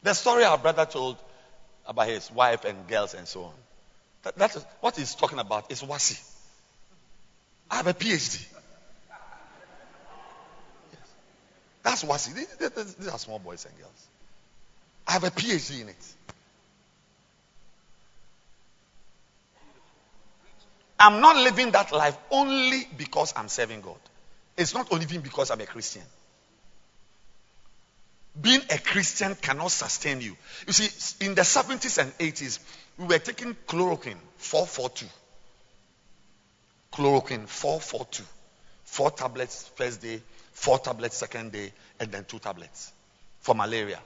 The 0.02 0.16
story 0.16 0.46
our 0.46 0.58
brother 0.58 0.88
told 0.88 1.18
about 1.86 2.08
his 2.08 2.32
wife 2.32 2.66
and 2.66 2.88
girls 2.88 3.14
and 3.14 3.28
so 3.28 3.44
on. 3.44 3.54
That, 4.26 4.36
that 4.38 4.56
is, 4.56 4.66
what 4.82 4.98
he's 4.98 5.14
talking 5.16 5.40
about 5.40 5.72
is 5.72 5.82
wasi. 5.84 6.20
I 7.70 7.78
have 7.78 7.88
a 7.88 7.94
PhD. 7.94 8.44
Yes. 10.92 11.00
That's 11.84 12.04
wasi. 12.04 12.34
These, 12.34 12.96
these 12.96 13.08
are 13.08 13.20
small 13.20 13.40
boys 13.40 13.66
and 13.66 13.78
girls. 13.78 14.08
I 15.08 15.14
have 15.14 15.24
a 15.24 15.30
PhD 15.30 15.82
in 15.82 15.90
it. 15.90 16.14
I'm 21.00 21.22
not 21.22 21.36
living 21.36 21.72
that 21.72 21.92
life 21.92 22.18
only 22.32 22.88
because 22.98 23.34
I'm 23.36 23.48
serving 23.48 23.82
God. 23.82 24.00
It's 24.58 24.74
not 24.74 24.92
only 24.92 25.06
because 25.06 25.52
I'm 25.52 25.62
a 25.62 25.66
Christian. 25.66 26.02
Being 28.42 28.62
a 28.72 28.80
Christian 28.80 29.36
cannot 29.36 29.72
sustain 29.72 30.20
you. 30.22 30.36
You 30.66 30.74
see, 30.74 31.26
in 31.26 31.36
the 31.36 31.42
70s 31.42 32.02
and 32.02 32.18
80s, 32.18 32.60
we 32.98 33.06
were 33.06 33.20
taking 33.20 33.56
chloroquine 33.68 34.18
442. 34.38 35.06
Chloroquine 36.94 37.48
442. 37.48 38.24
Four 38.84 39.12
tablets 39.12 39.70
first 39.76 40.02
day, 40.02 40.22
four 40.54 40.80
tablets 40.80 41.18
second 41.18 41.52
day, 41.52 41.74
and 42.00 42.12
then 42.12 42.24
two 42.26 42.40
tablets 42.40 42.92
for 43.42 43.54
malaria. 43.54 44.00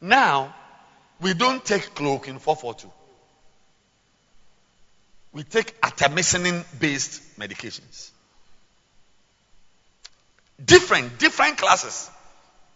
Now, 0.00 0.54
we 1.20 1.34
don't 1.34 1.64
take 1.64 1.94
chloroquine 1.94 2.40
442. 2.40 2.92
We 5.32 5.42
take 5.42 5.80
artemisinin 5.80 6.64
based 6.78 7.38
medications. 7.38 8.10
Different, 10.64 11.18
different 11.18 11.58
classes. 11.58 12.10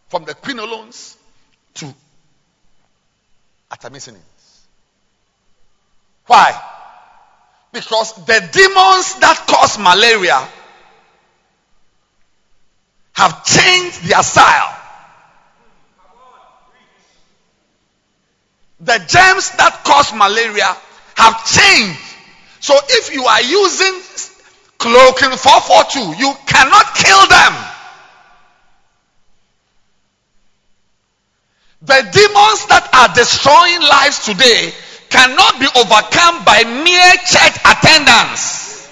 From 0.09 0.25
the 0.25 0.35
quinolones 0.35 1.17
to 1.75 1.95
artemisinin. 3.73 4.21
Why? 6.27 6.53
Because 7.73 8.13
the 8.27 8.41
demons 8.53 9.19
that 9.21 9.45
cause 9.49 9.79
malaria 9.79 10.39
have 13.15 13.45
changed 13.45 14.05
their 14.05 14.23
style. 14.23 14.79
The 18.81 18.99
germs 18.99 19.51
that 19.57 19.83
cause 19.85 20.13
malaria 20.13 20.77
have 21.17 21.47
changed. 21.47 22.01
So 22.61 22.75
if 22.89 23.15
you 23.15 23.25
are 23.25 23.43
using 23.43 23.95
chloroquine 24.79 25.39
442, 25.39 26.19
you 26.19 26.35
cannot 26.47 26.95
kill 26.95 27.27
them. 27.29 27.72
The 31.83 31.99
demons 32.15 32.67
that 32.71 32.87
are 32.95 33.13
destroying 33.13 33.83
lives 33.83 34.25
today 34.25 34.73
cannot 35.11 35.59
be 35.59 35.67
overcome 35.67 36.45
by 36.45 36.63
mere 36.63 37.13
church 37.27 37.59
attendance. 37.67 38.89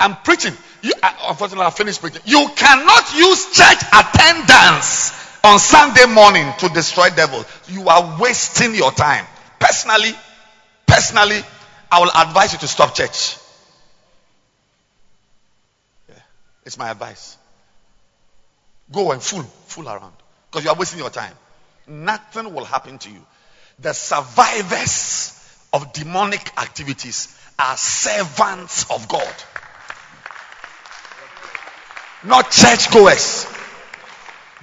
I'm 0.00 0.16
preaching. 0.24 0.54
You, 0.80 0.92
uh, 1.02 1.12
unfortunately, 1.28 1.66
I 1.66 1.70
finished 1.70 2.00
preaching. 2.00 2.22
You 2.24 2.48
cannot 2.56 3.14
use 3.14 3.52
church 3.52 3.82
attendance 3.92 5.12
on 5.44 5.58
Sunday 5.58 6.06
morning 6.06 6.50
to 6.60 6.68
destroy 6.70 7.10
devils. 7.10 7.44
You 7.68 7.86
are 7.88 8.18
wasting 8.18 8.74
your 8.74 8.90
time. 8.92 9.26
Personally, 9.60 10.12
personally, 10.86 11.42
I 11.92 12.00
will 12.00 12.12
advise 12.14 12.54
you 12.54 12.60
to 12.60 12.68
stop 12.68 12.94
church. 12.94 13.36
Yeah. 16.08 16.14
It's 16.64 16.78
my 16.78 16.90
advice. 16.90 17.36
Go 18.90 19.12
and 19.12 19.22
fool, 19.22 19.42
fool 19.66 19.86
around. 19.88 20.17
Because 20.50 20.64
you 20.64 20.70
are 20.70 20.76
wasting 20.76 20.98
your 20.98 21.10
time. 21.10 21.34
Nothing 21.86 22.54
will 22.54 22.64
happen 22.64 22.98
to 22.98 23.10
you. 23.10 23.20
The 23.80 23.92
survivors 23.92 25.34
of 25.72 25.92
demonic 25.92 26.50
activities 26.58 27.38
are 27.58 27.76
servants 27.76 28.90
of 28.90 29.08
God. 29.08 29.34
Not 32.24 32.50
churchgoers. 32.50 33.46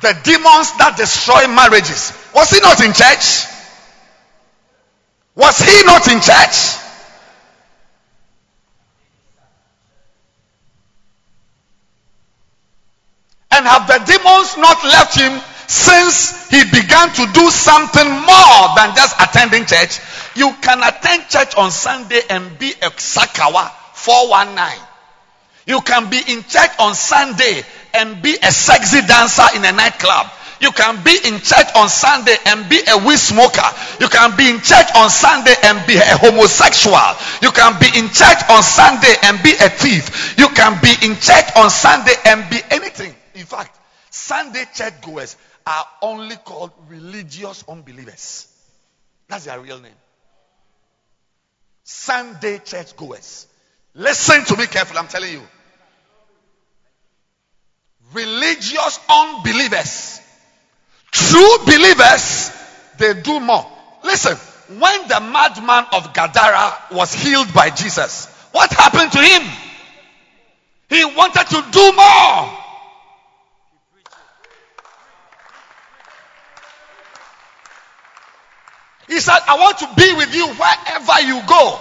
The 0.02 0.18
demons 0.24 0.78
that 0.78 0.96
destroy 0.98 1.48
marriages. 1.48 2.12
Was 2.34 2.50
he 2.50 2.60
not 2.60 2.84
in 2.84 2.92
church? 2.92 3.46
Was 5.36 5.60
he 5.60 5.84
not 5.86 6.08
in 6.12 6.20
church? 6.20 6.82
And 13.52 13.66
have 13.66 13.88
the 13.88 14.04
demons 14.06 14.58
not 14.58 14.84
left 14.84 15.18
him 15.18 15.42
since 15.68 16.50
he 16.50 16.64
began 16.66 17.10
to 17.14 17.26
do 17.34 17.50
something 17.50 18.08
more 18.08 18.62
than 18.76 18.96
just 18.96 19.16
attending 19.20 19.66
church? 19.66 20.00
You 20.36 20.54
can 20.62 20.84
attend 20.84 21.30
church 21.30 21.56
on 21.56 21.72
Sunday 21.72 22.22
and 22.30 22.58
be 22.60 22.72
a 22.82 22.90
Sakawa 22.92 23.72
419. 23.94 24.88
You 25.68 25.82
can 25.82 26.10
be 26.10 26.22
in 26.28 26.44
church 26.44 26.72
on 26.80 26.94
Sunday 26.94 27.64
and 27.94 28.22
be 28.22 28.36
a 28.44 28.52
sexy 28.52 29.02
dancer 29.02 29.46
in 29.56 29.66
a 29.66 29.72
nightclub. 29.72 30.28
You 30.62 30.72
can 30.72 31.04
be 31.04 31.18
in 31.26 31.40
church 31.42 31.68
on 31.76 31.90
Sunday 31.90 32.36
and 32.46 32.70
be 32.70 32.80
a 32.88 32.98
weed 33.06 33.18
smoker. 33.18 33.66
You 34.00 34.08
can 34.08 34.36
be 34.38 34.50
in 34.50 34.62
church 34.62 34.88
on 34.96 35.10
Sunday 35.10 35.54
and 35.64 35.86
be 35.86 35.96
a 35.98 36.18
homosexual. 36.18 37.16
You 37.42 37.52
can 37.52 37.78
be 37.80 37.88
in 37.98 38.08
church 38.10 38.40
on 38.50 38.64
Sunday 38.64 39.16
and 39.24 39.42
be 39.44 39.52
a 39.52 39.70
thief. 39.70 40.38
You 40.38 40.48
can 40.50 40.80
be 40.82 40.94
in 41.06 41.16
church 41.20 41.46
on 41.56 41.70
Sunday 41.70 42.14
and 42.26 42.50
be 42.50 42.60
anything. 42.72 43.14
In 43.34 43.46
fact, 43.46 43.78
Sunday 44.10 44.64
church 44.74 44.94
goers 45.02 45.36
are 45.66 45.86
only 46.02 46.36
called 46.36 46.72
religious 46.88 47.64
unbelievers. 47.68 48.48
That's 49.28 49.46
their 49.46 49.60
real 49.60 49.80
name. 49.80 49.92
Sunday 51.84 52.60
church 52.60 52.96
goers. 52.96 53.48
Listen 53.94 54.44
to 54.46 54.58
me 54.58 54.68
carefully, 54.68 55.00
I'm 55.00 55.08
telling 55.08 55.32
you. 55.32 55.42
Religious 58.14 59.00
unbelievers. 59.10 60.22
True 61.12 61.58
believers, 61.66 62.52
they 62.98 63.14
do 63.22 63.40
more. 63.40 63.66
Listen, 64.04 64.36
when 64.80 65.08
the 65.08 65.20
madman 65.20 65.86
of 65.94 66.14
Gadara 66.14 66.74
was 66.92 67.14
healed 67.14 67.54
by 67.54 67.70
Jesus, 67.70 68.28
what 68.52 68.72
happened 68.72 69.12
to 69.12 69.20
him? 69.20 69.42
He 70.90 71.06
wanted 71.06 71.48
to 71.48 71.66
do 71.72 71.92
more. 71.96 72.65
He 79.08 79.20
said, 79.20 79.38
I 79.48 79.58
want 79.58 79.78
to 79.80 79.90
be 79.96 80.14
with 80.14 80.34
you 80.34 80.48
wherever 80.48 81.22
you 81.22 81.42
go. 81.48 81.80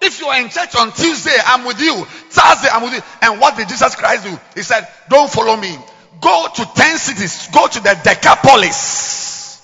If 0.00 0.20
you 0.20 0.26
are 0.28 0.40
in 0.40 0.48
church 0.48 0.76
on 0.76 0.92
Tuesday, 0.92 1.36
I'm 1.44 1.64
with 1.64 1.80
you. 1.80 2.04
Thursday, 2.04 2.68
I'm 2.72 2.82
with 2.82 2.94
you. 2.94 3.00
And 3.22 3.40
what 3.40 3.56
did 3.56 3.68
Jesus 3.68 3.96
Christ 3.96 4.24
do? 4.24 4.38
He 4.54 4.62
said, 4.62 4.86
Don't 5.08 5.30
follow 5.30 5.56
me. 5.56 5.76
Go 6.20 6.46
to 6.54 6.64
10 6.64 6.98
cities, 6.98 7.48
go 7.52 7.66
to 7.66 7.80
the 7.80 7.98
Decapolis 8.02 9.60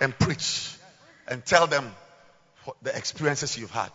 and 0.00 0.16
preach 0.18 0.74
and 1.28 1.44
tell 1.44 1.66
them 1.66 1.92
the 2.82 2.96
experiences 2.96 3.56
you've 3.56 3.70
had. 3.70 3.90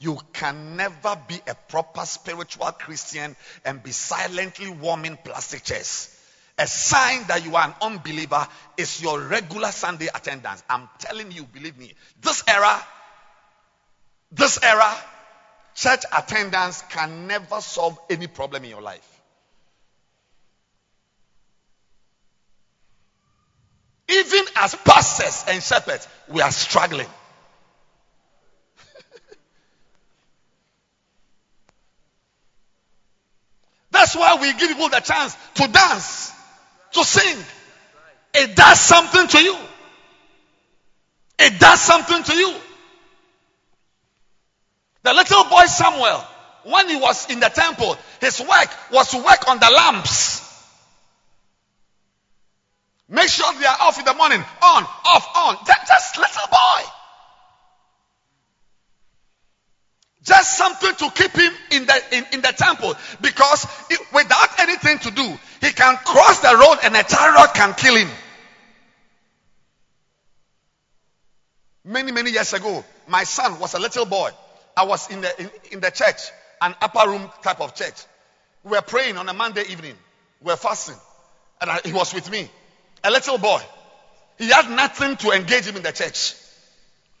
You 0.00 0.18
can 0.32 0.76
never 0.76 1.16
be 1.28 1.40
a 1.46 1.54
proper 1.54 2.04
spiritual 2.04 2.66
Christian 2.72 3.36
and 3.64 3.82
be 3.82 3.92
silently 3.92 4.70
warming 4.70 5.16
plastic 5.24 5.64
chairs. 5.64 6.13
A 6.56 6.66
sign 6.68 7.24
that 7.26 7.44
you 7.44 7.56
are 7.56 7.66
an 7.66 7.74
unbeliever 7.82 8.46
is 8.76 9.02
your 9.02 9.20
regular 9.20 9.72
Sunday 9.72 10.06
attendance. 10.14 10.62
I'm 10.70 10.88
telling 11.00 11.32
you, 11.32 11.44
believe 11.44 11.76
me, 11.76 11.92
this 12.20 12.44
era, 12.46 12.80
this 14.30 14.62
era, 14.62 14.94
church 15.74 16.02
attendance 16.16 16.82
can 16.90 17.26
never 17.26 17.60
solve 17.60 17.98
any 18.08 18.28
problem 18.28 18.62
in 18.62 18.70
your 18.70 18.82
life. 18.82 19.10
Even 24.08 24.44
as 24.56 24.76
pastors 24.76 25.44
and 25.48 25.60
shepherds, 25.60 26.06
we 26.28 26.40
are 26.40 26.52
struggling. 26.52 27.08
That's 33.90 34.14
why 34.14 34.36
we 34.40 34.52
give 34.52 34.68
people 34.68 34.88
the 34.90 35.00
chance 35.00 35.36
to 35.54 35.66
dance 35.66 36.30
to 36.94 37.04
sing. 37.04 37.38
It 38.34 38.56
does 38.56 38.80
something 38.80 39.28
to 39.28 39.42
you. 39.42 39.56
It 41.38 41.58
does 41.60 41.80
something 41.80 42.22
to 42.22 42.34
you. 42.34 42.54
The 45.02 45.12
little 45.12 45.44
boy 45.44 45.66
Samuel, 45.66 46.24
when 46.64 46.88
he 46.88 46.96
was 46.96 47.30
in 47.30 47.40
the 47.40 47.48
temple, 47.48 47.96
his 48.20 48.40
work 48.40 48.68
was 48.90 49.10
to 49.10 49.18
work 49.18 49.48
on 49.48 49.58
the 49.58 49.70
lamps. 49.70 50.40
Make 53.08 53.28
sure 53.28 53.52
they 53.60 53.66
are 53.66 53.76
off 53.82 53.98
in 53.98 54.04
the 54.04 54.14
morning. 54.14 54.40
On, 54.40 54.82
off, 54.82 55.28
on. 55.36 55.56
Just 55.66 56.16
little 56.16 56.48
boy. 56.50 56.82
Just 60.24 60.56
something 60.56 60.94
to 60.94 61.10
keep 61.10 61.32
him 61.32 61.52
in 61.70 61.84
the 61.84 62.02
in, 62.12 62.24
in 62.32 62.40
the 62.40 62.52
temple. 62.56 62.94
Because 63.20 63.66
it, 63.90 64.00
without 64.12 64.58
anything 64.58 64.98
to 65.00 65.10
do, 65.10 65.38
he 65.60 65.70
can 65.70 65.96
cross 65.96 66.40
the 66.40 66.56
road 66.56 66.78
and 66.82 66.96
a 66.96 67.02
chariot 67.02 67.50
can 67.54 67.74
kill 67.74 67.94
him. 67.94 68.08
Many, 71.84 72.12
many 72.12 72.30
years 72.30 72.54
ago, 72.54 72.82
my 73.06 73.24
son 73.24 73.60
was 73.60 73.74
a 73.74 73.78
little 73.78 74.06
boy. 74.06 74.30
I 74.74 74.84
was 74.84 75.10
in 75.10 75.20
the 75.20 75.40
in, 75.40 75.50
in 75.72 75.80
the 75.80 75.90
church, 75.90 76.30
an 76.62 76.74
upper 76.80 77.06
room 77.10 77.30
type 77.42 77.60
of 77.60 77.74
church. 77.74 78.02
We 78.64 78.70
were 78.70 78.82
praying 78.82 79.18
on 79.18 79.28
a 79.28 79.34
Monday 79.34 79.64
evening. 79.68 79.94
We 80.40 80.46
were 80.52 80.56
fasting. 80.56 80.96
And 81.60 81.70
I, 81.70 81.80
he 81.84 81.92
was 81.92 82.14
with 82.14 82.30
me. 82.30 82.50
A 83.04 83.10
little 83.10 83.36
boy. 83.36 83.60
He 84.38 84.48
had 84.48 84.70
nothing 84.70 85.16
to 85.18 85.32
engage 85.32 85.66
him 85.66 85.76
in 85.76 85.82
the 85.82 85.92
church. 85.92 86.34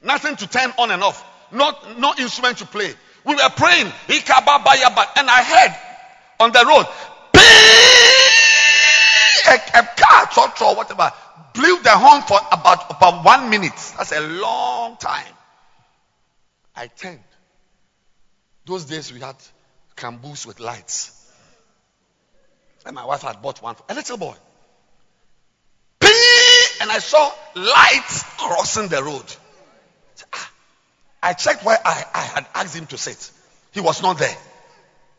Nothing 0.02 0.36
to 0.36 0.46
turn 0.46 0.72
on 0.78 0.90
and 0.90 1.02
off. 1.02 1.22
Not, 1.54 1.98
no 1.98 2.12
instrument 2.18 2.58
to 2.58 2.66
play. 2.66 2.92
We 3.24 3.34
were 3.34 3.50
praying. 3.56 3.86
And 3.86 5.30
I 5.30 5.42
heard 5.42 5.74
on 6.40 6.52
the 6.52 6.64
road, 6.66 6.86
a, 9.46 9.54
a 9.78 9.88
car, 9.96 10.26
truck, 10.26 10.60
or 10.60 10.76
whatever, 10.76 11.12
blew 11.54 11.80
the 11.82 11.90
horn 11.90 12.22
for 12.22 12.40
about, 12.52 12.90
about 12.90 13.24
one 13.24 13.48
minute. 13.50 13.72
That's 13.96 14.12
a 14.12 14.20
long 14.20 14.96
time. 14.96 15.32
I 16.76 16.88
turned. 16.88 17.20
Those 18.66 18.84
days 18.86 19.12
we 19.12 19.20
had 19.20 19.36
camboose 19.96 20.46
with 20.46 20.58
lights. 20.60 21.12
And 22.84 22.94
my 22.94 23.04
wife 23.04 23.22
had 23.22 23.40
bought 23.40 23.62
one 23.62 23.76
for 23.76 23.84
a 23.88 23.94
little 23.94 24.16
boy. 24.16 24.34
And 26.80 26.90
I 26.90 26.98
saw 26.98 27.32
lights 27.54 28.24
crossing 28.36 28.88
the 28.88 29.02
road. 29.02 29.24
Ah, 30.32 30.50
I 31.24 31.32
checked 31.32 31.64
where 31.64 31.78
I, 31.82 32.04
I 32.14 32.20
had 32.20 32.46
asked 32.54 32.76
him 32.76 32.86
to 32.88 32.98
sit. 32.98 33.30
He 33.72 33.80
was 33.80 34.02
not 34.02 34.18
there. 34.18 34.36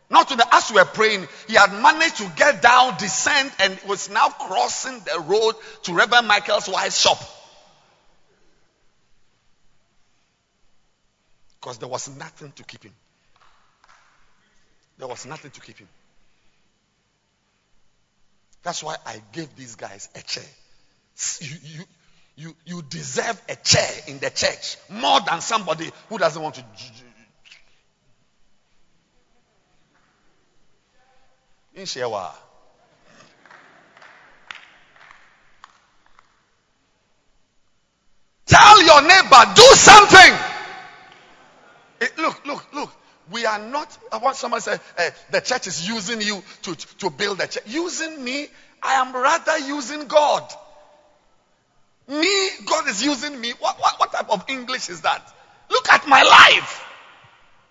Not 0.08 0.30
to 0.30 0.36
the 0.36 0.48
as 0.54 0.70
we 0.70 0.76
were 0.76 0.86
praying, 0.86 1.28
he 1.48 1.56
had 1.56 1.72
managed 1.82 2.18
to 2.18 2.32
get 2.36 2.62
down, 2.62 2.96
descend, 2.98 3.52
and 3.60 3.76
was 3.88 4.08
now 4.12 4.30
crossing 4.30 5.00
the 5.00 5.20
road 5.22 5.56
to 5.84 5.94
Reverend 5.96 6.28
Michael's 6.28 6.70
wife's 6.70 7.00
shop. 7.00 7.18
Because 11.60 11.80
there 11.80 11.90
was 11.90 12.08
nothing 12.16 12.52
to 12.52 12.64
keep 12.64 12.84
him. 12.84 12.94
There 15.00 15.08
was 15.08 15.26
nothing 15.26 15.50
to 15.50 15.60
keep 15.60 15.80
him. 15.80 15.88
That's 18.62 18.84
why 18.84 18.98
I 19.08 19.24
gave 19.32 19.56
these 19.56 19.76
guys 19.76 20.08
a 20.14 20.22
chair. 20.22 20.44
You, 21.42 21.56
you, 21.64 21.84
you, 22.38 22.56
you 22.66 22.82
deserve 22.82 23.42
a 23.48 23.56
chair 23.56 23.90
in 24.08 24.20
the 24.20 24.30
church 24.30 24.78
more 24.90 25.20
than 25.22 25.40
somebody 25.42 25.90
who 26.10 26.18
doesn't 26.18 26.42
want 26.42 26.56
to. 26.56 26.66
In 31.76 31.84
Shewa. 31.84 32.32
Tell 38.46 38.84
your 38.84 39.02
neighbor, 39.02 39.54
do 39.56 39.64
something. 39.74 40.34
It, 42.02 42.18
look, 42.18 42.46
look, 42.46 42.74
look. 42.74 42.92
We 43.32 43.46
are 43.46 43.60
not. 43.60 43.98
I 44.12 44.18
want 44.18 44.36
somebody 44.36 44.62
to 44.64 44.70
say 44.72 44.80
uh, 45.00 45.10
the 45.32 45.40
church 45.40 45.68
is 45.68 45.88
using 45.88 46.22
you 46.22 46.44
to, 46.64 46.76
to 46.76 47.10
build 47.10 47.42
a 47.42 47.48
church. 47.48 47.64
Using 47.66 48.24
me, 48.24 48.48
I 48.84 48.94
am 48.96 49.16
rather 49.16 49.58
using 49.58 50.06
God. 50.08 50.44
Me, 52.08 52.50
God 52.66 52.88
is 52.88 53.04
using 53.04 53.40
me. 53.40 53.54
What, 53.60 53.80
what, 53.80 54.00
what 54.00 54.12
type 54.12 54.30
of 54.30 54.46
English 54.48 54.90
is 54.90 55.02
that? 55.02 55.22
Look 55.70 55.90
at 55.92 56.08
my 56.08 56.22
life. 56.22 56.84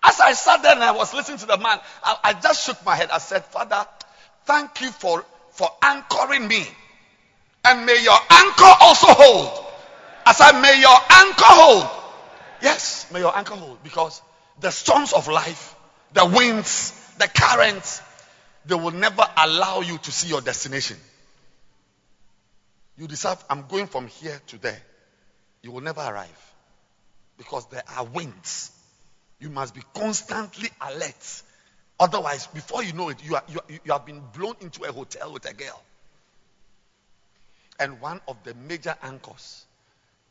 As 0.03 0.19
I 0.19 0.33
sat 0.33 0.61
there 0.61 0.73
and 0.73 0.83
I 0.83 0.91
was 0.91 1.13
listening 1.13 1.39
to 1.39 1.45
the 1.45 1.57
man, 1.57 1.79
I, 2.03 2.17
I 2.23 2.33
just 2.33 2.65
shook 2.65 2.83
my 2.85 2.95
head. 2.95 3.09
I 3.11 3.17
said, 3.17 3.45
Father, 3.45 3.85
Thank 4.45 4.81
you 4.81 4.91
for, 4.91 5.25
for 5.51 5.69
anchoring 5.81 6.47
me. 6.47 6.65
And 7.63 7.85
may 7.85 8.03
your 8.03 8.17
anchor 8.29 8.73
also 8.81 9.07
hold. 9.09 9.65
I 10.25 10.33
said, 10.33 10.61
may 10.61 10.79
your 10.79 10.95
anchor 11.09 11.43
hold. 11.43 11.89
Yes, 12.61 13.11
may 13.11 13.19
your 13.19 13.35
anchor 13.35 13.55
hold. 13.55 13.83
Because 13.83 14.21
the 14.59 14.69
storms 14.69 15.13
of 15.13 15.27
life, 15.27 15.75
the 16.13 16.25
winds, 16.25 16.91
the 17.17 17.27
currents, 17.27 18.01
they 18.65 18.75
will 18.75 18.91
never 18.91 19.23
allow 19.35 19.81
you 19.81 19.97
to 19.97 20.11
see 20.11 20.27
your 20.27 20.41
destination. 20.41 20.97
You 22.97 23.07
decide, 23.07 23.37
I'm 23.49 23.67
going 23.67 23.87
from 23.87 24.07
here 24.07 24.41
to 24.47 24.57
there. 24.57 24.81
You 25.61 25.71
will 25.71 25.81
never 25.81 26.01
arrive. 26.01 26.53
Because 27.37 27.67
there 27.69 27.83
are 27.97 28.05
winds. 28.05 28.71
You 29.39 29.49
must 29.49 29.75
be 29.75 29.81
constantly 29.93 30.69
alert. 30.79 31.43
Otherwise, 31.99 32.47
before 32.47 32.83
you 32.83 32.93
know 32.93 33.09
it, 33.09 33.23
you, 33.23 33.35
are, 33.35 33.43
you, 33.49 33.59
you 33.83 33.91
have 33.91 34.05
been 34.05 34.21
blown 34.33 34.55
into 34.61 34.83
a 34.83 34.91
hotel 34.91 35.33
with 35.33 35.49
a 35.49 35.53
girl. 35.53 35.81
And 37.79 37.99
one 37.99 38.21
of 38.27 38.37
the 38.43 38.53
major 38.53 38.95
anchors 39.03 39.65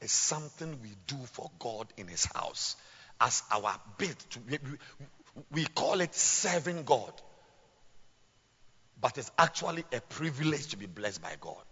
is 0.00 0.12
something 0.12 0.78
we 0.82 0.90
do 1.06 1.16
for 1.32 1.50
God 1.58 1.86
in 1.96 2.08
His 2.08 2.24
house 2.24 2.76
as 3.20 3.42
our 3.52 3.78
bid. 3.98 4.16
To, 4.30 4.38
we, 4.48 4.58
we 5.52 5.64
call 5.66 6.00
it 6.00 6.14
serving 6.14 6.84
God. 6.84 7.12
But 9.00 9.18
it's 9.18 9.30
actually 9.38 9.84
a 9.92 10.00
privilege 10.00 10.68
to 10.68 10.78
be 10.78 10.86
blessed 10.86 11.20
by 11.20 11.34
God. 11.38 11.62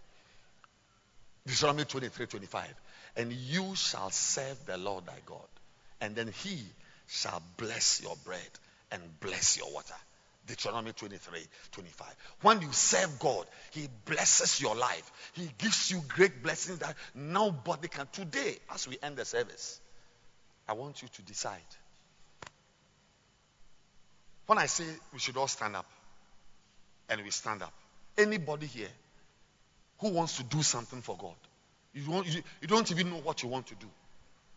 Deuteronomy 1.45 1.85
23 1.85 2.25
25. 2.27 2.73
And 3.15 3.31
you 3.31 3.75
shall 3.75 4.09
serve 4.09 4.65
the 4.65 4.77
Lord 4.77 5.05
thy 5.05 5.19
God, 5.25 5.47
and 6.01 6.15
then 6.15 6.29
he 6.43 6.59
shall 7.07 7.41
bless 7.57 8.01
your 8.01 8.15
bread 8.23 8.39
and 8.91 9.01
bless 9.19 9.57
your 9.57 9.71
water. 9.73 9.95
Deuteronomy 10.45 10.91
23 10.91 11.39
25. 11.71 12.07
When 12.41 12.61
you 12.61 12.71
serve 12.71 13.17
God, 13.19 13.45
He 13.71 13.87
blesses 14.05 14.59
your 14.59 14.75
life. 14.75 15.11
He 15.33 15.49
gives 15.57 15.89
you 15.89 16.01
great 16.09 16.43
blessings 16.43 16.79
that 16.79 16.95
nobody 17.15 17.87
can. 17.87 18.07
Today, 18.11 18.57
as 18.73 18.87
we 18.87 18.97
end 19.01 19.15
the 19.15 19.25
service, 19.25 19.79
I 20.67 20.73
want 20.73 21.01
you 21.01 21.07
to 21.07 21.21
decide. 21.21 21.61
When 24.45 24.57
I 24.57 24.65
say 24.65 24.83
we 25.13 25.19
should 25.19 25.37
all 25.37 25.47
stand 25.47 25.77
up, 25.77 25.85
and 27.07 27.21
we 27.23 27.29
stand 27.31 27.61
up, 27.61 27.73
anybody 28.17 28.65
here 28.65 28.89
who 29.99 30.09
wants 30.09 30.37
to 30.37 30.43
do 30.43 30.61
something 30.61 31.01
for 31.01 31.17
God, 31.17 31.35
you 31.93 32.03
don't, 32.05 32.27
you, 32.27 32.41
you 32.61 32.67
don't 32.67 32.89
even 32.91 33.09
know 33.09 33.17
what 33.17 33.43
you 33.43 33.49
want 33.49 33.67
to 33.67 33.75
do. 33.75 33.87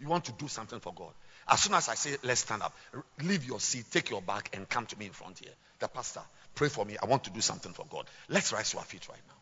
You 0.00 0.08
want 0.08 0.24
to 0.26 0.32
do 0.32 0.48
something 0.48 0.80
for 0.80 0.92
God. 0.92 1.12
As 1.48 1.62
soon 1.62 1.74
as 1.74 1.88
I 1.88 1.94
say, 1.94 2.16
let's 2.22 2.40
stand 2.40 2.62
up, 2.62 2.74
leave 3.22 3.44
your 3.44 3.60
seat, 3.60 3.86
take 3.90 4.10
your 4.10 4.20
bag, 4.20 4.48
and 4.52 4.68
come 4.68 4.86
to 4.86 4.98
me 4.98 5.06
in 5.06 5.12
front 5.12 5.38
here. 5.38 5.52
The 5.78 5.88
pastor, 5.88 6.22
pray 6.54 6.68
for 6.68 6.84
me. 6.84 6.96
I 7.00 7.06
want 7.06 7.24
to 7.24 7.30
do 7.30 7.40
something 7.40 7.72
for 7.72 7.86
God. 7.88 8.06
Let's 8.28 8.52
rise 8.52 8.70
to 8.70 8.78
our 8.78 8.84
feet 8.84 9.08
right 9.08 9.20
now. 9.28 9.34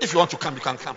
If 0.00 0.12
you 0.12 0.18
want 0.18 0.30
to 0.30 0.36
come, 0.36 0.54
you 0.54 0.60
can 0.60 0.76
come. 0.76 0.96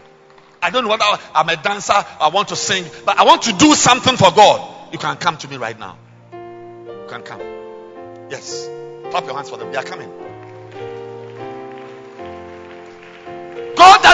I 0.62 0.70
don't 0.70 0.84
know 0.84 0.90
whether 0.90 1.06
I'm 1.34 1.50
a 1.50 1.56
dancer, 1.56 1.94
I 1.94 2.30
want 2.30 2.50
to 2.50 2.56
sing, 2.56 2.86
but 3.06 3.18
I 3.18 3.24
want 3.24 3.44
to 3.44 3.54
do 3.54 3.74
something 3.74 4.18
for 4.18 4.32
God. 4.32 4.94
You 4.94 5.00
can 5.00 5.18
come 5.18 5.38
to 5.38 5.48
me 5.48 5.58
right 5.58 5.78
now. 5.78 5.98
You 6.34 7.06
can 7.08 7.22
come. 7.24 7.42
Yes. 8.30 8.68
Clap 9.10 9.26
your 9.26 9.36
hands 9.36 9.50
for 9.50 9.58
them. 9.58 9.72
They 9.72 9.78
are 9.78 9.84
coming. 9.84 10.27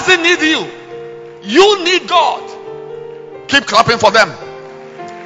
Doesn't 0.05 0.23
need 0.23 0.41
you. 0.41 0.83
You 1.43 1.83
need 1.83 2.07
God. 2.07 3.47
Keep 3.47 3.65
clapping 3.65 3.97
for 3.97 4.11
them. 4.11 4.29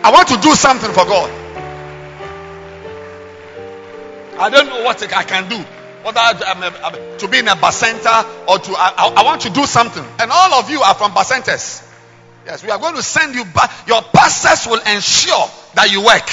I 0.03 0.11
want 0.11 0.27
to 0.29 0.37
do 0.37 0.53
something 0.55 0.91
for 0.91 1.05
God. 1.05 1.31
I 4.39 4.49
don't 4.49 4.67
know 4.67 4.83
what 4.83 5.01
I 5.13 5.23
can 5.23 5.49
do. 5.49 5.57
Whether 6.03 6.19
I'm 6.19 7.17
to 7.17 7.27
be 7.27 7.39
in 7.39 7.47
a 7.47 7.55
bacenta 7.55 8.23
or 8.47 8.59
to 8.59 8.71
I, 8.77 9.13
I, 9.17 9.23
want 9.23 9.41
to 9.41 9.49
do 9.49 9.65
something. 9.65 10.03
And 10.19 10.31
all 10.31 10.53
of 10.53 10.69
you 10.69 10.81
are 10.81 10.93
from 10.93 11.11
bacentas. 11.11 11.83
Yes, 12.45 12.63
we 12.63 12.69
are 12.69 12.77
going 12.79 12.95
to 12.95 13.03
send 13.03 13.35
you 13.35 13.43
back. 13.43 13.87
Your 13.87 14.01
pastors 14.01 14.67
will 14.71 14.79
ensure 14.79 15.49
that 15.73 15.91
you 15.91 16.05
work 16.05 16.29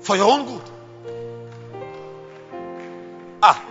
for 0.00 0.16
your 0.16 0.30
own 0.30 0.46
good. 0.46 0.70
Ah, 3.42 3.64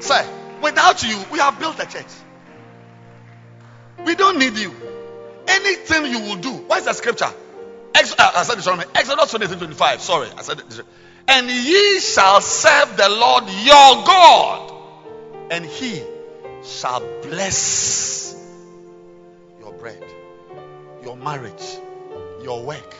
sir, 0.00 0.26
without 0.62 1.02
you, 1.02 1.18
we 1.30 1.38
have 1.40 1.58
built 1.58 1.78
a 1.78 1.86
church. 1.86 2.06
We 4.04 4.14
don't 4.14 4.38
need 4.38 4.56
you. 4.56 4.74
Anything 5.46 6.06
you 6.06 6.20
will 6.20 6.36
do. 6.36 6.52
What 6.52 6.78
is 6.78 6.84
the 6.86 6.92
scripture? 6.92 7.30
Ex- 7.94 8.14
uh, 8.18 8.32
I 8.34 8.42
said 8.42 8.58
this 8.58 8.66
Exodus 8.94 9.30
23 9.30 9.56
25. 9.56 10.00
Sorry, 10.00 10.28
I 10.36 10.42
said 10.42 10.58
it. 10.58 10.80
And 11.28 11.48
ye 11.48 12.00
shall 12.00 12.40
serve 12.40 12.96
the 12.96 13.08
Lord 13.08 13.44
your 13.44 14.04
God, 14.04 14.72
and 15.50 15.64
he 15.64 16.02
shall 16.64 17.00
bless 17.22 18.34
your 19.60 19.72
bread, 19.72 20.04
your 21.02 21.16
marriage, 21.16 21.78
your 22.42 22.62
work. 22.64 22.94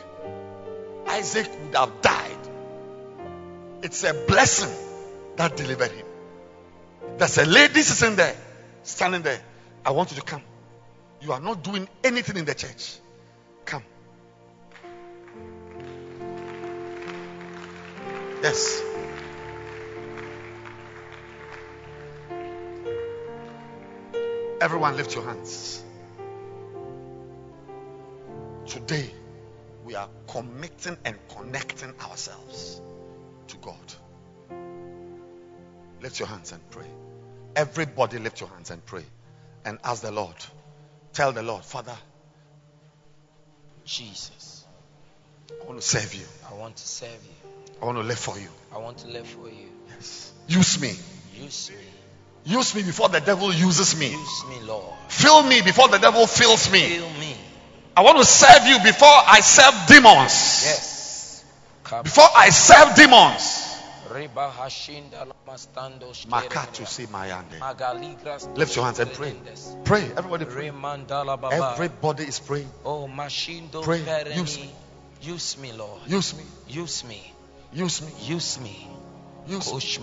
Isaac 1.07 1.51
would 1.65 1.75
have 1.75 2.01
died. 2.01 2.39
It's 3.83 4.03
a 4.05 4.15
blessing 4.15 4.75
that 5.37 5.57
delivered 5.57 5.91
him. 5.91 6.07
There's 7.19 7.37
a 7.39 7.45
lady 7.45 7.83
sitting 7.83 8.16
there, 8.16 8.35
standing 8.83 9.23
there. 9.23 9.41
I 9.85 9.91
want 9.91 10.11
you 10.11 10.16
to 10.16 10.23
come. 10.23 10.43
You 11.24 11.32
are 11.32 11.40
not 11.40 11.64
doing 11.64 11.88
anything 12.05 12.36
in 12.36 12.44
the 12.44 12.55
church. 12.55 12.98
Come. 13.64 13.82
Yes. 18.42 18.82
Everyone, 24.60 24.98
lift 24.98 25.14
your 25.14 25.24
hands. 25.24 25.82
Today, 28.66 29.10
we 29.86 29.94
are 29.94 30.10
committing 30.26 30.98
and 31.06 31.16
connecting 31.34 31.94
ourselves 32.01 32.82
to 33.48 33.56
God. 33.59 33.94
Lift 36.02 36.18
your 36.18 36.28
hands 36.28 36.52
and 36.52 36.60
pray. 36.70 36.86
Everybody, 37.56 38.18
lift 38.18 38.40
your 38.40 38.51
hands 38.51 38.70
and 38.70 38.84
pray 38.84 39.05
and 39.64 39.78
ask 39.84 40.02
the 40.02 40.12
Lord. 40.12 40.36
Tell 41.15 41.31
the 41.32 41.43
Lord, 41.43 41.65
Father, 41.65 41.97
Jesus, 43.85 44.65
I 45.62 45.65
want 45.65 45.81
to 45.81 45.86
serve 45.86 46.12
you. 46.12 46.27
I 46.51 46.55
want 46.55 46.77
to 46.77 46.86
serve 46.86 47.09
you. 47.09 47.51
I 47.81 47.85
want 47.85 47.99
to 47.99 48.03
live 48.03 48.19
for 48.19 48.36
you. 48.36 48.49
I 48.74 48.78
want 48.78 48.99
to 48.99 49.07
live 49.07 49.27
for 49.27 49.49
you. 49.49 49.69
Yes. 49.91 50.32
Use 50.49 50.81
me. 50.81 50.93
Use 51.41 51.70
me. 51.70 52.53
Use 52.53 52.74
me 52.74 52.82
before 52.82 53.09
the 53.11 53.20
devil 53.20 53.55
uses 53.55 53.97
me. 53.97 54.11
Use 54.11 54.45
me, 54.49 54.66
Lord. 54.66 54.93
Fill 55.09 55.45
me 55.45 55.62
before 55.62 55.89
the 55.89 55.99
devil 55.99 56.27
fills 56.27 56.70
me. 56.73 56.81
Fill 56.81 57.11
me. 57.11 57.36
I 57.97 58.03
want 58.03 58.19
to 58.19 58.24
serve 58.24 58.66
you 58.66 58.81
before 58.81 59.09
I 59.09 59.41
serve 59.41 59.86
demons. 59.86 60.65
Yes. 60.66 61.45
Before 62.03 62.28
I 62.36 62.51
serve 62.51 62.97
demons. 62.97 63.73
Lift 64.15 64.36
your 68.77 68.85
hands 68.85 69.01
and 69.01 69.12
pray. 69.12 69.35
Pray. 69.85 70.05
Everybody 70.16 70.45
pray. 70.45 70.69
Everybody 70.69 72.24
is 72.24 72.39
praying. 72.39 72.70
Oh, 72.85 73.09
Pray. 73.82 74.05
Use 74.36 74.61
me. 74.61 74.70
Use 75.20 75.59
me, 75.59 75.73
Lord. 75.73 76.01
Use 76.07 76.36
me. 76.36 76.45
Use 76.69 77.03
me. 77.05 77.32
Use 77.73 78.03
me. 78.03 78.12
Use 78.23 78.61
me. 78.61 78.89
Use 79.47 79.73
use 79.73 79.99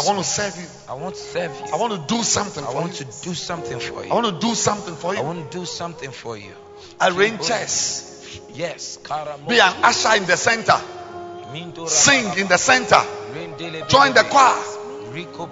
I 0.00 0.06
want 0.06 0.18
to 0.18 0.24
serve 0.24 0.56
you. 0.56 0.66
I 0.88 0.94
want 0.94 1.14
to 1.14 1.20
serve 1.20 1.60
you. 1.60 1.66
I 1.72 1.76
want 1.76 1.92
to 1.92 2.14
do 2.14 2.22
something 2.22 2.64
I 2.64 2.66
for 2.66 2.80
want 2.80 2.98
you. 2.98 3.06
to 3.06 3.22
do 3.22 3.34
something 3.34 3.78
for 3.78 4.04
you. 4.04 4.10
I 4.10 4.14
want 4.14 4.26
to 4.26 4.40
do 4.40 4.54
something 4.54 4.96
for 4.96 5.14
you. 5.14 5.20
I 5.20 5.22
want 5.22 5.50
to 5.50 5.58
do 5.58 5.66
something 5.66 6.10
for 6.10 6.36
you. 6.36 6.52
Arrange 7.00 7.46
chairs. 7.46 8.40
Yes. 8.54 8.98
Be 9.48 9.60
an 9.60 9.84
usher 9.84 10.16
in 10.16 10.24
the 10.24 10.36
center. 10.36 10.80
Sing 11.86 12.38
in 12.38 12.48
the 12.48 12.56
center. 12.56 13.00
Rendele 13.34 13.88
Join 13.88 14.14
the 14.14 14.24
choir. 14.24 14.56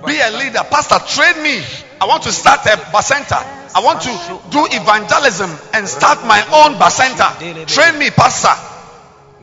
Be 0.07 0.19
a 0.21 0.31
leader. 0.31 0.65
Pastor, 0.71 0.99
train 1.07 1.43
me. 1.43 1.63
I 2.01 2.07
want 2.07 2.23
to 2.25 2.33
start 2.33 2.67
a 2.67 2.77
bacenta. 2.91 3.39
I 3.75 3.81
want 3.81 4.03
to 4.03 4.11
do 4.51 4.67
evangelism 4.71 5.51
and 5.73 5.87
start 5.87 6.25
my 6.27 6.41
own 6.53 6.75
bacenta. 6.75 7.37
Train 7.67 7.99
me, 7.99 8.11
Pastor. 8.11 8.55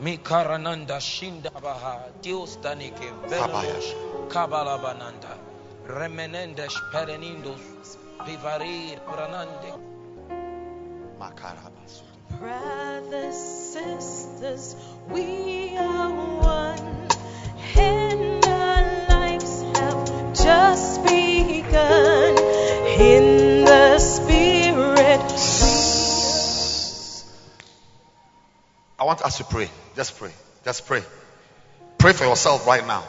Mi 0.00 0.16
karananda 0.18 0.98
shinda 0.98 1.50
baha 1.60 2.08
Dios 2.22 2.56
danike 2.56 3.12
velos 3.28 3.94
kabala 4.28 4.80
bananda 4.80 5.36
remenendes 5.86 6.72
perenindos 6.90 7.60
pivarir 8.24 8.98
branande 9.04 9.90
Brothers, 12.38 13.36
sisters, 13.36 14.76
we 15.10 15.76
are 15.76 16.10
one, 16.40 17.08
I 28.98 29.04
want 29.04 29.22
us 29.22 29.38
to 29.38 29.44
pray. 29.44 29.68
Just 29.96 30.18
pray. 30.18 30.32
Just 30.64 30.86
pray. 30.86 31.02
Pray 31.98 32.12
for 32.12 32.24
yourself 32.24 32.66
right 32.66 32.86
now. 32.86 33.04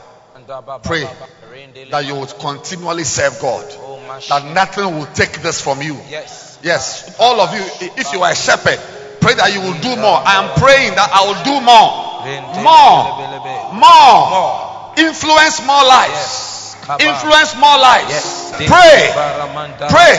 Pray 0.84 1.08
that 1.92 2.06
you 2.06 2.16
would 2.16 2.34
continually 2.40 3.04
serve 3.04 3.40
God. 3.42 3.70
That 4.30 4.54
nothing 4.54 4.96
will 4.98 5.06
take 5.08 5.42
this 5.42 5.62
from 5.62 5.82
you. 5.82 5.98
Yes. 6.10 6.60
Yes, 6.64 7.16
all 7.20 7.42
of 7.42 7.54
you, 7.54 7.62
if 7.98 8.14
you 8.14 8.22
are 8.22 8.32
a 8.32 8.36
shepherd, 8.36 8.80
pray 9.20 9.34
that 9.34 9.54
you 9.54 9.62
will 9.62 9.80
do 9.82 9.96
more. 10.00 10.22
I 10.22 10.44
am 10.44 10.60
praying 10.60 10.94
that 10.94 11.10
I 11.12 11.26
will 11.26 11.44
do 11.44 11.60
more. 11.66 12.11
More. 12.62 13.74
More. 13.74 14.94
Influence 14.98 15.62
more 15.66 15.84
lives. 15.84 16.76
Influence 17.00 17.56
more 17.56 17.78
lives. 17.78 18.54
Pray. 18.58 19.14
Pray. 19.90 20.18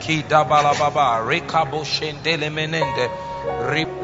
Kida 0.00 0.44
balababa, 0.48 1.20
rekabo 1.26 1.84
shendele 1.84 2.48
menende, 2.50 3.10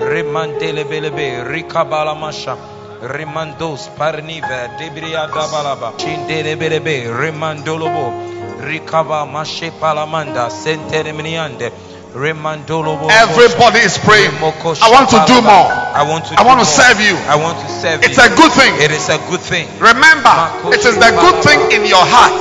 remandele 0.02 0.84
belebe, 0.84 1.44
rikabala 1.48 2.14
masha, 2.18 2.56
remandos 3.00 3.88
parnive, 3.96 4.68
debria 4.78 5.26
dabalaba, 5.28 5.92
shendele 5.96 6.56
belebe, 6.56 7.08
remandolobo, 7.08 8.12
rikaba 8.60 9.24
mashe 9.24 9.70
palamanda, 9.80 10.50
sentere 10.50 11.12
miniande, 11.14 11.70
remandolobo. 11.70 11.93
Everybody 12.14 13.82
is 13.82 13.98
praying. 13.98 14.30
I 14.38 14.86
want 14.86 15.10
to 15.10 15.18
do 15.26 15.42
more. 15.42 15.66
I 15.66 16.06
want 16.06 16.30
to. 16.30 16.38
I 16.38 16.46
want 16.46 16.62
to 16.62 16.66
serve 16.66 17.02
you. 17.02 17.18
I 17.26 17.34
want 17.34 17.58
to 17.58 17.66
serve 17.66 18.06
It's 18.06 18.18
you. 18.18 18.22
a 18.22 18.30
good 18.38 18.52
thing. 18.54 18.70
It 18.78 18.94
is 18.94 19.10
a 19.10 19.18
good 19.26 19.42
thing. 19.42 19.66
Remember, 19.82 20.30
it 20.70 20.86
is 20.86 20.94
the 20.94 21.10
good 21.10 21.42
thing 21.42 21.58
in 21.74 21.82
your 21.90 22.06
heart 22.06 22.38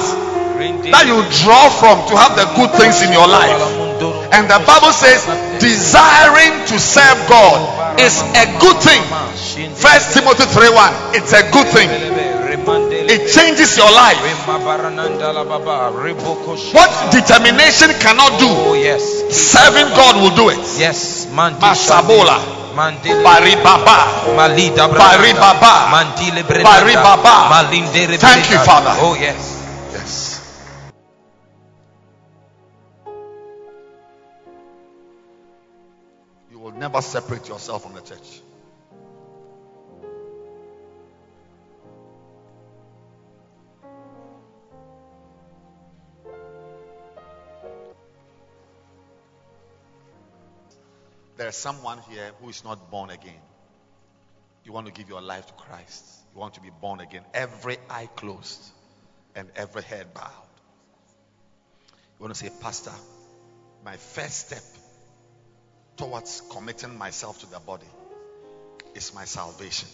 that 0.93 1.09
you 1.09 1.25
draw 1.41 1.73
from 1.73 2.05
to 2.05 2.13
have 2.13 2.37
the 2.37 2.45
good 2.53 2.69
things 2.77 3.01
in 3.01 3.09
your 3.09 3.25
life. 3.25 3.57
And 4.29 4.45
the 4.45 4.61
Bible 4.61 4.93
says, 4.93 5.25
desiring 5.57 6.53
to 6.69 6.77
serve 6.77 7.17
God 7.25 7.97
is 7.97 8.21
a 8.37 8.45
good 8.61 8.77
thing. 8.77 9.01
First 9.73 10.13
Timothy 10.13 10.45
3:1. 10.53 11.17
It's 11.17 11.33
a 11.33 11.49
good 11.49 11.65
thing. 11.73 11.89
It 12.73 13.29
changes 13.29 13.77
your 13.77 13.91
life. 13.91 14.17
What 16.73 16.91
determination 17.11 17.93
cannot 18.01 18.39
do, 18.39 18.49
Oh 18.49 18.73
yes, 18.73 19.03
serving 19.29 19.89
God 19.93 20.15
will 20.21 20.35
do 20.35 20.49
it. 20.49 20.57
yes, 20.79 21.27
Masabola. 21.29 22.39
mandile 22.73 23.21
Bari 23.23 23.55
Baba. 23.61 24.33
malida 24.35 24.87
Bari 24.89 25.33
Baba. 25.33 25.89
mandile 25.93 26.41
Bari 26.63 26.93
Baba. 26.95 27.49
malindere 27.53 28.17
Thank 28.17 28.49
you. 28.49 28.57
Father. 28.65 28.93
Oh 28.97 29.13
yes. 29.19 29.37
Yes. 29.93 30.41
You 36.51 36.59
will 36.59 36.71
never 36.71 37.01
separate 37.01 37.47
yourself 37.47 37.83
from 37.83 37.93
the 37.93 38.01
church. 38.01 38.41
There's 51.37 51.55
someone 51.55 51.99
here 52.09 52.31
who 52.41 52.49
is 52.49 52.63
not 52.63 52.91
born 52.91 53.09
again. 53.09 53.41
You 54.63 54.71
want 54.71 54.87
to 54.87 54.93
give 54.93 55.09
your 55.09 55.21
life 55.21 55.47
to 55.47 55.53
Christ. 55.53 56.05
You 56.33 56.39
want 56.39 56.53
to 56.55 56.61
be 56.61 56.69
born 56.69 56.99
again. 56.99 57.23
Every 57.33 57.77
eye 57.89 58.07
closed 58.15 58.61
and 59.35 59.49
every 59.55 59.83
head 59.83 60.13
bowed. 60.13 60.29
You 62.19 62.23
want 62.23 62.33
to 62.35 62.39
say, 62.39 62.51
Pastor, 62.61 62.93
my 63.83 63.97
first 63.97 64.47
step 64.47 64.63
towards 65.97 66.41
committing 66.51 66.97
myself 66.97 67.39
to 67.39 67.49
the 67.49 67.59
body 67.59 67.87
is 68.95 69.13
my 69.13 69.25
salvation. 69.25 69.89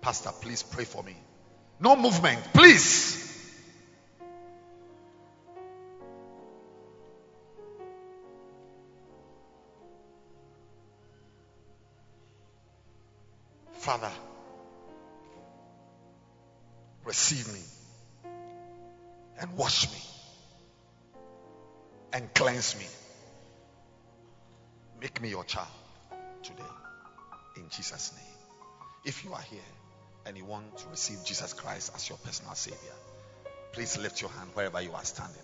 Pastor, 0.00 0.30
please 0.40 0.62
pray 0.62 0.84
for 0.84 1.02
me. 1.02 1.16
No 1.80 1.94
movement, 1.94 2.40
please. 2.52 3.27
Father, 13.88 14.12
receive 17.06 17.50
me 17.54 17.60
and 19.40 19.56
wash 19.56 19.90
me 19.90 19.98
and 22.12 22.34
cleanse 22.34 22.76
me. 22.78 22.84
Make 25.00 25.22
me 25.22 25.30
your 25.30 25.42
child 25.44 25.68
today 26.42 26.70
in 27.56 27.70
Jesus' 27.70 28.12
name. 28.14 28.36
If 29.06 29.24
you 29.24 29.32
are 29.32 29.40
here 29.40 29.70
and 30.26 30.36
you 30.36 30.44
want 30.44 30.76
to 30.76 30.88
receive 30.90 31.24
Jesus 31.24 31.54
Christ 31.54 31.92
as 31.94 32.10
your 32.10 32.18
personal 32.18 32.56
Savior, 32.56 32.98
please 33.72 33.96
lift 33.96 34.20
your 34.20 34.30
hand 34.32 34.50
wherever 34.52 34.82
you 34.82 34.92
are 34.92 35.04
standing. 35.04 35.40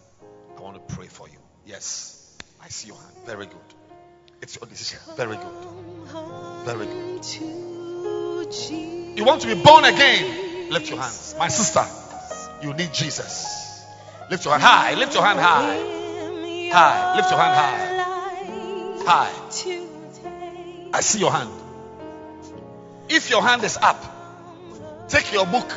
I 0.54 0.60
want 0.60 0.86
to 0.86 0.94
pray 0.94 1.06
for 1.06 1.26
you. 1.30 1.38
Yes, 1.64 2.36
I 2.60 2.68
see 2.68 2.88
your 2.88 2.98
hand. 2.98 3.16
Very 3.24 3.46
good. 3.46 3.74
It's 4.42 4.56
your 4.60 4.68
decision. 4.68 5.00
Very 5.16 5.38
good. 5.38 6.66
Very 6.66 6.84
good. 6.84 7.83
You 9.16 9.24
want 9.24 9.42
to 9.42 9.46
be 9.46 9.54
born 9.54 9.84
again? 9.84 10.70
Lift 10.70 10.90
your 10.90 10.98
hands. 11.00 11.34
My 11.38 11.48
sister, 11.48 11.84
you 12.62 12.72
need 12.74 12.92
Jesus. 12.92 13.82
Lift 14.30 14.44
your 14.44 14.54
hand 14.54 14.62
high. 14.62 14.94
Lift 14.94 15.14
your 15.14 15.24
hand 15.24 15.38
high. 15.38 16.70
High. 16.72 17.16
Lift 17.16 17.30
your 17.30 17.38
hand 17.40 17.54
high. 19.06 19.28
High. 19.28 20.90
I 20.92 21.00
see 21.00 21.18
your 21.18 21.32
hand. 21.32 21.50
If 23.08 23.30
your 23.30 23.42
hand 23.42 23.64
is 23.64 23.76
up, 23.76 24.02
take 25.08 25.32
your 25.32 25.46
book, 25.46 25.70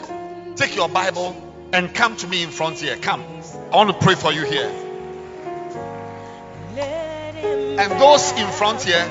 take 0.56 0.76
your 0.76 0.90
Bible, 0.90 1.36
and 1.74 1.94
come 1.94 2.16
to 2.18 2.28
me 2.28 2.44
in 2.44 2.50
front 2.50 2.80
here. 2.80 2.96
Come. 2.98 3.24
I 3.72 3.76
want 3.76 3.90
to 3.90 3.98
pray 4.06 4.16
for 4.16 4.32
you 4.32 4.46
here. 4.46 4.72
And 7.80 7.92
those 8.02 8.32
in 8.32 8.48
front 8.48 8.84
here, 8.84 9.06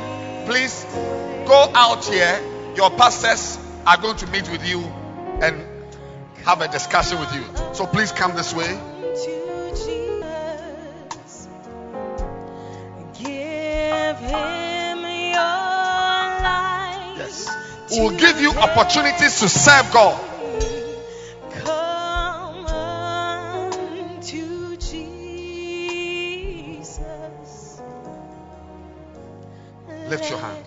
please 0.46 0.84
go 1.46 1.70
out 1.74 2.04
here. 2.04 2.40
Your 2.76 2.90
pastors 2.90 3.58
are 3.86 3.96
going 3.96 4.16
to 4.16 4.26
meet 4.26 4.50
with 4.50 4.68
you 4.68 4.80
and 4.80 5.64
have 6.44 6.60
a 6.60 6.68
discussion 6.68 7.18
with 7.18 7.34
you. 7.34 7.42
So 7.74 7.86
please 7.86 8.12
come 8.12 8.36
this 8.36 8.54
way. 8.54 8.78
Give 13.18 14.18
him. 14.18 14.66
Yes. 17.16 17.48
We'll 17.90 18.16
give 18.18 18.40
you 18.40 18.52
opportunities 18.52 19.40
to 19.40 19.48
serve 19.48 19.90
God. 19.92 20.20
Come 21.64 22.66
unto 22.66 24.76
Jesus. 24.76 25.00
Lift 30.08 30.30
your 30.30 30.40
Let 30.40 30.65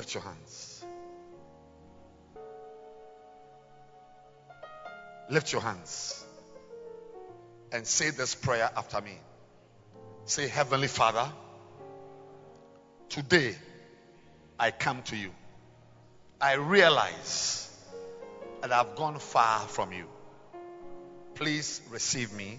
Lift 0.00 0.14
your 0.14 0.22
hands. 0.22 0.84
Lift 5.28 5.52
your 5.52 5.60
hands. 5.60 6.24
And 7.70 7.86
say 7.86 8.08
this 8.08 8.34
prayer 8.34 8.70
after 8.74 9.02
me. 9.02 9.12
Say, 10.24 10.48
Heavenly 10.48 10.88
Father, 10.88 11.30
today 13.10 13.54
I 14.58 14.70
come 14.70 15.02
to 15.02 15.16
you. 15.16 15.32
I 16.40 16.54
realize 16.54 17.68
that 18.62 18.72
I've 18.72 18.96
gone 18.96 19.18
far 19.18 19.60
from 19.68 19.92
you. 19.92 20.06
Please 21.34 21.82
receive 21.90 22.32
me. 22.32 22.58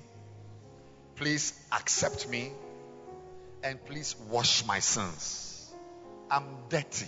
Please 1.15 1.59
accept 1.71 2.29
me. 2.29 2.51
And 3.63 3.83
please 3.83 4.15
wash 4.29 4.63
my 4.67 4.77
sins. 4.77 5.73
I'm 6.29 6.45
dirty. 6.69 7.07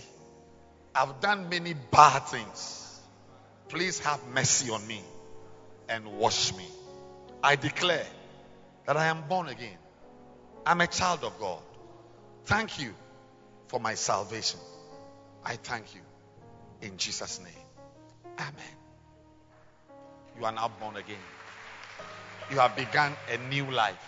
I've 0.94 1.20
done 1.20 1.48
many 1.48 1.74
bad 1.74 2.20
things. 2.20 3.00
Please 3.68 3.98
have 4.00 4.20
mercy 4.32 4.70
on 4.70 4.86
me 4.86 5.02
and 5.88 6.18
wash 6.18 6.54
me. 6.54 6.66
I 7.42 7.56
declare 7.56 8.06
that 8.86 8.96
I 8.96 9.06
am 9.06 9.22
born 9.28 9.48
again. 9.48 9.76
I'm 10.64 10.80
a 10.80 10.86
child 10.86 11.24
of 11.24 11.38
God. 11.38 11.60
Thank 12.44 12.78
you 12.80 12.94
for 13.68 13.80
my 13.80 13.94
salvation. 13.94 14.60
I 15.44 15.56
thank 15.56 15.94
you 15.94 16.00
in 16.80 16.96
Jesus' 16.96 17.40
name. 17.40 17.52
Amen. 18.38 18.76
You 20.38 20.44
are 20.44 20.52
now 20.52 20.70
born 20.80 20.96
again. 20.96 21.16
You 22.50 22.58
have 22.58 22.76
begun 22.76 23.12
a 23.32 23.38
new 23.48 23.70
life. 23.70 23.98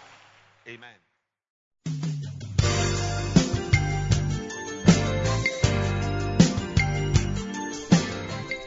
Amen. 0.68 1.05